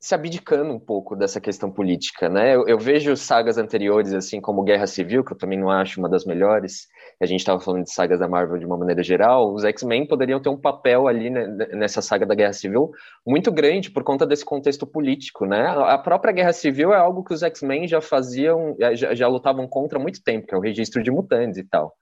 se 0.00 0.14
abdicando 0.14 0.72
um 0.72 0.80
pouco 0.80 1.14
dessa 1.14 1.38
questão 1.38 1.70
política, 1.70 2.30
né? 2.30 2.54
Eu, 2.54 2.66
eu, 2.66 2.78
vejo 2.78 3.14
sagas 3.14 3.58
anteriores, 3.58 4.14
assim 4.14 4.40
como 4.40 4.62
Guerra 4.62 4.86
Civil, 4.86 5.22
que 5.22 5.34
eu 5.34 5.36
também 5.36 5.58
não 5.58 5.68
acho 5.68 6.00
uma 6.00 6.08
das 6.08 6.24
melhores, 6.24 6.88
a 7.20 7.26
gente 7.26 7.40
estava 7.40 7.60
falando 7.60 7.84
de 7.84 7.92
sagas 7.92 8.20
da 8.20 8.26
Marvel 8.26 8.56
de 8.56 8.64
uma 8.64 8.78
maneira 8.78 9.02
geral, 9.02 9.52
os 9.52 9.64
X-Men 9.64 10.06
poderiam 10.06 10.40
ter 10.40 10.48
um 10.48 10.56
papel 10.56 11.06
ali 11.06 11.28
né, 11.28 11.46
nessa 11.74 12.00
saga 12.00 12.24
da 12.24 12.34
Guerra 12.34 12.54
Civil 12.54 12.90
muito 13.26 13.52
grande 13.52 13.90
por 13.90 14.02
conta 14.02 14.26
desse 14.26 14.46
contexto 14.46 14.86
político, 14.86 15.44
né? 15.44 15.68
A 15.68 15.98
própria 15.98 16.32
Guerra 16.32 16.54
Civil 16.54 16.94
é 16.94 16.96
algo 16.96 17.22
que 17.22 17.34
os 17.34 17.42
X-Men 17.42 17.86
já 17.86 18.00
faziam, 18.00 18.74
já, 18.94 19.14
já 19.14 19.28
lutavam 19.28 19.68
contra 19.68 19.98
há 19.98 20.02
muito 20.02 20.22
tempo, 20.24 20.46
que 20.46 20.54
é 20.54 20.56
o 20.56 20.62
registro 20.62 21.02
de 21.02 21.10
mutantes 21.10 21.58
e 21.58 21.64
tal. 21.64 21.94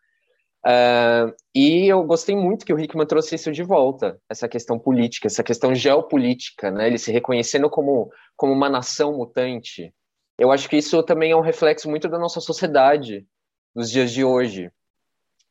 Uh, 0.66 1.32
e 1.54 1.88
eu 1.88 2.02
gostei 2.04 2.36
muito 2.36 2.66
que 2.66 2.72
o 2.72 2.78
Hickman 2.78 3.06
trouxe 3.06 3.34
isso 3.34 3.50
de 3.50 3.62
volta, 3.62 4.20
essa 4.28 4.46
questão 4.46 4.78
política, 4.78 5.26
essa 5.26 5.42
questão 5.42 5.74
geopolítica, 5.74 6.70
né? 6.70 6.86
Ele 6.86 6.98
se 6.98 7.10
reconhecendo 7.10 7.70
como, 7.70 8.10
como 8.36 8.52
uma 8.52 8.68
nação 8.68 9.16
mutante. 9.16 9.92
Eu 10.38 10.52
acho 10.52 10.68
que 10.68 10.76
isso 10.76 11.02
também 11.02 11.32
é 11.32 11.36
um 11.36 11.40
reflexo 11.40 11.88
muito 11.88 12.08
da 12.08 12.18
nossa 12.18 12.40
sociedade 12.40 13.26
nos 13.74 13.90
dias 13.90 14.10
de 14.10 14.24
hoje. 14.24 14.70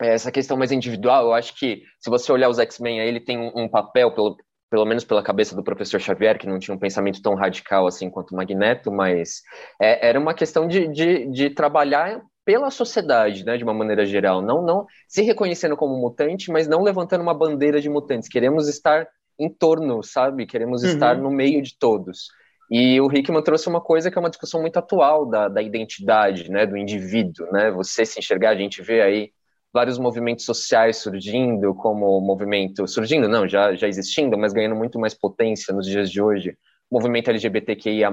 É, 0.02 0.14
essa 0.14 0.32
questão 0.32 0.58
mais 0.58 0.72
individual, 0.72 1.26
eu 1.26 1.34
acho 1.34 1.56
que 1.56 1.84
se 2.00 2.10
você 2.10 2.32
olhar 2.32 2.50
os 2.50 2.60
X-Men, 2.60 3.00
ele 3.00 3.20
tem 3.20 3.38
um, 3.38 3.52
um 3.64 3.70
papel, 3.70 4.14
pelo, 4.14 4.38
pelo 4.70 4.86
menos 4.86 5.04
pela 5.04 5.24
cabeça 5.24 5.56
do 5.56 5.64
professor 5.64 6.00
Xavier, 6.00 6.38
que 6.38 6.48
não 6.48 6.60
tinha 6.60 6.76
um 6.76 6.80
pensamento 6.80 7.22
tão 7.22 7.36
radical 7.36 7.88
assim 7.88 8.10
quanto 8.10 8.32
o 8.32 8.36
Magneto, 8.36 8.92
mas 8.92 9.42
é, 9.82 10.08
era 10.08 10.20
uma 10.20 10.34
questão 10.34 10.68
de, 10.68 10.88
de, 10.88 11.26
de 11.32 11.50
trabalhar 11.50 12.22
pela 12.50 12.72
sociedade, 12.72 13.46
né, 13.46 13.58
de 13.58 13.64
uma 13.64 13.76
maneira 13.76 14.04
geral, 14.08 14.42
não 14.42 14.66
não 14.66 14.88
se 15.08 15.22
reconhecendo 15.22 15.78
como 15.78 15.96
mutante, 15.96 16.52
mas 16.52 16.68
não 16.68 16.82
levantando 16.82 17.22
uma 17.22 17.32
bandeira 17.32 17.80
de 17.80 17.88
mutantes. 17.88 18.28
Queremos 18.28 18.68
estar 18.68 19.08
em 19.38 19.48
torno, 19.48 20.02
sabe? 20.02 20.48
Queremos 20.48 20.82
uhum. 20.82 20.90
estar 20.90 21.16
no 21.16 21.30
meio 21.30 21.62
de 21.62 21.78
todos. 21.78 22.30
E 22.72 23.00
o 23.00 23.06
Hickman 23.06 23.44
trouxe 23.44 23.70
uma 23.70 23.80
coisa 23.80 24.10
que 24.10 24.18
é 24.18 24.20
uma 24.20 24.32
discussão 24.32 24.62
muito 24.62 24.78
atual 24.78 25.28
da, 25.28 25.48
da 25.48 25.62
identidade, 25.62 26.50
né, 26.50 26.66
do 26.66 26.76
indivíduo, 26.76 27.46
né? 27.52 27.70
Você 27.70 28.04
se 28.04 28.18
enxergar, 28.18 28.50
a 28.50 28.56
gente 28.56 28.82
vê 28.82 29.04
aí 29.04 29.32
vários 29.72 30.00
movimentos 30.00 30.44
sociais 30.44 30.98
surgindo, 30.98 31.76
como 31.76 32.20
movimento 32.20 32.88
surgindo, 32.88 33.30
não, 33.30 33.48
já 33.48 33.76
já 33.76 33.88
existindo, 33.88 34.36
mas 34.40 34.54
ganhando 34.54 34.76
muito 34.76 34.98
mais 35.00 35.14
potência 35.14 35.72
nos 35.72 35.86
dias 35.86 36.10
de 36.10 36.20
hoje 36.20 36.58
movimento 36.92 37.30
LGBTQIA+, 37.30 38.10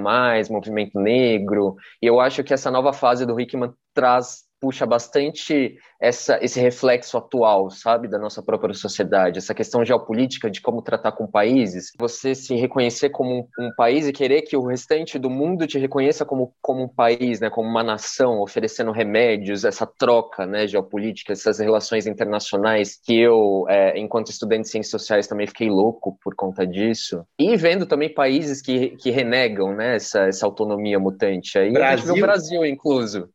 movimento 0.50 0.98
negro, 1.00 1.76
e 2.00 2.06
eu 2.06 2.20
acho 2.20 2.44
que 2.44 2.54
essa 2.54 2.70
nova 2.70 2.92
fase 2.92 3.26
do 3.26 3.38
Hickman 3.38 3.72
traz 3.94 4.45
puxa 4.60 4.86
bastante 4.86 5.76
essa, 6.00 6.38
esse 6.42 6.60
reflexo 6.60 7.16
atual, 7.16 7.70
sabe, 7.70 8.08
da 8.08 8.18
nossa 8.18 8.42
própria 8.42 8.74
sociedade, 8.74 9.38
essa 9.38 9.54
questão 9.54 9.84
geopolítica 9.84 10.50
de 10.50 10.60
como 10.60 10.82
tratar 10.82 11.12
com 11.12 11.26
países, 11.26 11.92
você 11.98 12.34
se 12.34 12.54
reconhecer 12.54 13.10
como 13.10 13.48
um, 13.58 13.66
um, 13.66 13.70
país 13.74 14.06
e 14.06 14.12
querer 14.12 14.42
que 14.42 14.56
o 14.56 14.66
restante 14.66 15.18
do 15.18 15.30
mundo 15.30 15.66
te 15.66 15.78
reconheça 15.78 16.24
como, 16.24 16.54
como 16.60 16.82
um 16.82 16.88
país, 16.88 17.40
né, 17.40 17.50
como 17.50 17.68
uma 17.68 17.82
nação, 17.82 18.40
oferecendo 18.40 18.92
remédios, 18.92 19.64
essa 19.64 19.86
troca, 19.86 20.46
né, 20.46 20.66
geopolítica, 20.66 21.32
essas 21.32 21.58
relações 21.58 22.06
internacionais 22.06 22.98
que 23.02 23.18
eu, 23.18 23.64
é, 23.68 23.98
enquanto 23.98 24.30
estudante 24.30 24.62
de 24.62 24.70
ciências 24.70 24.90
sociais, 24.90 25.26
também 25.26 25.46
fiquei 25.46 25.70
louco 25.70 26.18
por 26.22 26.34
conta 26.34 26.66
disso, 26.66 27.24
e 27.38 27.56
vendo 27.56 27.86
também 27.86 28.12
países 28.12 28.60
que, 28.60 28.90
que 28.96 29.10
renegam, 29.10 29.74
né, 29.74 29.96
essa, 29.96 30.22
essa 30.22 30.46
autonomia 30.46 30.98
mutante. 30.98 31.58
Aí, 31.58 31.72
Brasil. 31.72 32.14
o 32.14 32.20
Brasil 32.20 32.66
incluso, 32.66 33.30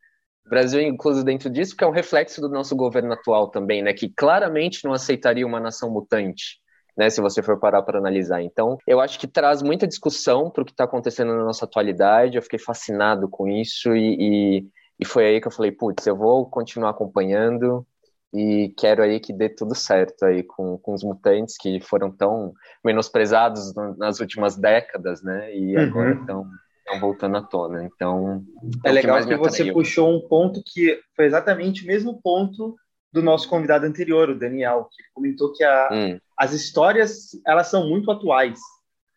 Brasil 0.47 0.81
incluso 0.81 1.23
dentro 1.23 1.49
disso, 1.49 1.75
que 1.75 1.83
é 1.83 1.87
um 1.87 1.91
reflexo 1.91 2.41
do 2.41 2.49
nosso 2.49 2.75
governo 2.75 3.13
atual 3.13 3.49
também, 3.49 3.81
né, 3.81 3.93
que 3.93 4.09
claramente 4.09 4.83
não 4.83 4.93
aceitaria 4.93 5.45
uma 5.45 5.59
nação 5.59 5.89
mutante, 5.89 6.59
né, 6.97 7.09
se 7.09 7.21
você 7.21 7.41
for 7.41 7.59
parar 7.59 7.81
para 7.83 7.99
analisar. 7.99 8.41
Então, 8.41 8.77
eu 8.85 8.99
acho 8.99 9.19
que 9.19 9.27
traz 9.27 9.61
muita 9.61 9.87
discussão 9.87 10.49
para 10.49 10.63
o 10.63 10.65
que 10.65 10.71
está 10.71 10.83
acontecendo 10.83 11.33
na 11.33 11.43
nossa 11.43 11.65
atualidade, 11.65 12.35
eu 12.35 12.41
fiquei 12.41 12.59
fascinado 12.59 13.29
com 13.29 13.47
isso 13.47 13.95
e, 13.95 14.17
e, 14.19 14.67
e 14.99 15.05
foi 15.05 15.25
aí 15.25 15.41
que 15.41 15.47
eu 15.47 15.51
falei, 15.51 15.71
putz, 15.71 16.05
eu 16.05 16.15
vou 16.15 16.45
continuar 16.49 16.89
acompanhando 16.89 17.85
e 18.33 18.73
quero 18.77 19.03
aí 19.03 19.19
que 19.19 19.33
dê 19.33 19.49
tudo 19.49 19.75
certo 19.75 20.25
aí 20.25 20.43
com, 20.43 20.77
com 20.77 20.93
os 20.93 21.03
mutantes 21.03 21.57
que 21.57 21.81
foram 21.81 22.09
tão 22.09 22.53
menosprezados 22.83 23.73
nas 23.97 24.19
últimas 24.19 24.57
décadas, 24.57 25.21
né, 25.21 25.55
e 25.55 25.77
uhum. 25.77 25.83
agora 25.83 26.13
estão 26.13 26.45
estão 26.81 26.99
voltando 26.99 27.37
à 27.37 27.41
tona. 27.41 27.83
Então. 27.85 28.43
É, 28.83 28.89
é 28.89 28.91
legal 28.91 29.19
que, 29.19 29.27
que 29.27 29.37
você 29.37 29.71
puxou 29.71 30.15
um 30.15 30.27
ponto 30.27 30.61
que 30.65 30.99
foi 31.15 31.25
exatamente 31.25 31.83
o 31.83 31.87
mesmo 31.87 32.21
ponto 32.21 32.75
do 33.11 33.21
nosso 33.21 33.47
convidado 33.49 33.85
anterior, 33.85 34.29
o 34.29 34.37
Daniel, 34.37 34.87
que 34.91 35.03
comentou 35.13 35.53
que 35.53 35.63
a, 35.63 35.89
hum. 35.91 36.19
as 36.37 36.53
histórias 36.53 37.31
elas 37.45 37.67
são 37.67 37.87
muito 37.87 38.09
atuais 38.09 38.59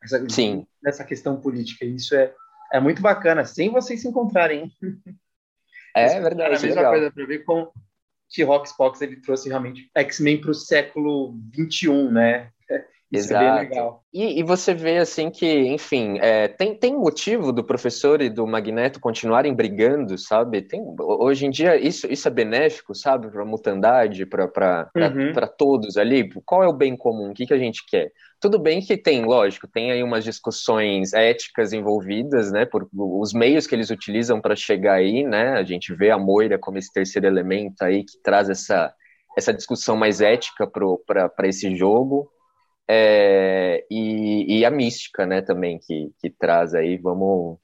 essa, 0.02 0.28
Sim. 0.28 0.66
nessa 0.82 1.04
questão 1.04 1.40
política. 1.40 1.84
Isso 1.84 2.14
é, 2.14 2.32
é 2.72 2.80
muito 2.80 3.00
bacana, 3.00 3.44
sem 3.44 3.70
vocês 3.70 4.00
se 4.00 4.08
encontrarem. 4.08 4.70
É, 5.96 6.20
verdade. 6.20 6.54
É 6.54 6.58
a 6.58 6.60
mesma 6.60 6.68
legal. 6.68 6.92
coisa 6.92 7.10
para 7.12 7.26
ver 7.26 7.44
como 7.44 7.72
que 8.28 8.42
Rockspox 8.42 9.00
ele 9.00 9.20
trouxe 9.20 9.48
realmente 9.48 9.88
X-Men 9.94 10.40
para 10.40 10.50
o 10.50 10.54
século 10.54 11.38
21, 11.52 12.10
né? 12.10 12.50
Isso 13.14 13.28
Exato. 13.28 13.44
é 13.44 13.50
bem 13.50 13.68
legal. 13.68 14.04
E, 14.12 14.40
e, 14.40 14.42
você 14.42 14.74
vê 14.74 14.98
assim 14.98 15.30
que, 15.30 15.46
enfim, 15.46 16.18
é, 16.20 16.48
tem, 16.48 16.74
tem 16.74 16.94
motivo 16.94 17.52
do 17.52 17.64
professor 17.64 18.20
e 18.20 18.28
do 18.28 18.46
Magneto 18.46 19.00
continuarem 19.00 19.54
brigando, 19.54 20.18
sabe? 20.18 20.62
Tem, 20.62 20.80
hoje 21.00 21.46
em 21.46 21.50
dia 21.50 21.76
isso, 21.76 22.06
isso 22.10 22.26
é 22.26 22.30
benéfico, 22.30 22.94
sabe? 22.94 23.30
Para 23.30 23.42
a 23.42 23.46
mutandade, 23.46 24.26
para 24.26 24.90
uhum. 24.96 25.32
todos 25.56 25.96
ali. 25.96 26.28
Qual 26.44 26.62
é 26.62 26.68
o 26.68 26.72
bem 26.72 26.96
comum? 26.96 27.30
O 27.30 27.34
que, 27.34 27.46
que 27.46 27.54
a 27.54 27.58
gente 27.58 27.84
quer? 27.86 28.10
Tudo 28.40 28.58
bem 28.58 28.80
que 28.80 28.96
tem, 28.96 29.24
lógico, 29.24 29.66
tem 29.66 29.90
aí 29.90 30.02
umas 30.02 30.22
discussões 30.22 31.12
éticas 31.12 31.72
envolvidas, 31.72 32.52
né? 32.52 32.66
Por 32.66 32.88
os 32.92 33.32
meios 33.32 33.66
que 33.66 33.74
eles 33.74 33.90
utilizam 33.90 34.40
para 34.40 34.54
chegar 34.54 34.94
aí, 34.94 35.24
né? 35.24 35.52
A 35.52 35.62
gente 35.62 35.94
vê 35.94 36.10
a 36.10 36.18
Moira 36.18 36.58
como 36.58 36.78
esse 36.78 36.92
terceiro 36.92 37.26
elemento 37.26 37.82
aí 37.82 38.04
que 38.04 38.20
traz 38.22 38.50
essa, 38.50 38.92
essa 39.36 39.52
discussão 39.52 39.96
mais 39.96 40.20
ética 40.20 40.66
para 40.66 41.48
esse 41.48 41.74
jogo. 41.74 42.30
É, 42.88 43.84
e, 43.90 44.58
e, 44.58 44.64
a 44.64 44.70
mística, 44.70 45.24
né, 45.24 45.40
também, 45.40 45.78
que, 45.78 46.12
que 46.20 46.30
traz 46.30 46.74
aí, 46.74 46.98
vamos, 46.98 47.58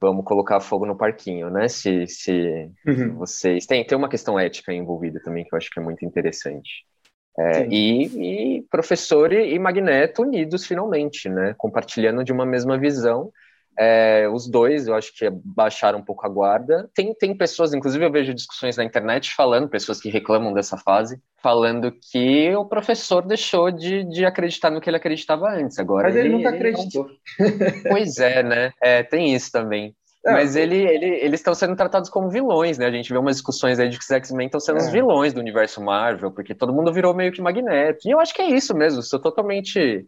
vamos 0.00 0.24
colocar 0.24 0.60
fogo 0.60 0.84
no 0.84 0.96
parquinho, 0.96 1.48
né, 1.48 1.68
se, 1.68 2.06
se, 2.08 2.68
uhum. 2.86 3.14
vocês... 3.18 3.66
Tem, 3.66 3.84
tem 3.84 3.96
uma 3.96 4.08
questão 4.08 4.38
ética 4.38 4.72
envolvida 4.72 5.20
também, 5.22 5.44
que 5.44 5.54
eu 5.54 5.56
acho 5.56 5.70
que 5.70 5.78
é 5.78 5.82
muito 5.82 6.04
interessante. 6.04 6.84
É, 7.38 7.66
e, 7.66 8.58
e 8.58 8.62
professor 8.70 9.32
e 9.32 9.58
Magneto 9.58 10.22
unidos 10.22 10.66
finalmente, 10.66 11.28
né, 11.28 11.54
compartilhando 11.56 12.24
de 12.24 12.32
uma 12.32 12.44
mesma 12.44 12.78
visão, 12.78 13.32
é, 13.78 14.28
os 14.28 14.48
dois, 14.48 14.86
eu 14.86 14.94
acho 14.94 15.14
que 15.16 15.28
baixaram 15.30 15.98
um 15.98 16.04
pouco 16.04 16.26
a 16.26 16.28
guarda. 16.28 16.90
Tem, 16.94 17.14
tem 17.14 17.36
pessoas, 17.36 17.72
inclusive 17.72 18.04
eu 18.04 18.12
vejo 18.12 18.34
discussões 18.34 18.76
na 18.76 18.84
internet 18.84 19.34
falando, 19.34 19.68
pessoas 19.68 20.00
que 20.00 20.10
reclamam 20.10 20.52
dessa 20.52 20.76
fase, 20.76 21.20
falando 21.42 21.92
que 22.10 22.54
o 22.54 22.64
professor 22.64 23.26
deixou 23.26 23.70
de, 23.70 24.04
de 24.04 24.24
acreditar 24.24 24.70
no 24.70 24.80
que 24.80 24.90
ele 24.90 24.96
acreditava 24.96 25.48
antes. 25.48 25.78
Agora 25.78 26.08
Mas 26.08 26.16
ele, 26.16 26.28
ele 26.28 26.36
nunca 26.36 26.48
ele 26.48 26.58
acreditou. 26.58 27.06
Não... 27.06 27.48
pois 27.88 28.18
é, 28.18 28.42
né? 28.42 28.72
É, 28.82 29.02
tem 29.02 29.34
isso 29.34 29.50
também. 29.50 29.94
É, 30.24 30.32
Mas 30.32 30.54
ele, 30.54 30.76
ele, 30.76 31.06
eles 31.16 31.40
estão 31.40 31.52
sendo 31.52 31.74
tratados 31.74 32.08
como 32.08 32.30
vilões, 32.30 32.78
né? 32.78 32.86
A 32.86 32.92
gente 32.92 33.12
vê 33.12 33.18
umas 33.18 33.36
discussões 33.36 33.80
aí 33.80 33.88
de 33.88 33.98
que 33.98 34.04
os 34.04 34.10
X-Men 34.10 34.46
estão 34.46 34.60
sendo 34.60 34.78
é. 34.78 34.82
os 34.82 34.88
vilões 34.88 35.32
do 35.32 35.40
universo 35.40 35.82
Marvel, 35.82 36.30
porque 36.30 36.54
todo 36.54 36.72
mundo 36.72 36.92
virou 36.92 37.12
meio 37.12 37.32
que 37.32 37.42
Magneto. 37.42 38.06
E 38.06 38.12
eu 38.12 38.20
acho 38.20 38.32
que 38.32 38.40
é 38.40 38.46
isso 38.46 38.72
mesmo, 38.72 39.02
sou 39.02 39.18
totalmente 39.18 40.06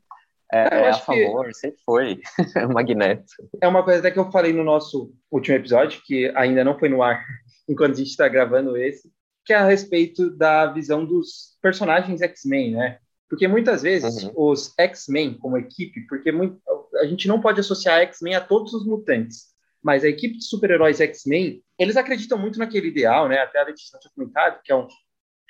é, 0.55 0.68
é, 0.70 0.81
é 0.82 0.90
a 0.90 0.94
favor, 0.94 1.52
sempre 1.52 1.81
foi 1.85 2.20
o 2.68 2.72
Magneto. 2.72 3.24
É 3.60 3.66
uma 3.66 3.82
coisa 3.82 3.98
até 3.98 4.10
que 4.12 4.18
eu 4.18 4.31
falei 4.31 4.52
no 4.52 4.62
nosso 4.62 5.12
último 5.31 5.56
episódio, 5.56 6.01
que 6.05 6.32
ainda 6.36 6.62
não 6.62 6.78
foi 6.78 6.89
no 6.89 7.02
ar 7.02 7.24
enquanto 7.68 7.93
a 7.93 7.97
gente 7.97 8.10
está 8.10 8.28
gravando 8.28 8.76
esse, 8.76 9.10
que 9.44 9.52
é 9.52 9.56
a 9.56 9.66
respeito 9.66 10.31
da 10.31 10.66
visão 10.66 11.05
dos 11.05 11.59
personagens 11.60 12.22
X-Men, 12.22 12.72
né? 12.72 12.98
Porque 13.28 13.48
muitas 13.48 13.82
vezes 13.82 14.22
uhum. 14.22 14.32
os 14.36 14.72
X-Men 14.78 15.35
como 15.39 15.59
equipe, 15.59 16.06
porque 16.06 16.31
muito, 16.31 16.60
a 17.01 17.06
gente 17.06 17.26
não 17.26 17.40
pode 17.40 17.59
associar 17.59 18.01
X-Men 18.02 18.36
a 18.36 18.40
todos 18.40 18.72
os 18.74 18.86
mutantes, 18.86 19.47
mas 19.82 20.05
a 20.05 20.09
equipe 20.09 20.39
de 20.39 20.44
super-heróis 20.44 21.01
X-Men, 21.01 21.62
eles 21.78 21.97
acreditam 21.97 22.39
muito 22.39 22.59
naquele 22.60 22.89
ideal, 22.89 23.28
né? 23.28 23.39
Até 23.39 23.60
a 23.60 23.64
Letícia 23.64 23.98
tinha 23.98 24.12
comentado, 24.14 24.60
que 24.62 24.70
é 24.70 24.76
um, 24.76 24.86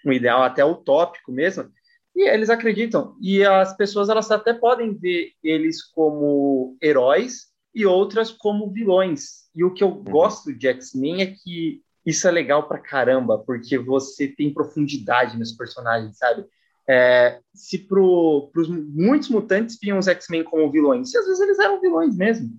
um 0.07 0.13
ideal 0.13 0.43
até 0.43 0.65
utópico 0.65 1.31
mesmo, 1.31 1.71
e 2.15 2.29
eles 2.29 2.51
acreditam. 2.51 3.17
E 3.21 3.45
as 3.45 3.77
pessoas 3.77 4.09
elas 4.09 4.31
até 4.31 4.53
podem 4.55 4.95
ver 4.95 5.33
eles 5.43 5.83
como 5.83 6.77
heróis 6.81 7.49
e 7.75 7.85
outras 7.85 8.31
como 8.31 8.71
vilões. 8.71 9.45
E 9.55 9.65
o 9.65 9.73
que 9.73 9.83
eu 9.83 9.89
uhum. 9.89 10.05
gosto 10.05 10.53
de 10.53 10.69
X-Men 10.69 11.23
é 11.23 11.27
que 11.27 11.83
isso 12.07 12.29
é 12.29 12.31
legal 12.31 12.69
pra 12.69 12.79
caramba, 12.79 13.39
porque 13.39 13.79
você 13.79 14.29
tem 14.29 14.53
profundidade 14.53 15.39
nos 15.39 15.53
personagens, 15.53 16.19
sabe? 16.19 16.45
É, 16.87 17.41
se 17.55 17.79
para 17.79 18.01
os 18.01 18.69
muitos 18.69 19.31
mutantes 19.31 19.79
viam 19.81 19.99
os 19.99 20.07
X-Men 20.07 20.45
como 20.45 20.71
vilões, 20.71 21.13
e 21.13 21.19
às 21.19 21.25
vezes 21.25 21.41
eles 21.41 21.59
eram 21.59 21.81
vilões 21.81 22.17
mesmo. 22.17 22.51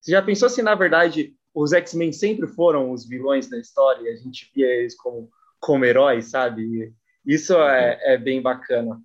Você 0.00 0.12
já 0.12 0.22
pensou 0.22 0.48
se, 0.48 0.62
na 0.62 0.74
verdade, 0.74 1.34
os 1.54 1.72
X-Men 1.72 2.12
sempre 2.12 2.46
foram 2.46 2.92
os 2.92 3.06
vilões 3.06 3.48
da 3.48 3.58
história 3.58 4.02
e 4.02 4.12
a 4.12 4.16
gente 4.16 4.50
via 4.54 4.66
eles 4.66 4.94
como, 4.96 5.28
como 5.60 5.84
heróis, 5.84 6.26
sabe? 6.26 6.94
Isso 7.24 7.54
é, 7.54 8.14
é 8.14 8.18
bem 8.18 8.40
bacana. 8.42 9.00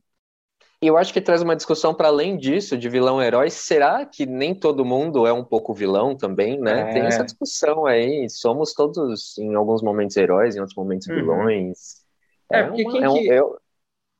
E 0.80 0.85
eu 0.85 0.95
acho 0.95 1.11
que 1.11 1.19
traz 1.19 1.41
uma 1.41 1.56
discussão 1.56 1.94
para 1.94 2.07
além 2.07 2.38
disso, 2.38 2.77
de 2.77 2.88
vilão-herói. 2.88 3.49
Será 3.49 4.06
que 4.06 4.27
nem 4.27 4.53
todo 4.53 4.85
mundo 4.85 5.26
é 5.26 5.34
um 5.34 5.44
pouco 5.44 5.73
vilão 5.73 6.15
também, 6.15 6.60
né? 6.60 6.81
É. 6.81 6.94
Tem 6.94 7.02
essa 7.03 7.23
discussão 7.23 7.85
aí. 7.88 8.30
Somos 8.30 8.73
todos, 8.73 9.35
em 9.39 9.56
alguns 9.56 9.81
momentos, 9.81 10.15
heróis, 10.15 10.56
em 10.56 10.60
outros 10.60 10.77
momentos, 10.77 11.07
uhum. 11.07 11.15
vilões. 11.15 12.06
É, 12.52 12.60
é 12.60 12.64
porque 12.64 12.84
uma, 12.84 12.91
quem, 12.91 13.03
é 13.03 13.10
um, 13.10 13.14
que, 13.14 13.27
eu... 13.27 13.57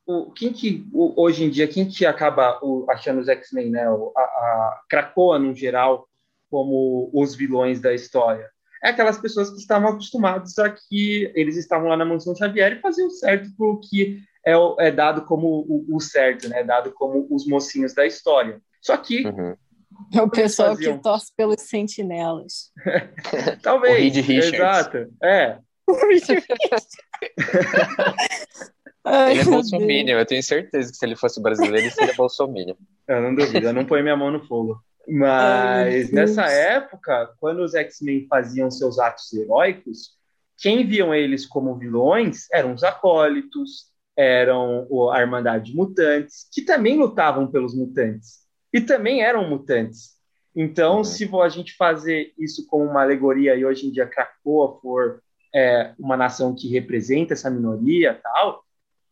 o, 0.04 0.32
quem 0.32 0.52
que, 0.52 0.84
o, 0.92 1.22
hoje 1.22 1.44
em 1.44 1.50
dia, 1.50 1.68
quem 1.68 1.88
que 1.88 2.04
acaba 2.04 2.58
o, 2.60 2.84
achando 2.90 3.20
os 3.20 3.28
X-Men, 3.28 3.70
né? 3.70 3.86
A, 3.86 4.20
a 4.20 4.82
Krakoa, 4.88 5.38
no 5.38 5.54
geral, 5.54 6.08
como 6.50 7.08
os 7.14 7.36
vilões 7.36 7.80
da 7.80 7.94
história? 7.94 8.50
É 8.82 8.90
aquelas 8.90 9.18
pessoas 9.18 9.50
que 9.50 9.58
estavam 9.58 9.90
acostumadas 9.90 10.58
a 10.58 10.70
que 10.70 11.30
eles 11.34 11.56
estavam 11.56 11.88
lá 11.88 11.96
na 11.96 12.04
Mansão 12.04 12.34
Xavier 12.34 12.72
e 12.72 12.80
faziam 12.80 13.10
certo 13.10 13.50
por 13.56 13.80
que 13.80 14.20
é, 14.46 14.54
é 14.78 14.90
dado 14.90 15.24
como 15.24 15.64
o, 15.68 15.96
o, 15.96 16.00
certo, 16.00 16.48
né? 16.48 16.64
Dado 16.64 16.92
como 16.92 17.26
os 17.30 17.46
mocinhos 17.46 17.94
da 17.94 18.06
história. 18.06 18.60
Só 18.80 18.96
que 18.96 19.26
uhum. 19.26 19.54
É 20.14 20.22
o 20.22 20.30
pessoal 20.30 20.70
faziam... 20.70 20.96
que 20.96 21.02
torce 21.02 21.32
pelos 21.36 21.60
sentinelas. 21.62 22.70
Talvez. 23.62 23.94
O 23.94 23.98
Reed 23.98 24.16
Richards. 24.16 24.54
Exato. 24.54 25.08
É. 25.22 25.58
ele 29.30 29.40
é 29.40 29.44
bolsominion, 29.44 30.18
eu 30.18 30.26
tenho 30.26 30.42
certeza 30.42 30.90
que 30.90 30.98
se 30.98 31.04
ele 31.04 31.16
fosse 31.16 31.42
brasileiro, 31.42 31.78
ele 31.78 31.90
seria 31.90 32.14
bolsominion. 32.14 32.76
Eu 33.06 33.22
não 33.22 33.34
duvido, 33.34 33.66
eu 33.66 33.72
não 33.72 33.86
ponho 33.86 34.02
minha 34.02 34.16
mão 34.16 34.30
no 34.30 34.46
fogo. 34.46 34.78
Mas 35.08 36.06
Ai, 36.06 36.12
nessa 36.12 36.42
época, 36.44 37.34
quando 37.40 37.60
os 37.60 37.74
X-Men 37.74 38.26
faziam 38.28 38.70
seus 38.70 38.98
atos 38.98 39.32
heróicos, 39.32 40.18
quem 40.58 40.86
viam 40.86 41.14
eles 41.14 41.46
como 41.46 41.78
vilões 41.78 42.46
eram 42.52 42.74
os 42.74 42.82
acólitos, 42.82 43.86
eram 44.16 44.86
a 45.12 45.20
Irmandade 45.20 45.70
de 45.70 45.76
Mutantes, 45.76 46.48
que 46.52 46.62
também 46.62 46.98
lutavam 46.98 47.46
pelos 47.46 47.74
mutantes 47.74 48.40
e 48.72 48.80
também 48.80 49.22
eram 49.22 49.48
mutantes. 49.48 50.18
Então, 50.54 50.98
uhum. 50.98 51.04
se 51.04 51.30
a 51.42 51.48
gente 51.48 51.76
fazer 51.76 52.32
isso 52.36 52.66
como 52.66 52.84
uma 52.84 53.02
alegoria 53.02 53.54
e 53.54 53.64
hoje 53.64 53.86
em 53.86 53.92
dia 53.92 54.08
Krakoa 54.08 54.80
for 54.80 55.22
é, 55.54 55.94
uma 55.98 56.16
nação 56.16 56.54
que 56.54 56.68
representa 56.68 57.32
essa 57.32 57.48
minoria 57.48 58.20
tal, 58.20 58.64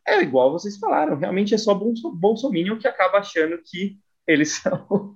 é 0.06 0.20
igual 0.20 0.52
vocês 0.52 0.76
falaram, 0.76 1.16
realmente 1.16 1.54
é 1.54 1.58
só 1.58 1.72
Bolsonaro 1.74 2.78
que 2.78 2.88
acaba 2.88 3.18
achando 3.18 3.58
que 3.64 3.98
eles 4.26 4.52
são, 4.62 5.15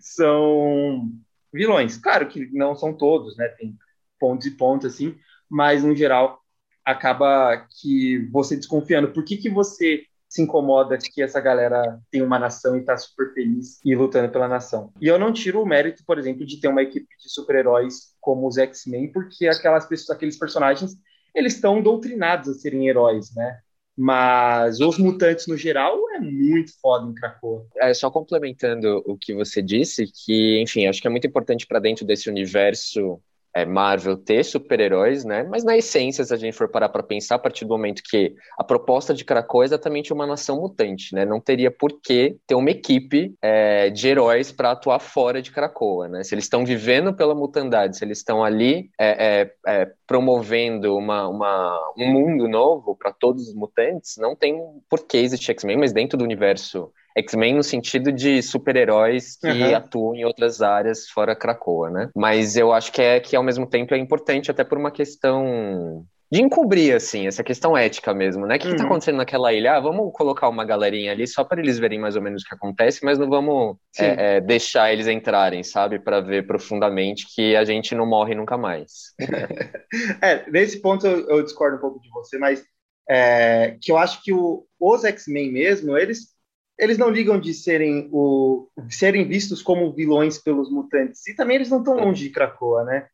são 0.00 1.10
vilões. 1.52 1.96
Claro 1.96 2.28
que 2.28 2.50
não 2.52 2.74
são 2.74 2.92
todos, 2.92 3.36
né? 3.36 3.48
Tem 3.48 3.76
pontos 4.18 4.46
e 4.46 4.50
pontos 4.52 4.94
assim, 4.94 5.16
mas 5.48 5.82
no 5.82 5.94
geral 5.94 6.40
acaba 6.84 7.66
que 7.80 8.28
você 8.30 8.56
desconfiando. 8.56 9.12
Por 9.12 9.24
que, 9.24 9.36
que 9.36 9.50
você 9.50 10.04
se 10.28 10.42
incomoda 10.42 10.96
que 10.96 11.22
essa 11.22 11.40
galera 11.40 12.00
tem 12.10 12.22
uma 12.22 12.38
nação 12.38 12.76
e 12.76 12.80
está 12.80 12.96
super 12.96 13.34
feliz 13.34 13.80
e 13.84 13.94
lutando 13.94 14.30
pela 14.30 14.46
nação? 14.46 14.92
E 15.00 15.06
eu 15.06 15.18
não 15.18 15.32
tiro 15.32 15.62
o 15.62 15.66
mérito, 15.66 16.04
por 16.06 16.18
exemplo, 16.18 16.46
de 16.46 16.60
ter 16.60 16.68
uma 16.68 16.82
equipe 16.82 17.08
de 17.18 17.32
super-heróis 17.32 18.14
como 18.20 18.46
os 18.46 18.56
X-Men, 18.56 19.10
porque 19.12 19.48
aquelas 19.48 19.86
pessoas, 19.86 20.16
aqueles 20.16 20.38
personagens, 20.38 20.96
eles 21.34 21.54
estão 21.54 21.82
doutrinados 21.82 22.48
a 22.48 22.54
serem 22.54 22.88
heróis, 22.88 23.34
né? 23.34 23.60
Mas 24.02 24.80
os 24.80 24.96
mutantes 24.96 25.46
no 25.46 25.58
geral 25.58 25.94
é 26.14 26.20
muito 26.20 26.72
foda 26.80 27.06
em 27.06 27.14
Krakoa. 27.14 27.66
É, 27.76 27.92
só 27.92 28.10
complementando 28.10 29.02
o 29.04 29.14
que 29.14 29.34
você 29.34 29.60
disse, 29.60 30.06
que, 30.24 30.58
enfim, 30.62 30.86
acho 30.86 31.02
que 31.02 31.06
é 31.06 31.10
muito 31.10 31.26
importante 31.26 31.66
para 31.66 31.78
dentro 31.78 32.06
desse 32.06 32.30
universo 32.30 33.20
é, 33.54 33.64
Marvel 33.64 34.16
ter 34.16 34.44
super-heróis, 34.44 35.24
né? 35.24 35.42
Mas 35.44 35.64
na 35.64 35.76
essência, 35.76 36.24
se 36.24 36.32
a 36.32 36.36
gente 36.36 36.56
for 36.56 36.68
parar 36.68 36.88
para 36.88 37.02
pensar, 37.02 37.36
a 37.36 37.38
partir 37.38 37.64
do 37.64 37.70
momento 37.70 38.02
que 38.04 38.34
a 38.58 38.64
proposta 38.64 39.12
de 39.12 39.24
Krakow 39.24 39.62
é 39.62 39.66
exatamente 39.66 40.12
uma 40.12 40.26
nação 40.26 40.60
mutante, 40.60 41.14
né? 41.14 41.24
Não 41.24 41.40
teria 41.40 41.70
por 41.70 42.00
que 42.00 42.36
ter 42.46 42.54
uma 42.54 42.70
equipe 42.70 43.34
é, 43.42 43.90
de 43.90 44.08
heróis 44.08 44.52
para 44.52 44.72
atuar 44.72 45.00
fora 45.00 45.42
de 45.42 45.50
Krakoa, 45.50 46.08
né? 46.08 46.22
Se 46.22 46.34
eles 46.34 46.44
estão 46.44 46.64
vivendo 46.64 47.14
pela 47.14 47.34
mutandade, 47.34 47.96
se 47.96 48.04
eles 48.04 48.18
estão 48.18 48.44
ali 48.44 48.90
é, 48.98 49.40
é, 49.40 49.52
é, 49.66 49.90
promovendo 50.06 50.96
uma, 50.96 51.28
uma, 51.28 51.92
um 51.98 52.06
mundo 52.06 52.48
novo 52.48 52.96
para 52.96 53.12
todos 53.12 53.48
os 53.48 53.54
mutantes, 53.54 54.16
não 54.18 54.36
tem 54.36 54.60
por 54.88 55.06
que 55.06 55.18
existir 55.18 55.50
X-Men, 55.50 55.78
mas 55.78 55.92
dentro 55.92 56.16
do 56.16 56.24
universo 56.24 56.92
X-Men 57.16 57.56
no 57.56 57.62
sentido 57.62 58.12
de 58.12 58.42
super-heróis 58.42 59.36
que 59.36 59.48
uhum. 59.48 59.76
atuam 59.76 60.14
em 60.14 60.24
outras 60.24 60.62
áreas 60.62 61.08
fora 61.08 61.36
Krakoa, 61.36 61.90
né? 61.90 62.10
Mas 62.14 62.56
eu 62.56 62.72
acho 62.72 62.92
que 62.92 63.02
é 63.02 63.20
que 63.20 63.36
ao 63.36 63.42
mesmo 63.42 63.66
tempo 63.66 63.94
é 63.94 63.98
importante 63.98 64.50
até 64.50 64.64
por 64.64 64.78
uma 64.78 64.90
questão 64.90 66.04
de 66.32 66.40
encobrir, 66.40 66.94
assim, 66.94 67.26
essa 67.26 67.42
questão 67.42 67.76
ética 67.76 68.14
mesmo, 68.14 68.46
né? 68.46 68.54
O 68.54 68.58
que, 68.58 68.66
uhum. 68.66 68.72
que 68.72 68.76
tá 68.76 68.84
uhum. 68.84 68.90
acontecendo 68.90 69.16
naquela 69.16 69.52
ilha? 69.52 69.74
Ah, 69.74 69.80
vamos 69.80 70.12
colocar 70.12 70.48
uma 70.48 70.64
galerinha 70.64 71.10
ali 71.10 71.26
só 71.26 71.42
para 71.42 71.60
eles 71.60 71.76
verem 71.76 71.98
mais 71.98 72.14
ou 72.14 72.22
menos 72.22 72.42
o 72.42 72.46
que 72.46 72.54
acontece, 72.54 73.04
mas 73.04 73.18
não 73.18 73.28
vamos 73.28 73.76
é, 73.98 74.36
é, 74.36 74.40
deixar 74.40 74.92
eles 74.92 75.08
entrarem, 75.08 75.64
sabe? 75.64 75.98
Para 75.98 76.20
ver 76.20 76.46
profundamente 76.46 77.26
que 77.34 77.56
a 77.56 77.64
gente 77.64 77.96
não 77.96 78.06
morre 78.06 78.36
nunca 78.36 78.56
mais. 78.56 79.12
é, 80.22 80.48
nesse 80.48 80.80
ponto 80.80 81.04
eu, 81.04 81.28
eu, 81.28 81.42
discordo 81.42 81.78
um 81.78 81.80
pouco 81.80 82.00
de 82.00 82.08
você, 82.10 82.38
mas 82.38 82.62
é, 83.08 83.76
que 83.80 83.90
eu 83.90 83.98
acho 83.98 84.22
que 84.22 84.32
o, 84.32 84.64
os 84.78 85.02
X-Men 85.02 85.50
mesmo, 85.50 85.98
eles 85.98 86.28
eles 86.80 86.96
não 86.96 87.10
ligam 87.10 87.38
de 87.38 87.52
serem, 87.52 88.08
o, 88.10 88.68
serem 88.88 89.28
vistos 89.28 89.62
como 89.62 89.92
vilões 89.92 90.38
pelos 90.38 90.70
mutantes. 90.70 91.26
E 91.28 91.36
também 91.36 91.56
eles 91.56 91.68
não 91.68 91.78
estão 91.78 91.94
longe 91.94 92.24
de 92.24 92.30
Krakoa, 92.30 92.84
né? 92.84 93.06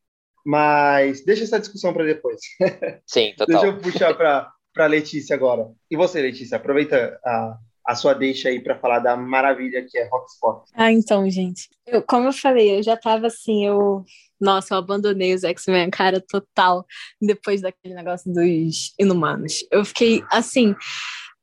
Mas 0.45 1.25
deixa 1.25 1.43
essa 1.43 1.59
discussão 1.59 1.93
para 1.93 2.05
depois. 2.05 2.41
Sim, 3.05 3.35
total. 3.37 3.47
deixa 3.47 3.67
eu 3.67 3.81
puxar 3.81 4.15
para 4.15 4.87
Letícia 4.87 5.35
agora. 5.35 5.69
E 5.91 5.97
você, 5.97 6.23
Letícia, 6.23 6.57
aproveita 6.57 7.19
a, 7.25 7.59
a 7.85 7.95
sua 7.97 8.15
deixa 8.15 8.49
aí 8.49 8.61
para 8.61 8.79
falar 8.79 9.01
da 9.01 9.17
maravilha 9.17 9.85
que 9.85 9.99
é 9.99 10.09
Hotspot. 10.13 10.63
Ah, 10.73 10.93
então, 10.93 11.29
gente. 11.29 11.69
Eu, 11.85 12.01
como 12.03 12.29
eu 12.29 12.33
falei, 12.33 12.79
eu 12.79 12.83
já 12.85 12.97
tava 12.97 13.27
assim, 13.27 13.67
eu. 13.67 14.05
Nossa, 14.41 14.75
eu 14.75 14.79
abandonei 14.79 15.35
os 15.35 15.43
X-Men, 15.43 15.91
cara, 15.91 16.21
total, 16.21 16.85
depois 17.21 17.63
daquele 17.63 17.95
negócio 17.95 18.33
dos 18.33 18.95
inumanos. 18.97 19.67
Eu 19.73 19.85
fiquei 19.85 20.23
assim. 20.31 20.77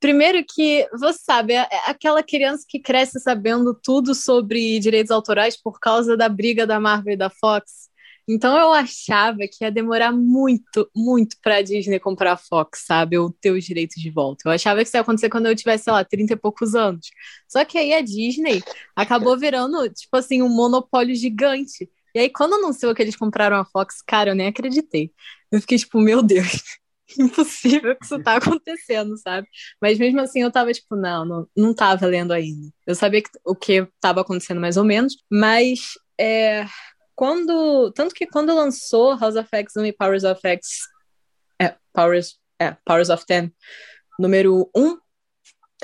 Primeiro 0.04 0.44
que, 0.46 0.86
você 0.92 1.18
sabe, 1.18 1.54
é 1.54 1.66
aquela 1.86 2.22
criança 2.22 2.66
que 2.68 2.78
cresce 2.78 3.22
sabendo 3.22 3.74
tudo 3.74 4.14
sobre 4.14 4.78
direitos 4.78 5.12
autorais 5.12 5.56
por 5.56 5.80
causa 5.80 6.18
da 6.18 6.28
briga 6.28 6.68
da 6.68 6.78
Marvel 6.78 7.14
e 7.14 7.18
da 7.18 7.30
Fox. 7.30 7.88
Então 8.28 8.58
eu 8.58 8.74
achava 8.74 9.38
que 9.50 9.64
ia 9.64 9.72
demorar 9.72 10.12
muito, 10.12 10.90
muito 10.94 11.38
pra 11.42 11.62
Disney 11.62 12.02
comprar 12.02 12.34
a 12.34 12.38
Fox, 12.38 12.84
sabe? 12.86 13.18
Ou 13.18 13.32
ter 13.32 13.52
os 13.52 13.64
direitos 13.64 13.96
de 13.96 14.10
volta. 14.10 14.42
Eu 14.46 14.52
achava 14.52 14.82
que 14.82 14.90
isso 14.90 14.98
ia 14.98 15.02
acontecer 15.02 15.30
quando 15.30 15.46
eu 15.46 15.56
tivesse, 15.56 15.86
sei 15.86 15.94
lá, 15.94 16.04
30 16.04 16.34
e 16.34 16.36
poucos 16.36 16.76
anos. 16.76 17.08
Só 17.48 17.64
que 17.64 17.78
aí 17.78 17.94
a 17.94 18.02
Disney 18.02 18.62
acabou 18.94 19.40
virando, 19.40 19.90
tipo 19.90 20.18
assim, 20.18 20.42
um 20.42 20.50
monopólio 20.50 21.16
gigante. 21.16 21.90
E 22.14 22.20
aí, 22.20 22.30
quando 22.30 22.56
anunciou 22.56 22.94
que 22.94 23.02
eles 23.02 23.16
compraram 23.16 23.56
a 23.56 23.64
Fox, 23.64 24.02
cara, 24.06 24.32
eu 24.32 24.36
nem 24.36 24.48
acreditei. 24.48 25.14
Eu 25.50 25.62
fiquei 25.62 25.78
tipo, 25.78 25.98
meu 26.02 26.22
Deus, 26.22 26.62
impossível 27.20 27.96
que 27.96 28.06
isso 28.06 28.22
tá 28.24 28.38
acontecendo, 28.38 29.18
sabe? 29.18 29.48
Mas 29.82 29.98
mesmo 29.98 30.22
assim 30.22 30.42
eu 30.42 30.52
tava 30.52 30.72
tipo, 30.72 30.96
não, 30.96 31.26
não, 31.26 31.48
não 31.56 31.74
tava 31.74 32.06
lendo 32.06 32.34
ainda. 32.34 32.70
Eu 32.86 32.96
sabia 32.96 33.22
que, 33.22 33.30
o 33.46 33.56
que 33.56 33.88
tava 34.00 34.22
acontecendo 34.22 34.62
mais 34.62 34.78
ou 34.78 34.84
menos, 34.84 35.16
mas 35.32 35.94
é, 36.20 36.66
quando. 37.16 37.92
Tanto 37.92 38.14
que 38.14 38.28
quando 38.28 38.56
lançou 38.56 39.18
House 39.18 39.36
of 39.36 39.50
X 39.52 39.74
1 39.78 39.86
e 39.86 39.94
Powers 39.94 40.24
of 40.24 40.40
X. 40.44 40.68
É, 41.62 41.76
Powers, 41.94 42.40
é, 42.60 42.76
Powers 42.86 43.10
of 43.10 43.26
Ten, 43.26 43.52
número 44.20 44.70
1, 44.76 44.98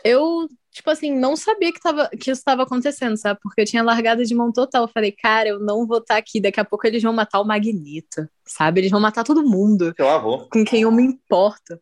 eu 0.04 0.48
tipo 0.72 0.90
assim, 0.90 1.12
não 1.14 1.36
sabia 1.36 1.72
que, 1.72 1.80
tava, 1.80 2.10
que 2.10 2.32
isso 2.32 2.40
estava 2.40 2.64
acontecendo, 2.64 3.18
sabe? 3.18 3.40
Porque 3.42 3.62
eu 3.62 3.66
tinha 3.66 3.84
largado 3.84 4.24
de 4.24 4.36
mão 4.36 4.52
total. 4.52 4.84
Eu 4.84 4.88
falei, 4.88 5.12
cara, 5.12 5.50
eu 5.50 5.60
não 5.60 5.86
vou 5.86 5.98
estar 5.98 6.16
tá 6.16 6.20
aqui. 6.20 6.40
Daqui 6.40 6.60
a 6.60 6.66
pouco 6.66 6.86
eles 6.86 7.02
vão 7.02 7.14
matar 7.14 7.40
o 7.40 7.46
Magneto, 7.46 8.28
sabe? 8.46 8.82
Eles 8.82 8.92
vão 8.92 9.00
matar 9.00 9.24
todo 9.24 9.44
mundo. 9.44 9.94
Seu 9.96 10.10
avô. 10.10 10.48
Com 10.52 10.64
quem 10.64 10.82
eu 10.82 10.92
me 10.92 11.04
importo. 11.04 11.80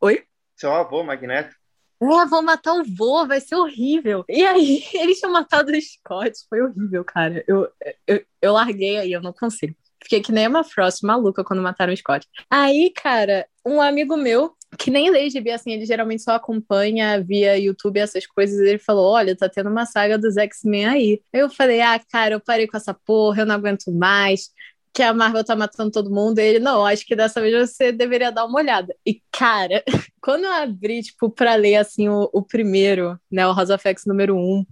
Oi? 0.00 0.24
Seu 0.56 0.72
avô, 0.72 1.02
Magneto. 1.02 1.54
É, 2.02 2.26
vão 2.26 2.42
matar 2.42 2.74
o 2.74 2.84
vô, 2.84 3.26
vai 3.26 3.40
ser 3.40 3.54
horrível. 3.54 4.24
E 4.28 4.44
aí, 4.44 4.82
eles 4.94 5.18
tinham 5.18 5.32
matado 5.32 5.70
o 5.70 5.80
Scott. 5.80 6.32
Foi 6.48 6.60
horrível, 6.60 7.04
cara. 7.04 7.44
Eu, 7.46 7.68
eu, 8.06 8.24
eu 8.40 8.52
larguei 8.52 8.98
aí, 8.98 9.12
eu 9.12 9.22
não 9.22 9.32
consigo. 9.32 9.74
Fiquei 10.02 10.20
que 10.20 10.32
nem 10.32 10.48
uma 10.48 10.64
Frost 10.64 11.04
maluca 11.04 11.44
quando 11.44 11.62
mataram 11.62 11.92
o 11.92 11.96
Scott. 11.96 12.26
Aí, 12.50 12.92
cara, 12.94 13.46
um 13.64 13.80
amigo 13.80 14.16
meu 14.16 14.54
que 14.78 14.90
nem 14.90 15.10
lê 15.10 15.28
gibi, 15.28 15.50
assim, 15.50 15.72
ele 15.72 15.84
geralmente 15.84 16.22
só 16.22 16.32
acompanha 16.32 17.22
via 17.22 17.58
YouTube 17.58 17.98
essas 17.98 18.26
coisas, 18.26 18.58
ele 18.58 18.78
falou, 18.78 19.12
olha, 19.12 19.36
tá 19.36 19.48
tendo 19.48 19.68
uma 19.68 19.84
saga 19.84 20.18
dos 20.18 20.36
X-Men 20.36 20.86
aí. 20.86 21.22
Eu 21.32 21.50
falei, 21.50 21.80
ah, 21.82 22.00
cara, 22.10 22.34
eu 22.34 22.40
parei 22.40 22.66
com 22.66 22.76
essa 22.76 22.94
porra, 22.94 23.42
eu 23.42 23.46
não 23.46 23.54
aguento 23.54 23.92
mais, 23.92 24.50
que 24.94 25.02
a 25.02 25.12
Marvel 25.12 25.44
tá 25.44 25.56
matando 25.56 25.90
todo 25.90 26.10
mundo, 26.10 26.38
e 26.38 26.42
ele, 26.42 26.58
não, 26.58 26.84
acho 26.84 27.06
que 27.06 27.16
dessa 27.16 27.40
vez 27.40 27.70
você 27.70 27.92
deveria 27.92 28.32
dar 28.32 28.44
uma 28.44 28.58
olhada. 28.58 28.94
E, 29.06 29.22
cara, 29.30 29.82
quando 30.20 30.44
eu 30.44 30.52
abri, 30.52 31.02
tipo, 31.02 31.30
pra 31.30 31.54
ler, 31.54 31.76
assim, 31.76 32.08
o, 32.08 32.28
o 32.32 32.42
primeiro, 32.42 33.18
né, 33.30 33.46
o 33.46 33.54
House 33.54 33.70
of 33.70 33.86
X 33.88 34.04
número 34.06 34.36
1, 34.36 34.38
um, 34.38 34.66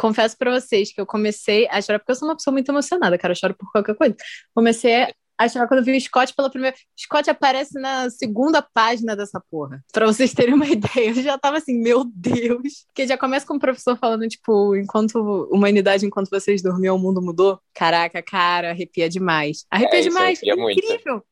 confesso 0.00 0.36
para 0.38 0.50
vocês 0.58 0.92
que 0.92 1.00
eu 1.00 1.04
comecei 1.04 1.68
a 1.70 1.80
chorar, 1.82 1.98
porque 1.98 2.12
eu 2.12 2.16
sou 2.16 2.26
uma 2.26 2.34
pessoa 2.34 2.52
muito 2.52 2.70
emocionada, 2.70 3.18
cara, 3.18 3.32
eu 3.32 3.36
choro 3.36 3.54
por 3.54 3.70
qualquer 3.70 3.94
coisa. 3.94 4.16
Comecei 4.54 5.12
a 5.38 5.48
chorar 5.48 5.68
quando 5.68 5.80
eu 5.80 5.84
vi 5.84 5.96
o 5.96 6.00
Scott 6.00 6.34
pela 6.34 6.48
primeira 6.50 6.74
Scott 6.98 7.28
aparece 7.28 7.78
na 7.78 8.08
segunda 8.08 8.62
página 8.62 9.14
dessa 9.14 9.42
porra. 9.50 9.84
Pra 9.92 10.06
vocês 10.06 10.32
terem 10.32 10.54
uma 10.54 10.64
ideia, 10.68 11.10
eu 11.10 11.22
já 11.22 11.36
tava 11.36 11.58
assim, 11.58 11.78
meu 11.78 12.04
Deus. 12.14 12.84
Porque 12.86 13.06
já 13.06 13.18
começa 13.18 13.46
com 13.46 13.54
o 13.54 13.60
professor 13.60 13.96
falando, 13.98 14.26
tipo, 14.26 14.74
enquanto 14.74 15.48
humanidade, 15.52 16.06
enquanto 16.06 16.30
vocês 16.30 16.62
dormiam, 16.62 16.96
o 16.96 16.98
mundo 16.98 17.20
mudou. 17.20 17.60
Caraca, 17.74 18.22
cara, 18.22 18.70
arrepia 18.70 19.08
demais. 19.08 19.66
Arrepia 19.70 20.00
é, 20.00 20.02
demais, 20.02 20.40
é 20.42 20.48
incrível. 20.48 21.22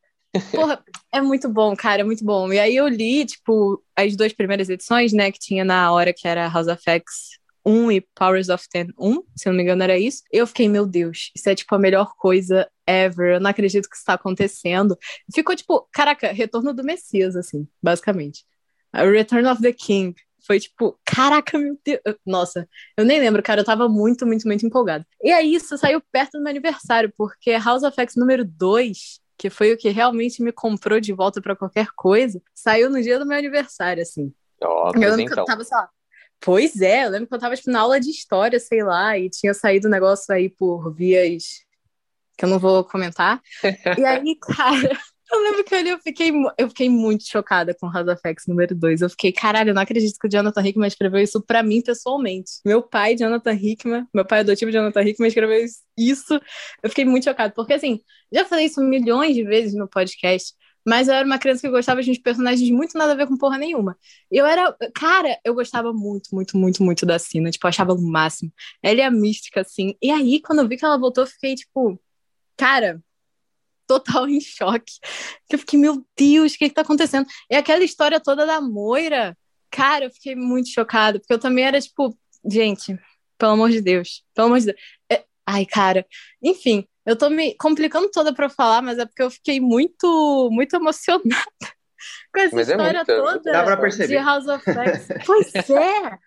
Porra, 0.50 0.84
é 1.10 1.22
muito 1.22 1.48
bom, 1.48 1.74
cara, 1.74 2.02
é 2.02 2.04
muito 2.04 2.22
bom. 2.22 2.52
E 2.52 2.58
aí 2.58 2.76
eu 2.76 2.86
li, 2.86 3.24
tipo, 3.24 3.82
as 3.96 4.14
duas 4.14 4.34
primeiras 4.34 4.68
edições, 4.68 5.12
né, 5.14 5.32
que 5.32 5.38
tinha 5.38 5.64
na 5.64 5.90
hora 5.90 6.12
que 6.12 6.28
era 6.28 6.48
House 6.48 6.68
of 6.68 6.82
X 6.86 7.37
1 7.64 7.92
e 7.92 8.00
Powers 8.00 8.48
of 8.48 8.68
Ten 8.68 8.88
1, 8.98 9.22
se 9.36 9.48
eu 9.48 9.52
não 9.52 9.56
me 9.56 9.62
engano 9.62 9.82
era 9.82 9.98
isso. 9.98 10.22
Eu 10.32 10.46
fiquei, 10.46 10.68
meu 10.68 10.86
Deus, 10.86 11.30
isso 11.34 11.48
é 11.48 11.54
tipo 11.54 11.74
a 11.74 11.78
melhor 11.78 12.12
coisa 12.16 12.68
ever, 12.86 13.34
eu 13.34 13.40
não 13.40 13.50
acredito 13.50 13.88
que 13.88 13.94
isso 13.94 14.02
está 14.02 14.14
acontecendo. 14.14 14.96
Ficou 15.34 15.54
tipo, 15.54 15.88
caraca, 15.92 16.32
retorno 16.32 16.72
do 16.72 16.84
Messias, 16.84 17.36
assim, 17.36 17.66
basicamente. 17.82 18.44
Return 18.92 19.46
of 19.48 19.60
the 19.60 19.72
King. 19.72 20.14
Foi 20.46 20.58
tipo, 20.58 20.98
caraca, 21.04 21.58
meu 21.58 21.78
Deus. 21.84 22.00
Nossa, 22.24 22.66
eu 22.96 23.04
nem 23.04 23.20
lembro, 23.20 23.42
cara, 23.42 23.60
eu 23.60 23.64
tava 23.64 23.88
muito, 23.88 24.26
muito, 24.26 24.46
muito 24.46 24.64
empolgado. 24.64 25.04
E 25.22 25.30
aí, 25.30 25.54
isso 25.54 25.76
saiu 25.76 26.00
perto 26.10 26.38
do 26.38 26.42
meu 26.42 26.50
aniversário, 26.50 27.12
porque 27.16 27.50
House 27.52 27.82
of 27.82 28.00
X 28.00 28.14
número 28.16 28.44
2 28.44 29.20
que 29.38 29.48
foi 29.48 29.72
o 29.72 29.78
que 29.78 29.88
realmente 29.88 30.42
me 30.42 30.50
comprou 30.50 31.00
de 31.00 31.12
volta 31.12 31.40
para 31.40 31.54
qualquer 31.54 31.86
coisa, 31.94 32.42
saiu 32.52 32.90
no 32.90 33.00
dia 33.00 33.20
do 33.20 33.24
meu 33.24 33.38
aniversário, 33.38 34.02
assim. 34.02 34.34
Oh, 34.60 34.90
eu 34.92 35.00
lembro 35.00 35.20
então. 35.20 35.34
que 35.34 35.40
eu 35.40 35.44
tava, 35.44 35.62
sei 35.62 35.76
lá, 35.76 35.88
Pois 36.40 36.80
é, 36.80 37.04
eu 37.04 37.10
lembro 37.10 37.28
que 37.28 37.34
eu 37.34 37.38
tava 37.38 37.56
tipo, 37.56 37.70
na 37.70 37.80
aula 37.80 38.00
de 38.00 38.10
história, 38.10 38.60
sei 38.60 38.82
lá, 38.82 39.18
e 39.18 39.28
tinha 39.28 39.52
saído 39.52 39.88
um 39.88 39.90
negócio 39.90 40.32
aí 40.32 40.48
por 40.48 40.94
vias 40.94 41.66
que 42.36 42.44
eu 42.44 42.48
não 42.48 42.58
vou 42.58 42.84
comentar. 42.84 43.42
e 43.98 44.04
aí, 44.04 44.36
cara, 44.40 44.90
eu 45.30 45.42
lembro 45.42 45.64
que 45.64 45.74
eu, 45.74 45.86
eu 45.86 45.98
fiquei, 45.98 46.32
eu 46.56 46.68
fiquei 46.68 46.88
muito 46.88 47.28
chocada 47.28 47.74
com 47.74 47.90
House 47.90 48.08
of 48.08 48.20
X 48.24 48.44
número 48.46 48.74
2. 48.74 49.02
Eu 49.02 49.10
fiquei, 49.10 49.32
caralho, 49.32 49.70
eu 49.70 49.74
não 49.74 49.82
acredito 49.82 50.16
que 50.18 50.28
o 50.28 50.30
Jonathan 50.30 50.66
Hickman 50.66 50.86
escreveu 50.86 51.20
isso 51.20 51.42
pra 51.42 51.62
mim 51.62 51.82
pessoalmente. 51.82 52.52
Meu 52.64 52.80
pai, 52.80 53.16
Jonathan 53.16 53.52
Hickman, 53.52 54.06
meu 54.14 54.24
pai 54.24 54.40
adotivo, 54.40 54.70
Jonathan 54.70 55.02
Hickman, 55.02 55.28
escreveu 55.28 55.66
isso. 55.96 56.40
Eu 56.82 56.88
fiquei 56.88 57.04
muito 57.04 57.24
chocada, 57.24 57.52
porque 57.54 57.74
assim, 57.74 58.00
já 58.32 58.44
falei 58.44 58.66
isso 58.66 58.80
milhões 58.80 59.34
de 59.34 59.42
vezes 59.42 59.74
no 59.74 59.88
podcast. 59.88 60.54
Mas 60.88 61.06
eu 61.06 61.12
era 61.12 61.26
uma 61.26 61.38
criança 61.38 61.60
que 61.60 61.68
gostava 61.68 62.02
de 62.02 62.10
uns 62.10 62.16
personagens 62.16 62.70
muito 62.70 62.96
nada 62.96 63.12
a 63.12 63.14
ver 63.14 63.26
com 63.26 63.36
porra 63.36 63.58
nenhuma. 63.58 63.94
Eu 64.30 64.46
era. 64.46 64.74
Cara, 64.94 65.38
eu 65.44 65.52
gostava 65.52 65.92
muito, 65.92 66.34
muito, 66.34 66.56
muito, 66.56 66.82
muito 66.82 67.04
da 67.04 67.18
Cena. 67.18 67.50
Tipo, 67.50 67.66
eu 67.66 67.68
achava 67.68 67.92
o 67.92 68.00
máximo. 68.00 68.50
Ela 68.82 69.02
é 69.02 69.04
a 69.04 69.10
mística, 69.10 69.60
assim. 69.60 69.94
E 70.00 70.10
aí, 70.10 70.40
quando 70.40 70.60
eu 70.60 70.68
vi 70.68 70.78
que 70.78 70.84
ela 70.86 70.96
voltou, 70.96 71.24
eu 71.24 71.28
fiquei, 71.28 71.54
tipo. 71.54 72.00
Cara, 72.56 73.02
total 73.86 74.28
em 74.30 74.40
choque. 74.40 74.94
Eu 75.50 75.58
fiquei, 75.58 75.78
meu 75.78 76.02
Deus, 76.16 76.54
o 76.54 76.58
que, 76.58 76.70
que 76.70 76.74
tá 76.74 76.80
acontecendo? 76.80 77.26
E 77.50 77.54
aquela 77.54 77.84
história 77.84 78.18
toda 78.18 78.46
da 78.46 78.58
Moira, 78.58 79.36
cara, 79.70 80.06
eu 80.06 80.10
fiquei 80.10 80.34
muito 80.34 80.70
chocada, 80.70 81.18
porque 81.20 81.34
eu 81.34 81.38
também 81.38 81.64
era 81.64 81.78
tipo, 81.80 82.16
gente, 82.50 82.98
pelo 83.36 83.52
amor 83.52 83.70
de 83.70 83.82
Deus, 83.82 84.24
pelo 84.34 84.46
amor 84.46 84.60
de 84.60 84.66
Deus. 84.66 84.78
É... 85.12 85.24
Ai, 85.46 85.66
cara, 85.66 86.06
enfim, 86.42 86.86
eu 87.08 87.16
tô 87.16 87.30
me 87.30 87.54
complicando 87.54 88.10
toda 88.10 88.34
para 88.34 88.50
falar, 88.50 88.82
mas 88.82 88.98
é 88.98 89.06
porque 89.06 89.22
eu 89.22 89.30
fiquei 89.30 89.58
muito, 89.58 90.50
muito 90.52 90.76
emocionada 90.76 91.24
com 92.30 92.40
essa 92.40 92.54
mas 92.54 92.68
é 92.68 92.72
história 92.72 92.98
é 92.98 93.04
toda 93.04 93.50
dá 93.50 93.64
pra 93.64 93.78
perceber. 93.78 94.08
de 94.08 94.16
House 94.16 94.46
of 94.46 94.62
X. 94.70 95.08
pois 95.24 95.54
é! 95.70 96.18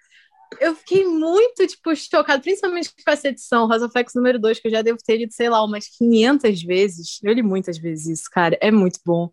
Eu 0.59 0.75
fiquei 0.75 1.05
muito, 1.05 1.65
tipo, 1.67 1.95
chocada, 1.95 2.41
principalmente 2.41 2.89
com 2.89 3.11
essa 3.11 3.27
edição, 3.27 3.69
House 3.69 3.83
of 3.83 3.95
X 3.95 4.13
número 4.15 4.39
2, 4.39 4.59
que 4.59 4.67
eu 4.67 4.71
já 4.71 4.81
devo 4.81 4.97
ter 4.97 5.17
lido, 5.17 5.31
sei 5.31 5.49
lá, 5.49 5.63
umas 5.63 5.87
500 5.87 6.63
vezes. 6.63 7.19
Eu 7.23 7.31
li 7.31 7.43
muitas 7.43 7.77
vezes 7.77 8.19
isso, 8.19 8.29
cara. 8.29 8.57
É 8.59 8.71
muito 8.71 8.99
bom. 9.05 9.29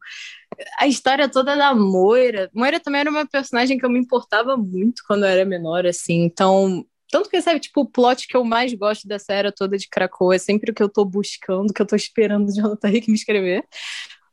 A 0.79 0.87
história 0.87 1.29
toda 1.29 1.57
da 1.57 1.75
Moira. 1.75 2.51
Moira 2.53 2.79
também 2.79 3.01
era 3.01 3.11
uma 3.11 3.27
personagem 3.27 3.79
que 3.79 3.87
eu 3.87 3.91
me 3.91 3.99
importava 3.99 4.57
muito 4.57 5.03
quando 5.09 5.25
eu 5.25 5.31
era 5.31 5.45
menor, 5.47 5.87
assim. 5.87 6.23
Então, 6.23 6.87
tanto 7.11 7.31
que, 7.31 7.41
sabe, 7.41 7.61
tipo, 7.61 7.81
o 7.81 7.91
plot 7.91 8.27
que 8.27 8.37
eu 8.37 8.45
mais 8.45 8.73
gosto 8.75 9.09
dessa 9.09 9.33
era 9.33 9.53
toda 9.53 9.77
de 9.77 9.89
Krakow 9.89 10.33
é 10.33 10.39
sempre 10.39 10.71
o 10.71 10.75
que 10.75 10.83
eu 10.83 10.89
tô 10.89 11.05
buscando, 11.05 11.73
que 11.73 11.81
eu 11.81 11.87
tô 11.87 11.97
esperando 11.97 12.49
o 12.49 12.55
Jonathan 12.55 12.91
Hick 12.91 13.11
me 13.11 13.17
escrever. 13.17 13.65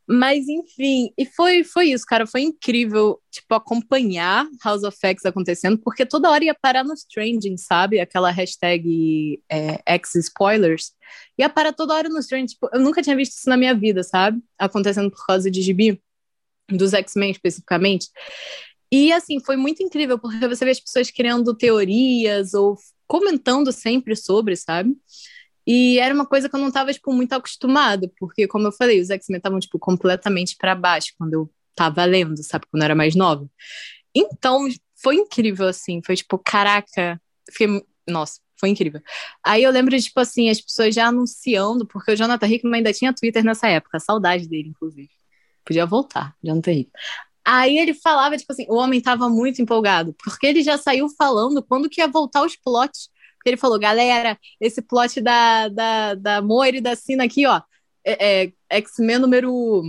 Mas, 0.08 0.46
enfim, 0.46 1.12
e 1.18 1.26
foi, 1.26 1.64
foi 1.64 1.86
isso, 1.86 2.04
cara. 2.06 2.26
Foi 2.26 2.42
incrível, 2.42 3.20
tipo, 3.28 3.52
acompanhar 3.54 4.46
House 4.62 4.84
of 4.84 4.96
X 5.02 5.24
acontecendo, 5.26 5.78
porque 5.78 6.06
toda 6.06 6.30
hora 6.30 6.44
ia 6.44 6.54
parar 6.54 6.84
nos 6.84 7.02
trending, 7.02 7.56
sabe? 7.56 7.98
Aquela 7.98 8.30
hashtag 8.30 9.42
é, 9.50 9.80
X-Spoilers. 9.84 10.92
Ia 11.36 11.48
parar 11.48 11.72
toda 11.72 11.94
hora 11.94 12.08
nos 12.08 12.26
trending. 12.26 12.46
Tipo, 12.46 12.68
eu 12.72 12.80
nunca 12.80 13.02
tinha 13.02 13.16
visto 13.16 13.32
isso 13.32 13.48
na 13.50 13.56
minha 13.56 13.74
vida, 13.74 14.04
sabe? 14.04 14.40
Acontecendo 14.56 15.10
por 15.10 15.26
causa 15.26 15.50
de 15.50 15.60
gibi, 15.60 16.00
dos 16.70 16.92
X-Men 16.94 17.32
especificamente. 17.32 18.08
E 18.92 19.12
assim, 19.12 19.40
foi 19.40 19.56
muito 19.56 19.82
incrível, 19.82 20.18
porque 20.18 20.46
você 20.46 20.64
vê 20.64 20.70
as 20.70 20.80
pessoas 20.80 21.10
criando 21.10 21.54
teorias 21.54 22.54
ou 22.54 22.76
comentando 23.06 23.72
sempre 23.72 24.14
sobre, 24.16 24.56
sabe? 24.56 24.96
E 25.66 25.98
era 25.98 26.14
uma 26.14 26.26
coisa 26.26 26.48
que 26.48 26.54
eu 26.54 26.60
não 26.60 26.68
estava 26.68 26.92
tipo, 26.92 27.12
muito 27.12 27.32
acostumada, 27.32 28.10
porque, 28.18 28.46
como 28.46 28.68
eu 28.68 28.72
falei, 28.72 29.00
os 29.00 29.10
X-Men 29.10 29.38
estavam, 29.38 29.58
tipo, 29.58 29.78
completamente 29.78 30.56
para 30.56 30.74
baixo 30.76 31.12
quando 31.18 31.32
eu 31.34 31.50
tava 31.74 32.04
lendo, 32.04 32.42
sabe? 32.42 32.66
Quando 32.70 32.82
eu 32.82 32.84
era 32.86 32.94
mais 32.94 33.16
nova. 33.16 33.48
Então, 34.14 34.68
foi 35.02 35.16
incrível, 35.16 35.66
assim. 35.68 36.00
Foi 36.04 36.16
tipo, 36.16 36.38
caraca, 36.38 37.20
fiquei, 37.50 37.82
nossa, 38.08 38.40
foi 38.58 38.68
incrível. 38.70 39.00
Aí 39.44 39.62
eu 39.62 39.70
lembro, 39.70 39.98
tipo 40.00 40.18
assim, 40.20 40.48
as 40.48 40.60
pessoas 40.60 40.94
já 40.94 41.06
anunciando, 41.08 41.86
porque 41.86 42.12
o 42.12 42.16
Jonathan 42.16 42.46
Hickman 42.46 42.76
ainda 42.78 42.92
tinha 42.92 43.12
Twitter 43.12 43.44
nessa 43.44 43.68
época, 43.68 43.98
saudade 44.00 44.48
dele, 44.48 44.68
inclusive. 44.68 45.10
Podia 45.64 45.84
voltar, 45.84 46.34
Jonathan 46.42 46.72
Hickman. 46.72 47.02
Aí 47.46 47.78
ele 47.78 47.94
falava, 47.94 48.36
tipo 48.36 48.52
assim, 48.52 48.66
o 48.68 48.74
homem 48.74 49.00
tava 49.00 49.28
muito 49.28 49.62
empolgado, 49.62 50.12
porque 50.18 50.48
ele 50.48 50.64
já 50.64 50.76
saiu 50.76 51.08
falando 51.08 51.62
quando 51.62 51.88
que 51.88 52.00
ia 52.00 52.08
voltar 52.08 52.44
os 52.44 52.56
plots. 52.56 53.08
Porque 53.36 53.50
ele 53.50 53.56
falou, 53.56 53.78
galera, 53.78 54.36
esse 54.60 54.82
plot 54.82 55.20
da, 55.20 55.68
da, 55.68 56.14
da 56.14 56.42
Moira 56.42 56.78
e 56.78 56.80
da 56.80 56.96
Sina 56.96 57.22
aqui, 57.22 57.46
ó, 57.46 57.60
é, 58.04 58.46
é 58.46 58.78
X-Men 58.78 59.20
número 59.20 59.82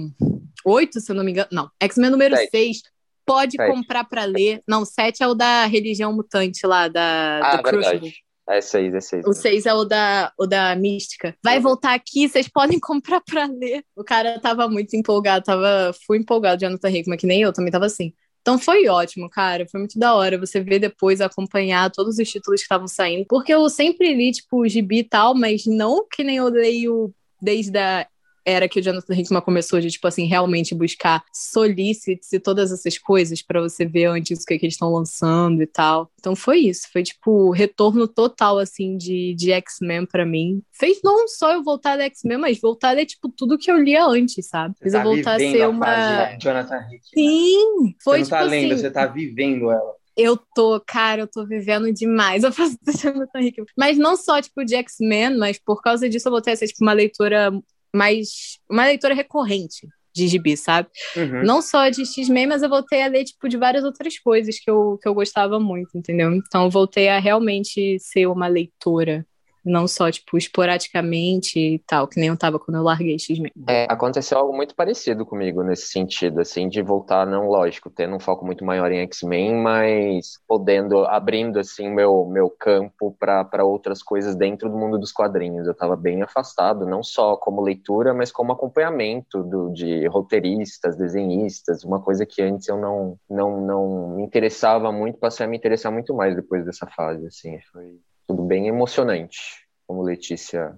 8, 0.64 1.00
se 1.00 1.12
eu 1.12 1.16
não 1.16 1.24
me 1.24 1.32
engano. 1.32 1.48
Não, 1.52 1.72
X-Men 1.82 2.12
número 2.12 2.36
Sete. 2.36 2.52
6. 2.52 2.82
Pode 3.26 3.56
Sete. 3.58 3.72
comprar 3.72 4.04
para 4.04 4.26
ler. 4.26 4.62
Não, 4.68 4.86
7 4.86 5.24
é 5.24 5.28
o 5.28 5.34
da 5.34 5.66
religião 5.66 6.14
mutante 6.14 6.68
lá, 6.68 6.88
da, 6.88 7.40
ah, 7.42 7.56
do 7.58 7.64
verdade. 7.64 8.16
É 8.50 8.62
6, 8.62 8.96
é 8.96 9.02
6. 9.02 9.26
O 9.26 9.34
6 9.34 9.66
é 9.66 9.74
o 9.74 9.84
da, 9.84 10.32
o 10.38 10.46
da 10.46 10.76
mística. 10.76 11.36
Vai 11.44 11.58
uhum. 11.58 11.64
voltar 11.64 11.94
aqui, 11.94 12.30
vocês 12.30 12.48
podem 12.48 12.80
comprar 12.82 13.22
pra 13.22 13.46
ler. 13.46 13.84
O 13.96 14.04
cara 14.04 14.40
tava 14.40 14.70
muito 14.70 14.96
empolgado, 14.96 15.44
tava 15.44 15.94
fui 16.06 16.18
empolgado, 16.18 16.62
Jonathan 16.62 16.90
Hickman, 16.90 17.18
que 17.18 17.28
nem 17.28 17.42
eu, 17.42 17.52
também 17.52 17.72
tava 17.72 17.86
assim. 17.86 18.14
Então 18.42 18.58
foi 18.58 18.88
ótimo, 18.88 19.30
cara. 19.30 19.68
Foi 19.70 19.82
muito 19.82 20.00
da 20.00 20.16
hora 20.16 20.40
você 20.40 20.62
ver 20.62 20.80
depois, 20.80 21.20
acompanhar 21.20 21.92
todos 21.92 22.18
os 22.18 22.30
títulos 22.30 22.62
que 22.62 22.66
estavam 22.66 22.88
saindo. 22.88 23.26
Porque 23.28 23.54
eu 23.54 23.68
sempre 23.70 24.14
li, 24.14 24.32
tipo, 24.32 24.62
o 24.62 24.68
gibi 24.68 25.00
e 25.00 25.04
tal, 25.04 25.36
mas 25.36 25.66
não 25.66 26.08
que 26.10 26.24
nem 26.24 26.38
eu 26.38 26.48
leio 26.48 27.14
desde 27.42 27.78
a 27.78 28.08
era 28.48 28.70
que 28.70 28.80
o 28.80 28.82
Jonathan 28.82 29.14
Hickman 29.14 29.42
começou 29.42 29.82
de, 29.82 29.92
tipo 29.92 30.08
assim, 30.08 30.26
realmente 30.26 30.74
buscar 30.74 31.22
solicits 31.34 32.32
e 32.32 32.40
todas 32.40 32.72
essas 32.72 32.98
coisas 32.98 33.42
para 33.42 33.60
você 33.60 33.86
ver 33.86 34.06
antes 34.06 34.42
o 34.42 34.46
que, 34.46 34.54
é 34.54 34.58
que 34.58 34.66
eles 34.66 34.76
estão 34.76 34.90
lançando 34.90 35.62
e 35.62 35.68
tal. 35.68 36.10
Então 36.18 36.34
foi 36.34 36.60
isso, 36.60 36.88
foi 36.94 37.04
tipo 37.04 37.52
retorno 37.52 38.08
total, 38.08 38.58
assim, 38.58 38.96
de, 38.96 39.36
de 39.36 39.52
X-Men 39.52 40.06
para 40.06 40.26
mim. 40.26 40.62
Fez 40.72 41.02
não 41.04 41.28
só 41.28 41.52
eu 41.52 41.62
voltar 41.62 41.98
da 41.98 42.06
X-Men, 42.06 42.38
mas 42.38 42.62
voltar 42.62 42.90
a 42.90 42.94
ler, 42.94 43.06
tipo, 43.06 43.28
tudo 43.28 43.58
que 43.58 43.70
eu 43.70 43.78
lia 43.78 44.06
antes, 44.06 44.48
sabe? 44.48 44.76
Fez 44.80 44.94
tá 44.94 45.00
eu 45.00 45.04
voltar 45.04 45.36
a 45.36 45.40
ser 45.40 45.68
uma. 45.68 45.86
Fase, 45.86 46.38
Jonathan 46.40 46.78
Hickman. 46.78 47.00
Sim! 47.14 47.96
Foi, 48.02 48.20
você 48.20 48.22
não 48.24 48.30
tá 48.30 48.38
tipo, 48.40 48.50
lendo, 48.50 48.72
assim... 48.72 48.82
você 48.82 48.92
tá 48.92 49.06
vivendo 49.08 49.70
ela. 49.70 49.98
Eu 50.16 50.40
tô, 50.56 50.82
cara, 50.88 51.22
eu 51.22 51.28
tô 51.28 51.46
vivendo 51.46 51.94
demais. 51.94 52.44
Eu 52.44 52.52
faço 52.52 52.78
do 52.82 52.92
Jonathan 52.98 53.42
Hickman. 53.42 53.68
Mas 53.78 53.98
não 53.98 54.16
só, 54.16 54.42
tipo, 54.42 54.64
de 54.64 54.76
X-Men, 54.76 55.38
mas 55.38 55.60
por 55.60 55.82
causa 55.82 56.10
disso 56.10 56.30
eu 56.30 56.32
voltei 56.32 56.54
a 56.54 56.56
ser, 56.56 56.68
tipo, 56.68 56.84
uma 56.84 56.94
leitora 56.94 57.52
mais. 57.98 58.60
uma 58.70 58.86
leitora 58.86 59.14
recorrente 59.14 59.88
de 60.18 60.28
gibi, 60.28 60.58
sabe? 60.58 60.90
Uhum. 61.16 61.44
Não 61.44 61.62
só 61.62 61.90
de 61.90 62.04
X-Men, 62.04 62.48
mas 62.48 62.64
eu 62.64 62.70
voltei 62.70 63.04
a 63.04 63.08
ler, 63.08 63.24
tipo, 63.24 63.48
de 63.48 63.56
várias 63.56 63.84
outras 63.84 64.18
coisas 64.18 64.60
que 64.60 64.70
eu, 64.70 64.98
que 65.02 65.08
eu 65.08 65.14
gostava 65.14 65.60
muito, 65.60 65.96
entendeu? 65.96 66.34
Então 66.34 66.64
eu 66.64 66.70
voltei 66.72 67.08
a 67.08 67.20
realmente 67.20 68.00
ser 68.00 68.26
uma 68.26 68.48
leitora 68.48 69.26
não 69.68 69.88
só, 69.88 70.10
tipo, 70.10 70.38
esporadicamente 70.38 71.60
e 71.60 71.80
tal, 71.80 72.08
que 72.08 72.20
nem 72.20 72.30
eu 72.30 72.38
tava 72.38 72.60
quando 72.60 72.78
eu 72.78 72.84
larguei 72.84 73.20
X-Men. 73.20 73.52
É, 73.68 73.86
aconteceu 73.90 74.38
algo 74.38 74.56
muito 74.56 74.74
parecido 74.76 75.26
comigo 75.26 75.62
nesse 75.64 75.88
sentido, 75.88 76.40
assim, 76.42 76.70
de 76.70 76.82
voltar, 76.82 77.26
não, 77.26 77.48
lógico, 77.48 77.90
tendo 77.90 78.16
um 78.16 78.20
foco 78.20 78.46
muito 78.46 78.64
maior 78.64 78.92
em 78.92 79.02
X-Men, 79.02 79.56
mas 79.56 80.40
podendo, 80.48 81.06
abrindo, 81.06 81.60
assim, 81.60 81.90
meu, 81.90 82.26
meu 82.26 82.50
campo 82.50 83.16
para 83.20 83.66
outras 83.66 84.02
coisas 84.02 84.36
dentro 84.36 84.70
do 84.70 84.78
mundo 84.78 84.98
dos 84.98 85.12
quadrinhos. 85.12 85.68
Eu 85.68 85.76
tava 85.76 85.96
bem 85.96 86.22
afastado, 86.22 86.86
não 86.86 87.04
só 87.04 87.36
como 87.36 87.62
leitura, 87.62 88.14
mas 88.14 88.32
como 88.32 88.52
acompanhamento 88.52 89.44
do, 89.44 89.70
de 89.72 90.08
roteiristas, 90.08 90.96
desenhistas, 90.96 91.84
uma 91.84 92.02
coisa 92.02 92.26
que 92.26 92.42
antes 92.42 92.68
eu 92.68 92.78
não, 92.78 93.20
não, 93.30 93.62
não 93.62 94.16
me 94.16 94.24
interessava 94.24 94.92
muito, 94.92 95.20
passei 95.20 95.46
a 95.46 95.50
me 95.50 95.58
interessar 95.58 95.92
muito 95.92 96.14
mais 96.14 96.36
depois 96.36 96.66
dessa 96.66 96.88
fase, 96.88 97.26
assim, 97.28 97.60
foi 97.72 98.00
tudo 98.28 98.44
bem 98.44 98.68
emocionante, 98.68 99.40
como 99.88 100.04
Letícia 100.04 100.78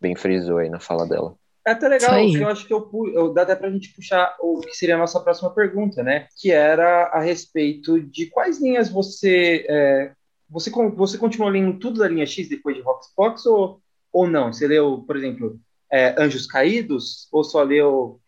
bem 0.00 0.16
frisou 0.16 0.58
aí 0.58 0.68
na 0.68 0.80
fala 0.80 1.06
dela. 1.06 1.36
É 1.66 1.72
até 1.72 1.88
legal, 1.88 2.18
eu 2.18 2.48
acho 2.48 2.66
que 2.66 2.72
eu, 2.72 2.90
eu 3.12 3.32
dá 3.34 3.42
até 3.42 3.54
pra 3.54 3.70
gente 3.70 3.92
puxar 3.94 4.34
o 4.40 4.60
que 4.60 4.74
seria 4.74 4.94
a 4.96 4.98
nossa 4.98 5.20
próxima 5.20 5.50
pergunta, 5.50 6.02
né? 6.02 6.26
Que 6.38 6.50
era 6.50 7.08
a 7.08 7.20
respeito 7.20 8.00
de 8.00 8.26
quais 8.26 8.60
linhas 8.60 8.88
você. 8.88 9.66
É, 9.68 10.12
você, 10.48 10.70
você 10.70 11.18
continuou 11.18 11.50
lendo 11.50 11.78
tudo 11.78 12.00
da 12.00 12.08
linha 12.08 12.26
X 12.26 12.48
depois 12.48 12.74
de 12.74 12.82
Roxbox 12.82 13.44
ou, 13.46 13.80
ou 14.10 14.26
não? 14.26 14.52
Você 14.52 14.66
leu, 14.66 15.04
por 15.06 15.16
exemplo, 15.16 15.60
é, 15.92 16.20
Anjos 16.20 16.46
Caídos? 16.46 17.28
Ou 17.30 17.44
só 17.44 17.62
leu 17.62 18.18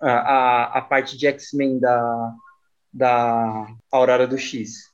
a, 0.00 0.10
a, 0.10 0.78
a 0.78 0.82
parte 0.82 1.16
de 1.16 1.28
X-Men 1.28 1.78
da, 1.78 2.34
da 2.92 3.66
Aurora 3.90 4.26
do 4.26 4.36
X? 4.36 4.89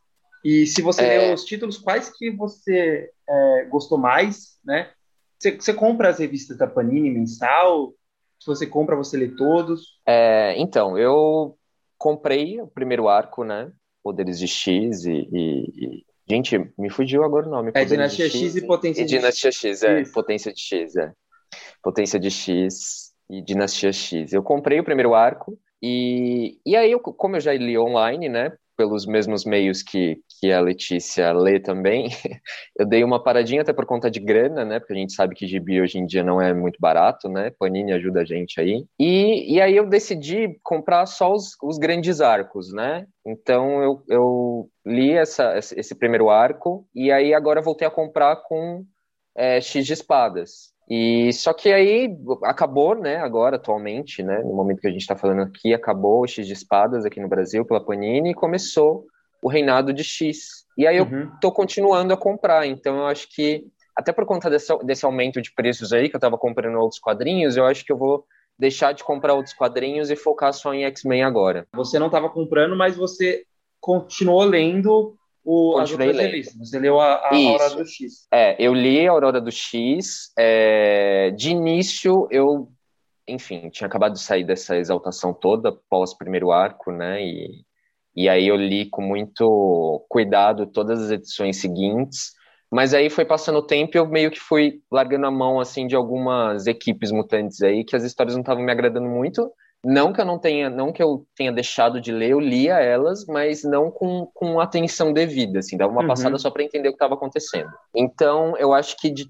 E 0.46 0.64
se 0.64 0.80
você 0.80 1.04
é... 1.04 1.18
leu 1.18 1.34
os 1.34 1.44
títulos, 1.44 1.76
quais 1.76 2.08
que 2.08 2.30
você 2.30 3.10
é, 3.28 3.64
gostou 3.64 3.98
mais, 3.98 4.60
né? 4.64 4.92
Você, 5.36 5.56
você, 5.56 5.74
compra 5.74 6.08
as 6.08 6.20
revistas 6.20 6.56
da 6.56 6.68
Panini 6.68 7.10
mensal? 7.10 7.92
Se 8.38 8.46
você 8.46 8.64
compra, 8.64 8.94
você 8.94 9.16
lê 9.16 9.26
todos? 9.26 9.98
É, 10.06 10.54
então, 10.56 10.96
eu 10.96 11.58
comprei 11.98 12.60
o 12.60 12.68
primeiro 12.68 13.08
arco, 13.08 13.42
né? 13.42 13.72
Poderes 14.04 14.38
de 14.38 14.46
X 14.46 15.04
e, 15.04 15.28
e, 15.32 15.64
e... 15.84 16.06
Gente, 16.30 16.56
me 16.78 16.90
fugiu 16.90 17.24
agora 17.24 17.48
o 17.48 17.50
nome. 17.50 17.72
É 17.74 17.84
Dinastia 17.84 18.30
X, 18.30 18.40
X, 18.40 18.56
e 18.56 18.64
Potência 18.64 19.02
e 19.02 19.04
de 19.04 19.16
Dinastia 19.16 19.50
X. 19.50 19.80
X, 19.80 19.82
é. 19.82 20.00
Isso. 20.02 20.12
Potência 20.12 20.52
de 20.52 20.60
X, 20.60 20.94
é. 20.94 21.12
Potência 21.82 22.20
de 22.20 22.30
X 22.30 23.12
e 23.28 23.42
Dinastia 23.42 23.92
X. 23.92 24.32
Eu 24.32 24.44
comprei 24.44 24.78
o 24.78 24.84
primeiro 24.84 25.12
arco 25.12 25.58
e, 25.82 26.60
e 26.64 26.76
aí, 26.76 26.92
eu, 26.92 27.00
como 27.00 27.34
eu 27.34 27.40
já 27.40 27.52
li 27.52 27.76
online, 27.76 28.28
né? 28.28 28.52
pelos 28.76 29.06
mesmos 29.06 29.44
meios 29.44 29.82
que, 29.82 30.20
que 30.38 30.52
a 30.52 30.60
Letícia 30.60 31.32
lê 31.32 31.58
também, 31.58 32.08
eu 32.78 32.86
dei 32.86 33.02
uma 33.02 33.22
paradinha 33.22 33.62
até 33.62 33.72
por 33.72 33.86
conta 33.86 34.10
de 34.10 34.20
grana, 34.20 34.64
né? 34.64 34.78
Porque 34.78 34.92
a 34.92 34.96
gente 34.96 35.12
sabe 35.12 35.34
que 35.34 35.46
gibi 35.46 35.80
hoje 35.80 35.98
em 35.98 36.06
dia 36.06 36.22
não 36.22 36.40
é 36.40 36.52
muito 36.52 36.78
barato, 36.80 37.28
né? 37.28 37.50
Panini 37.58 37.92
ajuda 37.92 38.20
a 38.20 38.24
gente 38.24 38.60
aí. 38.60 38.84
E, 38.98 39.54
e 39.54 39.60
aí 39.60 39.76
eu 39.76 39.86
decidi 39.86 40.58
comprar 40.62 41.06
só 41.06 41.32
os, 41.32 41.56
os 41.62 41.78
grandes 41.78 42.20
arcos, 42.20 42.72
né? 42.72 43.06
Então 43.24 43.82
eu, 43.82 44.02
eu 44.08 44.70
li 44.84 45.12
essa, 45.12 45.58
esse 45.58 45.94
primeiro 45.94 46.30
arco 46.30 46.86
e 46.94 47.10
aí 47.10 47.34
agora 47.34 47.62
voltei 47.62 47.86
a 47.86 47.90
comprar 47.90 48.36
com 48.36 48.84
é, 49.36 49.60
X 49.60 49.86
de 49.86 49.92
espadas. 49.92 50.74
E 50.88 51.32
só 51.32 51.52
que 51.52 51.72
aí 51.72 52.16
acabou, 52.44 52.94
né, 52.94 53.16
agora, 53.16 53.56
atualmente, 53.56 54.22
né, 54.22 54.38
no 54.44 54.54
momento 54.54 54.80
que 54.80 54.86
a 54.86 54.90
gente 54.90 55.00
está 55.00 55.16
falando 55.16 55.42
aqui, 55.42 55.74
acabou 55.74 56.20
o 56.22 56.26
X 56.28 56.46
de 56.46 56.52
espadas 56.52 57.04
aqui 57.04 57.18
no 57.20 57.28
Brasil 57.28 57.64
pela 57.64 57.84
Panini 57.84 58.30
e 58.30 58.34
começou 58.34 59.04
o 59.46 59.48
reinado 59.48 59.92
de 59.92 60.02
X. 60.02 60.66
E 60.76 60.88
aí 60.88 60.96
eu 60.96 61.04
uhum. 61.04 61.30
tô 61.40 61.52
continuando 61.52 62.12
a 62.12 62.16
comprar, 62.16 62.66
então 62.66 62.96
eu 62.96 63.06
acho 63.06 63.28
que, 63.32 63.64
até 63.94 64.12
por 64.12 64.26
conta 64.26 64.50
desse, 64.50 64.76
desse 64.78 65.04
aumento 65.06 65.40
de 65.40 65.54
preços 65.54 65.92
aí, 65.92 66.08
que 66.08 66.16
eu 66.16 66.18
estava 66.18 66.36
comprando 66.36 66.76
outros 66.80 67.00
quadrinhos, 67.00 67.56
eu 67.56 67.64
acho 67.64 67.84
que 67.84 67.92
eu 67.92 67.96
vou 67.96 68.24
deixar 68.58 68.90
de 68.90 69.04
comprar 69.04 69.34
outros 69.34 69.54
quadrinhos 69.54 70.10
e 70.10 70.16
focar 70.16 70.52
só 70.52 70.74
em 70.74 70.84
X-Men 70.84 71.22
agora. 71.22 71.64
Você 71.74 71.96
não 71.96 72.06
estava 72.06 72.28
comprando, 72.28 72.74
mas 72.74 72.96
você 72.96 73.44
continuou 73.80 74.42
lendo 74.42 75.16
o, 75.44 75.78
as 75.78 75.92
outras 75.92 76.16
lendo. 76.16 76.44
Você 76.58 76.80
leu 76.80 77.00
a, 77.00 77.14
a 77.14 77.36
Aurora 77.36 77.70
do 77.70 77.86
X. 77.86 78.26
É, 78.34 78.56
eu 78.58 78.74
li 78.74 79.06
a 79.06 79.12
Aurora 79.12 79.40
do 79.40 79.52
X. 79.52 80.32
É, 80.36 81.30
de 81.30 81.50
início, 81.50 82.26
eu, 82.32 82.68
enfim, 83.28 83.70
tinha 83.70 83.86
acabado 83.86 84.14
de 84.14 84.20
sair 84.20 84.42
dessa 84.42 84.76
exaltação 84.76 85.32
toda 85.32 85.70
pós 85.88 86.14
primeiro 86.14 86.50
arco, 86.50 86.90
né? 86.90 87.24
E, 87.24 87.64
e 88.16 88.28
aí 88.28 88.48
eu 88.48 88.56
li 88.56 88.88
com 88.88 89.02
muito 89.02 90.04
cuidado 90.08 90.66
todas 90.66 91.02
as 91.02 91.10
edições 91.10 91.60
seguintes. 91.60 92.34
Mas 92.70 92.94
aí 92.94 93.08
foi 93.08 93.24
passando 93.24 93.58
o 93.58 93.66
tempo 93.66 93.96
e 93.96 93.98
eu 93.98 94.06
meio 94.06 94.30
que 94.30 94.40
fui 94.40 94.80
largando 94.90 95.26
a 95.26 95.30
mão, 95.30 95.60
assim, 95.60 95.86
de 95.86 95.94
algumas 95.94 96.66
equipes 96.66 97.12
mutantes 97.12 97.62
aí, 97.62 97.84
que 97.84 97.94
as 97.94 98.02
histórias 98.02 98.34
não 98.34 98.40
estavam 98.40 98.64
me 98.64 98.72
agradando 98.72 99.08
muito. 99.08 99.52
Não 99.84 100.12
que 100.12 100.20
eu 100.20 100.24
não 100.24 100.38
tenha, 100.38 100.68
não 100.68 100.92
que 100.92 101.00
eu 101.00 101.24
tenha 101.36 101.52
deixado 101.52 102.00
de 102.00 102.10
ler, 102.10 102.30
eu 102.30 102.40
lia 102.40 102.80
elas, 102.80 103.24
mas 103.26 103.62
não 103.62 103.90
com, 103.90 104.28
com 104.34 104.58
atenção 104.58 105.12
devida, 105.12 105.60
assim, 105.60 105.76
dava 105.76 105.92
uma 105.92 106.02
uhum. 106.02 106.08
passada 106.08 106.38
só 106.38 106.50
para 106.50 106.64
entender 106.64 106.88
o 106.88 106.92
que 106.92 106.96
estava 106.96 107.14
acontecendo. 107.14 107.70
Então, 107.94 108.56
eu 108.56 108.72
acho 108.72 108.96
que 108.96 109.10
de 109.10 109.28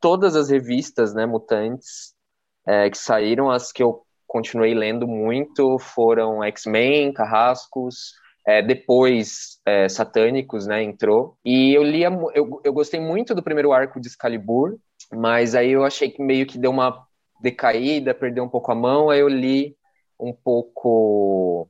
todas 0.00 0.34
as 0.34 0.48
revistas, 0.48 1.12
né, 1.12 1.26
mutantes, 1.26 2.14
é, 2.66 2.88
que 2.88 2.96
saíram, 2.96 3.50
as 3.50 3.70
que 3.70 3.82
eu 3.82 4.02
continuei 4.26 4.72
lendo 4.72 5.06
muito 5.06 5.78
foram 5.78 6.42
X-Men, 6.44 7.12
Carrascos, 7.12 8.12
é, 8.48 8.62
depois 8.62 9.60
é, 9.66 9.90
Satânicos, 9.90 10.66
né, 10.66 10.82
entrou. 10.82 11.36
E 11.44 11.74
eu 11.74 11.82
lia, 11.82 12.08
eu, 12.34 12.62
eu 12.64 12.72
gostei 12.72 12.98
muito 12.98 13.34
do 13.34 13.42
primeiro 13.42 13.72
arco 13.72 14.00
de 14.00 14.08
Excalibur, 14.08 14.78
mas 15.12 15.54
aí 15.54 15.72
eu 15.72 15.84
achei 15.84 16.08
que 16.08 16.22
meio 16.22 16.46
que 16.46 16.56
deu 16.56 16.70
uma 16.70 17.06
decaída, 17.42 18.14
perdeu 18.14 18.42
um 18.42 18.48
pouco 18.48 18.72
a 18.72 18.74
mão, 18.74 19.10
aí 19.10 19.20
eu 19.20 19.28
li 19.28 19.76
um 20.18 20.32
pouco 20.32 21.68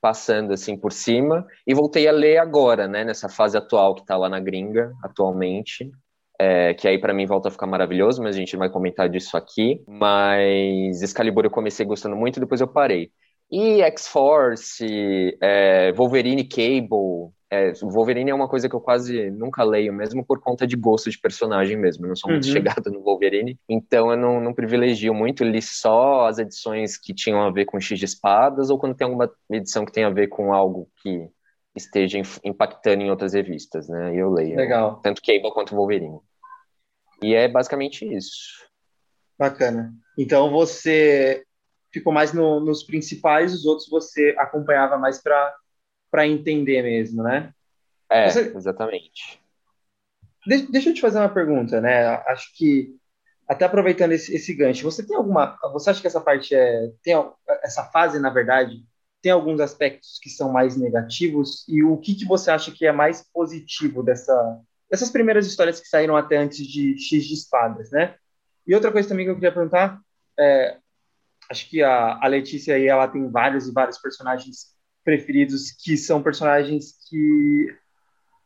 passando 0.00 0.52
assim 0.52 0.76
por 0.76 0.92
cima 0.92 1.44
e 1.66 1.74
voltei 1.74 2.06
a 2.06 2.12
ler 2.12 2.38
agora, 2.38 2.86
né, 2.86 3.02
nessa 3.02 3.28
fase 3.28 3.58
atual 3.58 3.96
que 3.96 4.02
está 4.02 4.16
lá 4.16 4.28
na 4.28 4.38
gringa 4.38 4.92
atualmente, 5.02 5.90
é, 6.38 6.74
que 6.74 6.86
aí 6.86 6.96
para 6.96 7.12
mim 7.12 7.26
volta 7.26 7.48
a 7.48 7.50
ficar 7.50 7.66
maravilhoso, 7.66 8.22
mas 8.22 8.36
a 8.36 8.38
gente 8.38 8.56
vai 8.56 8.70
comentar 8.70 9.08
disso 9.08 9.36
aqui. 9.36 9.82
Mas 9.84 11.02
Excalibur 11.02 11.44
eu 11.44 11.50
comecei 11.50 11.84
gostando 11.84 12.14
muito, 12.14 12.38
depois 12.38 12.60
eu 12.60 12.68
parei. 12.68 13.10
E 13.50 13.82
X-Force, 13.82 15.36
é, 15.40 15.92
Wolverine 15.92 16.44
Cable, 16.44 17.32
É, 17.52 17.72
Wolverine 17.82 18.30
é 18.30 18.34
uma 18.34 18.48
coisa 18.48 18.68
que 18.68 18.76
eu 18.76 18.80
quase 18.80 19.28
nunca 19.32 19.64
leio, 19.64 19.92
mesmo 19.92 20.24
por 20.24 20.40
conta 20.40 20.64
de 20.64 20.76
gosto 20.76 21.10
de 21.10 21.18
personagem 21.18 21.76
mesmo. 21.76 22.04
Eu 22.04 22.10
não 22.10 22.16
sou 22.16 22.30
muito 22.30 22.46
uhum. 22.46 22.52
chegado 22.52 22.92
no 22.92 23.02
Wolverine, 23.02 23.58
então 23.68 24.12
eu 24.12 24.16
não, 24.16 24.40
não 24.40 24.54
privilegio 24.54 25.12
muito. 25.12 25.42
li 25.42 25.60
só 25.60 26.28
as 26.28 26.38
edições 26.38 26.96
que 26.96 27.12
tinham 27.12 27.42
a 27.42 27.50
ver 27.50 27.64
com 27.64 27.80
X 27.80 27.98
de 27.98 28.04
espadas 28.04 28.70
ou 28.70 28.78
quando 28.78 28.94
tem 28.94 29.04
alguma 29.04 29.28
edição 29.50 29.84
que 29.84 29.90
tem 29.90 30.04
a 30.04 30.10
ver 30.10 30.28
com 30.28 30.54
algo 30.54 30.88
que 31.02 31.28
esteja 31.74 32.20
impactando 32.44 33.02
em 33.02 33.10
outras 33.10 33.32
revistas, 33.32 33.88
né? 33.88 34.14
E 34.14 34.18
eu 34.18 34.30
leio. 34.30 34.56
Legal. 34.56 35.00
Tanto 35.02 35.20
Cable 35.20 35.52
quanto 35.52 35.74
Wolverine. 35.74 36.20
E 37.20 37.34
é 37.34 37.48
basicamente 37.48 38.06
isso. 38.06 38.64
Bacana. 39.36 39.92
Então 40.16 40.50
você 40.52 41.42
ficou 41.92 42.12
mais 42.12 42.32
no, 42.32 42.60
nos 42.60 42.82
principais, 42.82 43.54
os 43.54 43.64
outros 43.64 43.88
você 43.88 44.34
acompanhava 44.38 44.96
mais 44.96 45.20
para 45.20 46.26
entender 46.26 46.82
mesmo, 46.82 47.22
né? 47.22 47.52
É, 48.08 48.28
você... 48.28 48.52
exatamente. 48.56 49.40
De, 50.46 50.62
deixa 50.70 50.90
eu 50.90 50.94
te 50.94 51.00
fazer 51.00 51.18
uma 51.18 51.28
pergunta, 51.28 51.80
né? 51.80 52.06
Acho 52.26 52.54
que 52.56 52.96
até 53.46 53.64
aproveitando 53.64 54.12
esse, 54.12 54.34
esse 54.34 54.54
gancho, 54.54 54.84
você 54.84 55.04
tem 55.04 55.16
alguma, 55.16 55.58
você 55.72 55.90
acha 55.90 56.00
que 56.00 56.06
essa 56.06 56.20
parte 56.20 56.54
é 56.54 56.92
tem 57.02 57.14
essa 57.62 57.84
fase, 57.84 58.18
na 58.18 58.30
verdade, 58.30 58.84
tem 59.20 59.32
alguns 59.32 59.60
aspectos 59.60 60.18
que 60.22 60.30
são 60.30 60.52
mais 60.52 60.76
negativos 60.76 61.66
e 61.68 61.82
o 61.82 61.96
que 61.98 62.14
que 62.14 62.24
você 62.24 62.50
acha 62.50 62.70
que 62.70 62.86
é 62.86 62.92
mais 62.92 63.24
positivo 63.32 64.02
dessa 64.02 64.60
dessas 64.88 65.10
primeiras 65.10 65.46
histórias 65.46 65.78
que 65.80 65.86
saíram 65.86 66.16
até 66.16 66.36
antes 66.36 66.66
de 66.66 66.96
X 66.98 67.24
de 67.24 67.34
espadas, 67.34 67.90
né? 67.90 68.16
E 68.66 68.74
outra 68.74 68.90
coisa 68.90 69.08
também 69.08 69.24
que 69.24 69.30
eu 69.30 69.34
queria 69.34 69.52
perguntar 69.52 70.00
é, 70.38 70.78
acho 71.50 71.68
que 71.68 71.82
a, 71.82 72.18
a 72.22 72.26
Letícia 72.28 72.76
aí 72.76 72.86
ela 72.86 73.08
tem 73.08 73.28
vários 73.28 73.66
e 73.66 73.72
vários 73.72 73.98
personagens 73.98 74.68
preferidos 75.04 75.72
que 75.72 75.96
são 75.96 76.22
personagens 76.22 76.94
que 77.08 77.74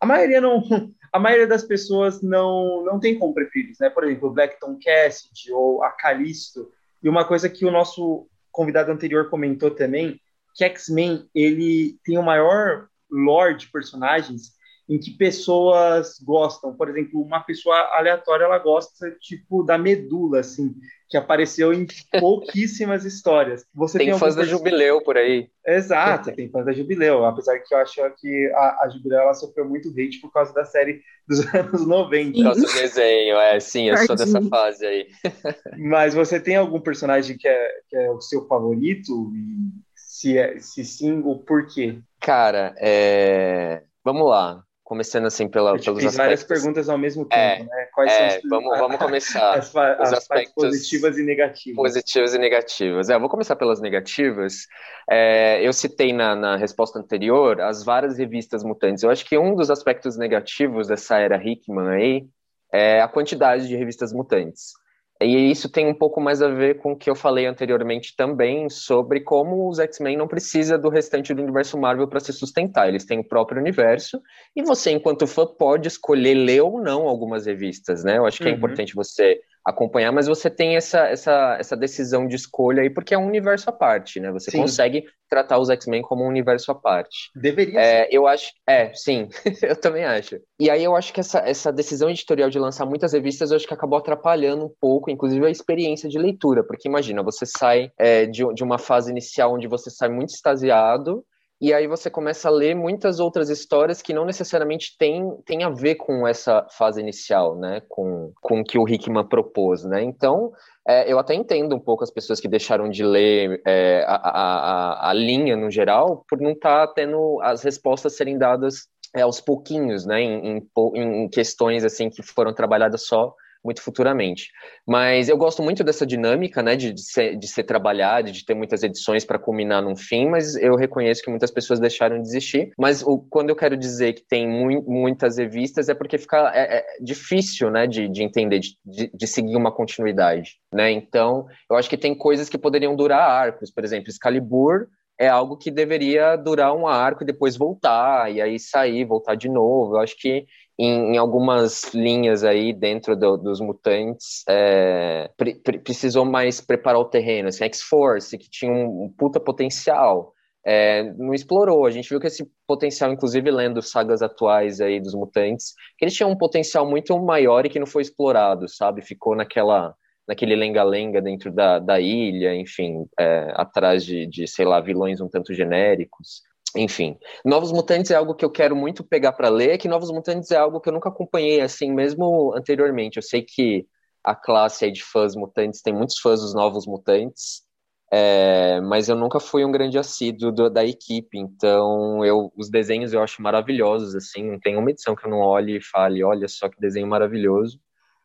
a 0.01 0.07
maioria 0.07 0.41
não 0.41 0.63
a 1.13 1.19
maioria 1.19 1.47
das 1.47 1.63
pessoas 1.63 2.23
não 2.23 2.85
não 2.85 2.99
tem 2.99 3.19
como 3.19 3.35
preferidos 3.35 3.79
né? 3.79 3.91
Por 3.91 4.05
exemplo 4.05 4.33
Blackton 4.33 4.79
Cassidy 4.83 5.53
ou 5.53 5.83
a 5.83 5.91
Callisto. 5.91 6.73
E 7.03 7.09
uma 7.09 7.27
coisa 7.27 7.51
que 7.51 7.67
o 7.67 7.71
nosso 7.71 8.27
convidado 8.51 8.91
anterior 8.91 9.29
comentou 9.29 9.71
também 9.71 10.19
que 10.55 10.65
X-Men 10.65 11.29
ele 11.35 11.99
tem 12.05 12.17
o 12.17 12.23
maior 12.23 12.89
lore 13.11 13.57
de 13.57 13.71
personagens 13.71 14.53
em 14.89 14.99
que 14.99 15.13
pessoas 15.13 16.19
gostam. 16.21 16.75
Por 16.75 16.89
exemplo, 16.91 17.23
uma 17.23 17.41
pessoa 17.41 17.77
aleatória 17.97 18.45
ela 18.45 18.59
gosta 18.59 19.11
tipo 19.21 19.63
da 19.63 19.79
medula, 19.79 20.41
assim, 20.41 20.75
que 21.09 21.17
apareceu 21.17 21.73
em 21.73 21.87
pouquíssimas 22.21 23.05
histórias. 23.05 23.65
Você 23.75 23.99
tem, 23.99 24.11
tem 24.11 24.19
fãs 24.19 24.35
da 24.35 24.45
Jubileu 24.45 25.03
por 25.03 25.17
aí. 25.17 25.49
Exato, 25.67 26.33
tem 26.33 26.51
fãs 26.51 26.67
da 26.67 26.73
Jubileu, 26.73 27.25
apesar 27.25 27.59
que 27.61 27.75
eu 27.75 27.79
acho 27.79 27.95
que 28.19 28.53
a, 28.55 28.85
a 28.85 28.89
Jubileu 28.91 29.21
ela 29.21 29.35
sofreu 29.35 29.67
muito 29.67 29.89
hate 29.89 30.21
por 30.21 30.31
causa 30.31 30.53
da 30.53 30.65
série 30.65 31.01
dos 31.27 31.41
anos 31.55 31.87
90. 31.87 32.39
Nosso 32.43 32.61
desenho, 32.75 33.37
é, 33.37 33.59
sim, 33.61 33.89
eu 33.89 33.97
sou 33.99 34.17
dessa 34.17 34.43
fase 34.43 34.85
aí. 34.85 35.07
Mas 35.79 36.15
você 36.15 36.39
tem 36.39 36.57
algum 36.57 36.81
personagem 36.81 37.39
que 37.39 37.49
é, 37.49 37.71
que 37.89 37.97
é 37.97 38.11
o 38.11 38.21
seu 38.21 38.47
favorito? 38.47 39.33
E 39.35 39.73
se, 39.97 40.37
é, 40.37 40.59
se 40.59 40.85
sim, 40.85 41.23
o 41.25 41.39
porquê? 41.39 41.99
Cara, 42.21 42.75
é... 42.79 43.83
vamos 44.05 44.29
lá 44.29 44.65
começando 44.85 45.25
assim 45.25 45.49
pela, 45.49 45.71
Eu 45.71 45.81
pelos 45.81 45.99
aspectos. 45.99 46.17
várias 46.17 46.45
perguntas 46.45 46.89
ao 46.91 46.99
mesmo 46.99 47.25
tempo, 47.25 47.35
é, 47.35 47.65
né? 47.65 47.89
Quais 47.95 48.13
é, 48.13 48.29
são 48.29 48.39
os, 48.39 48.49
vamos, 48.51 48.79
vamos 48.79 48.97
começar. 48.99 49.59
As, 49.59 49.75
as 49.75 50.13
aspectos 50.13 50.53
positivas 50.55 51.17
e 51.17 51.23
negativas. 51.23 51.77
Positivas 51.77 52.35
e 52.35 52.39
negativas. 52.39 53.09
É, 53.09 53.19
vou 53.19 53.31
começar 53.31 53.57
pelas 53.57 53.81
negativas. 53.81 54.67
É, 55.11 55.67
eu 55.67 55.73
citei 55.73 56.13
na, 56.13 56.37
na 56.37 56.57
resposta 56.57 56.99
anterior 56.99 57.61
as 57.63 57.83
várias 57.83 58.19
revistas 58.19 58.63
mutantes. 58.63 59.03
Eu 59.03 59.11
acho 59.11 59.25
que 59.25 59.39
um 59.39 59.55
dos 59.57 59.71
aspectos 59.71 60.19
negativos 60.19 60.89
dessa 60.89 61.19
era 61.19 61.43
Hickman 61.43 61.89
aí 61.89 62.27
é 62.71 63.01
a 63.01 63.09
quantidade 63.09 63.67
de 63.67 63.77
revistas 63.77 64.13
mutantes. 64.13 64.75
E 65.23 65.51
isso 65.51 65.69
tem 65.69 65.87
um 65.87 65.95
pouco 65.95 66.21
mais 66.21 66.43
a 66.43 66.49
ver 66.49 66.79
com 66.79 66.93
o 66.93 66.97
que 66.97 67.09
eu 67.09 67.15
falei 67.15 67.47
anteriormente 67.47 68.17
também 68.17 68.69
sobre 68.69 69.21
como 69.21 69.69
os 69.69 69.79
X-Men 69.79 70.17
não 70.17 70.27
precisa 70.27 70.77
do 70.77 70.89
restante 70.89 71.33
do 71.33 71.43
universo 71.43 71.79
Marvel 71.79 72.09
para 72.09 72.21
se 72.21 72.33
sustentar. 72.33 72.89
Eles 72.89 73.05
têm 73.05 73.21
o 73.21 73.25
próprio 73.25 73.61
universo 73.61 74.21
e 74.57 74.63
você, 74.63 74.91
enquanto 74.91 75.27
fã, 75.27 75.47
pode 75.47 75.87
escolher 75.87 76.35
ler 76.35 76.63
ou 76.63 76.81
não 76.81 77.09
algumas 77.09 77.47
revistas, 77.47 78.03
né? 78.03 78.19
Eu 78.19 78.27
acho 78.27 78.39
que 78.39 78.45
é 78.45 78.49
uhum. 78.49 78.55
é 78.55 78.57
importante 78.57 78.95
você 78.95 79.41
acompanhar, 79.65 80.13
mas 80.13 80.27
você 80.27 80.51
tem 80.51 80.77
essa, 80.77 81.07
essa, 81.09 81.57
essa 81.59 81.77
decisão 81.77 82.29
de 82.29 82.37
escolha 82.37 82.83
aí, 82.83 82.91
porque 82.91 83.15
é 83.15 83.19
um 83.19 83.27
universo 83.27 83.71
à 83.71 83.73
parte, 83.73 84.21
né? 84.21 84.31
Você 84.31 84.51
sim. 84.51 84.59
consegue 84.59 85.05
tratar 85.29 85.59
os 85.59 85.71
X-Men 85.71 86.03
como 86.03 86.23
um 86.23 86.29
universo 86.29 86.71
à 86.71 86.75
parte. 86.75 87.31
Deveria 87.35 87.81
é, 87.81 88.09
Eu 88.11 88.27
acho, 88.27 88.53
é, 88.69 88.93
sim, 88.95 89.29
eu 89.63 89.75
também 89.75 90.05
acho. 90.05 90.39
E 90.61 90.69
aí 90.69 90.85
eu 90.85 90.95
acho 90.95 91.13
que 91.13 91.21
essa, 91.21 91.39
essa 91.39 91.73
decisão 91.73 92.11
editorial 92.11 92.51
de 92.51 92.59
lançar 92.59 92.85
muitas 92.85 93.15
revistas, 93.15 93.51
eu 93.51 93.57
acho 93.57 93.67
que 93.67 93.75
acabou 93.75 93.99
atrapalhando 93.99 94.67
um 94.67 94.73
pouco, 94.81 95.11
inclusive, 95.11 95.47
a 95.47 95.51
experiência 95.51 96.09
de 96.09 96.19
leitura, 96.19 96.63
porque 96.63 96.89
imagina, 96.89 97.23
você 97.23 97.47
sai 97.47 97.91
é, 97.99 98.27
de, 98.27 98.45
de 98.53 98.63
uma 98.63 98.79
fase 98.79 99.11
inicial 99.11 99.55
onde 99.55 99.67
você 99.67 99.91
sai 99.91 100.11
muito 100.11 100.35
extasiado, 100.35 101.25
e 101.65 101.73
aí 101.73 101.87
você 101.87 102.11
começa 102.11 102.49
a 102.49 102.51
ler 102.51 102.75
muitas 102.75 103.19
outras 103.19 103.49
histórias 103.49 104.03
que 104.03 104.13
não 104.13 104.27
necessariamente 104.27 104.99
têm 104.99 105.35
tem 105.47 105.65
a 105.65 105.71
ver 105.71 105.95
com 105.95 106.29
essa 106.29 106.67
fase 106.69 107.01
inicial, 107.01 107.57
né? 107.57 107.81
Com, 107.89 108.35
com 108.43 108.61
o 108.61 108.65
que 108.65 108.79
o 108.79 108.87
Hickman 108.87 109.27
propôs, 109.27 109.83
né? 109.83 110.03
Então, 110.03 110.53
é, 110.87 111.11
eu 111.11 111.19
até 111.19 111.35
entendo 111.35 111.75
um 111.75 111.81
pouco 111.81 112.05
as 112.05 112.11
pessoas 112.11 112.39
que 112.39 112.49
deixaram 112.49 112.91
de 112.91 113.03
ler 113.03 113.63
é, 113.67 114.05
a, 114.07 114.15
a, 114.15 115.11
a, 115.11 115.13
linha 115.15 115.57
no 115.57 115.71
geral 115.71 116.23
por 116.29 116.39
não 116.39 116.51
estar 116.51 116.87
tá 116.87 116.93
tendo 116.93 117.41
as 117.41 117.63
respostas 117.63 118.15
serem 118.15 118.37
dadas 118.37 118.87
é, 119.17 119.23
aos 119.23 119.41
pouquinhos, 119.41 120.05
né? 120.05 120.21
Em, 120.21 120.59
em, 120.59 121.25
em 121.25 121.29
questões 121.31 121.83
assim 121.83 122.11
que 122.11 122.23
foram 122.23 122.53
trabalhadas 122.53 123.07
só 123.07 123.35
muito 123.65 123.81
futuramente. 123.81 124.51
Mas 124.87 125.29
eu 125.29 125.37
gosto 125.37 125.63
muito 125.63 125.83
dessa 125.83 126.05
dinâmica, 126.07 126.63
né, 126.63 126.77
de, 126.77 126.93
de, 126.93 127.01
ser, 127.01 127.37
de 127.37 127.49
ser 127.49 127.65
trabalhada, 127.65 128.31
de 128.31 128.45
ter 128.45 128.55
muitas 128.55 128.83
edições 128.83 129.25
para 129.25 129.39
culminar 129.39 129.83
num 129.83 129.97
fim, 129.97 130.29
mas 130.29 130.55
eu 130.57 130.77
reconheço 130.77 131.23
que 131.23 131.31
muitas 131.31 131.51
pessoas 131.51 131.81
deixaram 131.81 132.21
de 132.21 132.29
existir. 132.29 132.73
Mas 132.79 133.03
o, 133.03 133.19
quando 133.19 133.49
eu 133.49 133.57
quero 133.57 133.77
dizer 133.77 134.13
que 134.13 134.23
tem 134.29 134.47
mu 134.47 134.85
muitas 134.87 135.39
revistas, 135.39 135.89
é 135.89 135.95
porque 135.95 136.19
fica 136.19 136.53
é, 136.55 136.79
é 136.79 136.85
difícil, 137.01 137.71
né, 137.71 137.87
de, 137.87 138.09
de 138.09 138.23
entender, 138.23 138.61
de, 138.61 139.11
de, 139.13 139.27
seguir 139.27 139.57
uma 139.57 139.73
continuidade, 139.73 140.57
né? 140.73 140.91
Então, 140.91 141.47
eu 141.71 141.77
acho 141.77 141.89
que 141.89 141.97
tem 141.97 142.15
coisas 142.15 142.49
que 142.49 142.59
poderiam 142.59 142.95
durar 142.95 143.29
arcos, 143.29 143.71
por 143.71 143.85
exemplo, 143.85 144.11
Excalibur 144.11 144.89
é 145.19 145.29
algo 145.29 145.57
que 145.57 145.71
deveria 145.71 146.37
durar 146.37 146.75
um 146.75 146.87
arco 146.87 147.23
e 147.23 147.27
depois 147.27 147.57
voltar, 147.57 148.33
e 148.33 148.41
aí 148.41 148.59
sair, 148.59 149.05
voltar 149.05 149.37
de 149.37 149.49
novo. 149.49 149.97
Eu 149.97 150.01
acho 150.01 150.17
que 150.19 150.45
em, 150.79 151.15
em 151.15 151.17
algumas 151.17 151.95
linhas 151.95 152.45
aí 152.45 152.73
dentro 152.73 153.17
do, 153.17 153.37
dos 153.37 153.61
mutantes 153.61 154.43
é, 154.49 155.31
pre, 155.37 155.55
pre, 155.55 155.79
precisou 155.79 156.25
mais 156.25 156.61
preparar 156.61 157.01
o 157.01 157.05
terreno. 157.05 157.49
Assim, 157.49 157.65
X-Force, 157.65 158.37
que 158.37 158.49
tinha 158.51 158.73
um, 158.73 159.05
um 159.05 159.15
puta 159.17 159.39
potencial, 159.39 160.33
é, 160.67 161.03
não 161.15 161.35
explorou. 161.35 161.87
A 161.87 161.91
gente 161.91 162.09
viu 162.09 162.21
que 162.21 162.27
esse 162.27 162.51
potencial, 162.67 163.13
inclusive 163.13 163.51
lendo 163.51 163.83
sagas 163.83 164.23
atuais 164.23 164.81
aí 164.81 165.01
dos 165.01 165.15
mutantes, 165.15 165.75
que 165.99 166.05
eles 166.05 166.15
tinham 166.15 166.31
um 166.31 166.39
potencial 166.39 166.89
muito 166.89 167.17
maior 167.21 167.65
e 167.65 167.69
que 167.69 167.79
não 167.79 167.87
foi 167.87 168.03
explorado, 168.03 168.69
sabe? 168.69 169.03
Ficou 169.03 169.37
naquela 169.37 169.95
naquele 170.27 170.57
lenga-lenga 170.57 171.21
dentro 171.21 171.53
da, 171.53 171.79
da 171.79 172.01
ilha, 172.01 172.55
enfim, 172.55 173.07
é, 173.21 173.53
atrás 173.55 174.05
de, 174.05 174.27
de, 174.27 174.47
sei 174.49 174.65
lá, 174.65 174.81
vilões 174.81 175.21
um 175.21 175.29
tanto 175.29 175.53
genéricos. 175.53 176.43
Enfim, 176.77 177.17
Novos 177.45 177.71
Mutantes 177.71 178.11
é 178.11 178.17
algo 178.17 178.35
que 178.35 178.45
eu 178.45 178.51
quero 178.51 178.75
muito 178.75 179.05
pegar 179.05 179.33
para 179.33 179.49
ler, 179.49 179.79
que 179.79 179.89
Novos 179.89 180.11
Mutantes 180.11 180.51
é 180.51 180.57
algo 180.57 180.81
que 180.81 180.89
eu 180.89 180.93
nunca 180.93 181.09
acompanhei 181.09 181.61
assim, 181.61 181.93
mesmo 181.93 182.53
anteriormente. 182.57 183.17
Eu 183.17 183.23
sei 183.23 183.43
que 183.43 183.87
a 184.25 184.35
classe 184.35 184.91
de 184.91 185.03
fãs 185.03 185.37
mutantes 185.37 185.83
tem 185.83 185.93
muitos 185.93 186.19
fãs 186.19 186.41
dos 186.41 186.55
Novos 186.55 186.87
Mutantes, 186.87 187.63
é, 188.11 188.81
mas 188.81 189.09
eu 189.09 189.17
nunca 189.17 189.39
fui 189.39 189.65
um 189.65 189.73
grande 189.73 189.99
assíduo 189.99 190.51
do, 190.51 190.71
da 190.71 190.85
equipe, 190.85 191.39
então 191.39 192.25
eu, 192.25 192.53
os 192.57 192.71
desenhos 192.71 193.13
eu 193.13 193.23
acho 193.23 193.43
maravilhosos, 193.43 194.15
assim, 194.15 194.51
não 194.53 194.59
tem 194.59 194.77
uma 194.77 194.91
edição 194.91 195.15
que 195.15 195.27
eu 195.27 195.31
não 195.31 195.41
olhe 195.41 195.77
e 195.77 195.83
fale, 195.83 196.25
olha 196.25 196.49
só 196.49 196.69
que 196.69 196.81
desenho 196.81 197.07
maravilhoso, 197.07 197.79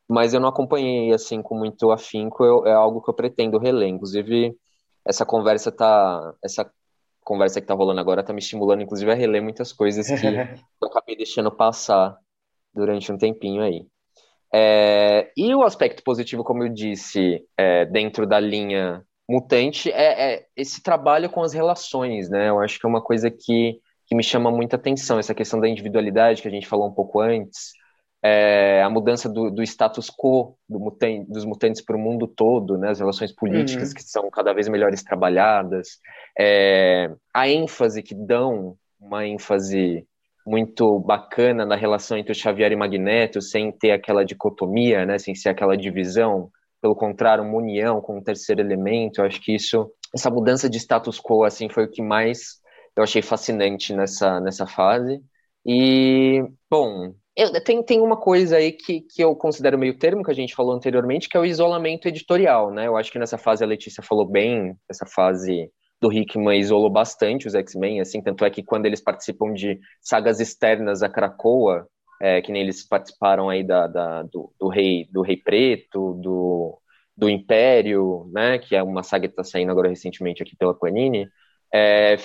mas 0.08 0.34
eu 0.34 0.40
não 0.40 0.50
acompanhei, 0.50 1.14
assim, 1.14 1.42
com 1.42 1.56
muito 1.58 1.92
afinco, 1.92 2.44
eu, 2.46 2.66
é 2.66 2.72
algo 2.72 3.02
que 3.02 3.10
eu 3.10 3.14
pretendo 3.14 3.60
reler, 3.60 3.90
inclusive 3.90 4.56
essa 5.06 5.26
conversa 5.26 5.72
tá, 5.72 6.34
essa 6.44 6.72
conversa 7.30 7.62
que 7.62 7.68
tá 7.68 7.76
rolando 7.76 8.02
agora 8.02 8.24
tá 8.24 8.34
me 8.34 8.40
estimulando, 8.40 8.82
inclusive, 8.82 9.12
a 9.12 9.14
reler 9.14 9.44
muitas 9.44 9.72
coisas 9.72 10.08
que 10.08 10.26
eu 10.82 10.88
acabei 10.88 11.16
deixando 11.16 11.52
passar 11.52 12.18
durante 12.74 13.12
um 13.12 13.18
tempinho 13.20 13.62
aí. 13.62 13.86
É, 14.52 15.32
e 15.38 15.54
o 15.54 15.62
aspecto 15.62 16.02
positivo, 16.04 16.44
como 16.44 16.64
eu 16.64 16.70
disse, 16.70 17.46
é, 17.56 17.86
dentro 17.86 18.26
da 18.26 18.40
linha 18.40 19.04
mutante, 19.30 19.92
é, 19.92 20.34
é, 20.34 20.46
esse 20.58 20.82
trabalho 20.82 21.30
com 21.30 21.44
as 21.44 21.54
relações, 21.54 22.32
né? 22.32 22.50
Eu 22.50 22.60
acho 22.60 22.80
que 22.80 22.86
é 22.88 22.90
uma 22.90 23.02
coisa 23.02 23.30
que, 23.30 23.80
que 24.08 24.16
me 24.16 24.24
chama 24.24 24.50
muita 24.50 24.76
atenção, 24.76 25.20
essa 25.20 25.36
questão 25.36 25.60
da 25.60 25.70
individualidade 25.70 26.42
que 26.42 26.48
a 26.48 26.52
gente 26.52 26.68
falou 26.68 26.88
um 26.88 26.94
pouco 26.94 27.20
antes, 27.20 27.74
é, 28.24 28.82
a 28.84 28.90
mudança 28.90 29.30
do, 29.30 29.50
do, 29.50 29.64
status 29.64 30.10
quo 30.10 30.58
do 30.68 30.80
mutan 30.80 31.24
dos 31.28 31.46
mutantes 31.46 31.82
para 31.82 31.96
o 31.96 32.00
mundo 32.00 32.28
todo, 32.28 32.78
né, 32.78 32.90
as 32.90 33.00
relações 33.00 33.34
políticas 33.34 33.90
uhum. 33.90 33.96
que 33.96 34.04
são 34.04 34.30
cada 34.30 34.54
vez 34.54 34.68
melhores 34.68 35.04
trabalhadas, 35.04 36.00
é, 36.38 37.10
a 37.34 37.48
ênfase 37.48 38.04
que 38.04 38.14
dão, 38.14 38.76
uma 39.00 39.26
ênfase 39.26 40.06
muito 40.46 41.00
bacana 41.00 41.66
na 41.66 41.76
relação 41.76 42.18
entre 42.18 42.32
o 42.32 42.36
Xavier 42.36 42.72
e 42.72 42.76
Magneto, 42.76 43.42
sem 43.42 43.72
ter 43.72 43.92
aquela 43.92 44.26
dicotomia, 44.26 45.06
né, 45.06 45.18
sem 45.18 45.34
ser 45.36 45.50
aquela 45.50 45.78
divisão, 45.78 46.50
pelo 46.82 46.96
contrário, 46.96 47.44
uma 47.44 47.58
união 47.58 48.02
com 48.02 48.18
um 48.18 48.24
terceiro 48.24 48.62
elemento. 48.62 49.22
Eu 49.22 49.26
acho 49.26 49.40
que 49.42 49.54
isso, 49.54 49.92
essa 50.14 50.30
mudança 50.30 50.70
de 50.70 50.78
status 50.78 51.20
quo, 51.20 51.44
assim, 51.44 51.70
foi 51.70 51.86
o 51.86 51.92
que 51.92 52.02
mais 52.02 52.60
eu 52.96 53.04
achei 53.04 53.22
fascinante 53.22 53.94
nessa, 53.94 54.40
nessa 54.40 54.68
fase. 54.68 55.22
E, 55.66 56.44
bom, 56.70 57.14
eu, 57.36 57.64
tem, 57.64 57.84
tem 57.84 58.02
uma 58.02 58.18
coisa 58.18 58.58
aí 58.58 58.72
que, 58.72 59.02
que 59.02 59.24
eu 59.24 59.36
considero 59.36 59.78
meio 59.78 59.98
termo, 59.98 60.24
que 60.24 60.32
a 60.32 60.36
gente 60.36 60.56
falou 60.56 60.74
anteriormente, 60.74 61.30
que 61.30 61.38
é 61.38 61.40
o 61.40 61.46
isolamento 61.46 62.08
editorial, 62.08 62.72
né? 62.72 62.88
Eu 62.88 62.98
acho 62.98 63.12
que 63.12 63.20
nessa 63.20 63.38
fase 63.38 63.64
a 63.64 63.68
Letícia 63.68 64.04
falou 64.04 64.28
bem, 64.28 64.76
essa 64.90 65.06
fase 65.06 65.72
do 66.02 66.12
Hickman 66.12 66.60
isolou 66.60 66.90
bastante 66.90 67.48
os 67.48 67.56
X-Men, 67.56 68.00
assim, 68.02 68.22
tanto 68.22 68.46
é 68.46 68.50
que 68.50 68.64
quando 68.64 68.86
eles 68.86 69.02
participam 69.02 69.54
de 69.54 69.80
sagas 70.02 70.40
externas 70.40 71.04
a 71.04 71.10
Krakoa, 71.10 71.88
é, 72.22 72.42
que 72.42 72.52
nem 72.52 72.62
eles 72.62 72.88
participaram 72.88 73.50
aí 73.50 73.64
da, 73.64 73.88
da 73.88 74.24
do, 74.24 74.52
do, 74.60 74.68
Rei 74.68 75.08
do 75.12 75.22
Rei 75.22 75.38
Preto, 75.38 76.14
do, 76.16 76.80
do 77.16 77.30
Império, 77.30 78.30
né, 78.34 78.58
que 78.60 78.76
é 78.76 78.84
uma 78.84 79.04
saga 79.04 79.28
que 79.28 79.34
está 79.34 79.44
saindo 79.44 79.72
agora 79.72 79.90
recentemente 79.90 80.42
aqui 80.44 80.56
pela 80.56 80.74
Panini, 80.74 81.28
é, 81.74 82.18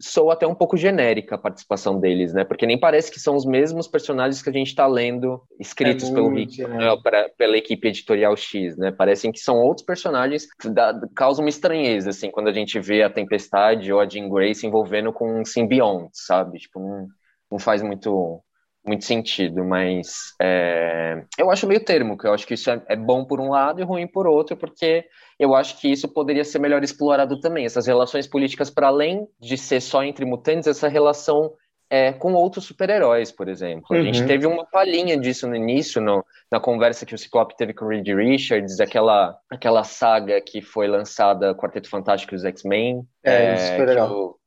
sou 0.00 0.30
até 0.30 0.46
um 0.46 0.54
pouco 0.54 0.76
genérica 0.76 1.36
a 1.36 1.38
participação 1.38 2.00
deles, 2.00 2.32
né? 2.34 2.44
Porque 2.44 2.66
nem 2.66 2.78
parece 2.78 3.10
que 3.10 3.20
são 3.20 3.36
os 3.36 3.44
mesmos 3.44 3.86
personagens 3.86 4.42
que 4.42 4.50
a 4.50 4.52
gente 4.52 4.68
está 4.68 4.86
lendo 4.86 5.40
escritos 5.60 6.10
é 6.10 6.12
pelo 6.12 6.34
Rick, 6.34 6.62
né? 6.64 6.96
pra, 7.02 7.28
pela 7.38 7.56
equipe 7.56 7.86
editorial 7.86 8.36
X, 8.36 8.76
né? 8.76 8.90
Parecem 8.90 9.30
que 9.30 9.38
são 9.38 9.56
outros 9.56 9.86
personagens 9.86 10.46
que 10.60 10.68
dá, 10.68 10.92
causam 11.14 11.44
uma 11.44 11.48
estranheza, 11.48 12.10
assim, 12.10 12.30
quando 12.30 12.48
a 12.48 12.52
gente 12.52 12.80
vê 12.80 13.02
a 13.02 13.10
Tempestade 13.10 13.92
ou 13.92 14.00
a 14.00 14.08
Jean 14.08 14.28
Grey 14.28 14.54
se 14.54 14.66
envolvendo 14.66 15.12
com 15.12 15.40
um 15.40 15.44
simbionte, 15.44 16.10
sabe? 16.14 16.58
Tipo, 16.58 16.80
não, 16.80 17.06
não 17.52 17.58
faz 17.60 17.82
muito 17.82 18.42
muito 18.84 19.04
sentido, 19.04 19.64
mas 19.64 20.34
é, 20.40 21.22
eu 21.38 21.50
acho 21.50 21.66
meio 21.66 21.84
termo, 21.84 22.16
que 22.16 22.26
eu 22.26 22.32
acho 22.32 22.46
que 22.46 22.54
isso 22.54 22.70
é, 22.70 22.82
é, 22.88 22.96
bom 22.96 23.24
por 23.24 23.40
um 23.40 23.50
lado 23.50 23.80
e 23.80 23.84
ruim 23.84 24.06
por 24.06 24.26
outro, 24.26 24.56
porque 24.56 25.04
eu 25.38 25.54
acho 25.54 25.78
que 25.80 25.90
isso 25.90 26.08
poderia 26.08 26.44
ser 26.44 26.58
melhor 26.58 26.82
explorado 26.82 27.38
também, 27.40 27.64
essas 27.64 27.86
relações 27.86 28.26
políticas 28.26 28.70
para 28.70 28.88
além 28.88 29.26
de 29.38 29.56
ser 29.56 29.80
só 29.80 30.02
entre 30.02 30.24
mutantes, 30.24 30.66
essa 30.66 30.88
relação 30.88 31.52
é, 31.90 32.12
com 32.12 32.32
outros 32.32 32.64
super-heróis, 32.64 33.32
por 33.32 33.48
exemplo. 33.48 33.84
Uhum. 33.90 33.98
A 33.98 34.02
gente 34.02 34.20
uhum. 34.22 34.26
teve 34.26 34.46
uma 34.46 34.64
palhinha 34.64 35.18
disso 35.18 35.46
no 35.48 35.56
início, 35.56 36.00
no, 36.00 36.24
na 36.50 36.60
conversa 36.60 37.04
que 37.04 37.14
o 37.14 37.18
Ciclope 37.18 37.56
teve 37.56 37.74
com 37.74 37.84
o 37.84 37.88
Reed 37.88 38.06
Richards, 38.06 38.80
aquela, 38.80 39.36
aquela 39.50 39.82
saga 39.82 40.40
que 40.40 40.62
foi 40.62 40.86
lançada, 40.86 41.54
Quarteto 41.54 41.90
Fantástico 41.90 42.34
e 42.34 42.36
os 42.36 42.44
X-Men. 42.44 43.02
É, 43.24 43.54
isso 43.54 43.76
foi 43.76 43.86
legal 43.86 44.39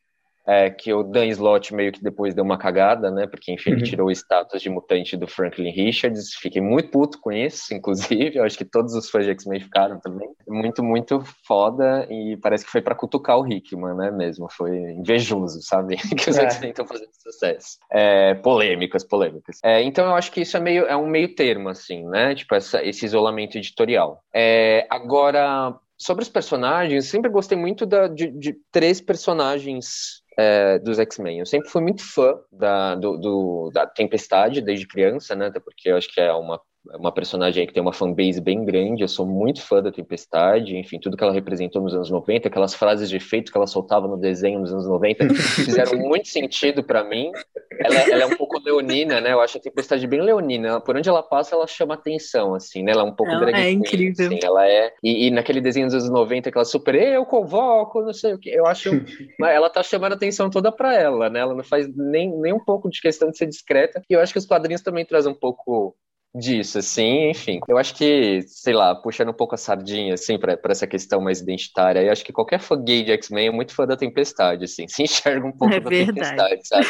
é, 0.46 0.70
que 0.70 0.94
o 0.94 1.04
Dan 1.04 1.28
Slott 1.28 1.74
meio 1.74 1.92
que 1.92 2.04
depois 2.04 2.34
deu 2.34 2.44
uma 2.44 2.58
cagada, 2.58 3.10
né? 3.10 3.28
Porque, 3.28 3.52
enfim, 3.52 3.72
uhum. 3.72 3.78
ele 3.78 3.86
tirou 3.86 4.08
o 4.08 4.12
status 4.12 4.62
de 4.62 4.70
mutante 4.70 5.16
do 5.16 5.28
Franklin 5.28 5.72
Richards. 5.72 6.34
Fiquei 6.36 6.62
muito 6.62 6.90
puto 6.90 7.20
com 7.20 7.32
isso, 7.32 7.74
inclusive. 7.74 8.38
Eu 8.38 8.44
acho 8.44 8.58
que 8.58 8.66
todos 8.66 8.94
os 8.94 9.10
fãs 9.10 9.26
de 9.26 9.32
X-Men 9.32 9.62
ficaram 9.62 10.00
também. 10.00 10.30
Muito, 10.48 10.84
muito 10.84 11.24
foda. 11.48 12.06
E 12.10 12.38
parece 12.38 12.66
que 12.66 12.72
foi 12.72 12.82
para 12.82 12.96
cutucar 12.96 13.40
o 13.40 13.48
Hickman, 13.48 13.96
né? 13.96 14.12
Mesmo. 14.12 14.48
Foi 14.52 14.76
invejoso, 14.92 15.62
sabe? 15.62 15.96
que 16.18 16.30
os 16.30 16.38
é. 16.38 16.44
X-Men 16.44 16.72
estão 16.72 16.86
fazendo 16.86 17.12
sucesso. 17.14 17.78
É, 17.90 18.34
polêmicas, 18.36 19.04
polêmicas. 19.04 19.60
É, 19.64 19.82
então, 19.82 20.06
eu 20.06 20.16
acho 20.16 20.32
que 20.32 20.42
isso 20.42 20.58
é, 20.58 20.60
meio, 20.60 20.86
é 20.86 20.96
um 20.96 21.08
meio 21.08 21.34
termo, 21.36 21.70
assim, 21.70 22.06
né? 22.06 22.36
Tipo, 22.36 22.56
essa, 22.56 22.84
esse 22.84 23.06
isolamento 23.06 23.58
editorial. 23.58 24.22
É, 24.34 24.86
agora, 24.90 25.74
sobre 25.98 26.24
os 26.24 26.30
personagens, 26.30 27.06
sempre 27.06 27.30
gostei 27.30 27.58
muito 27.58 27.86
da, 27.86 28.08
de, 28.08 28.28
de 28.32 28.56
três 28.72 29.00
personagens 29.00 30.23
é, 30.38 30.80
dos 30.80 31.00
X-Men. 31.00 31.40
Eu 31.40 31.46
sempre 31.46 31.70
fui 31.70 31.82
muito 31.82 32.04
fã 32.04 32.40
da, 32.52 32.96
do, 32.96 33.18
do, 33.18 33.72
da 33.74 33.86
Tempestade 33.88 34.62
desde 34.62 34.88
criança, 34.88 35.36
né? 35.36 35.48
Até 35.48 35.60
porque 35.60 35.90
eu 35.90 35.98
acho 35.98 36.12
que 36.14 36.20
é 36.20 36.32
uma 36.34 36.60
uma 36.86 37.12
personagem 37.12 37.66
que 37.66 37.74
tem 37.74 37.82
uma 37.82 37.94
fanbase 37.94 38.42
bem 38.42 38.66
grande. 38.66 39.04
Eu 39.04 39.08
sou 39.08 39.26
muito 39.26 39.62
fã 39.62 39.82
da 39.82 39.92
Tempestade, 39.92 40.76
enfim, 40.76 41.00
tudo 41.00 41.16
que 41.16 41.24
ela 41.24 41.34
representou 41.34 41.82
nos 41.82 41.94
anos 41.94 42.10
90, 42.10 42.48
aquelas 42.48 42.74
frases 42.74 43.10
de 43.10 43.16
efeito 43.16 43.52
que 43.52 43.58
ela 43.58 43.68
soltava 43.68 44.08
no 44.08 44.18
desenho 44.18 44.60
nos 44.60 44.72
anos 44.72 44.88
90 44.88 45.30
fizeram 45.66 45.98
muito 45.98 46.28
sentido 46.28 46.84
para 46.84 47.04
mim. 47.04 47.32
Ela, 47.80 47.96
ela, 48.12 48.24
é 48.24 48.26
um 48.26 48.36
pouco 48.36 48.60
leonina, 48.60 49.20
né? 49.22 49.32
Eu 49.32 49.42
acho 49.42 49.58
a 49.58 49.62
Tempestade 49.62 50.06
bem 50.06 50.22
leonina. 50.22 50.80
Por 50.82 50.96
onde 50.96 51.10
ela 51.10 51.24
passa, 51.24 51.56
ela 51.56 51.68
chama 51.68 51.94
atenção, 51.94 52.54
assim, 52.54 52.84
né? 52.84 52.92
Ela 52.92 53.02
é 53.02 53.06
um 53.06 53.16
pouco 53.16 53.32
ela 53.32 53.42
drag 53.42 53.56
é 53.56 53.64
queen, 53.64 53.80
incrível. 53.80 54.28
Assim, 54.28 54.40
ela 54.44 54.68
é. 54.68 54.94
E, 55.04 55.28
e, 55.28 55.32
naquele 55.32 55.62
desenho 55.62 55.88
dos 55.88 55.96
anos 55.96 56.10
90, 56.10 56.50
aquela 56.50 56.66
super, 56.66 56.96
eu 56.96 57.26
convoco, 57.26 58.02
não 58.02 58.14
sei 58.14 58.34
o 58.34 58.38
que. 58.38 58.50
Eu 58.50 58.68
acho. 58.68 58.90
ela 59.42 59.70
tá 59.70 59.82
chamando 59.82 60.14
atenção 60.14 60.50
toda 60.50 60.72
para 60.72 60.94
ela, 60.94 61.30
né? 61.30 61.40
Ela 61.40 61.56
não 61.56 61.64
faz 61.64 61.88
nem, 61.96 62.30
nem 62.40 62.54
um 62.54 62.64
pouco 62.64 62.90
de 62.90 63.02
questão 63.02 63.32
de 63.32 63.38
ser 63.38 63.48
discreta. 63.48 64.02
E 64.10 64.14
eu 64.14 64.20
acho 64.20 64.34
que 64.34 64.40
os 64.40 64.46
quadrinhos 64.46 64.82
também 64.82 65.06
trazem 65.06 65.32
um 65.32 65.36
pouco 65.36 65.96
disso, 66.36 66.80
assim, 66.80 67.30
enfim. 67.30 67.60
Eu 67.68 67.78
acho 67.78 67.94
que, 67.94 68.42
sei 68.48 68.74
lá, 68.74 68.96
puxando 68.96 69.30
um 69.30 69.34
pouco 69.34 69.54
a 69.54 69.58
sardinha, 69.58 70.16
assim, 70.16 70.38
para 70.40 70.58
essa 70.70 70.88
questão 70.88 71.22
mais 71.22 71.40
identitária, 71.40 72.02
eu 72.02 72.12
acho 72.12 72.26
que 72.26 72.34
qualquer 72.34 72.60
fã 72.60 72.82
gay 72.82 73.04
de 73.04 73.12
X-Men 73.12 73.48
é 73.48 73.52
muito 73.52 73.76
fã 73.76 73.86
da 73.86 73.96
Tempestade, 73.96 74.66
assim, 74.66 74.88
se 74.90 75.04
enxerga 75.04 75.46
um 75.46 75.52
pouco 75.52 75.74
é 75.74 75.80
da 75.80 75.90
verdade. 75.90 76.14
Tempestade, 76.14 76.68
sabe? 76.68 76.88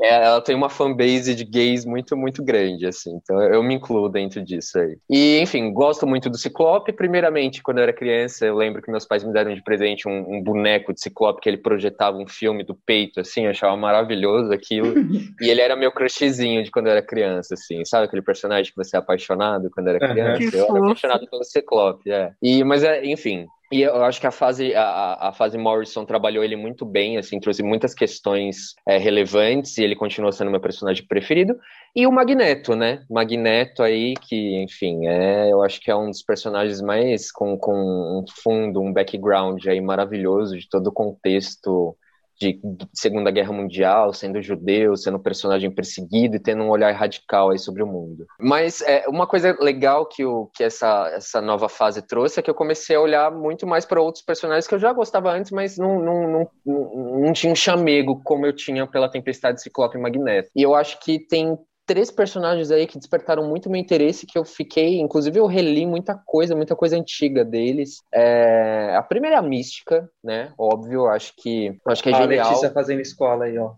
É, 0.00 0.24
ela 0.24 0.40
tem 0.40 0.54
uma 0.54 0.68
fanbase 0.68 1.34
de 1.34 1.44
gays 1.44 1.84
muito, 1.84 2.16
muito 2.16 2.42
grande, 2.42 2.86
assim. 2.86 3.14
Então 3.22 3.40
eu 3.42 3.62
me 3.62 3.74
incluo 3.74 4.08
dentro 4.08 4.42
disso 4.42 4.78
aí. 4.78 4.96
E, 5.08 5.38
enfim, 5.40 5.72
gosto 5.72 6.06
muito 6.06 6.28
do 6.28 6.38
Ciclope. 6.38 6.92
Primeiramente, 6.92 7.62
quando 7.62 7.78
eu 7.78 7.84
era 7.84 7.92
criança, 7.92 8.46
eu 8.46 8.56
lembro 8.56 8.82
que 8.82 8.90
meus 8.90 9.06
pais 9.06 9.24
me 9.24 9.32
deram 9.32 9.54
de 9.54 9.62
presente 9.62 10.08
um, 10.08 10.36
um 10.36 10.42
boneco 10.42 10.92
de 10.92 11.00
Ciclope 11.00 11.40
que 11.40 11.48
ele 11.48 11.58
projetava 11.58 12.16
um 12.16 12.26
filme 12.26 12.64
do 12.64 12.74
peito, 12.74 13.20
assim. 13.20 13.44
Eu 13.44 13.50
achava 13.50 13.76
maravilhoso 13.76 14.52
aquilo. 14.52 14.94
e 15.40 15.48
ele 15.48 15.60
era 15.60 15.76
meu 15.76 15.92
crushzinho 15.92 16.62
de 16.64 16.70
quando 16.70 16.86
eu 16.86 16.92
era 16.92 17.02
criança, 17.02 17.54
assim. 17.54 17.84
Sabe 17.84 18.06
aquele 18.06 18.22
personagem 18.22 18.72
que 18.72 18.76
você 18.76 18.96
é 18.96 18.98
apaixonado 18.98 19.70
quando 19.70 19.88
era 19.88 19.98
criança? 19.98 20.42
Uhum. 20.42 20.50
Eu 20.52 20.76
era 20.76 20.84
apaixonado 20.84 21.26
pelo 21.28 21.44
Ciclope, 21.44 22.10
é. 22.10 22.32
E, 22.42 22.64
mas, 22.64 22.82
é, 22.82 23.04
enfim, 23.04 23.46
e 23.72 23.82
eu 23.82 24.04
acho 24.04 24.20
que 24.20 24.26
a 24.26 24.30
fase, 24.30 24.74
a, 24.74 25.28
a 25.28 25.32
fase 25.32 25.56
Morrison 25.56 26.04
trabalhou 26.04 26.44
ele 26.44 26.56
muito 26.56 26.84
bem, 26.84 27.16
assim, 27.16 27.40
trouxe 27.40 27.62
muitas 27.62 27.94
questões 27.94 28.74
é, 28.86 28.98
relevantes 28.98 29.78
e 29.78 29.82
ele 29.82 29.96
continua 29.96 30.32
sendo 30.32 30.50
meu 30.50 30.60
personagem 30.60 31.06
preferido. 31.06 31.56
E 31.96 32.06
o 32.06 32.12
Magneto, 32.12 32.76
né? 32.76 33.04
Magneto 33.10 33.82
aí, 33.82 34.14
que, 34.14 34.62
enfim, 34.62 35.06
é, 35.06 35.50
eu 35.50 35.62
acho 35.62 35.80
que 35.80 35.90
é 35.90 35.96
um 35.96 36.10
dos 36.10 36.22
personagens 36.22 36.80
mais 36.80 37.32
com, 37.32 37.56
com 37.56 37.72
um 37.74 38.24
fundo, 38.42 38.80
um 38.80 38.92
background 38.92 39.64
aí 39.66 39.80
maravilhoso 39.80 40.58
de 40.58 40.68
todo 40.68 40.88
o 40.88 40.92
contexto 40.92 41.96
de 42.38 42.60
Segunda 42.92 43.30
Guerra 43.30 43.52
Mundial, 43.52 44.12
sendo 44.12 44.42
judeu, 44.42 44.96
sendo 44.96 45.18
um 45.18 45.22
personagem 45.22 45.70
perseguido 45.70 46.36
e 46.36 46.40
tendo 46.40 46.62
um 46.62 46.70
olhar 46.70 46.92
radical 46.92 47.50
aí 47.50 47.58
sobre 47.58 47.82
o 47.82 47.86
mundo. 47.86 48.26
Mas 48.38 48.82
é, 48.82 49.04
uma 49.08 49.26
coisa 49.26 49.56
legal 49.60 50.06
que, 50.06 50.24
o, 50.24 50.46
que 50.54 50.64
essa, 50.64 51.10
essa 51.14 51.40
nova 51.40 51.68
fase 51.68 52.02
trouxe 52.02 52.40
é 52.40 52.42
que 52.42 52.50
eu 52.50 52.54
comecei 52.54 52.96
a 52.96 53.00
olhar 53.00 53.30
muito 53.30 53.66
mais 53.66 53.84
para 53.84 54.00
outros 54.00 54.24
personagens 54.24 54.66
que 54.66 54.74
eu 54.74 54.78
já 54.78 54.92
gostava 54.92 55.32
antes, 55.32 55.50
mas 55.50 55.78
não, 55.78 56.00
não, 56.00 56.28
não, 56.28 56.50
não, 56.64 57.20
não 57.20 57.32
tinha 57.32 57.52
um 57.52 57.56
chamego 57.56 58.20
como 58.22 58.46
eu 58.46 58.54
tinha 58.54 58.86
pela 58.86 59.10
Tempestade 59.10 59.62
Ciclope 59.62 59.96
e 59.96 60.00
Magneto. 60.00 60.50
E 60.54 60.62
eu 60.62 60.74
acho 60.74 60.98
que 61.00 61.18
tem 61.18 61.56
três 61.86 62.10
personagens 62.10 62.70
aí 62.70 62.86
que 62.86 62.98
despertaram 62.98 63.48
muito 63.48 63.70
meu 63.70 63.80
interesse, 63.80 64.26
que 64.26 64.38
eu 64.38 64.44
fiquei, 64.44 64.98
inclusive 64.98 65.38
eu 65.38 65.46
reli 65.46 65.86
muita 65.86 66.14
coisa, 66.14 66.56
muita 66.56 66.74
coisa 66.74 66.96
antiga 66.96 67.44
deles. 67.44 68.02
É, 68.12 68.94
a 68.96 69.02
primeira 69.02 69.36
é 69.36 69.38
a 69.38 69.42
Mística, 69.42 70.08
né? 70.22 70.52
Óbvio, 70.58 71.06
acho 71.06 71.34
que 71.36 71.78
acho 71.86 72.02
que 72.02 72.10
é 72.10 72.12
a 72.12 72.22
genial. 72.22 72.46
A 72.46 72.48
Letícia 72.50 72.70
fazendo 72.70 73.00
escola 73.00 73.44
aí, 73.44 73.58
ó. 73.58 73.74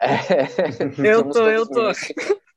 É, 0.00 0.46
eu 1.04 1.30
tô, 1.30 1.48
eu 1.48 1.66
tô. 1.66 1.92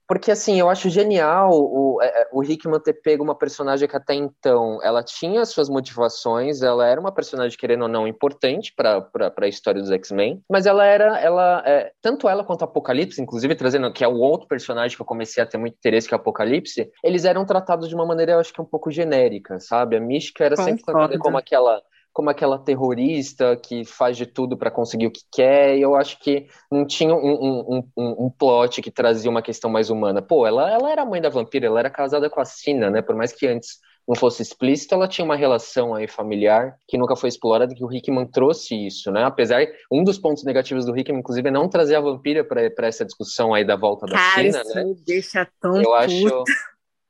Porque, 0.07 0.31
assim, 0.31 0.59
eu 0.59 0.69
acho 0.69 0.89
genial 0.89 1.51
o, 1.51 2.01
é, 2.01 2.07
é, 2.07 2.27
o 2.31 2.43
Hickman 2.43 2.79
ter 2.79 2.93
pego 2.93 3.23
uma 3.23 3.35
personagem 3.35 3.87
que 3.87 3.95
até 3.95 4.13
então 4.13 4.79
ela 4.81 5.03
tinha 5.03 5.45
suas 5.45 5.69
motivações, 5.69 6.61
ela 6.61 6.87
era 6.87 6.99
uma 6.99 7.11
personagem, 7.11 7.57
querendo 7.57 7.83
ou 7.83 7.87
não, 7.87 8.07
importante 8.07 8.73
para 8.73 9.05
a 9.37 9.47
história 9.47 9.81
dos 9.81 9.91
X-Men, 9.91 10.41
mas 10.49 10.65
ela 10.65 10.85
era, 10.85 11.19
ela, 11.19 11.61
é, 11.65 11.91
tanto 12.01 12.29
ela 12.29 12.43
quanto 12.43 12.63
Apocalipse, 12.63 13.21
inclusive 13.21 13.55
trazendo 13.55 13.91
que 13.91 14.03
é 14.03 14.07
o 14.07 14.17
outro 14.17 14.47
personagem 14.47 14.95
que 14.95 15.01
eu 15.01 15.05
comecei 15.05 15.43
a 15.43 15.45
ter 15.45 15.57
muito 15.57 15.75
interesse, 15.75 16.07
que 16.07 16.13
é 16.13 16.17
o 16.17 16.21
Apocalipse, 16.21 16.89
eles 17.03 17.25
eram 17.25 17.45
tratados 17.45 17.89
de 17.89 17.95
uma 17.95 18.05
maneira, 18.05 18.33
eu 18.33 18.39
acho 18.39 18.53
que 18.53 18.61
um 18.61 18.65
pouco 18.65 18.89
genérica, 18.89 19.59
sabe? 19.59 19.97
A 19.97 19.99
Mística 19.99 20.45
era 20.45 20.55
sempre 20.55 20.83
tratada 20.83 21.17
como 21.19 21.37
aquela 21.37 21.81
como 22.17 22.31
aquela 22.31 22.57
terrorista 22.57 23.55
que 23.55 23.85
faz 23.85 24.17
de 24.17 24.25
tudo 24.25 24.57
para 24.57 24.71
conseguir 24.71 25.05
o 25.05 25.11
que 25.11 25.21
quer, 25.31 25.77
e 25.77 25.83
eu 25.83 25.95
acho 25.95 26.19
que 26.19 26.47
não 26.71 26.83
tinha 26.83 27.13
um, 27.13 27.19
um, 27.19 27.83
um, 27.95 28.25
um, 28.25 28.29
plot 28.31 28.81
que 28.81 28.89
trazia 28.89 29.29
uma 29.29 29.43
questão 29.43 29.69
mais 29.69 29.91
humana. 29.91 30.19
Pô, 30.19 30.47
ela, 30.47 30.67
ela 30.67 30.91
era 30.91 31.05
mãe 31.05 31.21
da 31.21 31.29
vampira, 31.29 31.67
ela 31.67 31.77
era 31.77 31.91
casada 31.91 32.27
com 32.27 32.41
a 32.41 32.43
Sina, 32.45 32.89
né? 32.89 33.03
Por 33.03 33.15
mais 33.15 33.31
que 33.31 33.45
antes 33.45 33.77
não 34.07 34.15
fosse 34.15 34.41
explícito, 34.41 34.95
ela 34.95 35.07
tinha 35.07 35.23
uma 35.23 35.35
relação 35.35 35.93
aí 35.93 36.07
familiar 36.07 36.75
que 36.87 36.97
nunca 36.97 37.15
foi 37.15 37.29
explorada, 37.29 37.75
que 37.75 37.85
o 37.85 37.93
Hickman 37.93 38.25
trouxe 38.25 38.87
isso, 38.87 39.11
né? 39.11 39.23
Apesar, 39.23 39.63
um 39.91 40.03
dos 40.03 40.17
pontos 40.17 40.43
negativos 40.43 40.87
do 40.87 40.97
Hickman, 40.97 41.19
inclusive, 41.19 41.47
é 41.47 41.51
não 41.51 41.69
trazer 41.69 41.97
a 41.97 42.01
vampira 42.01 42.43
para 42.43 42.87
essa 42.87 43.05
discussão 43.05 43.53
aí 43.53 43.63
da 43.63 43.75
volta 43.75 44.07
da 44.07 44.13
Cara, 44.13 44.41
Sina, 44.41 44.61
isso 44.61 44.73
né? 44.73 44.83
Me 44.85 44.95
deixa 45.05 45.47
tão 45.61 45.77
eu 45.77 45.83
puta. 45.83 45.97
acho 45.97 46.43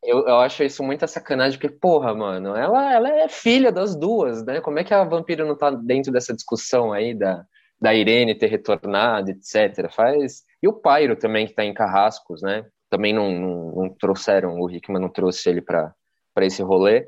eu, 0.08 0.26
eu 0.26 0.38
acho 0.38 0.64
isso 0.64 0.82
muita 0.84 1.06
sacanagem, 1.06 1.60
porque, 1.60 1.76
porra, 1.76 2.16
mano, 2.16 2.56
ela, 2.56 2.94
ela 2.94 3.10
é 3.10 3.28
filha 3.28 3.72
das 3.72 3.96
duas, 3.96 4.44
né? 4.46 4.62
Como 4.62 4.80
é 4.80 4.84
que 4.84 4.94
a 4.94 5.04
vampira 5.04 5.46
não 5.46 5.58
tá 5.58 5.70
dentro 5.70 6.12
dessa 6.12 6.34
discussão 6.34 6.94
aí 6.94 7.14
da, 7.14 7.46
da 7.80 7.94
Irene 7.94 8.34
ter 8.34 8.48
retornado, 8.48 9.32
etc. 9.32 9.92
Faz, 9.92 10.44
E 10.64 10.68
o 10.68 10.74
Pyro 10.74 11.18
também, 11.18 11.46
que 11.46 11.52
está 11.52 11.66
em 11.66 11.74
Carrascos, 11.74 12.42
né? 12.42 12.66
Também 12.90 13.14
não, 13.14 13.30
não, 13.32 13.72
não 13.76 13.90
trouxeram, 13.90 14.58
o 14.60 14.72
Hickman 14.72 15.02
não 15.02 15.10
trouxe 15.10 15.50
ele 15.50 15.62
para 15.62 15.94
esse 16.40 16.64
rolê. 16.64 17.08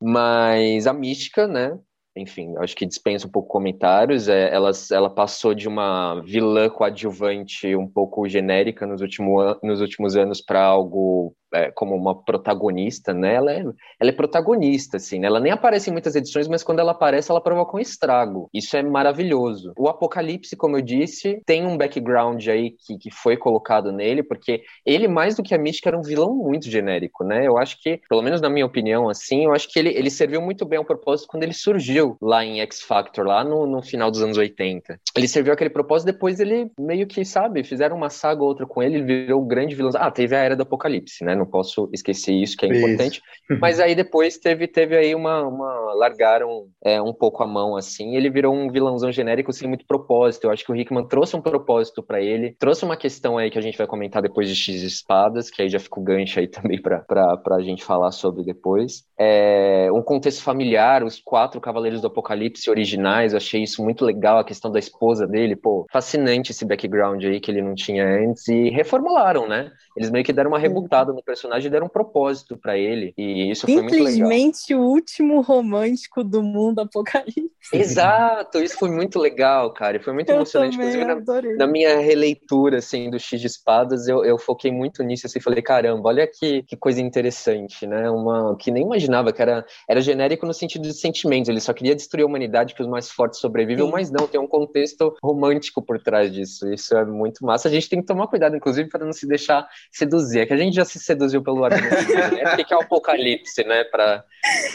Mas 0.00 0.86
a 0.86 0.92
Mística, 0.92 1.46
né? 1.48 1.78
enfim, 2.16 2.54
acho 2.58 2.76
que 2.76 2.86
dispensa 2.86 3.26
um 3.26 3.30
pouco 3.30 3.48
comentários. 3.48 4.28
É, 4.28 4.54
ela, 4.54 4.70
ela 4.90 5.10
passou 5.10 5.54
de 5.54 5.66
uma 5.66 6.20
vilã 6.20 6.68
coadjuvante 6.68 7.74
um 7.74 7.88
pouco 7.88 8.28
genérica 8.28 8.86
nos, 8.86 9.00
último, 9.00 9.58
nos 9.62 9.80
últimos 9.80 10.16
anos 10.16 10.40
para 10.40 10.62
algo 10.64 11.34
é, 11.54 11.70
como 11.70 11.94
uma 11.94 12.14
protagonista, 12.22 13.14
né? 13.14 13.34
Ela 13.34 13.52
é, 13.52 13.60
ela 13.60 14.10
é 14.10 14.12
protagonista, 14.12 14.96
assim, 14.96 15.18
né? 15.18 15.28
Ela 15.28 15.40
nem 15.40 15.52
aparece 15.52 15.88
em 15.88 15.92
muitas 15.92 16.14
edições, 16.16 16.48
mas 16.48 16.62
quando 16.62 16.80
ela 16.80 16.92
aparece, 16.92 17.30
ela 17.30 17.40
provoca 17.40 17.76
um 17.76 17.80
estrago. 17.80 18.48
Isso 18.52 18.76
é 18.76 18.82
maravilhoso. 18.82 19.72
O 19.78 19.88
Apocalipse, 19.88 20.56
como 20.56 20.76
eu 20.76 20.82
disse, 20.82 21.40
tem 21.46 21.64
um 21.66 21.76
background 21.76 22.46
aí 22.48 22.72
que, 22.72 22.98
que 22.98 23.10
foi 23.10 23.36
colocado 23.36 23.92
nele, 23.92 24.22
porque 24.22 24.62
ele, 24.84 25.06
mais 25.06 25.36
do 25.36 25.42
que 25.42 25.54
a 25.54 25.58
Mística, 25.58 25.88
era 25.88 25.98
um 25.98 26.02
vilão 26.02 26.34
muito 26.34 26.68
genérico, 26.68 27.24
né? 27.24 27.46
Eu 27.46 27.56
acho 27.56 27.80
que, 27.80 28.00
pelo 28.08 28.22
menos 28.22 28.40
na 28.40 28.50
minha 28.50 28.66
opinião, 28.66 29.08
assim, 29.08 29.44
eu 29.44 29.52
acho 29.52 29.68
que 29.68 29.78
ele, 29.78 29.90
ele 29.90 30.10
serviu 30.10 30.42
muito 30.42 30.64
bem 30.66 30.78
ao 30.78 30.84
propósito 30.84 31.28
quando 31.28 31.44
ele 31.44 31.52
surgiu 31.52 32.16
lá 32.20 32.44
em 32.44 32.60
X 32.60 32.82
Factor, 32.82 33.24
lá 33.24 33.44
no, 33.44 33.66
no 33.66 33.82
final 33.82 34.10
dos 34.10 34.22
anos 34.22 34.36
80. 34.36 34.98
Ele 35.16 35.28
serviu 35.28 35.52
aquele 35.52 35.70
propósito, 35.70 36.06
depois 36.06 36.40
ele 36.40 36.70
meio 36.78 37.06
que, 37.06 37.24
sabe, 37.24 37.62
fizeram 37.62 37.96
uma 37.96 38.10
saga 38.10 38.42
ou 38.42 38.48
outra 38.48 38.66
com 38.66 38.82
ele, 38.82 38.96
ele 38.96 39.04
virou 39.04 39.42
um 39.42 39.46
grande 39.46 39.74
vilão. 39.74 39.92
Ah, 39.94 40.10
teve 40.10 40.34
a 40.34 40.40
Era 40.40 40.56
do 40.56 40.62
Apocalipse, 40.62 41.24
né? 41.24 41.34
Não 41.44 41.50
posso 41.50 41.88
esquecer 41.92 42.32
isso, 42.32 42.56
que 42.56 42.66
é 42.66 42.70
isso. 42.70 42.78
importante. 42.78 43.22
Mas 43.60 43.78
aí 43.78 43.94
depois 43.94 44.38
teve, 44.38 44.66
teve 44.66 44.96
aí 44.96 45.14
uma, 45.14 45.46
uma 45.46 45.94
largaram 45.94 46.66
é, 46.82 47.00
um 47.00 47.12
pouco 47.12 47.42
a 47.42 47.46
mão 47.46 47.76
assim, 47.76 48.16
ele 48.16 48.30
virou 48.30 48.54
um 48.54 48.70
vilãozão 48.70 49.12
genérico 49.12 49.52
sem 49.52 49.68
muito 49.68 49.86
propósito. 49.86 50.44
Eu 50.44 50.50
acho 50.50 50.64
que 50.64 50.72
o 50.72 50.76
Hickman 50.76 51.06
trouxe 51.06 51.36
um 51.36 51.42
propósito 51.42 52.02
para 52.02 52.20
ele, 52.20 52.56
trouxe 52.58 52.84
uma 52.84 52.96
questão 52.96 53.36
aí 53.38 53.50
que 53.50 53.58
a 53.58 53.62
gente 53.62 53.78
vai 53.78 53.86
comentar 53.86 54.22
depois 54.22 54.48
de 54.48 54.56
X 54.56 54.82
espadas, 54.82 55.50
que 55.50 55.62
aí 55.62 55.68
já 55.68 55.78
fica 55.78 56.00
o 56.00 56.02
gancho 56.02 56.38
aí 56.38 56.48
também 56.48 56.80
para 56.80 57.04
a 57.50 57.62
gente 57.62 57.84
falar 57.84 58.10
sobre 58.10 58.42
depois. 58.42 59.04
É, 59.18 59.88
um 59.92 60.02
contexto 60.02 60.42
familiar, 60.42 61.04
os 61.04 61.20
quatro 61.20 61.60
Cavaleiros 61.60 62.00
do 62.00 62.06
Apocalipse 62.06 62.70
originais, 62.70 63.32
eu 63.32 63.36
achei 63.36 63.62
isso 63.62 63.82
muito 63.82 64.04
legal, 64.04 64.38
a 64.38 64.44
questão 64.44 64.70
da 64.70 64.78
esposa 64.78 65.26
dele, 65.26 65.56
pô, 65.56 65.86
fascinante 65.92 66.52
esse 66.52 66.64
background 66.64 67.22
aí 67.24 67.40
que 67.40 67.50
ele 67.50 67.62
não 67.62 67.74
tinha 67.74 68.04
antes 68.04 68.48
e 68.48 68.70
reformularam, 68.70 69.48
né? 69.48 69.70
Eles 69.96 70.10
meio 70.10 70.24
que 70.24 70.32
deram 70.32 70.50
uma 70.50 70.58
rebutada 70.58 71.12
no 71.12 71.22
personagem 71.22 71.70
deram 71.70 71.86
um 71.86 71.90
propósito 71.90 72.56
para 72.56 72.76
ele. 72.76 73.12
E 73.16 73.50
isso 73.50 73.66
foi 73.66 73.76
muito 73.76 73.92
legal. 73.92 74.06
Simplesmente 74.06 74.74
o 74.74 74.80
último 74.80 75.40
romântico 75.40 76.24
do 76.24 76.42
mundo 76.42 76.80
apocalipse. 76.80 77.50
Exato, 77.72 78.58
isso 78.58 78.78
foi 78.78 78.90
muito 78.90 79.18
legal, 79.18 79.72
cara. 79.72 79.96
E 79.96 80.00
foi 80.00 80.12
muito 80.12 80.28
eu 80.28 80.36
emocionante. 80.36 80.76
Inclusive, 80.76 81.04
na, 81.04 81.16
na, 81.58 81.66
minha 81.66 81.98
releitura 81.98 82.78
assim, 82.78 83.08
do 83.08 83.18
X 83.18 83.40
de 83.40 83.46
Espadas, 83.46 84.06
eu, 84.06 84.24
eu 84.24 84.38
foquei 84.38 84.70
muito 84.70 85.02
nisso 85.02 85.26
assim, 85.26 85.40
falei, 85.40 85.62
caramba, 85.62 86.08
olha 86.08 86.26
que, 86.26 86.62
que 86.62 86.76
coisa 86.76 87.00
interessante, 87.00 87.86
né? 87.86 88.10
Uma 88.10 88.56
que 88.56 88.70
nem 88.70 88.84
imaginava 88.84 89.32
que 89.32 89.40
era, 89.40 89.64
era 89.88 90.00
genérico 90.00 90.46
no 90.46 90.52
sentido 90.52 90.82
de 90.82 90.94
sentimentos. 90.94 91.48
Ele 91.48 91.60
só 91.60 91.72
queria 91.72 91.94
destruir 91.94 92.24
a 92.24 92.26
humanidade 92.26 92.74
que 92.74 92.82
os 92.82 92.88
mais 92.88 93.10
fortes 93.10 93.40
sobrevivam, 93.40 93.86
Sim. 93.86 93.92
mas 93.92 94.10
não, 94.10 94.26
tem 94.26 94.40
um 94.40 94.46
contexto 94.46 95.16
romântico 95.22 95.80
por 95.80 96.00
trás 96.00 96.32
disso. 96.32 96.72
Isso 96.72 96.96
é 96.96 97.04
muito 97.04 97.44
massa. 97.44 97.68
A 97.68 97.70
gente 97.70 97.88
tem 97.88 98.00
que 98.00 98.06
tomar 98.06 98.26
cuidado, 98.26 98.56
inclusive, 98.56 98.88
para 98.88 99.04
não 99.04 99.12
se 99.12 99.26
deixar 99.26 99.66
seduzir. 99.90 100.40
É 100.40 100.46
que 100.46 100.52
a 100.52 100.56
gente 100.56 100.76
já 100.76 100.84
se 100.84 100.98
seduz 100.98 101.24
seduziu 101.24 101.42
pelo 101.42 101.64
argumento, 101.64 102.14
né? 102.14 102.54
O 102.54 102.56
que 102.64 102.72
é 102.72 102.76
o 102.76 102.82
apocalipse, 102.82 103.64
né? 103.64 103.84
Pra, 103.84 104.24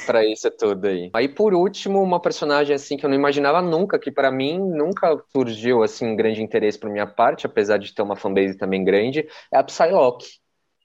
pra 0.06 0.26
isso 0.26 0.50
tudo 0.52 0.88
aí. 0.88 1.10
Aí, 1.14 1.28
por 1.28 1.54
último, 1.54 2.02
uma 2.02 2.20
personagem 2.20 2.76
assim 2.76 2.98
que 2.98 3.06
eu 3.06 3.10
não 3.10 3.16
imaginava 3.16 3.62
nunca, 3.62 4.00
que 4.00 4.12
para 4.12 4.32
mim 4.32 4.58
nunca 4.58 5.18
surgiu 5.32 5.84
assim 5.84 6.08
um 6.08 6.16
grande 6.16 6.42
interesse 6.42 6.78
por 6.78 6.90
minha 6.90 7.08
parte, 7.08 7.46
apesar 7.46 7.78
de 7.78 7.94
ter 7.94 8.02
uma 8.02 8.16
fanbase 8.16 8.58
também 8.58 8.84
grande, 8.84 9.28
é 9.54 9.58
a 9.58 9.64
Psylocke. 9.64 10.28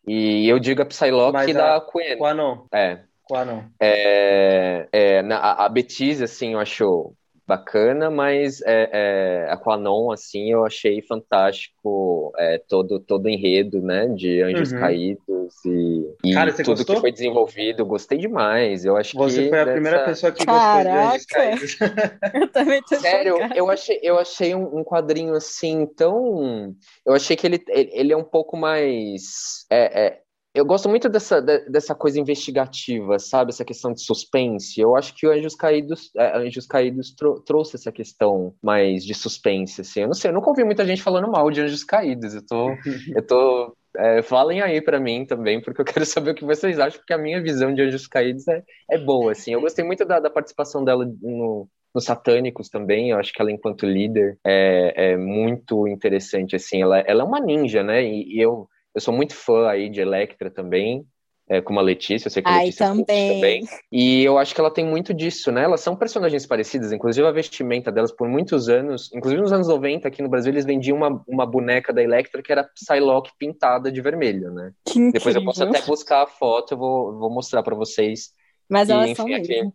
E 0.06 0.48
eu 0.48 0.58
digo 0.58 0.82
a 0.82 0.86
Psylocke 0.86 1.52
da 1.52 1.80
Queen. 1.80 2.18
Quanon. 2.18 2.66
É. 2.72 3.00
Quanon. 3.26 3.62
É, 3.80 4.86
é, 4.92 5.22
na, 5.22 5.38
a 5.52 5.68
Betis, 5.68 6.20
assim, 6.20 6.52
eu 6.52 6.60
acho 6.60 7.14
bacana, 7.46 8.10
mas 8.10 8.62
é, 8.62 8.88
é, 8.92 9.50
a 9.50 9.56
Quanon, 9.56 10.10
assim, 10.10 10.50
eu 10.50 10.64
achei 10.64 11.02
fantástico 11.02 12.32
é, 12.38 12.58
todo, 12.58 12.98
todo 12.98 13.26
o 13.26 13.28
enredo, 13.28 13.82
né, 13.82 14.06
de 14.08 14.42
Anjos 14.42 14.72
uhum. 14.72 14.80
Caídos 14.80 15.64
e, 15.66 16.04
e 16.24 16.32
Cara, 16.32 16.52
tudo 16.52 16.66
gostou? 16.66 16.94
que 16.94 17.00
foi 17.02 17.12
desenvolvido, 17.12 17.84
gostei 17.84 18.18
demais, 18.18 18.84
eu 18.84 18.96
acho 18.96 19.16
você 19.16 19.36
que... 19.36 19.42
Você 19.44 19.48
foi 19.50 19.60
a 19.60 19.64
dessa... 19.64 19.74
primeira 19.74 20.04
pessoa 20.04 20.32
que 20.32 20.46
Caraca. 20.46 20.84
gostou 20.84 20.92
de 20.92 21.14
Anjos 21.14 21.26
Caídos. 21.26 21.78
eu 22.34 22.48
também 22.48 22.82
tô 22.82 22.96
Sério, 22.96 23.36
eu 23.54 23.70
achei, 23.70 24.00
eu 24.02 24.18
achei 24.18 24.54
um, 24.54 24.78
um, 24.78 24.84
quadrinho, 24.84 25.34
assim, 25.34 25.86
tão... 25.86 26.74
Eu 27.04 27.12
achei 27.12 27.36
que 27.36 27.46
ele, 27.46 27.62
ele 27.68 28.12
é 28.12 28.16
um 28.16 28.24
pouco 28.24 28.56
mais... 28.56 29.66
É, 29.70 30.06
é, 30.06 30.23
eu 30.54 30.64
gosto 30.64 30.88
muito 30.88 31.08
dessa, 31.08 31.42
dessa 31.42 31.96
coisa 31.96 32.20
investigativa, 32.20 33.18
sabe? 33.18 33.50
Essa 33.50 33.64
questão 33.64 33.92
de 33.92 34.02
suspense. 34.02 34.80
Eu 34.80 34.94
acho 34.94 35.12
que 35.14 35.26
o 35.26 35.32
Anjos 35.32 35.56
Caídos, 35.56 36.12
é, 36.16 36.38
Anjos 36.38 36.66
Caídos 36.66 37.12
trou 37.12 37.40
trouxe 37.40 37.74
essa 37.74 37.90
questão 37.90 38.54
mais 38.62 39.04
de 39.04 39.14
suspense, 39.14 39.80
assim. 39.80 40.02
Eu 40.02 40.06
não 40.06 40.14
sei, 40.14 40.30
eu 40.30 40.34
nunca 40.34 40.48
ouvi 40.48 40.62
muita 40.62 40.86
gente 40.86 41.02
falando 41.02 41.28
mal 41.28 41.50
de 41.50 41.60
Anjos 41.60 41.82
Caídos. 41.82 42.34
Eu 42.34 42.46
tô, 42.46 42.70
eu 43.16 43.26
tô 43.26 43.76
é, 43.96 44.22
falem 44.22 44.60
aí 44.60 44.80
para 44.80 45.00
mim 45.00 45.26
também, 45.26 45.60
porque 45.60 45.80
eu 45.80 45.84
quero 45.84 46.06
saber 46.06 46.30
o 46.30 46.34
que 46.34 46.44
vocês 46.44 46.78
acham, 46.78 47.00
porque 47.00 47.12
a 47.12 47.18
minha 47.18 47.42
visão 47.42 47.74
de 47.74 47.82
Anjos 47.82 48.06
Caídos 48.06 48.46
é, 48.46 48.62
é 48.92 48.96
boa, 48.96 49.32
assim. 49.32 49.52
Eu 49.52 49.60
gostei 49.60 49.84
muito 49.84 50.04
da, 50.04 50.20
da 50.20 50.30
participação 50.30 50.84
dela 50.84 51.04
no, 51.20 51.68
nos 51.92 52.04
Satânicos 52.04 52.68
também, 52.68 53.10
eu 53.10 53.18
acho 53.18 53.32
que 53.32 53.42
ela, 53.42 53.50
enquanto 53.50 53.86
líder, 53.86 54.38
é, 54.44 55.12
é 55.12 55.16
muito 55.16 55.88
interessante, 55.88 56.54
assim. 56.54 56.80
Ela, 56.80 57.00
ela 57.00 57.22
é 57.22 57.26
uma 57.26 57.40
ninja, 57.40 57.82
né? 57.82 58.04
E, 58.04 58.36
e 58.36 58.40
eu 58.40 58.68
eu 58.94 59.00
sou 59.00 59.12
muito 59.12 59.34
fã 59.34 59.68
aí 59.68 59.88
de 59.88 60.00
Electra 60.00 60.50
também, 60.50 61.06
é, 61.48 61.60
como 61.60 61.78
a 61.78 61.82
Letícia, 61.82 62.26
eu 62.26 62.30
sei 62.30 62.42
que 62.42 62.48
a 62.48 62.52
Ai, 62.52 62.64
Letícia 62.66 62.86
também. 62.86 63.34
também. 63.34 63.68
E 63.92 64.24
eu 64.24 64.38
acho 64.38 64.54
que 64.54 64.60
ela 64.60 64.70
tem 64.70 64.84
muito 64.84 65.12
disso, 65.12 65.52
né? 65.52 65.64
Elas 65.64 65.82
são 65.82 65.94
personagens 65.94 66.46
parecidas, 66.46 66.90
inclusive 66.90 67.26
a 67.26 67.32
vestimenta 67.32 67.92
delas 67.92 68.12
por 68.12 68.26
muitos 68.26 68.68
anos, 68.68 69.10
inclusive 69.12 69.42
nos 69.42 69.52
anos 69.52 69.68
90 69.68 70.08
aqui 70.08 70.22
no 70.22 70.28
Brasil, 70.28 70.52
eles 70.52 70.64
vendiam 70.64 70.96
uma, 70.96 71.22
uma 71.28 71.44
boneca 71.44 71.92
da 71.92 72.02
Electra 72.02 72.42
que 72.42 72.50
era 72.50 72.64
Psylocke 72.64 73.32
pintada 73.38 73.92
de 73.92 74.00
vermelho, 74.00 74.50
né? 74.52 74.72
Que 74.86 75.12
Depois 75.12 75.36
eu 75.36 75.44
posso 75.44 75.62
até 75.62 75.82
buscar 75.82 76.22
a 76.22 76.26
foto, 76.26 76.72
eu 76.72 76.78
vou, 76.78 77.18
vou 77.18 77.30
mostrar 77.30 77.62
para 77.62 77.76
vocês. 77.76 78.30
Mas 78.68 78.88
e, 78.88 78.92
elas 78.92 79.10
enfim, 79.10 79.14
são 79.14 79.34
aqui, 79.34 79.72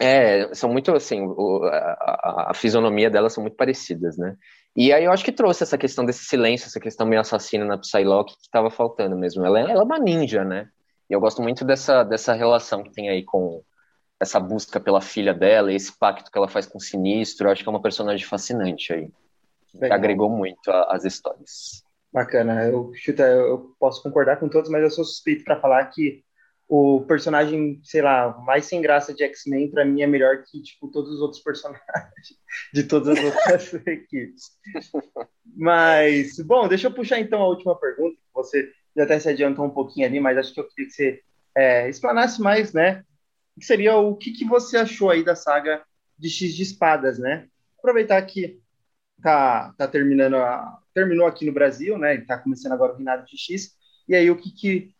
É, 0.00 0.54
são 0.54 0.72
muito 0.72 0.94
assim, 0.94 1.20
o, 1.20 1.62
a, 1.64 1.76
a, 1.76 2.46
a, 2.52 2.54
fisionomia 2.54 3.10
delas 3.10 3.34
são 3.34 3.42
muito 3.42 3.56
parecidas, 3.56 4.16
né? 4.16 4.34
E 4.76 4.92
aí 4.92 5.04
eu 5.04 5.12
acho 5.12 5.24
que 5.24 5.32
trouxe 5.32 5.62
essa 5.62 5.78
questão 5.78 6.04
desse 6.04 6.24
silêncio, 6.26 6.66
essa 6.66 6.78
questão 6.78 7.06
meio 7.06 7.20
assassina 7.20 7.64
na 7.64 7.78
Psylocke 7.78 8.34
que 8.34 8.42
estava 8.42 8.70
faltando 8.70 9.16
mesmo. 9.16 9.44
Ela 9.44 9.60
é, 9.60 9.62
ela 9.62 9.80
é 9.80 9.84
uma 9.84 9.98
ninja, 9.98 10.44
né? 10.44 10.68
E 11.08 11.14
eu 11.14 11.20
gosto 11.20 11.40
muito 11.40 11.64
dessa, 11.64 12.04
dessa 12.04 12.34
relação 12.34 12.82
que 12.82 12.92
tem 12.92 13.08
aí 13.08 13.24
com 13.24 13.62
essa 14.20 14.38
busca 14.38 14.78
pela 14.78 15.00
filha 15.00 15.32
dela, 15.32 15.72
esse 15.72 15.96
pacto 15.98 16.30
que 16.30 16.36
ela 16.36 16.48
faz 16.48 16.66
com 16.66 16.76
o 16.76 16.80
Sinistro. 16.80 17.46
Eu 17.46 17.52
acho 17.52 17.62
que 17.62 17.68
é 17.68 17.70
uma 17.70 17.80
personagem 17.80 18.26
fascinante 18.26 18.92
aí. 18.92 19.10
Que 19.78 19.84
agregou 19.86 20.28
muito 20.28 20.70
às 20.70 21.04
histórias. 21.04 21.82
Bacana. 22.12 22.64
Eu, 22.64 22.92
chuta, 22.94 23.22
eu 23.22 23.74
posso 23.78 24.02
concordar 24.02 24.38
com 24.38 24.48
todos, 24.48 24.70
mas 24.70 24.82
eu 24.82 24.90
sou 24.90 25.04
suspeito 25.04 25.44
para 25.44 25.60
falar 25.60 25.86
que 25.86 26.22
o 26.68 27.02
personagem, 27.02 27.80
sei 27.84 28.02
lá, 28.02 28.36
mais 28.44 28.64
sem 28.64 28.80
graça 28.80 29.14
de 29.14 29.22
X-Men, 29.22 29.70
para 29.70 29.84
mim 29.84 30.02
é 30.02 30.06
melhor 30.06 30.42
que, 30.42 30.60
tipo, 30.60 30.88
todos 30.88 31.12
os 31.12 31.20
outros 31.20 31.40
personagens 31.40 31.86
de 32.74 32.82
todas 32.82 33.16
as 33.16 33.24
outras 33.24 33.74
equipes. 33.86 34.50
Mas, 35.56 36.38
bom, 36.40 36.66
deixa 36.66 36.88
eu 36.88 36.92
puxar 36.92 37.20
então 37.20 37.40
a 37.40 37.48
última 37.48 37.78
pergunta. 37.78 38.18
Você 38.34 38.72
já 38.96 39.04
até 39.04 39.18
se 39.18 39.28
adiantou 39.28 39.64
um 39.64 39.70
pouquinho 39.70 40.06
ali, 40.06 40.18
mas 40.18 40.36
acho 40.36 40.52
que 40.52 40.60
eu 40.60 40.68
queria 40.68 40.86
que 40.86 40.94
você 40.94 41.20
é, 41.54 41.88
explanasse 41.88 42.40
mais, 42.40 42.72
né? 42.72 43.04
Que 43.58 43.64
seria 43.64 43.96
o 43.96 44.16
que, 44.16 44.32
que 44.32 44.44
você 44.44 44.76
achou 44.76 45.10
aí 45.10 45.22
da 45.24 45.36
saga 45.36 45.84
de 46.18 46.28
X 46.28 46.54
de 46.54 46.62
Espadas, 46.62 47.18
né? 47.18 47.46
Aproveitar 47.78 48.20
que 48.22 48.60
tá, 49.22 49.72
tá 49.78 49.86
terminando 49.86 50.36
a, 50.36 50.78
terminou 50.92 51.26
aqui 51.26 51.46
no 51.46 51.52
Brasil, 51.52 51.96
né? 51.96 52.18
Tá 52.22 52.38
começando 52.38 52.72
agora 52.72 52.92
o 52.92 52.96
Reinado 52.96 53.24
de 53.24 53.38
X. 53.38 53.76
E 54.08 54.16
aí, 54.16 54.30
o 54.30 54.36
que, 54.36 54.50
que 54.50 54.94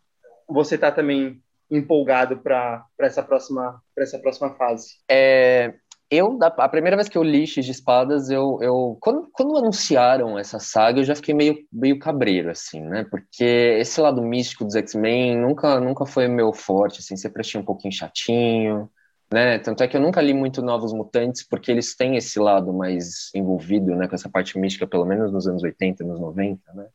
você 0.48 0.78
tá 0.78 0.92
também 0.92 1.42
empolgado 1.70 2.38
para 2.38 2.84
essa 3.00 3.22
próxima 3.22 3.80
para 3.94 4.04
essa 4.04 4.18
próxima 4.18 4.54
fase? 4.54 4.96
É, 5.10 5.74
eu 6.10 6.38
a 6.40 6.68
primeira 6.68 6.96
vez 6.96 7.08
que 7.08 7.18
eu 7.18 7.22
li 7.22 7.46
X 7.46 7.64
de 7.64 7.72
Espadas, 7.72 8.30
eu, 8.30 8.58
eu 8.62 8.96
quando, 9.00 9.28
quando 9.32 9.56
anunciaram 9.56 10.38
essa 10.38 10.58
saga, 10.60 11.00
eu 11.00 11.04
já 11.04 11.16
fiquei 11.16 11.34
meio 11.34 11.56
meio 11.72 11.98
cabreiro 11.98 12.50
assim, 12.50 12.80
né? 12.80 13.04
Porque 13.10 13.44
esse 13.44 14.00
lado 14.00 14.22
místico 14.22 14.64
dos 14.64 14.76
X-Men 14.76 15.36
nunca 15.36 15.80
nunca 15.80 16.06
foi 16.06 16.28
meu 16.28 16.52
forte, 16.52 17.00
assim, 17.00 17.16
sempre 17.16 17.40
achei 17.40 17.60
um 17.60 17.64
pouquinho 17.64 17.92
chatinho. 17.92 18.88
Né? 19.32 19.58
Tanto 19.58 19.82
é 19.82 19.88
que 19.88 19.96
eu 19.96 20.00
nunca 20.00 20.22
li 20.22 20.32
muito 20.32 20.62
Novos 20.62 20.92
Mutantes, 20.92 21.44
porque 21.44 21.72
eles 21.72 21.96
têm 21.96 22.16
esse 22.16 22.38
lado 22.38 22.72
mais 22.72 23.34
envolvido, 23.34 23.96
né, 23.96 24.06
com 24.06 24.14
essa 24.14 24.28
parte 24.28 24.56
mística, 24.56 24.86
pelo 24.86 25.04
menos 25.04 25.32
nos 25.32 25.48
anos 25.48 25.64
80, 25.64 26.04
nos 26.04 26.20
90, 26.20 26.72
né? 26.74 26.86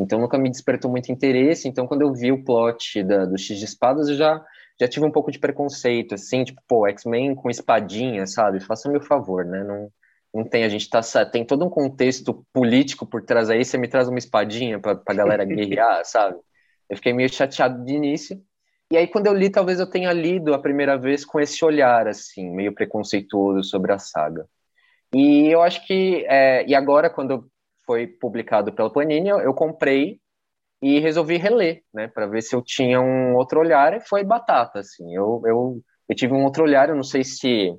Então 0.00 0.18
nunca 0.20 0.38
me 0.38 0.50
despertou 0.50 0.90
muito 0.90 1.10
interesse. 1.12 1.68
Então 1.68 1.86
quando 1.86 2.02
eu 2.02 2.12
vi 2.12 2.32
o 2.32 2.44
plot 2.44 3.02
da, 3.02 3.24
do 3.26 3.38
X 3.38 3.58
de 3.58 3.64
Espadas, 3.64 4.08
eu 4.08 4.16
já, 4.16 4.44
já 4.80 4.88
tive 4.88 5.06
um 5.06 5.10
pouco 5.12 5.30
de 5.30 5.38
preconceito, 5.38 6.14
assim, 6.14 6.44
tipo, 6.44 6.60
pô, 6.68 6.86
X-Men 6.88 7.34
com 7.34 7.50
espadinha, 7.50 8.26
sabe? 8.26 8.60
Faça-me 8.60 8.96
o 8.98 9.00
favor, 9.02 9.44
né? 9.44 9.62
Não, 9.64 9.90
Não 10.34 10.44
tem, 10.44 10.64
a 10.64 10.68
gente 10.68 10.88
tá, 10.90 11.00
tem 11.30 11.44
todo 11.46 11.64
um 11.64 11.70
contexto 11.70 12.44
político 12.52 13.06
por 13.06 13.22
trás 13.24 13.48
aí, 13.50 13.64
você 13.64 13.78
me 13.78 13.88
traz 13.88 14.08
uma 14.08 14.18
espadinha 14.18 14.80
pra, 14.80 14.94
pra 14.96 15.14
galera 15.14 15.44
guerrear, 15.44 16.02
sabe? 16.06 16.36
Eu 16.90 16.96
fiquei 16.96 17.12
meio 17.12 17.32
chateado 17.32 17.84
de 17.84 17.94
início. 17.94 18.42
E 18.92 18.96
aí, 18.96 19.06
quando 19.08 19.26
eu 19.26 19.34
li, 19.34 19.50
talvez 19.50 19.80
eu 19.80 19.88
tenha 19.88 20.12
lido 20.12 20.54
a 20.54 20.58
primeira 20.58 20.96
vez 20.98 21.24
com 21.24 21.40
esse 21.40 21.64
olhar, 21.64 22.06
assim, 22.06 22.50
meio 22.50 22.74
preconceituoso 22.74 23.62
sobre 23.64 23.92
a 23.92 23.98
saga. 23.98 24.46
E 25.14 25.48
eu 25.48 25.62
acho 25.62 25.86
que, 25.86 26.24
é, 26.28 26.66
e 26.66 26.74
agora, 26.74 27.08
quando 27.08 27.48
foi 27.86 28.06
publicado 28.06 28.72
pela 28.72 28.92
Panini, 28.92 29.28
eu, 29.28 29.40
eu 29.40 29.54
comprei 29.54 30.18
e 30.82 30.98
resolvi 31.00 31.36
reler, 31.36 31.82
né, 31.92 32.08
para 32.08 32.26
ver 32.26 32.42
se 32.42 32.54
eu 32.54 32.62
tinha 32.62 33.00
um 33.00 33.34
outro 33.34 33.60
olhar, 33.60 33.94
e 33.94 34.00
foi 34.00 34.22
batata, 34.22 34.80
assim, 34.80 35.14
eu, 35.14 35.42
eu, 35.46 35.80
eu 36.08 36.16
tive 36.16 36.34
um 36.34 36.44
outro 36.44 36.62
olhar, 36.62 36.88
eu 36.88 36.96
não 36.96 37.02
sei 37.02 37.24
se 37.24 37.72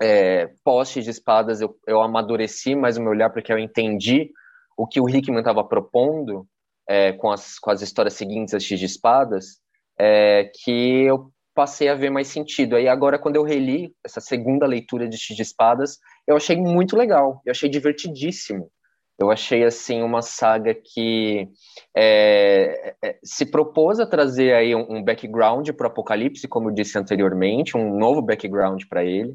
é, 0.00 0.48
postes 0.64 1.04
de 1.04 1.10
espadas 1.10 1.60
eu, 1.60 1.76
eu 1.86 2.00
amadureci 2.02 2.74
mais 2.74 2.96
o 2.96 3.02
meu 3.02 3.10
olhar, 3.10 3.30
porque 3.30 3.52
eu 3.52 3.58
entendi 3.58 4.30
o 4.76 4.86
que 4.86 5.00
o 5.00 5.08
Hickman 5.08 5.38
estava 5.38 5.64
propondo 5.64 6.46
é, 6.88 7.12
com, 7.12 7.30
as, 7.30 7.58
com 7.58 7.70
as 7.70 7.80
histórias 7.80 8.14
seguintes, 8.14 8.54
as 8.54 8.62
X 8.62 8.78
de 8.78 8.86
espadas, 8.86 9.60
é, 9.98 10.50
que 10.62 11.04
eu 11.04 11.30
passei 11.54 11.88
a 11.88 11.94
ver 11.94 12.10
mais 12.10 12.28
sentido. 12.28 12.76
Aí 12.76 12.86
agora, 12.86 13.18
quando 13.18 13.36
eu 13.36 13.42
reli 13.42 13.94
essa 14.04 14.20
segunda 14.20 14.66
leitura 14.66 15.08
de 15.08 15.16
X 15.16 15.34
de 15.34 15.42
espadas, 15.42 15.98
eu 16.26 16.36
achei 16.36 16.56
muito 16.56 16.96
legal, 16.96 17.40
eu 17.46 17.50
achei 17.50 17.68
divertidíssimo. 17.68 18.70
Eu 19.18 19.30
achei 19.30 19.64
assim 19.64 20.02
uma 20.02 20.20
saga 20.20 20.74
que 20.74 21.48
é, 21.96 22.94
se 23.24 23.46
propôs 23.46 23.98
a 23.98 24.06
trazer 24.06 24.52
aí 24.54 24.74
um, 24.74 24.96
um 24.96 25.02
background 25.02 25.70
para 25.70 25.86
o 25.86 25.90
Apocalipse, 25.90 26.46
como 26.46 26.68
eu 26.68 26.74
disse 26.74 26.98
anteriormente, 26.98 27.76
um 27.76 27.98
novo 27.98 28.20
background 28.20 28.82
para 28.88 29.04
ele. 29.04 29.34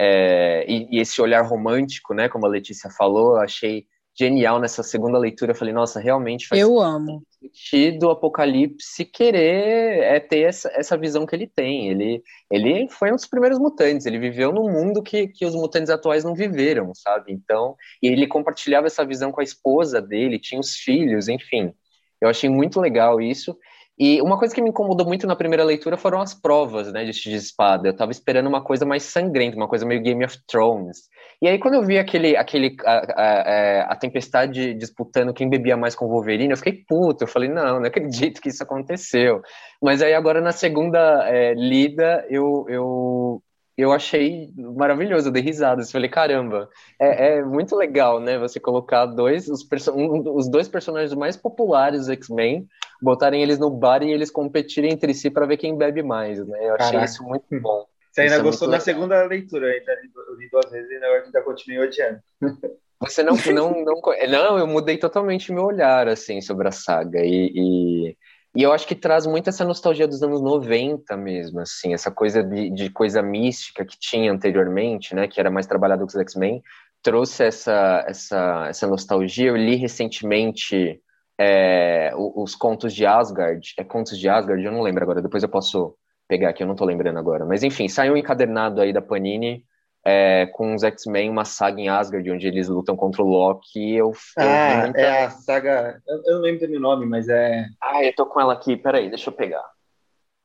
É, 0.00 0.64
e, 0.68 0.96
e, 0.96 1.00
esse 1.00 1.20
olhar 1.20 1.42
romântico, 1.42 2.14
né, 2.14 2.28
como 2.28 2.46
a 2.46 2.48
Letícia 2.48 2.88
falou, 2.90 3.34
eu 3.34 3.40
achei 3.40 3.86
genial 4.18 4.58
nessa 4.58 4.82
segunda 4.82 5.16
leitura. 5.18 5.52
Eu 5.52 5.56
falei, 5.56 5.72
nossa, 5.72 6.00
realmente 6.00 6.48
faz 6.48 6.60
eu 6.60 6.80
amo. 6.80 7.22
sentido 7.40 8.08
o 8.08 8.10
Apocalipse 8.10 9.04
querer 9.04 10.02
é, 10.02 10.18
ter 10.18 10.40
essa, 10.40 10.68
essa 10.74 10.96
visão 10.96 11.24
que 11.24 11.36
ele 11.36 11.46
tem. 11.46 11.88
Ele, 11.88 12.22
ele 12.50 12.88
foi 12.88 13.12
um 13.12 13.14
dos 13.14 13.26
primeiros 13.26 13.58
mutantes, 13.58 14.06
ele 14.06 14.18
viveu 14.18 14.52
num 14.52 14.70
mundo 14.70 15.02
que, 15.02 15.28
que 15.28 15.46
os 15.46 15.54
mutantes 15.54 15.90
atuais 15.90 16.24
não 16.24 16.34
viveram, 16.34 16.92
sabe? 16.94 17.32
Então, 17.32 17.76
e 18.02 18.08
ele 18.08 18.26
compartilhava 18.26 18.88
essa 18.88 19.04
visão 19.04 19.30
com 19.30 19.40
a 19.40 19.44
esposa 19.44 20.02
dele, 20.02 20.38
tinha 20.38 20.60
os 20.60 20.74
filhos, 20.74 21.28
enfim. 21.28 21.72
Eu 22.20 22.28
achei 22.28 22.50
muito 22.50 22.80
legal 22.80 23.20
isso. 23.20 23.56
E 23.98 24.22
uma 24.22 24.38
coisa 24.38 24.54
que 24.54 24.62
me 24.62 24.70
incomodou 24.70 25.04
muito 25.04 25.26
na 25.26 25.34
primeira 25.34 25.64
leitura 25.64 25.96
foram 25.96 26.20
as 26.20 26.32
provas, 26.32 26.92
né, 26.92 27.04
de 27.04 27.12
X 27.12 27.22
de 27.22 27.36
espada. 27.36 27.88
Eu 27.88 27.96
tava 27.96 28.12
esperando 28.12 28.46
uma 28.46 28.62
coisa 28.62 28.86
mais 28.86 29.02
sangrenta, 29.02 29.56
uma 29.56 29.66
coisa 29.66 29.84
meio 29.84 30.00
Game 30.00 30.24
of 30.24 30.38
Thrones. 30.46 31.08
E 31.42 31.48
aí 31.48 31.58
quando 31.58 31.74
eu 31.74 31.84
vi 31.84 31.98
aquele, 31.98 32.36
aquele 32.36 32.76
a, 32.84 32.92
a, 32.92 33.22
a, 33.22 33.82
a 33.92 33.96
Tempestade 33.96 34.74
disputando 34.74 35.34
quem 35.34 35.48
bebia 35.48 35.76
mais 35.76 35.96
com 35.96 36.04
o 36.04 36.08
Wolverine, 36.08 36.52
eu 36.52 36.56
fiquei 36.56 36.84
puto. 36.88 37.24
Eu 37.24 37.28
falei, 37.28 37.48
não, 37.48 37.80
não 37.80 37.86
acredito 37.86 38.40
que 38.40 38.50
isso 38.50 38.62
aconteceu. 38.62 39.42
Mas 39.82 40.00
aí 40.00 40.14
agora 40.14 40.40
na 40.40 40.52
segunda 40.52 41.28
é, 41.28 41.54
lida, 41.54 42.24
eu, 42.30 42.66
eu, 42.68 43.42
eu 43.76 43.92
achei 43.92 44.48
maravilhoso, 44.56 45.28
eu 45.28 45.32
dei 45.32 45.42
risadas. 45.42 45.90
Falei, 45.90 46.08
caramba, 46.08 46.68
é, 47.00 47.38
é, 47.38 47.44
muito 47.44 47.74
legal, 47.74 48.20
né? 48.20 48.38
Você 48.38 48.60
colocar 48.60 49.06
dois, 49.06 49.48
os, 49.48 49.66
um, 49.88 50.36
os 50.36 50.48
dois 50.48 50.68
personagens 50.68 51.14
mais 51.14 51.36
populares 51.36 52.06
do 52.06 52.12
X-Men, 52.12 52.66
botarem 53.00 53.42
eles 53.42 53.58
no 53.58 53.70
bar 53.70 54.02
e 54.02 54.12
eles 54.12 54.30
competirem 54.30 54.92
entre 54.92 55.14
si 55.14 55.30
para 55.30 55.46
ver 55.46 55.56
quem 55.56 55.76
bebe 55.76 56.02
mais, 56.02 56.38
né? 56.46 56.58
Eu 56.68 56.74
achei 56.74 56.92
Caraca. 56.92 57.04
isso 57.04 57.22
muito 57.22 57.60
bom. 57.60 57.86
Você 58.10 58.22
ainda 58.22 58.34
isso 58.34 58.40
é 58.40 58.44
gostou 58.44 58.68
é 58.68 58.70
da 58.72 58.80
segunda 58.80 59.24
leitura, 59.24 59.66
ainda 59.66 59.92
eu 59.92 60.36
li 60.36 60.48
duas 60.50 60.70
vezes 60.70 60.90
e 60.90 60.94
ainda, 60.94 61.06
ainda 61.06 61.42
continuei 61.42 61.86
odiando. 61.86 62.18
Você 63.00 63.22
não, 63.22 63.36
não, 63.54 63.84
não, 63.84 64.00
não, 64.28 64.58
eu 64.58 64.66
mudei 64.66 64.98
totalmente 64.98 65.52
meu 65.52 65.66
olhar, 65.66 66.08
assim, 66.08 66.40
sobre 66.40 66.66
a 66.66 66.72
saga, 66.72 67.20
e, 67.24 67.52
e 67.54 68.16
e 68.56 68.62
eu 68.62 68.72
acho 68.72 68.88
que 68.88 68.94
traz 68.94 69.26
muito 69.26 69.48
essa 69.48 69.64
nostalgia 69.64 70.08
dos 70.08 70.22
anos 70.22 70.40
90 70.40 71.16
mesmo, 71.16 71.60
assim, 71.60 71.92
essa 71.92 72.10
coisa 72.10 72.42
de, 72.42 72.70
de 72.70 72.90
coisa 72.90 73.22
mística 73.22 73.84
que 73.84 73.96
tinha 73.98 74.32
anteriormente, 74.32 75.14
né, 75.14 75.28
que 75.28 75.38
era 75.38 75.50
mais 75.50 75.66
trabalhado 75.66 76.00
com 76.00 76.08
os 76.08 76.16
X-Men, 76.16 76.62
trouxe 77.02 77.44
essa, 77.44 78.04
essa, 78.08 78.66
essa 78.68 78.86
nostalgia. 78.86 79.50
Eu 79.50 79.56
li 79.56 79.76
recentemente 79.76 81.00
é, 81.38 82.12
os, 82.16 82.56
contos 82.56 82.92
de 82.92 83.06
Asgard, 83.06 83.74
é 83.78 83.84
contos 83.84 84.18
de 84.18 84.28
Asgard, 84.28 84.62
eu 84.62 84.72
não 84.72 84.82
lembro 84.82 85.02
agora, 85.02 85.22
depois 85.22 85.42
eu 85.42 85.48
posso 85.48 85.96
pegar 86.26 86.50
aqui, 86.50 86.62
eu 86.62 86.66
não 86.66 86.74
tô 86.74 86.84
lembrando 86.84 87.18
agora. 87.18 87.46
Mas 87.46 87.62
enfim, 87.62 87.88
saiu 87.88 88.14
um 88.14 88.16
encadernado 88.16 88.80
aí 88.80 88.92
da 88.92 89.00
Panini, 89.00 89.64
é, 90.04 90.46
com 90.46 90.74
os 90.74 90.82
X-Men, 90.82 91.30
uma 91.30 91.44
saga 91.44 91.80
em 91.80 91.88
Asgard, 91.88 92.30
onde 92.30 92.46
eles 92.46 92.68
lutam 92.68 92.96
contra 92.96 93.22
o 93.22 93.26
Loki. 93.26 93.94
Eu, 93.94 94.12
ah, 94.36 94.82
muita... 94.84 95.00
é 95.00 95.24
a 95.24 95.30
saga. 95.30 96.02
Eu, 96.06 96.22
eu 96.26 96.34
não 96.36 96.42
lembro 96.42 96.66
do 96.66 96.70
meu 96.70 96.80
nome, 96.80 97.06
mas 97.06 97.28
é. 97.28 97.66
Ah, 97.80 98.04
eu 98.04 98.14
tô 98.14 98.26
com 98.26 98.40
ela 98.40 98.52
aqui, 98.52 98.76
peraí, 98.76 99.08
deixa 99.08 99.30
eu 99.30 99.34
pegar. 99.34 99.64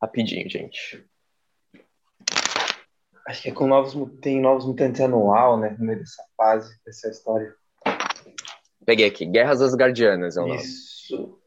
Rapidinho, 0.02 0.50
gente. 0.50 1.06
Acho 3.28 3.42
que 3.42 3.50
é 3.50 3.54
com 3.54 3.68
novos, 3.68 3.96
tem 4.20 4.40
novos 4.42 4.66
mutantes 4.66 5.00
anual, 5.00 5.58
né? 5.58 5.76
No 5.80 5.86
meio 5.86 6.00
dessa 6.00 6.24
fase, 6.36 6.76
dessa 6.86 7.10
história. 7.10 7.56
Peguei 8.86 9.06
aqui, 9.06 9.26
Guerras 9.26 9.62
Asgardianas 9.62 10.38
é 10.38 10.42
o 10.42 10.48
nome. 10.48 10.62
Isso. 10.62 11.40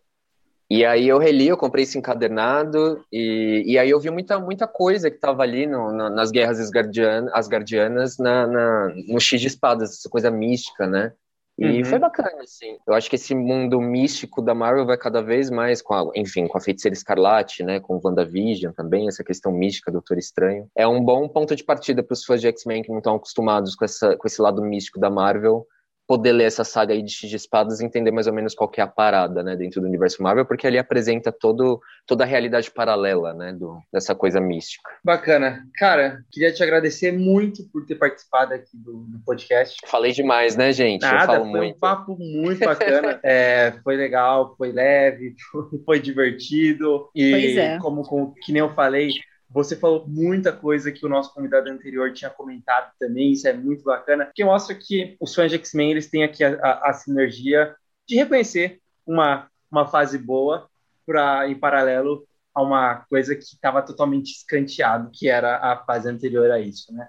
E 0.68 0.84
aí 0.84 1.06
eu 1.06 1.18
reli, 1.18 1.46
eu 1.46 1.56
comprei 1.56 1.84
esse 1.84 1.96
encadernado, 1.96 3.04
e, 3.12 3.62
e 3.64 3.78
aí 3.78 3.88
eu 3.88 4.00
vi 4.00 4.10
muita, 4.10 4.38
muita 4.40 4.66
coisa 4.66 5.08
que 5.08 5.16
estava 5.16 5.42
ali 5.42 5.64
no, 5.64 5.92
no, 5.92 6.10
nas 6.10 6.32
guerras 6.32 6.58
asgardianas, 6.58 7.32
asgardianas 7.32 8.18
na, 8.18 8.46
na, 8.48 8.94
no 9.06 9.20
X 9.20 9.40
de 9.40 9.46
espadas, 9.46 9.92
essa 9.92 10.08
coisa 10.08 10.28
mística, 10.28 10.86
né? 10.86 11.12
E 11.58 11.78
uhum. 11.78 11.84
foi 11.86 11.98
bacana, 11.98 12.42
assim. 12.42 12.76
Eu 12.86 12.92
acho 12.92 13.08
que 13.08 13.16
esse 13.16 13.34
mundo 13.34 13.80
místico 13.80 14.42
da 14.42 14.54
Marvel 14.54 14.84
vai 14.84 14.98
cada 14.98 15.22
vez 15.22 15.48
mais 15.48 15.80
com 15.80 15.94
a, 15.94 16.10
enfim, 16.14 16.46
com 16.46 16.58
a 16.58 16.60
Feiticeira 16.60 16.94
Escarlate, 16.94 17.62
né, 17.62 17.80
com 17.80 17.98
WandaVision 18.02 18.72
também, 18.72 19.08
essa 19.08 19.24
questão 19.24 19.50
mística 19.52 19.90
do 19.90 19.94
Doutor 19.94 20.18
Estranho. 20.18 20.68
É 20.76 20.86
um 20.86 21.02
bom 21.02 21.26
ponto 21.28 21.56
de 21.56 21.64
partida 21.64 22.02
para 22.02 22.12
os 22.12 22.24
fãs 22.24 22.42
de 22.42 22.48
X-Men 22.48 22.82
que 22.82 22.90
não 22.90 22.98
estão 22.98 23.14
acostumados 23.14 23.74
com, 23.74 23.86
essa, 23.86 24.16
com 24.16 24.26
esse 24.26 24.42
lado 24.42 24.62
místico 24.62 25.00
da 25.00 25.08
Marvel, 25.08 25.66
poder 26.06 26.32
ler 26.32 26.44
essa 26.44 26.64
saga 26.64 26.94
aí 26.94 27.02
de 27.02 27.12
X 27.12 27.28
de 27.28 27.36
Espadas 27.36 27.80
e 27.80 27.84
entender 27.84 28.10
mais 28.10 28.26
ou 28.26 28.32
menos 28.32 28.54
qual 28.54 28.68
que 28.68 28.80
é 28.80 28.84
a 28.84 28.86
parada, 28.86 29.42
né, 29.42 29.56
dentro 29.56 29.80
do 29.80 29.86
universo 29.86 30.22
Marvel, 30.22 30.46
porque 30.46 30.66
ali 30.66 30.78
apresenta 30.78 31.32
todo, 31.32 31.80
toda 32.06 32.24
a 32.24 32.26
realidade 32.26 32.70
paralela, 32.70 33.34
né, 33.34 33.52
do, 33.52 33.80
dessa 33.92 34.14
coisa 34.14 34.40
mística. 34.40 34.88
Bacana. 35.04 35.66
Cara, 35.76 36.20
queria 36.30 36.52
te 36.52 36.62
agradecer 36.62 37.12
muito 37.12 37.68
por 37.72 37.84
ter 37.84 37.96
participado 37.96 38.54
aqui 38.54 38.76
do, 38.76 39.04
do 39.08 39.18
podcast. 39.24 39.76
Falei 39.86 40.12
demais, 40.12 40.56
né, 40.56 40.72
gente? 40.72 41.02
Nada, 41.02 41.40
foi 41.40 41.44
muito. 41.44 41.76
um 41.76 41.78
papo 41.78 42.16
muito 42.18 42.60
bacana. 42.60 43.18
é, 43.24 43.74
foi 43.82 43.96
legal, 43.96 44.54
foi 44.56 44.70
leve, 44.70 45.34
foi 45.84 46.00
divertido. 46.00 47.08
E 47.14 47.30
pois 47.30 47.56
é. 47.56 47.78
como, 47.78 48.02
como 48.02 48.34
que 48.34 48.52
nem 48.52 48.60
eu 48.60 48.72
falei, 48.74 49.10
você 49.48 49.77
falou 49.77 50.06
muita 50.06 50.52
coisa 50.52 50.90
que 50.90 51.06
o 51.06 51.09
nosso 51.09 51.32
convidado 51.32 51.70
anterior 51.70 52.12
tinha 52.12 52.31
comentado 52.31 52.93
também, 52.98 53.32
isso 53.32 53.47
é 53.47 53.52
muito 53.52 53.85
bacana, 53.85 54.31
que 54.35 54.44
mostra 54.44 54.74
que 54.74 55.16
os 55.20 55.35
fãs 55.35 55.51
de 55.51 55.56
X-Men 55.56 55.93
eles 55.93 56.10
têm 56.10 56.24
aqui 56.24 56.43
a, 56.43 56.55
a, 56.55 56.90
a, 56.90 56.93
sinergia 56.93 57.74
de 58.06 58.16
reconhecer 58.16 58.81
uma, 59.06 59.48
uma 59.70 59.86
fase 59.86 60.18
boa 60.18 60.68
para 61.06 61.48
em 61.48 61.55
paralelo 61.55 62.27
a 62.52 62.62
uma 62.62 62.97
coisa 63.09 63.36
que 63.36 63.43
estava 63.43 63.82
totalmente 63.82 64.32
escanteado, 64.32 65.10
que 65.12 65.28
era 65.28 65.59
a 65.59 65.77
fase 65.85 66.09
anterior 66.09 66.51
a 66.51 66.59
isso, 66.59 66.93
né? 66.93 67.09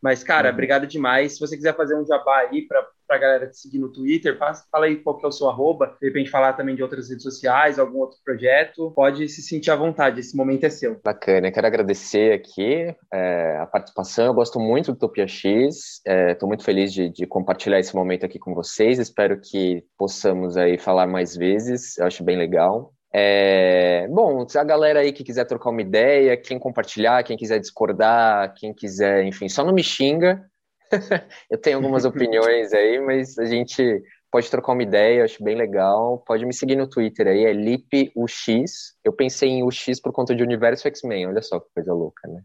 Mas, 0.00 0.22
cara, 0.22 0.48
uhum. 0.48 0.54
obrigado 0.54 0.86
demais. 0.86 1.34
Se 1.34 1.40
você 1.40 1.56
quiser 1.56 1.76
fazer 1.76 1.96
um 1.96 2.06
jabá 2.06 2.38
aí 2.38 2.62
para 2.62 2.86
a 3.16 3.18
galera 3.18 3.46
te 3.48 3.56
seguir 3.56 3.78
no 3.78 3.92
Twitter, 3.92 4.38
fala 4.38 4.86
aí 4.86 4.96
qual 4.96 5.16
que 5.16 5.24
é 5.24 5.28
o 5.28 5.32
seu 5.32 5.48
arroba, 5.48 5.96
de 6.00 6.06
repente 6.06 6.30
falar 6.30 6.52
também 6.52 6.74
de 6.74 6.82
outras 6.82 7.08
redes 7.08 7.22
sociais, 7.22 7.78
algum 7.78 7.98
outro 7.98 8.18
projeto, 8.24 8.92
pode 8.94 9.28
se 9.28 9.42
sentir 9.42 9.70
à 9.70 9.76
vontade, 9.76 10.20
esse 10.20 10.36
momento 10.36 10.64
é 10.64 10.70
seu. 10.70 11.00
Bacana, 11.02 11.50
quero 11.50 11.66
agradecer 11.66 12.32
aqui 12.32 12.94
é, 13.12 13.58
a 13.58 13.66
participação, 13.66 14.26
eu 14.26 14.34
gosto 14.34 14.60
muito 14.60 14.92
do 14.92 14.98
Topia 14.98 15.26
X, 15.26 16.00
estou 16.06 16.46
é, 16.46 16.48
muito 16.48 16.64
feliz 16.64 16.92
de, 16.92 17.08
de, 17.08 17.26
compartilhar 17.26 17.78
esse 17.78 17.94
momento 17.94 18.24
aqui 18.24 18.38
com 18.38 18.54
vocês, 18.54 18.98
espero 18.98 19.40
que 19.40 19.84
possamos 19.96 20.56
aí 20.56 20.78
falar 20.78 21.06
mais 21.06 21.36
vezes, 21.36 21.98
eu 21.98 22.06
acho 22.06 22.24
bem 22.24 22.36
legal. 22.36 22.92
É, 23.12 24.06
bom, 24.08 24.46
a 24.54 24.64
galera 24.64 25.00
aí 25.00 25.12
que 25.12 25.24
quiser 25.24 25.46
trocar 25.46 25.70
uma 25.70 25.80
ideia, 25.80 26.36
quem 26.36 26.58
compartilhar, 26.58 27.22
quem 27.22 27.36
quiser 27.36 27.58
discordar, 27.58 28.52
quem 28.54 28.74
quiser, 28.74 29.24
enfim, 29.24 29.48
só 29.48 29.64
não 29.64 29.72
me 29.72 29.82
xinga. 29.82 30.44
eu 31.50 31.58
tenho 31.58 31.76
algumas 31.76 32.04
opiniões 32.04 32.72
aí, 32.72 33.00
mas 33.00 33.38
a 33.38 33.44
gente 33.44 34.02
pode 34.30 34.50
trocar 34.50 34.72
uma 34.72 34.82
ideia, 34.82 35.24
acho 35.24 35.42
bem 35.42 35.56
legal. 35.56 36.22
Pode 36.26 36.44
me 36.44 36.52
seguir 36.52 36.76
no 36.76 36.88
Twitter 36.88 37.26
aí, 37.26 37.44
é 37.44 37.52
LipUX. 37.52 38.94
Eu 39.04 39.12
pensei 39.12 39.48
em 39.48 39.62
UX 39.62 40.00
por 40.00 40.12
conta 40.12 40.34
de 40.34 40.42
Universo 40.42 40.86
X-Men, 40.86 41.28
olha 41.28 41.42
só 41.42 41.58
que 41.58 41.66
coisa 41.74 41.92
louca, 41.92 42.28
né? 42.28 42.42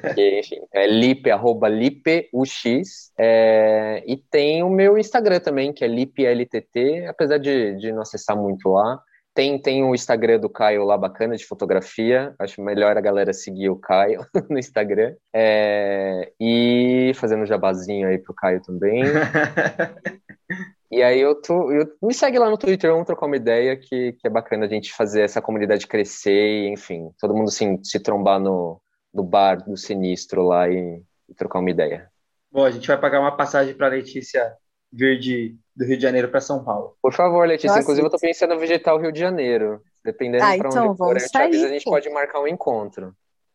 Porque, 0.00 0.40
enfim, 0.40 0.60
é 0.72 0.86
Lip, 0.86 1.30
arroba 1.30 1.68
LipUX. 1.68 3.12
É, 3.18 4.02
e 4.06 4.16
tem 4.16 4.62
o 4.62 4.70
meu 4.70 4.96
Instagram 4.96 5.40
também, 5.40 5.72
que 5.72 5.84
é 5.84 5.88
LipLTT, 5.88 7.06
apesar 7.06 7.38
de, 7.38 7.76
de 7.76 7.92
não 7.92 8.02
acessar 8.02 8.36
muito 8.36 8.68
lá 8.70 9.00
Tem, 9.34 9.58
tem 9.58 9.82
o 9.82 9.94
Instagram 9.94 10.38
do 10.38 10.50
Caio 10.50 10.84
lá 10.84 10.96
bacana 10.98 11.36
de 11.36 11.46
fotografia. 11.46 12.34
Acho 12.38 12.62
melhor 12.62 12.96
a 12.96 13.00
galera 13.00 13.32
seguir 13.32 13.70
o 13.70 13.76
Caio 13.76 14.26
no 14.50 14.58
Instagram. 14.58 15.14
É, 15.34 16.32
e 16.38 17.12
fazendo 17.14 17.42
um 17.42 17.46
jabazinho 17.46 18.08
aí 18.08 18.18
pro 18.18 18.34
Caio 18.34 18.60
também. 18.60 19.02
E 20.92 21.02
aí 21.02 21.18
eu 21.18 21.34
tô. 21.34 21.72
Eu, 21.72 21.90
me 22.02 22.12
segue 22.12 22.38
lá 22.38 22.50
no 22.50 22.58
Twitter, 22.58 22.90
vamos 22.90 23.06
trocar 23.06 23.24
uma 23.24 23.36
ideia 23.36 23.74
que, 23.78 24.12
que 24.12 24.26
é 24.26 24.30
bacana 24.30 24.66
a 24.66 24.68
gente 24.68 24.92
fazer 24.92 25.22
essa 25.22 25.40
comunidade 25.40 25.86
crescer, 25.86 26.66
e, 26.66 26.68
enfim, 26.68 27.10
todo 27.18 27.34
mundo 27.34 27.48
assim, 27.48 27.82
se 27.82 27.98
trombar 27.98 28.38
no, 28.38 28.78
no 29.12 29.24
bar 29.24 29.56
do 29.64 29.74
sinistro 29.74 30.42
lá 30.42 30.68
e, 30.68 31.02
e 31.30 31.34
trocar 31.34 31.60
uma 31.60 31.70
ideia. 31.70 32.10
Bom, 32.50 32.62
a 32.62 32.70
gente 32.70 32.86
vai 32.86 33.00
pagar 33.00 33.20
uma 33.20 33.34
passagem 33.34 33.74
para 33.74 33.88
Letícia 33.88 34.54
vir 34.92 35.18
de, 35.18 35.56
do 35.74 35.84
Rio 35.84 35.96
de 35.96 36.02
Janeiro 36.02 36.28
para 36.28 36.40
São 36.40 36.62
Paulo. 36.62 36.96
Por 37.00 37.12
favor, 37.12 37.46
Letícia. 37.46 37.68
Nossa, 37.68 37.82
Inclusive, 37.82 38.06
eu 38.06 38.10
tô 38.10 38.18
pensando 38.18 38.54
em 38.54 38.58
visitar 38.58 38.94
o 38.94 38.98
Rio 38.98 39.12
de 39.12 39.20
Janeiro. 39.20 39.82
Dependendo 40.04 40.44
ah, 40.44 40.56
pra 40.58 40.68
então, 40.68 40.88
onde 40.88 40.98
for, 40.98 41.16
a 41.16 41.18
gente 41.18 41.38
avisa, 41.38 41.66
a 41.66 41.68
gente 41.68 41.84
pode 41.84 42.10
marcar 42.10 42.40
um 42.40 42.48
encontro. 42.48 43.14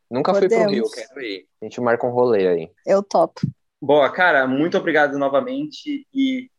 Nunca 0.09 0.31
Podemos. 0.31 0.55
fui 0.55 0.63
pro 0.63 0.73
Rio, 0.73 0.85
quero 0.89 1.21
ir. 1.21 1.45
A 1.61 1.65
gente 1.65 1.81
marca 1.81 2.07
um 2.07 2.11
rolê 2.11 2.47
aí. 2.47 2.71
Eu 2.85 3.03
topo. 3.03 3.41
Boa, 3.81 4.09
cara, 4.11 4.47
muito 4.47 4.77
obrigado 4.77 5.17
novamente 5.19 6.07
e 6.13 6.49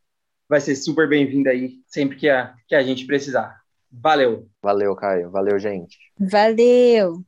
vai 0.47 0.61
ser 0.61 0.75
super 0.75 1.09
bem-vindo 1.09 1.49
aí 1.49 1.73
sempre 1.87 2.17
que 2.17 2.29
a, 2.29 2.53
que 2.67 2.75
a 2.75 2.83
gente 2.83 3.05
precisar. 3.05 3.59
Valeu. 3.91 4.47
Valeu, 4.61 4.95
Caio. 4.95 5.31
Valeu, 5.31 5.57
gente. 5.59 5.97
Valeu. 6.17 7.23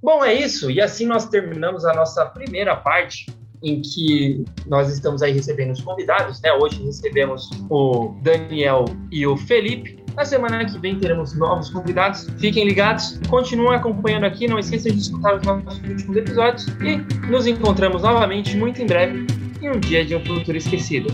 Bom, 0.00 0.24
é 0.24 0.32
isso. 0.34 0.70
E 0.70 0.80
assim 0.80 1.06
nós 1.06 1.28
terminamos 1.28 1.84
a 1.84 1.92
nossa 1.92 2.24
primeira 2.26 2.76
parte 2.76 3.26
em 3.64 3.80
que 3.80 4.44
nós 4.66 4.92
estamos 4.92 5.22
aí 5.22 5.32
recebendo 5.32 5.72
os 5.72 5.80
convidados, 5.80 6.40
né? 6.42 6.52
Hoje 6.52 6.82
recebemos 6.84 7.50
o 7.70 8.14
Daniel 8.22 8.84
e 9.10 9.26
o 9.26 9.36
Felipe. 9.36 10.04
Na 10.14 10.24
semana 10.24 10.64
que 10.64 10.78
vem 10.78 10.98
teremos 10.98 11.34
novos 11.34 11.70
convidados. 11.70 12.28
Fiquem 12.38 12.66
ligados, 12.66 13.18
continuem 13.28 13.74
acompanhando 13.74 14.24
aqui. 14.24 14.46
Não 14.46 14.58
esqueçam 14.58 14.92
de 14.92 14.98
escutar 14.98 15.36
os 15.36 15.42
nossos 15.42 15.80
últimos 15.80 16.16
episódios 16.16 16.66
e 16.80 17.26
nos 17.28 17.46
encontramos 17.46 18.02
novamente 18.02 18.56
muito 18.56 18.80
em 18.80 18.86
breve 18.86 19.26
em 19.60 19.70
um 19.70 19.80
dia 19.80 20.04
de 20.04 20.14
um 20.14 20.24
futuro 20.24 20.56
esquecido. 20.56 21.08